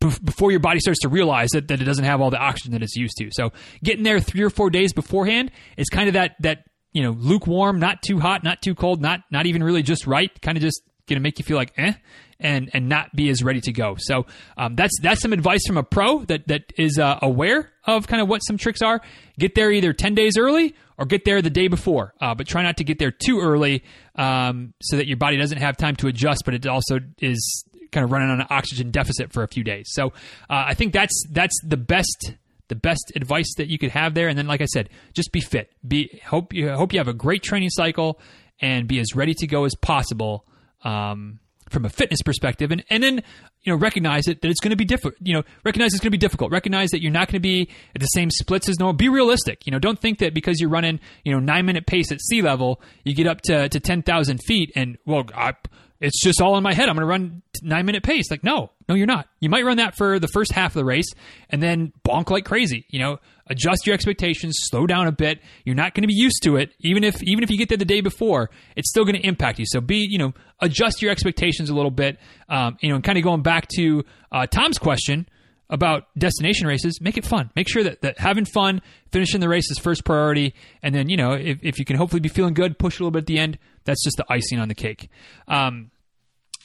before 0.00 0.50
your 0.50 0.60
body 0.60 0.80
starts 0.80 1.00
to 1.00 1.08
realize 1.08 1.50
that, 1.50 1.68
that 1.68 1.80
it 1.80 1.84
doesn't 1.84 2.04
have 2.04 2.22
all 2.22 2.30
the 2.30 2.38
oxygen 2.38 2.72
that 2.72 2.82
it's 2.82 2.96
used 2.96 3.16
to. 3.18 3.28
So 3.32 3.52
getting 3.84 4.02
there 4.02 4.18
three 4.18 4.42
or 4.42 4.48
four 4.48 4.70
days 4.70 4.94
beforehand 4.94 5.50
is 5.76 5.88
kind 5.90 6.08
of 6.08 6.14
that 6.14 6.36
that 6.40 6.64
you 6.92 7.02
know 7.02 7.10
lukewarm, 7.10 7.78
not 7.78 8.02
too 8.02 8.18
hot, 8.18 8.42
not 8.42 8.62
too 8.62 8.74
cold, 8.74 9.00
not 9.00 9.20
not 9.30 9.46
even 9.46 9.62
really 9.62 9.82
just 9.82 10.06
right, 10.06 10.30
kind 10.40 10.56
of 10.56 10.62
just 10.62 10.82
gonna 11.06 11.20
make 11.20 11.38
you 11.38 11.44
feel 11.44 11.56
like 11.56 11.72
eh, 11.76 11.92
and 12.38 12.70
and 12.72 12.88
not 12.88 13.14
be 13.14 13.28
as 13.28 13.42
ready 13.42 13.60
to 13.60 13.72
go. 13.72 13.96
So 13.98 14.26
um, 14.56 14.74
that's 14.74 14.98
that's 15.02 15.20
some 15.20 15.32
advice 15.32 15.66
from 15.66 15.76
a 15.76 15.82
pro 15.82 16.20
that 16.24 16.48
that 16.48 16.72
is 16.78 16.98
uh, 16.98 17.18
aware 17.20 17.70
of 17.84 18.06
kind 18.06 18.22
of 18.22 18.28
what 18.28 18.38
some 18.40 18.56
tricks 18.56 18.80
are. 18.80 19.02
Get 19.38 19.54
there 19.54 19.70
either 19.70 19.92
ten 19.92 20.14
days 20.14 20.38
early 20.38 20.74
or 21.00 21.06
get 21.06 21.24
there 21.24 21.40
the 21.40 21.50
day 21.50 21.66
before, 21.66 22.14
uh, 22.20 22.34
but 22.34 22.46
try 22.46 22.62
not 22.62 22.76
to 22.76 22.84
get 22.84 22.98
there 22.98 23.10
too 23.10 23.40
early 23.40 23.82
um, 24.16 24.74
so 24.82 24.98
that 24.98 25.08
your 25.08 25.16
body 25.16 25.38
doesn't 25.38 25.58
have 25.58 25.78
time 25.78 25.96
to 25.96 26.08
adjust, 26.08 26.42
but 26.44 26.52
it 26.52 26.66
also 26.66 27.00
is 27.20 27.64
kind 27.90 28.04
of 28.04 28.12
running 28.12 28.28
on 28.28 28.42
an 28.42 28.46
oxygen 28.50 28.90
deficit 28.90 29.32
for 29.32 29.42
a 29.42 29.48
few 29.48 29.64
days. 29.64 29.86
So 29.92 30.08
uh, 30.08 30.64
I 30.68 30.74
think 30.74 30.92
that's 30.92 31.24
that's 31.30 31.58
the 31.66 31.78
best 31.78 32.34
the 32.68 32.74
best 32.74 33.12
advice 33.16 33.52
that 33.56 33.68
you 33.68 33.78
could 33.78 33.90
have 33.90 34.12
there. 34.12 34.28
And 34.28 34.38
then, 34.38 34.46
like 34.46 34.60
I 34.60 34.66
said, 34.66 34.90
just 35.14 35.32
be 35.32 35.40
fit. 35.40 35.72
Be 35.86 36.20
hope 36.24 36.52
you 36.52 36.70
hope 36.70 36.92
you 36.92 37.00
have 37.00 37.08
a 37.08 37.14
great 37.14 37.42
training 37.42 37.70
cycle 37.70 38.20
and 38.60 38.86
be 38.86 39.00
as 39.00 39.16
ready 39.16 39.32
to 39.38 39.46
go 39.46 39.64
as 39.64 39.74
possible. 39.74 40.44
Um, 40.84 41.40
from 41.70 41.84
a 41.84 41.88
fitness 41.88 42.20
perspective 42.22 42.70
and, 42.70 42.84
and 42.90 43.02
then 43.02 43.22
you 43.62 43.72
know 43.72 43.76
recognize 43.76 44.26
it 44.28 44.42
that 44.42 44.50
it's 44.50 44.60
going 44.60 44.70
to 44.70 44.76
be 44.76 44.84
difficult 44.84 45.14
you 45.20 45.32
know 45.32 45.42
recognize 45.64 45.92
it's 45.92 46.00
going 46.00 46.08
to 46.08 46.10
be 46.10 46.18
difficult. 46.18 46.52
Recognize 46.52 46.90
that 46.90 47.00
you're 47.00 47.12
not 47.12 47.28
going 47.28 47.34
to 47.34 47.40
be 47.40 47.68
at 47.94 48.00
the 48.00 48.06
same 48.06 48.30
splits 48.30 48.68
as 48.68 48.78
normal. 48.78 48.94
Be 48.94 49.08
realistic. 49.08 49.66
You 49.66 49.72
know 49.72 49.78
don't 49.78 49.98
think 49.98 50.18
that 50.18 50.34
because 50.34 50.60
you're 50.60 50.70
running 50.70 51.00
you 51.24 51.32
know 51.32 51.38
nine 51.38 51.66
minute 51.66 51.86
pace 51.86 52.12
at 52.12 52.20
sea 52.20 52.42
level 52.42 52.80
you 53.04 53.14
get 53.14 53.26
up 53.26 53.40
to, 53.42 53.68
to 53.68 53.80
10,000 53.80 54.38
feet 54.42 54.72
and 54.74 54.98
well 55.06 55.24
I, 55.34 55.54
it's 56.00 56.22
just 56.22 56.40
all 56.40 56.56
in 56.56 56.62
my 56.62 56.72
head. 56.72 56.88
I'm 56.88 56.96
going 56.96 57.06
to 57.06 57.10
run 57.10 57.42
nine 57.62 57.84
minute 57.84 58.02
pace. 58.02 58.30
Like, 58.30 58.42
no, 58.42 58.70
no, 58.88 58.94
you're 58.94 59.06
not. 59.06 59.28
You 59.38 59.50
might 59.50 59.64
run 59.64 59.76
that 59.76 59.96
for 59.96 60.18
the 60.18 60.28
first 60.28 60.52
half 60.52 60.70
of 60.70 60.80
the 60.80 60.84
race 60.84 61.12
and 61.50 61.62
then 61.62 61.92
bonk 62.06 62.30
like 62.30 62.44
crazy. 62.44 62.86
You 62.88 63.00
know, 63.00 63.18
adjust 63.48 63.86
your 63.86 63.94
expectations, 63.94 64.56
slow 64.60 64.86
down 64.86 65.06
a 65.06 65.12
bit. 65.12 65.40
You're 65.64 65.76
not 65.76 65.94
going 65.94 66.02
to 66.02 66.08
be 66.08 66.14
used 66.14 66.42
to 66.44 66.56
it. 66.56 66.72
Even 66.80 67.04
if, 67.04 67.22
even 67.22 67.44
if 67.44 67.50
you 67.50 67.58
get 67.58 67.68
there 67.68 67.78
the 67.78 67.84
day 67.84 68.00
before, 68.00 68.50
it's 68.76 68.88
still 68.88 69.04
going 69.04 69.16
to 69.16 69.26
impact 69.26 69.58
you. 69.58 69.66
So 69.68 69.80
be, 69.80 70.06
you 70.08 70.18
know, 70.18 70.32
adjust 70.60 71.02
your 71.02 71.10
expectations 71.10 71.68
a 71.68 71.74
little 71.74 71.90
bit. 71.90 72.18
Um, 72.48 72.78
you 72.80 72.88
know, 72.88 72.94
and 72.94 73.04
kind 73.04 73.18
of 73.18 73.24
going 73.24 73.42
back 73.42 73.68
to 73.76 74.04
uh, 74.32 74.46
Tom's 74.46 74.78
question, 74.78 75.26
about 75.70 76.06
destination 76.18 76.66
races, 76.66 77.00
make 77.00 77.16
it 77.16 77.24
fun. 77.24 77.50
Make 77.54 77.68
sure 77.68 77.84
that, 77.84 78.02
that 78.02 78.18
having 78.18 78.44
fun, 78.44 78.82
finishing 79.12 79.40
the 79.40 79.48
race 79.48 79.70
is 79.70 79.78
first 79.78 80.04
priority. 80.04 80.54
And 80.82 80.94
then, 80.94 81.08
you 81.08 81.16
know, 81.16 81.32
if, 81.32 81.60
if 81.62 81.78
you 81.78 81.84
can 81.84 81.96
hopefully 81.96 82.20
be 82.20 82.28
feeling 82.28 82.54
good, 82.54 82.78
push 82.78 82.98
a 82.98 83.02
little 83.02 83.12
bit 83.12 83.20
at 83.20 83.26
the 83.26 83.38
end. 83.38 83.56
That's 83.84 84.02
just 84.04 84.16
the 84.16 84.26
icing 84.28 84.58
on 84.58 84.68
the 84.68 84.74
cake. 84.74 85.08
Um, 85.48 85.89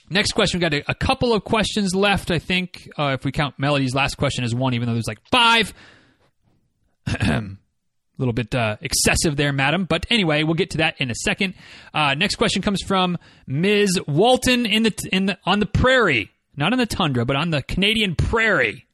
next 0.09 0.33
question. 0.33 0.59
We've 0.59 0.69
got 0.69 0.73
a, 0.73 0.91
a, 0.91 0.95
couple 0.95 1.33
of 1.33 1.43
questions 1.43 1.95
left, 1.95 2.31
I 2.31 2.39
think, 2.39 2.89
uh, 2.97 3.15
if 3.19 3.25
we 3.25 3.31
count 3.31 3.55
Melody's 3.57 3.95
last 3.95 4.15
question 4.15 4.43
as 4.43 4.53
one, 4.53 4.73
even 4.73 4.87
though 4.87 4.93
there's 4.93 5.07
like 5.07 5.21
five. 5.31 5.73
a 7.07 7.43
little 8.17 8.33
bit 8.33 8.53
uh, 8.55 8.77
excessive 8.81 9.35
there, 9.35 9.53
madam. 9.53 9.85
But 9.85 10.05
anyway, 10.09 10.43
we'll 10.43 10.55
get 10.55 10.71
to 10.71 10.77
that 10.79 10.95
in 10.99 11.11
a 11.11 11.15
second. 11.15 11.53
Uh, 11.93 12.13
next 12.15 12.35
question 12.35 12.61
comes 12.61 12.81
from 12.81 13.17
Ms. 13.47 13.99
Walton 14.07 14.65
in 14.65 14.83
the 14.83 14.93
in 15.11 15.25
the 15.27 15.37
on 15.45 15.59
the 15.59 15.65
prairie, 15.65 16.31
not 16.55 16.71
on 16.71 16.79
the 16.79 16.85
tundra, 16.85 17.25
but 17.25 17.35
on 17.35 17.51
the 17.51 17.61
Canadian 17.61 18.15
prairie. 18.15 18.85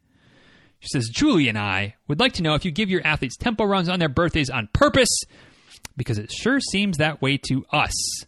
She 0.82 0.90
says, 0.90 1.10
Julie 1.10 1.48
and 1.48 1.60
I 1.60 1.96
would 2.08 2.20
like 2.20 2.34
to 2.34 2.44
know 2.44 2.56
if 2.56 2.66
you 2.66 2.72
give 2.72 2.90
your 2.90 3.06
athletes 3.06 3.38
tempo 3.38 3.66
runs 3.66 3.88
on 3.88 4.00
their 4.00 4.10
birthdays 4.10 4.50
on 4.50 4.68
purpose, 4.74 5.22
because 5.96 6.18
it 6.18 6.32
sure 6.32 6.60
seems 6.60 6.98
that 6.98 7.22
way 7.22 7.38
to 7.50 7.64
us. 7.72 8.26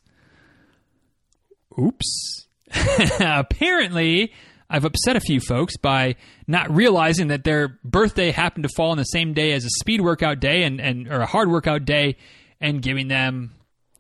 Oops. 1.80 2.48
Apparently, 3.20 4.34
I've 4.70 4.86
upset 4.86 5.16
a 5.16 5.20
few 5.20 5.40
folks 5.40 5.78
by 5.78 6.16
not 6.48 6.74
realizing 6.74 7.28
that 7.28 7.44
their 7.44 7.80
birthday 7.84 8.32
happened 8.32 8.64
to 8.64 8.70
fall 8.76 8.92
on 8.92 8.98
the 8.98 9.04
same 9.04 9.34
day 9.34 9.52
as 9.54 9.66
a 9.66 9.70
speed 9.80 10.02
workout 10.02 10.40
day 10.40 10.64
and, 10.64 10.80
and 10.80 11.08
or 11.08 11.22
a 11.22 11.26
hard 11.26 11.50
workout 11.50 11.86
day 11.86 12.18
and 12.60 12.82
giving 12.82 13.08
them 13.08 13.52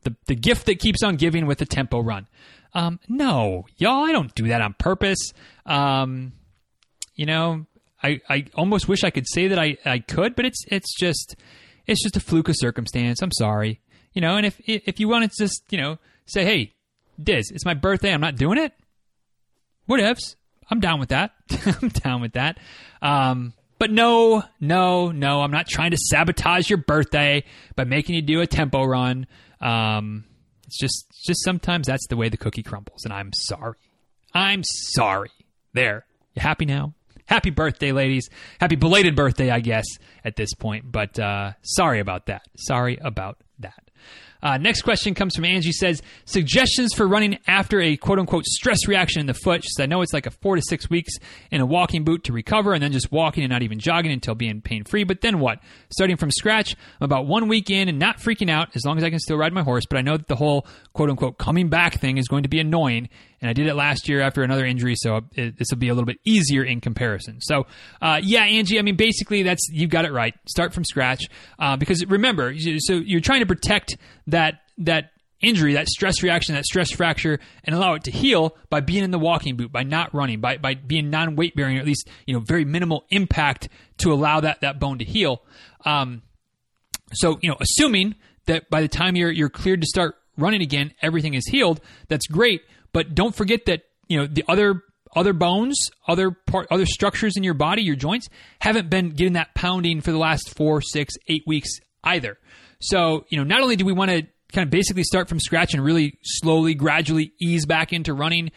the, 0.03 0.15
the 0.27 0.35
gift 0.35 0.65
that 0.65 0.79
keeps 0.79 1.03
on 1.03 1.15
giving 1.15 1.45
with 1.45 1.61
a 1.61 1.65
tempo 1.65 1.99
run. 1.99 2.27
Um, 2.73 2.99
no, 3.07 3.65
y'all, 3.77 4.03
I 4.03 4.11
don't 4.11 4.33
do 4.35 4.47
that 4.47 4.61
on 4.61 4.73
purpose. 4.73 5.31
Um, 5.65 6.33
you 7.15 7.25
know, 7.25 7.65
I, 8.01 8.19
I 8.29 8.45
almost 8.55 8.87
wish 8.87 9.03
I 9.03 9.11
could 9.11 9.27
say 9.27 9.47
that 9.49 9.59
I, 9.59 9.77
I 9.85 9.99
could, 9.99 10.35
but 10.35 10.45
it's 10.45 10.65
it's 10.67 10.97
just 10.97 11.35
it's 11.85 12.01
just 12.01 12.17
a 12.17 12.19
fluke 12.19 12.49
of 12.49 12.55
circumstance. 12.57 13.21
I'm 13.21 13.31
sorry, 13.31 13.79
you 14.13 14.21
know. 14.21 14.35
And 14.35 14.45
if 14.45 14.59
if 14.65 14.99
you 14.99 15.07
want 15.07 15.31
to 15.31 15.37
just 15.37 15.61
you 15.69 15.79
know 15.79 15.99
say, 16.25 16.43
hey, 16.43 16.73
Diz, 17.21 17.51
it's 17.51 17.65
my 17.65 17.73
birthday, 17.73 18.13
I'm 18.13 18.21
not 18.21 18.35
doing 18.35 18.57
it. 18.57 18.73
Whatevs. 19.89 20.35
I'm 20.69 20.79
down 20.79 20.99
with 20.99 21.09
that. 21.09 21.31
I'm 21.81 21.89
down 21.89 22.21
with 22.21 22.33
that. 22.33 22.57
Um, 23.01 23.53
but 23.79 23.91
no, 23.91 24.43
no, 24.59 25.11
no, 25.11 25.41
I'm 25.41 25.51
not 25.51 25.67
trying 25.67 25.91
to 25.91 25.97
sabotage 25.97 26.69
your 26.69 26.77
birthday 26.77 27.43
by 27.75 27.83
making 27.83 28.15
you 28.15 28.21
do 28.21 28.41
a 28.41 28.47
tempo 28.47 28.83
run. 28.85 29.27
Um, 29.59 30.23
it's 30.65 30.79
just 30.79 31.05
just 31.25 31.43
sometimes 31.43 31.87
that's 31.87 32.07
the 32.07 32.15
way 32.15 32.29
the 32.29 32.37
cookie 32.37 32.63
crumbles, 32.63 33.03
and 33.03 33.13
I'm 33.13 33.31
sorry. 33.33 33.77
I'm 34.33 34.63
sorry. 34.63 35.31
There. 35.73 36.05
You 36.33 36.41
happy 36.41 36.65
now? 36.65 36.93
happy 37.25 37.49
birthday, 37.49 37.91
ladies. 37.91 38.29
Happy 38.59 38.75
belated 38.75 39.15
birthday, 39.15 39.49
I 39.49 39.59
guess, 39.59 39.85
at 40.23 40.35
this 40.35 40.53
point. 40.53 40.91
But 40.91 41.17
uh, 41.19 41.53
sorry 41.61 41.99
about 41.99 42.27
that. 42.27 42.43
Sorry 42.57 42.97
about. 43.01 43.37
Uh, 44.43 44.57
next 44.57 44.81
question 44.81 45.13
comes 45.13 45.35
from 45.35 45.45
Angie. 45.45 45.71
Says 45.71 46.01
suggestions 46.25 46.93
for 46.93 47.07
running 47.07 47.39
after 47.47 47.79
a 47.79 47.95
quote 47.95 48.19
unquote 48.19 48.45
stress 48.45 48.87
reaction 48.87 49.21
in 49.21 49.25
the 49.25 49.33
foot. 49.33 49.63
She 49.63 49.69
says 49.69 49.83
I 49.83 49.85
know 49.85 50.01
it's 50.01 50.11
like 50.11 50.25
a 50.25 50.31
four 50.31 50.57
to 50.57 50.61
six 50.61 50.89
weeks 50.89 51.13
in 51.49 51.61
a 51.61 51.65
walking 51.65 52.03
boot 52.03 52.25
to 52.25 52.33
recover, 52.33 52.73
and 52.73 52.83
then 52.83 52.91
just 52.91 53.09
walking 53.09 53.43
and 53.43 53.51
not 53.51 53.63
even 53.63 53.79
jogging 53.79 54.11
until 54.11 54.35
being 54.35 54.61
pain 54.61 54.83
free. 54.83 55.05
But 55.05 55.21
then 55.21 55.39
what? 55.39 55.59
Starting 55.89 56.17
from 56.17 56.29
scratch. 56.29 56.75
I'm 56.99 57.05
about 57.05 57.25
one 57.25 57.47
week 57.47 57.69
in 57.69 57.87
and 57.87 57.97
not 57.97 58.17
freaking 58.17 58.49
out 58.49 58.75
as 58.75 58.85
long 58.85 58.97
as 58.97 59.03
I 59.05 59.09
can 59.09 59.19
still 59.19 59.37
ride 59.37 59.53
my 59.53 59.63
horse. 59.63 59.85
But 59.89 59.97
I 59.97 60.01
know 60.01 60.17
that 60.17 60.27
the 60.27 60.35
whole 60.35 60.67
quote 60.91 61.09
unquote 61.09 61.37
coming 61.37 61.69
back 61.69 62.01
thing 62.01 62.17
is 62.17 62.27
going 62.27 62.43
to 62.43 62.49
be 62.49 62.59
annoying, 62.59 63.07
and 63.43 63.49
I 63.49 63.53
did 63.53 63.67
it 63.67 63.75
last 63.75 64.07
year 64.07 64.21
after 64.21 64.41
another 64.41 64.65
injury, 64.65 64.95
so 64.95 65.19
this 65.35 65.67
will 65.69 65.77
be 65.77 65.89
a 65.89 65.93
little 65.93 66.05
bit 66.05 66.19
easier 66.23 66.63
in 66.63 66.79
comparison. 66.79 67.41
So 67.41 67.67
uh, 68.01 68.21
yeah, 68.23 68.43
Angie. 68.43 68.79
I 68.79 68.83
mean, 68.83 68.95
basically 68.95 69.43
that's 69.43 69.67
you 69.69 69.85
got 69.87 70.05
it 70.05 70.13
right. 70.13 70.33
Start 70.47 70.73
from 70.73 70.85
scratch 70.85 71.25
uh, 71.59 71.75
because 71.75 72.05
remember, 72.05 72.55
so 72.79 72.93
you're 72.93 73.19
trying 73.19 73.41
to 73.41 73.45
protect 73.45 73.97
that 74.27 74.61
that 74.77 75.11
injury, 75.41 75.73
that 75.73 75.89
stress 75.89 76.23
reaction, 76.23 76.55
that 76.55 76.63
stress 76.63 76.89
fracture, 76.89 77.37
and 77.65 77.75
allow 77.75 77.95
it 77.95 78.05
to 78.05 78.11
heal 78.11 78.55
by 78.69 78.79
being 78.79 79.03
in 79.03 79.11
the 79.11 79.19
walking 79.19 79.57
boot, 79.57 79.73
by 79.73 79.83
not 79.83 80.15
running, 80.15 80.39
by, 80.39 80.55
by 80.55 80.75
being 80.75 81.09
non 81.09 81.35
weight 81.35 81.53
bearing, 81.53 81.75
or 81.75 81.81
at 81.81 81.85
least 81.85 82.07
you 82.25 82.33
know 82.33 82.39
very 82.39 82.63
minimal 82.63 83.03
impact 83.09 83.67
to 83.97 84.13
allow 84.13 84.39
that 84.39 84.61
that 84.61 84.79
bone 84.79 84.99
to 84.99 85.05
heal. 85.05 85.43
Um, 85.83 86.21
so 87.11 87.39
you 87.41 87.49
know, 87.49 87.57
assuming 87.59 88.15
that 88.45 88.69
by 88.69 88.79
the 88.79 88.87
time 88.87 89.17
you're 89.17 89.31
you're 89.31 89.49
cleared 89.49 89.81
to 89.81 89.87
start 89.87 90.15
running 90.37 90.61
again, 90.61 90.93
everything 91.01 91.33
is 91.33 91.45
healed. 91.45 91.81
That's 92.07 92.25
great, 92.27 92.61
but 92.93 93.13
don't 93.13 93.35
forget 93.35 93.65
that 93.65 93.83
you 94.07 94.17
know 94.17 94.27
the 94.27 94.43
other 94.47 94.83
other 95.15 95.33
bones, 95.33 95.77
other 96.07 96.31
part, 96.31 96.67
other 96.71 96.85
structures 96.85 97.37
in 97.37 97.43
your 97.43 97.53
body, 97.53 97.83
your 97.83 97.95
joints 97.95 98.29
haven't 98.59 98.89
been 98.89 99.09
getting 99.09 99.33
that 99.33 99.53
pounding 99.53 100.01
for 100.01 100.11
the 100.11 100.17
last 100.17 100.55
four, 100.55 100.81
six, 100.81 101.13
eight 101.27 101.43
weeks 101.45 101.69
either. 102.03 102.37
So, 102.79 103.25
you 103.29 103.37
know, 103.37 103.43
not 103.43 103.61
only 103.61 103.75
do 103.75 103.85
we 103.85 103.93
want 103.93 104.11
to 104.11 104.23
kind 104.51 104.65
of 104.65 104.69
basically 104.69 105.03
start 105.03 105.29
from 105.29 105.39
scratch 105.39 105.73
and 105.73 105.83
really 105.83 106.17
slowly, 106.23 106.73
gradually 106.73 107.33
ease 107.41 107.65
back 107.65 107.93
into 107.93 108.13
running 108.13 108.51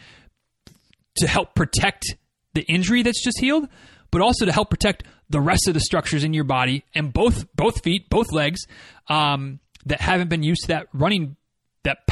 to 1.17 1.27
help 1.27 1.55
protect 1.55 2.05
the 2.53 2.61
injury 2.63 3.03
that's 3.03 3.23
just 3.23 3.39
healed, 3.39 3.67
but 4.11 4.21
also 4.21 4.45
to 4.45 4.51
help 4.51 4.69
protect 4.69 5.03
the 5.29 5.41
rest 5.41 5.67
of 5.67 5.73
the 5.73 5.79
structures 5.79 6.23
in 6.23 6.33
your 6.33 6.43
body 6.43 6.85
and 6.93 7.13
both 7.13 7.53
both 7.55 7.83
feet, 7.83 8.09
both 8.09 8.31
legs 8.31 8.61
um, 9.07 9.59
that 9.85 10.01
haven't 10.01 10.29
been 10.29 10.43
used 10.43 10.61
to 10.63 10.67
that 10.67 10.87
running, 10.93 11.36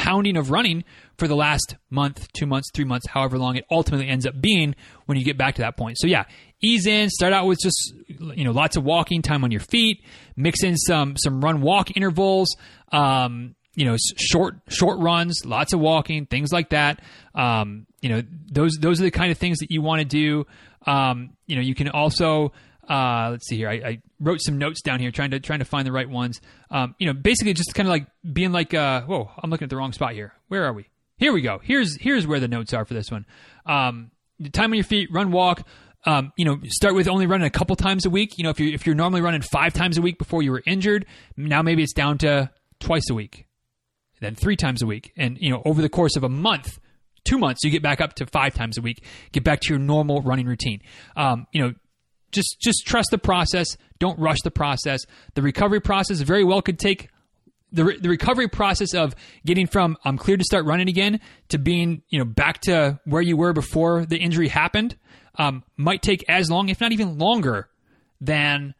pounding 0.05 0.37
of 0.37 0.51
running 0.51 0.83
for 1.17 1.27
the 1.27 1.35
last 1.35 1.75
month, 1.89 2.31
two 2.33 2.45
months, 2.45 2.69
three 2.73 2.85
months, 2.85 3.07
however 3.07 3.39
long 3.39 3.55
it 3.55 3.65
ultimately 3.71 4.07
ends 4.07 4.27
up 4.27 4.39
being 4.39 4.75
when 5.07 5.17
you 5.17 5.25
get 5.25 5.37
back 5.37 5.55
to 5.55 5.61
that 5.63 5.77
point. 5.77 5.97
So 5.97 6.05
yeah, 6.05 6.25
ease 6.61 6.85
in, 6.85 7.09
start 7.09 7.33
out 7.33 7.47
with 7.47 7.59
just 7.59 7.93
you 8.07 8.43
know 8.43 8.51
lots 8.51 8.75
of 8.75 8.83
walking 8.83 9.21
time 9.21 9.43
on 9.43 9.51
your 9.51 9.61
feet, 9.61 10.03
mix 10.35 10.63
in 10.63 10.77
some 10.77 11.15
some 11.17 11.43
run 11.43 11.61
walk 11.61 11.95
intervals. 11.95 12.55
Um, 12.91 13.55
you 13.73 13.85
know, 13.85 13.97
short 14.17 14.55
short 14.69 14.99
runs, 14.99 15.43
lots 15.43 15.73
of 15.73 15.79
walking, 15.79 16.27
things 16.27 16.51
like 16.53 16.69
that. 16.69 17.01
Um, 17.33 17.87
you 18.01 18.09
know, 18.09 18.21
those 18.51 18.77
those 18.79 19.01
are 19.01 19.03
the 19.03 19.11
kind 19.11 19.31
of 19.31 19.37
things 19.37 19.59
that 19.59 19.71
you 19.71 19.81
want 19.81 19.99
to 19.99 20.05
do. 20.05 20.45
Um, 20.85 21.31
you 21.47 21.55
know, 21.55 21.63
you 21.63 21.73
can 21.73 21.89
also 21.89 22.53
uh, 22.89 23.29
let's 23.31 23.47
see 23.47 23.57
here. 23.57 23.69
I, 23.69 23.73
I, 23.73 24.01
wrote 24.19 24.39
some 24.41 24.57
notes 24.57 24.81
down 24.81 24.99
here, 24.99 25.11
trying 25.11 25.31
to 25.31 25.39
trying 25.39 25.59
to 25.59 25.65
find 25.65 25.85
the 25.85 25.91
right 25.91 26.09
ones. 26.09 26.39
Um, 26.69 26.95
you 26.99 27.07
know, 27.07 27.13
basically 27.13 27.53
just 27.53 27.73
kind 27.73 27.87
of 27.87 27.91
like 27.91 28.07
being 28.31 28.51
like, 28.51 28.73
uh, 28.73 29.01
whoa, 29.01 29.29
I'm 29.41 29.49
looking 29.49 29.65
at 29.65 29.69
the 29.69 29.77
wrong 29.77 29.93
spot 29.93 30.13
here. 30.13 30.33
Where 30.47 30.65
are 30.65 30.73
we? 30.73 30.87
Here 31.17 31.33
we 31.33 31.41
go. 31.41 31.59
Here's 31.63 31.99
here's 31.99 32.27
where 32.27 32.39
the 32.39 32.47
notes 32.47 32.73
are 32.73 32.85
for 32.85 32.93
this 32.93 33.11
one. 33.11 33.25
Um, 33.65 34.11
time 34.51 34.71
on 34.71 34.75
your 34.75 34.83
feet, 34.83 35.09
run, 35.11 35.31
walk. 35.31 35.67
Um, 36.07 36.31
you 36.37 36.45
know, 36.45 36.59
start 36.67 36.93
with 36.93 37.07
only 37.07 37.25
running 37.25 37.47
a 37.47 37.51
couple 37.51 37.75
times 37.75 38.05
a 38.05 38.09
week. 38.09 38.37
You 38.37 38.43
know, 38.43 38.51
if 38.51 38.59
you 38.59 38.73
if 38.73 38.85
you're 38.85 38.95
normally 38.95 39.21
running 39.21 39.41
five 39.41 39.73
times 39.73 39.97
a 39.97 40.01
week 40.01 40.19
before 40.19 40.43
you 40.43 40.51
were 40.51 40.63
injured, 40.65 41.05
now 41.35 41.61
maybe 41.61 41.81
it's 41.81 41.93
down 41.93 42.19
to 42.19 42.51
twice 42.79 43.09
a 43.09 43.13
week 43.13 43.47
then 44.25 44.35
three 44.35 44.55
times 44.55 44.81
a 44.81 44.85
week. 44.85 45.13
And, 45.15 45.37
you 45.39 45.49
know, 45.49 45.61
over 45.65 45.81
the 45.81 45.89
course 45.89 46.15
of 46.15 46.23
a 46.23 46.29
month, 46.29 46.79
two 47.23 47.37
months, 47.37 47.63
you 47.63 47.69
get 47.69 47.83
back 47.83 48.01
up 48.01 48.15
to 48.15 48.25
five 48.25 48.53
times 48.53 48.77
a 48.77 48.81
week, 48.81 49.03
get 49.31 49.43
back 49.43 49.61
to 49.61 49.69
your 49.69 49.79
normal 49.79 50.21
running 50.21 50.47
routine. 50.47 50.81
Um, 51.15 51.47
you 51.51 51.61
know, 51.61 51.73
just 52.35 52.57
just 52.61 52.85
trust 52.85 53.09
the 53.11 53.17
process. 53.17 53.77
Don't 53.99 54.19
rush 54.19 54.41
the 54.43 54.51
process. 54.51 55.01
The 55.33 55.41
recovery 55.41 55.79
process 55.81 56.19
very 56.21 56.43
well 56.43 56.61
could 56.61 56.77
take 56.77 57.09
the, 57.71 57.85
re- 57.85 57.99
the 57.99 58.09
recovery 58.09 58.47
process 58.47 58.93
of 58.93 59.15
getting 59.45 59.67
from 59.67 59.97
I'm 60.05 60.17
clear 60.17 60.37
to 60.37 60.43
start 60.43 60.65
running 60.65 60.87
again 60.87 61.19
to 61.49 61.57
being 61.57 62.03
you 62.09 62.19
know 62.19 62.25
back 62.25 62.61
to 62.61 62.99
where 63.05 63.21
you 63.21 63.37
were 63.37 63.53
before 63.53 64.05
the 64.05 64.17
injury 64.17 64.47
happened 64.47 64.95
um, 65.37 65.63
might 65.77 66.01
take 66.01 66.23
as 66.29 66.49
long, 66.49 66.69
if 66.69 66.79
not 66.79 66.91
even 66.91 67.17
longer, 67.17 67.69
than 68.21 68.73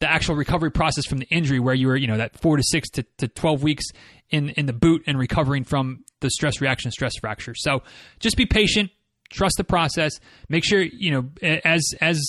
the 0.00 0.10
actual 0.10 0.34
recovery 0.34 0.70
process 0.70 1.04
from 1.06 1.18
the 1.18 1.26
injury, 1.26 1.60
where 1.60 1.74
you 1.74 1.86
were 1.86 1.96
you 1.96 2.06
know 2.06 2.16
that 2.16 2.38
four 2.40 2.56
to 2.56 2.62
six 2.64 2.88
to, 2.90 3.04
to 3.18 3.28
twelve 3.28 3.62
weeks 3.62 3.84
in 4.30 4.50
in 4.50 4.66
the 4.66 4.72
boot 4.72 5.02
and 5.06 5.18
recovering 5.18 5.64
from 5.64 6.04
the 6.20 6.30
stress 6.30 6.60
reaction 6.60 6.90
stress 6.90 7.12
fracture. 7.20 7.54
So 7.54 7.82
just 8.18 8.36
be 8.36 8.46
patient, 8.46 8.90
trust 9.30 9.56
the 9.58 9.64
process. 9.64 10.18
Make 10.48 10.64
sure 10.64 10.80
you 10.80 11.10
know 11.10 11.30
as 11.64 11.84
as 12.00 12.20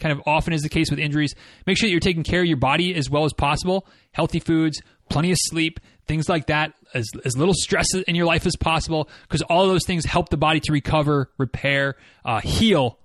kind 0.00 0.12
of 0.12 0.20
often 0.26 0.52
is 0.52 0.62
the 0.62 0.68
case 0.68 0.90
with 0.90 0.98
injuries, 0.98 1.34
make 1.66 1.76
sure 1.78 1.86
that 1.86 1.92
you're 1.92 2.00
taking 2.00 2.24
care 2.24 2.40
of 2.40 2.46
your 2.46 2.56
body 2.56 2.94
as 2.94 3.08
well 3.08 3.24
as 3.24 3.32
possible. 3.32 3.86
Healthy 4.12 4.40
foods, 4.40 4.80
plenty 5.08 5.30
of 5.30 5.38
sleep, 5.40 5.78
things 6.06 6.28
like 6.28 6.46
that. 6.46 6.72
As, 6.92 7.06
as 7.24 7.36
little 7.36 7.54
stress 7.54 7.86
in 7.94 8.16
your 8.16 8.26
life 8.26 8.46
as 8.46 8.56
possible, 8.56 9.08
because 9.22 9.42
all 9.42 9.62
of 9.62 9.68
those 9.68 9.86
things 9.86 10.04
help 10.04 10.28
the 10.28 10.36
body 10.36 10.58
to 10.58 10.72
recover, 10.72 11.30
repair, 11.38 11.94
uh, 12.24 12.40
heal 12.40 12.98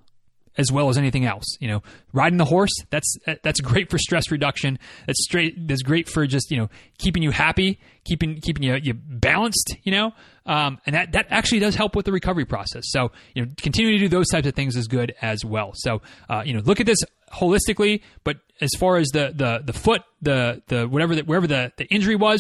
as 0.57 0.71
well 0.71 0.89
as 0.89 0.97
anything 0.97 1.25
else. 1.25 1.45
You 1.59 1.67
know, 1.67 1.83
riding 2.13 2.37
the 2.37 2.45
horse 2.45 2.71
that's 2.89 3.17
that's 3.43 3.59
great 3.61 3.89
for 3.89 3.97
stress 3.97 4.31
reduction. 4.31 4.79
That's 5.05 5.23
straight. 5.23 5.67
That's 5.67 5.81
great 5.81 6.09
for 6.09 6.25
just 6.27 6.51
you 6.51 6.57
know 6.57 6.69
keeping 6.97 7.23
you 7.23 7.31
happy, 7.31 7.79
keeping 8.03 8.39
keeping 8.41 8.63
you 8.63 8.75
you 8.75 8.93
balanced. 8.93 9.75
You 9.83 9.91
know, 9.91 10.13
um, 10.45 10.79
and 10.85 10.95
that 10.95 11.11
that 11.13 11.27
actually 11.29 11.59
does 11.59 11.75
help 11.75 11.95
with 11.95 12.05
the 12.05 12.11
recovery 12.11 12.45
process. 12.45 12.83
So 12.87 13.11
you 13.33 13.45
know, 13.45 13.51
continuing 13.57 13.97
to 13.97 14.05
do 14.05 14.09
those 14.09 14.29
types 14.29 14.47
of 14.47 14.53
things 14.53 14.75
is 14.75 14.87
good 14.87 15.13
as 15.21 15.43
well. 15.43 15.71
So 15.75 16.01
uh, 16.29 16.43
you 16.45 16.53
know, 16.53 16.61
look 16.61 16.79
at 16.79 16.85
this 16.85 16.99
holistically. 17.31 18.01
But 18.23 18.37
as 18.61 18.71
far 18.79 18.97
as 18.97 19.07
the 19.09 19.33
the 19.35 19.61
the 19.65 19.73
foot, 19.73 20.03
the 20.21 20.61
the 20.67 20.87
whatever 20.87 21.15
that 21.15 21.27
wherever 21.27 21.47
the 21.47 21.71
the 21.77 21.85
injury 21.85 22.15
was, 22.15 22.39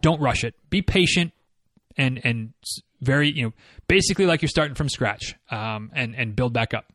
don't 0.00 0.20
rush 0.20 0.44
it. 0.44 0.54
Be 0.70 0.82
patient 0.82 1.32
and 1.96 2.20
and 2.24 2.52
very 3.00 3.30
you 3.30 3.44
know 3.44 3.52
basically 3.88 4.26
like 4.26 4.42
you're 4.42 4.48
starting 4.48 4.74
from 4.74 4.88
scratch 4.88 5.34
um, 5.50 5.90
and 5.94 6.14
and 6.14 6.34
build 6.34 6.52
back 6.52 6.74
up. 6.74 6.92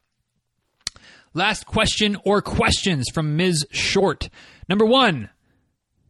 Last 1.33 1.65
question 1.65 2.17
or 2.25 2.41
questions 2.41 3.05
from 3.13 3.37
Ms. 3.37 3.65
Short. 3.71 4.29
Number 4.67 4.85
one, 4.85 5.29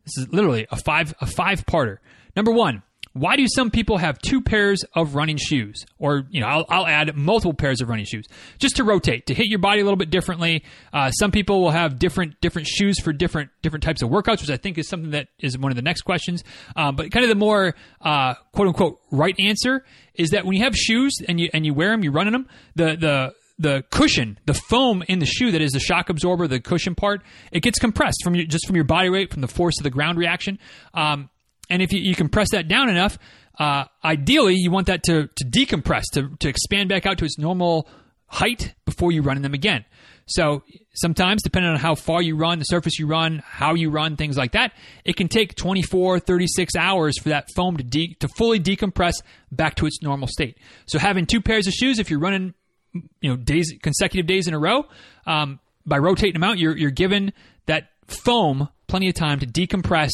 this 0.06 0.18
is 0.18 0.34
literally 0.34 0.68
a 0.72 0.76
five 0.76 1.14
a 1.22 1.26
five 1.26 1.66
parter. 1.66 1.98
Number 2.36 2.52
one, 2.52 2.84
why 3.14 3.36
do 3.36 3.46
some 3.48 3.72
people 3.72 3.98
have 3.98 4.20
two 4.20 4.40
pairs 4.40 4.84
of 4.94 5.16
running 5.16 5.38
shoes? 5.38 5.86
Or, 5.98 6.24
you 6.30 6.42
know, 6.42 6.48
I'll, 6.48 6.66
I'll 6.70 6.88
add 6.88 7.16
multiple 7.16 7.54
pairs 7.54 7.82
of 7.82 7.90
running 7.90 8.06
shoes 8.06 8.26
just 8.60 8.76
to 8.78 8.84
rotate, 8.84 9.26
to 9.28 9.34
hit 9.34 9.48
your 9.48 9.60
body 9.60 9.82
a 9.82 9.84
little 9.84 9.98
bit 9.98 10.10
differently. 10.10 10.64
Uh, 10.94 11.12
some 11.12 11.32
people 11.32 11.62
will 11.62 11.72
have 11.72 11.98
different 11.98 12.40
different 12.40 12.68
shoes 12.68 13.00
for 13.00 13.12
different 13.12 13.50
different 13.62 13.84
types 13.84 14.02
of 14.02 14.10
workouts, 14.10 14.42
which 14.42 14.50
I 14.50 14.58
think 14.58 14.78
is 14.78 14.88
something 14.88 15.12
that 15.12 15.28
is 15.40 15.58
one 15.58 15.72
of 15.72 15.76
the 15.76 15.82
next 15.82 16.02
questions. 16.02 16.44
Um, 16.76 16.96
but 16.96 17.12
kind 17.12 17.24
of 17.24 17.30
the 17.30 17.36
more 17.36 17.76
uh, 18.02 18.36
quote 18.54 18.68
unquote 18.68 19.00
right 19.12 19.36
answer 19.40 19.84
is 20.14 20.30
that 20.30 20.46
when 20.46 20.56
you 20.56 20.64
have 20.64 20.76
shoes 20.76 21.14
and 21.28 21.40
you 21.40 21.50
and 21.52 21.66
you 21.66 21.74
wear 21.74 21.90
them, 21.92 22.04
you 22.04 22.12
run 22.12 22.28
in 22.28 22.34
them, 22.34 22.48
the 22.76 22.96
the 22.96 23.34
the 23.60 23.84
cushion, 23.92 24.40
the 24.46 24.54
foam 24.54 25.04
in 25.08 25.20
the 25.20 25.26
shoe 25.26 25.52
that 25.52 25.62
is 25.62 25.74
the 25.74 25.80
shock 25.80 26.10
absorber, 26.10 26.48
the 26.48 26.62
cushion 26.62 26.96
part, 26.96 27.22
it 27.52 27.60
gets 27.60 27.78
compressed 27.78 28.22
from 28.24 28.34
your, 28.34 28.46
just 28.46 28.66
from 28.66 28.76
your 28.76 28.86
body 28.86 29.10
weight, 29.10 29.32
from 29.32 29.42
the 29.42 29.48
force 29.48 29.78
of 29.78 29.84
the 29.84 29.90
ground 29.90 30.18
reaction. 30.18 30.58
Um, 30.94 31.30
and 31.70 31.82
if 31.82 31.92
you, 31.92 32.00
you 32.00 32.16
compress 32.16 32.52
that 32.52 32.70
down 32.70 32.90
enough, 32.90 33.20
uh, 33.60 33.84
ideally 34.04 34.56
you 34.56 34.72
want 34.72 34.88
that 34.88 35.04
to, 35.04 35.28
to 35.36 35.46
decompress, 35.46 36.04
to, 36.14 36.36
to 36.40 36.48
expand 36.48 36.88
back 36.90 37.06
out 37.06 37.18
to 37.18 37.26
its 37.26 37.38
normal 37.38 37.88
height 38.28 38.74
before 38.86 39.12
you 39.12 39.22
run 39.22 39.36
in 39.36 39.44
them 39.44 39.54
again. 39.54 39.84
So 40.26 40.64
sometimes, 40.94 41.42
depending 41.42 41.72
on 41.72 41.80
how 41.80 41.96
far 41.96 42.22
you 42.22 42.38
run, 42.38 42.60
the 42.60 42.66
surface 42.66 43.00
you 43.00 43.08
run, 43.08 43.42
how 43.46 43.74
you 43.74 43.90
run, 43.90 44.16
things 44.16 44.38
like 44.38 44.52
that, 44.52 44.74
it 45.04 45.16
can 45.16 45.28
take 45.28 45.56
24, 45.56 46.20
36 46.20 46.76
hours 46.76 47.20
for 47.20 47.30
that 47.30 47.48
foam 47.56 47.78
to, 47.78 47.84
de- 47.84 48.16
to 48.20 48.28
fully 48.38 48.60
decompress 48.60 49.16
back 49.52 49.76
to 49.76 49.88
its 49.88 50.04
normal 50.04 50.28
state. 50.28 50.58
So 50.86 51.00
having 51.00 51.26
two 51.26 51.42
pairs 51.42 51.66
of 51.66 51.74
shoes, 51.74 51.98
if 51.98 52.12
you're 52.12 52.20
running, 52.20 52.54
you 52.94 53.30
know, 53.30 53.36
days 53.36 53.74
consecutive 53.82 54.26
days 54.26 54.48
in 54.48 54.54
a 54.54 54.60
row, 54.60 54.86
um, 55.26 55.60
by 55.86 55.98
rotating 55.98 56.34
them 56.34 56.44
out, 56.44 56.58
you're 56.58 56.78
you're 56.78 56.92
given 56.92 57.34
that 57.66 57.90
foam 58.08 58.70
plenty 58.88 59.08
of 59.08 59.16
time 59.16 59.40
to 59.40 59.46
decompress 59.46 60.12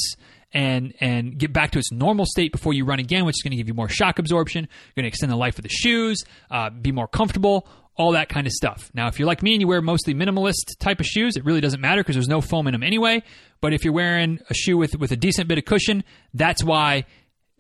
and 0.53 0.93
and 0.99 1.37
get 1.37 1.53
back 1.53 1.71
to 1.71 1.79
its 1.79 1.91
normal 1.91 2.25
state 2.25 2.51
before 2.51 2.73
you 2.73 2.85
run 2.85 2.99
again, 2.99 3.25
which 3.25 3.35
is 3.35 3.41
going 3.43 3.51
to 3.51 3.57
give 3.57 3.67
you 3.67 3.73
more 3.73 3.89
shock 3.89 4.19
absorption. 4.19 4.67
Going 4.95 5.03
to 5.03 5.07
extend 5.07 5.31
the 5.31 5.37
life 5.37 5.57
of 5.57 5.63
the 5.63 5.69
shoes, 5.69 6.23
uh, 6.49 6.69
be 6.69 6.91
more 6.91 7.07
comfortable, 7.07 7.67
all 7.95 8.13
that 8.13 8.29
kind 8.29 8.47
of 8.47 8.53
stuff. 8.53 8.89
Now, 8.93 9.07
if 9.07 9.19
you're 9.19 9.27
like 9.27 9.43
me 9.43 9.53
and 9.53 9.61
you 9.61 9.67
wear 9.67 9.81
mostly 9.81 10.13
minimalist 10.13 10.77
type 10.79 10.99
of 10.99 11.05
shoes, 11.05 11.35
it 11.35 11.45
really 11.45 11.61
doesn't 11.61 11.81
matter 11.81 12.01
because 12.01 12.15
there's 12.15 12.27
no 12.27 12.41
foam 12.41 12.67
in 12.67 12.73
them 12.73 12.83
anyway. 12.83 13.23
But 13.61 13.73
if 13.73 13.83
you're 13.83 13.93
wearing 13.93 14.39
a 14.49 14.53
shoe 14.53 14.77
with 14.77 14.97
with 14.97 15.11
a 15.11 15.17
decent 15.17 15.47
bit 15.47 15.57
of 15.57 15.65
cushion, 15.65 16.03
that's 16.33 16.63
why 16.63 17.05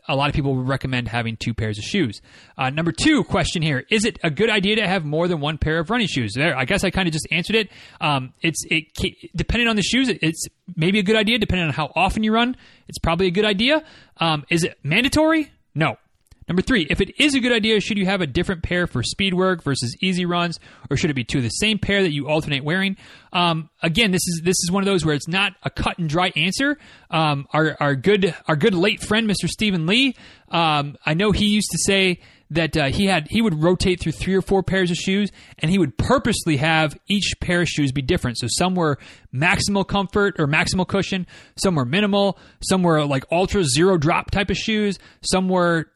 a 0.07 0.15
lot 0.15 0.29
of 0.29 0.35
people 0.35 0.55
would 0.55 0.67
recommend 0.67 1.07
having 1.07 1.37
two 1.37 1.53
pairs 1.53 1.77
of 1.77 1.83
shoes. 1.83 2.21
Uh, 2.57 2.69
number 2.69 2.91
two 2.91 3.23
question 3.23 3.61
here: 3.61 3.85
Is 3.89 4.05
it 4.05 4.17
a 4.23 4.29
good 4.29 4.49
idea 4.49 4.75
to 4.77 4.87
have 4.87 5.05
more 5.05 5.27
than 5.27 5.39
one 5.39 5.57
pair 5.57 5.79
of 5.79 5.89
running 5.89 6.07
shoes? 6.07 6.33
There, 6.35 6.57
I 6.57 6.65
guess 6.65 6.83
I 6.83 6.89
kind 6.89 7.07
of 7.07 7.13
just 7.13 7.27
answered 7.31 7.55
it. 7.55 7.71
Um, 8.01 8.33
it's 8.41 8.63
it 8.69 8.85
depending 9.35 9.67
on 9.67 9.75
the 9.75 9.81
shoes, 9.83 10.09
it's 10.09 10.45
maybe 10.75 10.99
a 10.99 11.03
good 11.03 11.15
idea. 11.15 11.37
Depending 11.37 11.67
on 11.67 11.73
how 11.73 11.91
often 11.95 12.23
you 12.23 12.33
run, 12.33 12.55
it's 12.87 12.99
probably 12.99 13.27
a 13.27 13.31
good 13.31 13.45
idea. 13.45 13.83
Um, 14.17 14.45
is 14.49 14.63
it 14.63 14.77
mandatory? 14.83 15.51
No. 15.73 15.97
Number 16.47 16.61
three, 16.61 16.85
if 16.89 17.01
it 17.01 17.19
is 17.19 17.33
a 17.33 17.39
good 17.39 17.51
idea, 17.51 17.79
should 17.79 17.97
you 17.97 18.05
have 18.05 18.21
a 18.21 18.27
different 18.27 18.61
pair 18.61 18.85
for 18.85 19.01
speed 19.01 19.33
work 19.33 19.63
versus 19.63 19.95
easy 20.01 20.25
runs, 20.25 20.59
or 20.91 20.97
should 20.97 21.09
it 21.09 21.15
be 21.15 21.23
two 21.23 21.39
of 21.39 21.43
the 21.43 21.49
same 21.49 21.79
pair 21.79 22.03
that 22.03 22.11
you 22.11 22.27
alternate 22.27 22.63
wearing? 22.63 22.97
Um, 23.33 23.69
again, 23.81 24.11
this 24.11 24.25
is 24.27 24.41
this 24.43 24.57
is 24.63 24.71
one 24.71 24.83
of 24.83 24.85
those 24.85 25.03
where 25.03 25.15
it's 25.15 25.27
not 25.27 25.53
a 25.63 25.69
cut 25.69 25.97
and 25.97 26.07
dry 26.07 26.31
answer. 26.35 26.77
Um, 27.09 27.47
our 27.51 27.75
our 27.79 27.95
good 27.95 28.35
our 28.47 28.55
good 28.55 28.75
late 28.75 29.01
friend, 29.01 29.27
Mr. 29.27 29.47
Stephen 29.47 29.87
Lee, 29.87 30.15
um, 30.49 30.97
I 31.05 31.15
know 31.15 31.31
he 31.31 31.47
used 31.47 31.71
to 31.71 31.79
say 31.79 32.19
that 32.51 32.77
uh, 32.77 32.85
he 32.89 33.07
had 33.07 33.27
he 33.29 33.41
would 33.41 33.61
rotate 33.61 33.99
through 33.99 34.11
three 34.11 34.35
or 34.35 34.41
four 34.41 34.61
pairs 34.61 34.91
of 34.91 34.97
shoes, 34.97 35.31
and 35.59 35.71
he 35.71 35.79
would 35.79 35.97
purposely 35.97 36.57
have 36.57 36.97
each 37.07 37.33
pair 37.41 37.61
of 37.61 37.67
shoes 37.67 37.91
be 37.91 38.03
different. 38.03 38.37
So 38.37 38.47
some 38.49 38.75
were 38.75 38.99
maximal 39.33 39.87
comfort 39.87 40.35
or 40.37 40.47
maximal 40.47 40.87
cushion, 40.87 41.25
some 41.55 41.75
were 41.75 41.85
minimal, 41.85 42.37
some 42.61 42.83
were 42.83 43.03
like 43.05 43.25
ultra 43.31 43.63
zero 43.63 43.97
drop 43.97 44.29
type 44.29 44.51
of 44.51 44.57
shoes, 44.57 44.99
some 45.21 45.49
were 45.49 45.89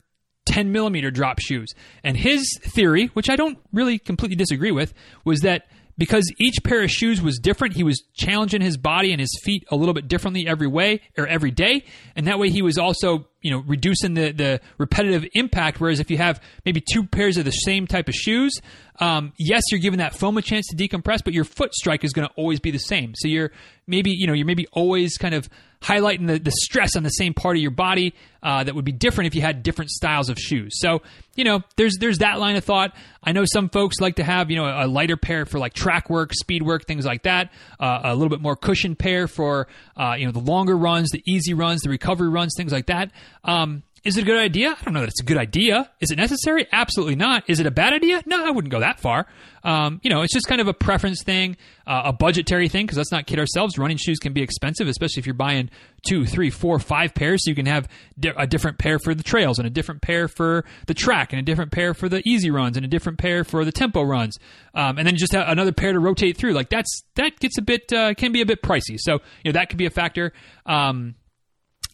10 0.49 0.71
millimeter 0.71 1.11
drop 1.11 1.39
shoes. 1.39 1.73
And 2.03 2.17
his 2.17 2.43
theory, 2.61 3.07
which 3.13 3.29
I 3.29 3.35
don't 3.35 3.59
really 3.71 3.99
completely 3.99 4.35
disagree 4.35 4.71
with, 4.71 4.93
was 5.23 5.41
that 5.41 5.67
because 5.99 6.31
each 6.39 6.63
pair 6.63 6.81
of 6.81 6.89
shoes 6.89 7.21
was 7.21 7.37
different, 7.37 7.75
he 7.75 7.83
was 7.83 8.01
challenging 8.15 8.61
his 8.61 8.77
body 8.77 9.11
and 9.11 9.19
his 9.21 9.37
feet 9.43 9.63
a 9.69 9.75
little 9.75 9.93
bit 9.93 10.07
differently 10.07 10.47
every 10.47 10.67
way 10.67 11.01
or 11.17 11.27
every 11.27 11.51
day. 11.51 11.83
And 12.15 12.25
that 12.27 12.39
way 12.39 12.49
he 12.49 12.63
was 12.63 12.77
also, 12.79 13.27
you 13.41 13.51
know, 13.51 13.59
reducing 13.65 14.13
the, 14.13 14.31
the 14.31 14.61
repetitive 14.77 15.25
impact. 15.33 15.79
Whereas 15.79 15.99
if 15.99 16.11
you 16.11 16.17
have 16.17 16.41
maybe 16.65 16.81
two 16.81 17.05
pairs 17.05 17.37
of 17.37 17.45
the 17.45 17.51
same 17.51 17.87
type 17.87 18.07
of 18.07 18.15
shoes, 18.15 18.53
um, 18.99 19.33
yes, 19.37 19.63
you're 19.71 19.79
giving 19.79 19.99
that 19.99 20.15
foam 20.15 20.37
a 20.37 20.41
chance 20.41 20.67
to 20.67 20.75
decompress, 20.75 21.23
but 21.23 21.33
your 21.33 21.45
foot 21.45 21.73
strike 21.73 22.03
is 22.03 22.11
going 22.11 22.27
to 22.27 22.33
always 22.35 22.59
be 22.59 22.71
the 22.71 22.79
same. 22.79 23.13
So 23.15 23.27
you're 23.27 23.51
maybe, 23.87 24.11
you 24.11 24.27
know, 24.27 24.33
you're 24.33 24.45
maybe 24.45 24.67
always 24.73 25.17
kind 25.17 25.33
of 25.33 25.49
highlighting 25.81 26.27
the, 26.27 26.37
the 26.37 26.51
stress 26.51 26.97
on 26.97 27.03
the 27.03 27.09
same 27.09 27.33
part 27.33 27.55
of 27.55 27.61
your 27.61 27.71
body 27.71 28.13
uh, 28.43 28.63
that 28.63 28.75
would 28.75 28.83
be 28.85 28.91
different 28.91 29.27
if 29.27 29.35
you 29.35 29.41
had 29.41 29.63
different 29.63 29.89
styles 29.89 30.29
of 30.29 30.37
shoes. 30.37 30.79
So, 30.79 31.01
you 31.35 31.45
know, 31.45 31.61
there's 31.77 31.95
there's 31.99 32.17
that 32.17 32.39
line 32.39 32.57
of 32.57 32.65
thought. 32.65 32.93
I 33.23 33.31
know 33.31 33.45
some 33.45 33.69
folks 33.69 33.99
like 33.99 34.15
to 34.15 34.23
have, 34.23 34.51
you 34.51 34.57
know, 34.57 34.65
a 34.65 34.87
lighter 34.87 35.17
pair 35.17 35.45
for 35.45 35.59
like 35.59 35.73
track 35.73 36.09
work, 36.09 36.33
speed 36.33 36.63
work, 36.63 36.85
things 36.85 37.05
like 37.05 37.23
that. 37.23 37.51
Uh, 37.79 38.01
a 38.03 38.13
little 38.13 38.29
bit 38.29 38.41
more 38.41 38.55
cushioned 38.55 38.99
pair 38.99 39.27
for, 39.27 39.67
uh, 39.95 40.15
you 40.17 40.25
know, 40.25 40.31
the 40.31 40.39
longer 40.39 40.77
runs, 40.77 41.09
the 41.11 41.23
easy 41.25 41.53
runs, 41.53 41.81
the 41.81 41.89
recovery 41.89 42.29
runs, 42.29 42.53
things 42.57 42.73
like 42.73 42.87
that. 42.87 43.11
Um, 43.43 43.83
is 44.03 44.17
it 44.17 44.21
a 44.21 44.25
good 44.25 44.39
idea? 44.39 44.69
I 44.79 44.83
don't 44.83 44.93
know 44.93 45.01
that 45.01 45.09
it's 45.09 45.21
a 45.21 45.25
good 45.25 45.37
idea. 45.37 45.89
Is 45.99 46.11
it 46.11 46.17
necessary? 46.17 46.67
Absolutely 46.71 47.15
not. 47.15 47.43
Is 47.49 47.59
it 47.59 47.65
a 47.65 47.71
bad 47.71 47.93
idea? 47.93 48.23
No, 48.25 48.45
I 48.45 48.49
wouldn't 48.49 48.71
go 48.71 48.79
that 48.79 48.99
far. 48.99 49.27
Um, 49.63 49.99
you 50.03 50.09
know, 50.09 50.21
it's 50.21 50.33
just 50.33 50.47
kind 50.47 50.61
of 50.61 50.67
a 50.69 50.73
preference 50.73 51.21
thing, 51.21 51.57
uh, 51.85 52.03
a 52.05 52.13
budgetary 52.13 52.69
thing, 52.69 52.85
because 52.85 52.97
let's 52.97 53.11
not 53.11 53.27
kid 53.27 53.39
ourselves. 53.39 53.77
Running 53.77 53.97
shoes 53.97 54.17
can 54.19 54.31
be 54.31 54.41
expensive, 54.41 54.87
especially 54.87 55.19
if 55.19 55.25
you're 55.25 55.33
buying 55.33 55.69
two, 56.07 56.25
three, 56.25 56.49
four, 56.49 56.79
five 56.79 57.13
pairs. 57.13 57.43
So 57.43 57.51
you 57.51 57.55
can 57.55 57.65
have 57.65 57.89
di- 58.17 58.33
a 58.37 58.47
different 58.47 58.77
pair 58.77 58.99
for 58.99 59.13
the 59.13 59.23
trails, 59.23 59.59
and 59.59 59.67
a 59.67 59.69
different 59.69 60.01
pair 60.01 60.29
for 60.29 60.63
the 60.87 60.93
track, 60.93 61.33
and 61.33 61.39
a 61.39 61.43
different 61.43 61.71
pair 61.71 61.93
for 61.93 62.07
the 62.07 62.21
easy 62.25 62.51
runs, 62.51 62.77
and 62.77 62.85
a 62.85 62.89
different 62.89 63.19
pair 63.19 63.43
for 63.43 63.65
the 63.65 63.71
tempo 63.71 64.01
runs, 64.01 64.39
um, 64.75 64.97
and 64.97 65.05
then 65.05 65.17
just 65.17 65.33
another 65.33 65.73
pair 65.73 65.91
to 65.91 65.99
rotate 65.99 66.37
through. 66.37 66.53
Like 66.53 66.69
that's 66.69 67.03
that 67.15 67.37
gets 67.39 67.57
a 67.57 67.61
bit 67.61 67.91
uh, 67.91 68.13
can 68.13 68.31
be 68.31 68.39
a 68.39 68.45
bit 68.45 68.61
pricey. 68.61 68.97
So 68.97 69.19
you 69.43 69.51
know 69.51 69.59
that 69.59 69.67
could 69.67 69.77
be 69.77 69.87
a 69.87 69.91
factor. 69.91 70.31
Um, 70.65 71.15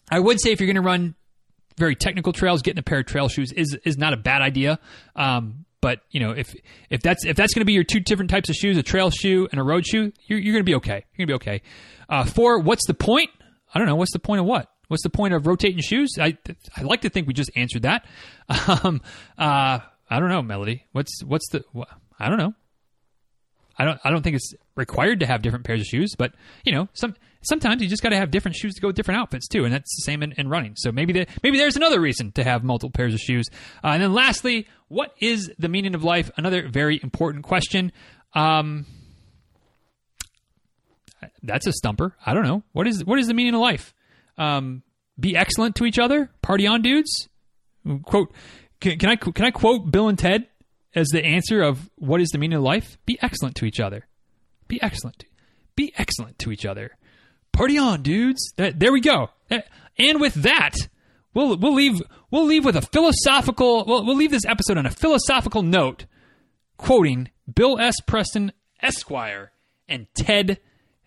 I 0.08 0.20
would 0.20 0.40
say 0.40 0.52
if 0.52 0.60
you're 0.60 0.68
going 0.68 0.76
to 0.76 0.82
run 0.82 1.16
very 1.76 1.94
technical 1.94 2.32
trails, 2.32 2.62
getting 2.62 2.78
a 2.78 2.82
pair 2.82 3.00
of 3.00 3.06
trail 3.06 3.28
shoes 3.28 3.52
is 3.52 3.76
is 3.84 3.96
not 3.98 4.12
a 4.12 4.16
bad 4.16 4.42
idea. 4.42 4.78
Um, 5.14 5.66
but 5.80 6.00
you 6.10 6.20
know, 6.20 6.30
if 6.32 6.54
if 6.90 7.02
that's 7.02 7.24
if 7.24 7.36
that's 7.36 7.54
going 7.54 7.60
to 7.60 7.66
be 7.66 7.72
your 7.72 7.84
two 7.84 8.00
different 8.00 8.30
types 8.30 8.48
of 8.48 8.56
shoes, 8.56 8.76
a 8.76 8.82
trail 8.82 9.10
shoe 9.10 9.48
and 9.50 9.60
a 9.60 9.62
road 9.62 9.86
shoe, 9.86 10.12
you're, 10.26 10.38
you're 10.38 10.52
going 10.52 10.64
to 10.64 10.70
be 10.70 10.74
okay. 10.76 11.04
You're 11.16 11.26
going 11.26 11.38
to 11.38 11.44
be 11.44 11.50
okay. 11.50 11.62
Uh, 12.08 12.24
four, 12.24 12.58
what's 12.60 12.86
the 12.86 12.94
point? 12.94 13.30
I 13.72 13.78
don't 13.78 13.86
know. 13.86 13.96
What's 13.96 14.12
the 14.12 14.18
point 14.18 14.40
of 14.40 14.46
what? 14.46 14.70
What's 14.88 15.02
the 15.02 15.10
point 15.10 15.34
of 15.34 15.46
rotating 15.46 15.80
shoes? 15.80 16.14
I 16.18 16.38
I 16.76 16.82
like 16.82 17.02
to 17.02 17.10
think 17.10 17.26
we 17.26 17.34
just 17.34 17.50
answered 17.56 17.82
that. 17.82 18.06
Um, 18.84 19.00
uh, 19.36 19.80
I 20.08 20.20
don't 20.20 20.28
know, 20.28 20.42
Melody. 20.42 20.86
What's 20.92 21.22
what's 21.24 21.48
the? 21.50 21.64
What, 21.72 21.88
I 22.18 22.28
don't 22.28 22.38
know. 22.38 22.54
I 23.78 23.84
don't 23.84 24.00
I 24.04 24.10
don't 24.10 24.22
think 24.22 24.36
it's 24.36 24.54
required 24.76 25.20
to 25.20 25.26
have 25.26 25.42
different 25.42 25.64
pairs 25.64 25.80
of 25.80 25.86
shoes, 25.86 26.14
but 26.16 26.32
you 26.64 26.72
know, 26.72 26.88
some 26.94 27.14
sometimes 27.42 27.82
you 27.82 27.88
just 27.88 28.02
got 28.02 28.10
to 28.10 28.16
have 28.16 28.30
different 28.30 28.56
shoes 28.56 28.74
to 28.74 28.80
go 28.80 28.88
with 28.88 28.96
different 28.96 29.20
outfits 29.20 29.48
too, 29.48 29.64
and 29.64 29.72
that's 29.72 29.94
the 29.96 30.02
same 30.02 30.22
in, 30.22 30.32
in 30.32 30.48
running. 30.48 30.74
So 30.76 30.92
maybe 30.92 31.12
the, 31.12 31.26
maybe 31.42 31.58
there's 31.58 31.76
another 31.76 32.00
reason 32.00 32.32
to 32.32 32.44
have 32.44 32.64
multiple 32.64 32.90
pairs 32.90 33.14
of 33.14 33.20
shoes. 33.20 33.46
Uh, 33.82 33.88
and 33.88 34.02
then 34.02 34.12
lastly, 34.12 34.68
what 34.88 35.12
is 35.20 35.50
the 35.58 35.68
meaning 35.68 35.94
of 35.94 36.04
life? 36.04 36.30
Another 36.36 36.68
very 36.68 37.00
important 37.02 37.44
question. 37.44 37.92
Um, 38.34 38.86
that's 41.42 41.66
a 41.66 41.72
stumper. 41.72 42.14
I 42.24 42.34
don't 42.34 42.44
know 42.44 42.62
what 42.72 42.86
is 42.86 43.04
what 43.04 43.18
is 43.18 43.26
the 43.26 43.34
meaning 43.34 43.54
of 43.54 43.60
life. 43.60 43.94
Um, 44.38 44.82
be 45.18 45.36
excellent 45.36 45.76
to 45.76 45.84
each 45.84 45.98
other. 45.98 46.30
Party 46.42 46.66
on, 46.66 46.82
dudes. 46.82 47.28
Quote. 48.02 48.32
Can, 48.80 48.98
can 48.98 49.08
I 49.08 49.16
can 49.16 49.44
I 49.44 49.50
quote 49.50 49.90
Bill 49.90 50.08
and 50.08 50.18
Ted 50.18 50.46
as 50.94 51.08
the 51.08 51.24
answer 51.24 51.62
of 51.62 51.90
what 51.96 52.20
is 52.20 52.28
the 52.28 52.38
meaning 52.38 52.58
of 52.58 52.62
life? 52.64 52.98
Be 53.06 53.18
excellent 53.22 53.56
to 53.56 53.64
each 53.64 53.80
other. 53.80 54.06
Be 54.68 54.82
excellent. 54.82 55.24
Be 55.74 55.92
excellent 55.96 56.38
to 56.40 56.52
each 56.52 56.66
other. 56.66 56.96
Party 57.56 57.78
on, 57.78 58.02
dudes. 58.02 58.52
That, 58.56 58.78
there 58.78 58.92
we 58.92 59.00
go. 59.00 59.30
And 59.98 60.20
with 60.20 60.34
that, 60.34 60.74
we'll 61.32 61.56
we'll 61.56 61.72
leave 61.72 62.02
we'll 62.30 62.44
leave 62.44 62.66
with 62.66 62.76
a 62.76 62.82
philosophical. 62.82 63.82
We'll, 63.86 64.04
we'll 64.04 64.16
leave 64.16 64.30
this 64.30 64.44
episode 64.44 64.76
on 64.76 64.84
a 64.84 64.90
philosophical 64.90 65.62
note, 65.62 66.04
quoting 66.76 67.30
Bill 67.52 67.80
S. 67.80 67.94
Preston 68.06 68.52
Esquire 68.82 69.52
and 69.88 70.06
Ted 70.14 70.58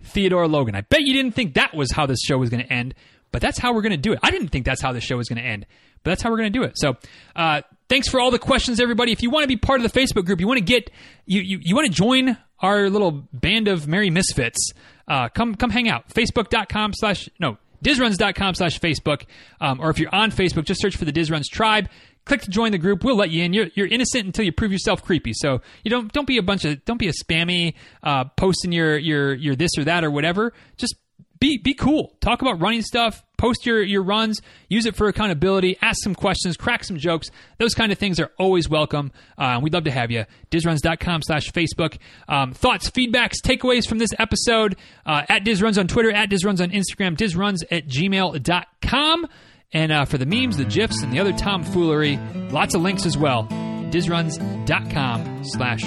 Theodore 0.01 0.47
Logan. 0.47 0.73
I 0.73 0.81
bet 0.81 1.01
you 1.01 1.13
didn't 1.13 1.33
think 1.33 1.53
that 1.53 1.75
was 1.75 1.91
how 1.91 2.07
this 2.07 2.19
show 2.19 2.39
was 2.39 2.49
going 2.49 2.63
to 2.63 2.73
end, 2.73 2.95
but 3.31 3.43
that's 3.43 3.59
how 3.59 3.71
we're 3.71 3.83
going 3.83 3.91
to 3.91 3.97
do 3.97 4.13
it. 4.13 4.19
I 4.23 4.31
didn't 4.31 4.47
think 4.47 4.65
that's 4.65 4.81
how 4.81 4.91
the 4.91 5.01
show 5.01 5.17
was 5.17 5.29
going 5.29 5.41
to 5.41 5.47
end, 5.47 5.67
but 6.03 6.09
that's 6.09 6.23
how 6.23 6.31
we're 6.31 6.37
going 6.37 6.51
to 6.51 6.59
do 6.59 6.63
it. 6.65 6.79
So, 6.79 6.97
uh, 7.35 7.61
thanks 7.89 8.09
for 8.09 8.19
all 8.19 8.31
the 8.31 8.39
questions, 8.39 8.79
everybody. 8.79 9.11
If 9.11 9.21
you 9.21 9.29
want 9.29 9.43
to 9.43 9.47
be 9.47 9.57
part 9.57 9.81
of 9.81 9.91
the 9.91 9.99
Facebook 9.99 10.25
group, 10.25 10.39
you 10.39 10.47
want 10.47 10.57
to 10.57 10.65
get 10.65 10.89
you 11.27 11.41
you, 11.41 11.59
you 11.61 11.75
want 11.75 11.85
to 11.85 11.93
join 11.93 12.37
our 12.59 12.89
little 12.89 13.11
band 13.33 13.67
of 13.67 13.87
merry 13.87 14.09
misfits 14.09 14.71
uh, 15.09 15.29
come 15.29 15.55
come 15.55 15.69
hang 15.71 15.89
out. 15.89 16.07
Facebook.com 16.09 16.93
slash 16.93 17.27
no 17.39 17.57
DizRuns.com 17.83 18.55
slash 18.55 18.79
Facebook. 18.79 19.23
Um, 19.61 19.79
or 19.79 19.89
if 19.89 19.99
you're 19.99 20.13
on 20.13 20.31
Facebook, 20.31 20.65
just 20.65 20.81
search 20.81 20.97
for 20.97 21.05
the 21.05 21.13
DizRuns 21.13 21.45
Tribe. 21.51 21.89
click 22.25 22.41
to 22.41 22.49
join 22.49 22.71
the 22.71 22.77
group. 22.77 23.03
We'll 23.03 23.15
let 23.15 23.31
you 23.31 23.43
in. 23.43 23.53
You're, 23.53 23.67
you're 23.73 23.87
innocent 23.87 24.25
until 24.25 24.45
you 24.45 24.51
prove 24.51 24.71
yourself 24.71 25.03
creepy. 25.03 25.33
So 25.33 25.61
you 25.83 25.89
don't 25.89 26.11
don't 26.11 26.27
be 26.27 26.37
a 26.37 26.43
bunch 26.43 26.65
of 26.65 26.83
don't 26.85 26.99
be 26.99 27.07
a 27.07 27.13
spammy 27.13 27.73
uh, 28.03 28.25
posting 28.25 28.71
your 28.71 28.97
your 28.97 29.33
your 29.33 29.55
this 29.55 29.71
or 29.77 29.85
that 29.85 30.03
or 30.03 30.11
whatever. 30.11 30.53
Just 30.77 30.95
be 31.39 31.57
be 31.57 31.73
cool. 31.73 32.15
Talk 32.21 32.41
about 32.41 32.61
running 32.61 32.81
stuff. 32.81 33.23
Post 33.39 33.65
your 33.65 33.81
your 33.81 34.03
runs. 34.03 34.41
Use 34.67 34.85
it 34.85 34.97
for 34.97 35.07
accountability. 35.07 35.77
Ask 35.81 36.03
some 36.03 36.13
questions. 36.13 36.57
Crack 36.57 36.83
some 36.83 36.97
jokes. 36.97 37.29
Those 37.57 37.73
kind 37.73 37.89
of 37.91 37.97
things 37.97 38.19
are 38.19 38.31
always 38.37 38.67
welcome. 38.67 39.13
Uh, 39.37 39.61
we'd 39.63 39.73
love 39.73 39.85
to 39.85 39.91
have 39.91 40.11
you. 40.11 40.25
Dizruns.com 40.51 41.21
slash 41.21 41.49
Facebook. 41.51 41.97
Um, 42.27 42.51
thoughts, 42.51 42.91
feedbacks, 42.91 43.35
takeaways 43.41 43.87
from 43.87 43.97
this 43.97 44.09
episode 44.19 44.75
uh, 45.05 45.23
at 45.29 45.45
Dizruns 45.45 45.79
on 45.79 45.87
Twitter, 45.87 46.11
at 46.11 46.29
Dizruns 46.29 46.61
on 46.61 46.71
Instagram, 46.71 47.15
Dizruns 47.15 47.63
at 47.71 47.87
gmail.com. 47.87 49.27
And 49.71 49.91
uh, 49.93 50.03
for 50.03 50.17
the 50.17 50.25
memes, 50.25 50.57
the 50.57 50.65
GIFs, 50.65 51.01
and 51.01 51.13
the 51.13 51.19
other 51.19 51.31
tomfoolery, 51.31 52.17
lots 52.51 52.75
of 52.75 52.81
links 52.81 53.05
as 53.05 53.17
well. 53.17 53.47
Dizruns.com 53.91 55.43
slash 55.45 55.83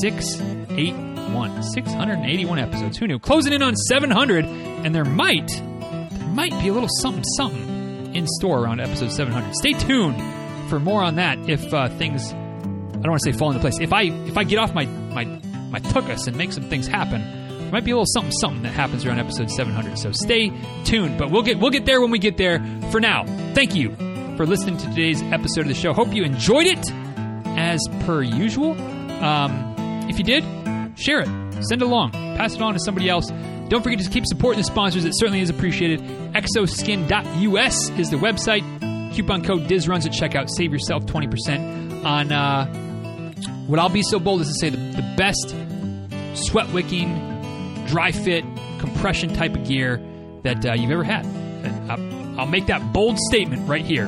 681. 0.00 1.62
681 1.62 2.58
episodes. 2.58 2.98
Who 2.98 3.06
knew? 3.06 3.18
Closing 3.20 3.52
in 3.52 3.62
on 3.62 3.76
700, 3.76 4.44
and 4.44 4.94
there 4.94 5.04
might, 5.04 5.50
might 6.36 6.50
be 6.60 6.68
a 6.68 6.72
little 6.72 6.88
something, 7.00 7.24
something 7.36 8.14
in 8.14 8.26
store 8.26 8.62
around 8.62 8.78
episode 8.78 9.10
700. 9.10 9.56
Stay 9.56 9.72
tuned 9.72 10.22
for 10.68 10.78
more 10.78 11.02
on 11.02 11.14
that 11.14 11.38
if 11.48 11.72
uh, 11.72 11.88
things, 11.88 12.30
I 12.30 12.34
don't 12.36 13.08
want 13.08 13.22
to 13.22 13.32
say 13.32 13.36
fall 13.36 13.50
into 13.50 13.60
place. 13.60 13.80
If 13.80 13.92
I 13.92 14.02
if 14.02 14.36
I 14.36 14.44
get 14.44 14.58
off 14.58 14.74
my, 14.74 14.84
my, 14.84 15.24
my 15.24 15.80
tuchus 15.80 16.26
and 16.28 16.36
make 16.36 16.52
some 16.52 16.64
things 16.64 16.86
happen, 16.86 17.22
there 17.22 17.72
might 17.72 17.84
be 17.84 17.90
a 17.90 17.94
little 17.94 18.04
something 18.06 18.32
something 18.32 18.62
that 18.64 18.72
happens 18.72 19.06
around 19.06 19.18
episode 19.18 19.50
700. 19.50 19.98
So 19.98 20.12
stay 20.12 20.52
tuned. 20.84 21.16
But 21.16 21.30
we'll 21.30 21.42
get 21.42 21.58
we'll 21.58 21.70
get 21.70 21.86
there 21.86 22.02
when 22.02 22.10
we 22.10 22.18
get 22.18 22.36
there. 22.36 22.58
For 22.90 23.00
now, 23.00 23.24
thank 23.54 23.74
you 23.74 23.96
for 24.36 24.44
listening 24.46 24.76
to 24.76 24.86
today's 24.90 25.22
episode 25.22 25.62
of 25.62 25.68
the 25.68 25.74
show. 25.74 25.94
Hope 25.94 26.12
you 26.12 26.22
enjoyed 26.22 26.66
it 26.66 26.92
as 27.56 27.80
per 28.04 28.22
usual. 28.22 28.72
Um, 29.22 30.06
if 30.10 30.18
you 30.18 30.24
did, 30.24 30.44
share 30.98 31.20
it, 31.20 31.28
send 31.64 31.80
it 31.80 31.82
along, 31.82 32.12
pass 32.12 32.54
it 32.54 32.60
on 32.60 32.74
to 32.74 32.80
somebody 32.80 33.08
else. 33.08 33.30
Don't 33.68 33.82
forget 33.82 33.98
to 33.98 34.10
keep 34.10 34.26
supporting 34.26 34.60
the 34.60 34.64
sponsors. 34.64 35.04
It 35.04 35.12
certainly 35.16 35.40
is 35.40 35.50
appreciated. 35.50 36.00
Xoskin.us 36.00 37.90
is 37.90 38.10
the 38.10 38.16
website. 38.16 38.62
Coupon 39.14 39.42
code 39.44 39.62
DizRuns 39.62 40.06
at 40.06 40.12
checkout. 40.12 40.48
Save 40.50 40.72
yourself 40.72 41.04
20% 41.06 42.04
on 42.04 42.30
uh, 42.30 42.66
what 43.66 43.80
I'll 43.80 43.88
be 43.88 44.02
so 44.02 44.18
bold 44.18 44.42
as 44.42 44.48
to 44.48 44.54
say 44.54 44.70
the, 44.70 44.76
the 44.76 45.14
best 45.16 45.54
sweat 46.34 46.72
wicking, 46.72 47.84
dry 47.86 48.12
fit, 48.12 48.44
compression 48.78 49.34
type 49.34 49.56
of 49.56 49.66
gear 49.66 50.00
that 50.42 50.64
uh, 50.64 50.74
you've 50.74 50.90
ever 50.90 51.02
had. 51.04 51.26
I'll, 51.90 52.40
I'll, 52.40 52.46
make 52.46 52.66
that 52.66 52.92
bold 52.92 53.18
statement 53.18 53.68
right 53.68 53.84
here. 53.84 54.06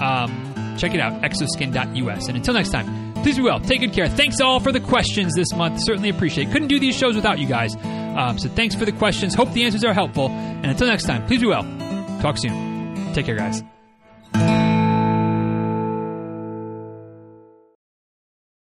Um, 0.00 0.76
check 0.78 0.94
it 0.94 1.00
out, 1.00 1.20
xoskin.us. 1.22 2.28
And 2.28 2.36
until 2.36 2.54
next 2.54 2.70
time, 2.70 3.12
please 3.22 3.36
be 3.36 3.42
well. 3.42 3.58
Take 3.58 3.80
good 3.80 3.92
care. 3.92 4.08
Thanks 4.08 4.40
all 4.40 4.60
for 4.60 4.70
the 4.70 4.80
questions 4.80 5.34
this 5.34 5.52
month. 5.52 5.82
Certainly 5.82 6.10
appreciate 6.10 6.48
it. 6.48 6.52
Couldn't 6.52 6.68
do 6.68 6.78
these 6.78 6.96
shows 6.96 7.16
without 7.16 7.38
you 7.38 7.48
guys. 7.48 7.74
Um, 8.16 8.38
so 8.38 8.48
thanks 8.48 8.74
for 8.74 8.84
the 8.84 8.92
questions. 8.92 9.34
Hope 9.34 9.52
the 9.52 9.64
answers 9.64 9.84
are 9.84 9.94
helpful. 9.94 10.28
And 10.28 10.66
until 10.66 10.86
next 10.86 11.04
time, 11.04 11.26
please 11.26 11.40
be 11.40 11.46
well. 11.46 11.62
Talk 12.20 12.38
soon. 12.38 13.12
Take 13.14 13.26
care, 13.26 13.36
guys. 13.36 13.62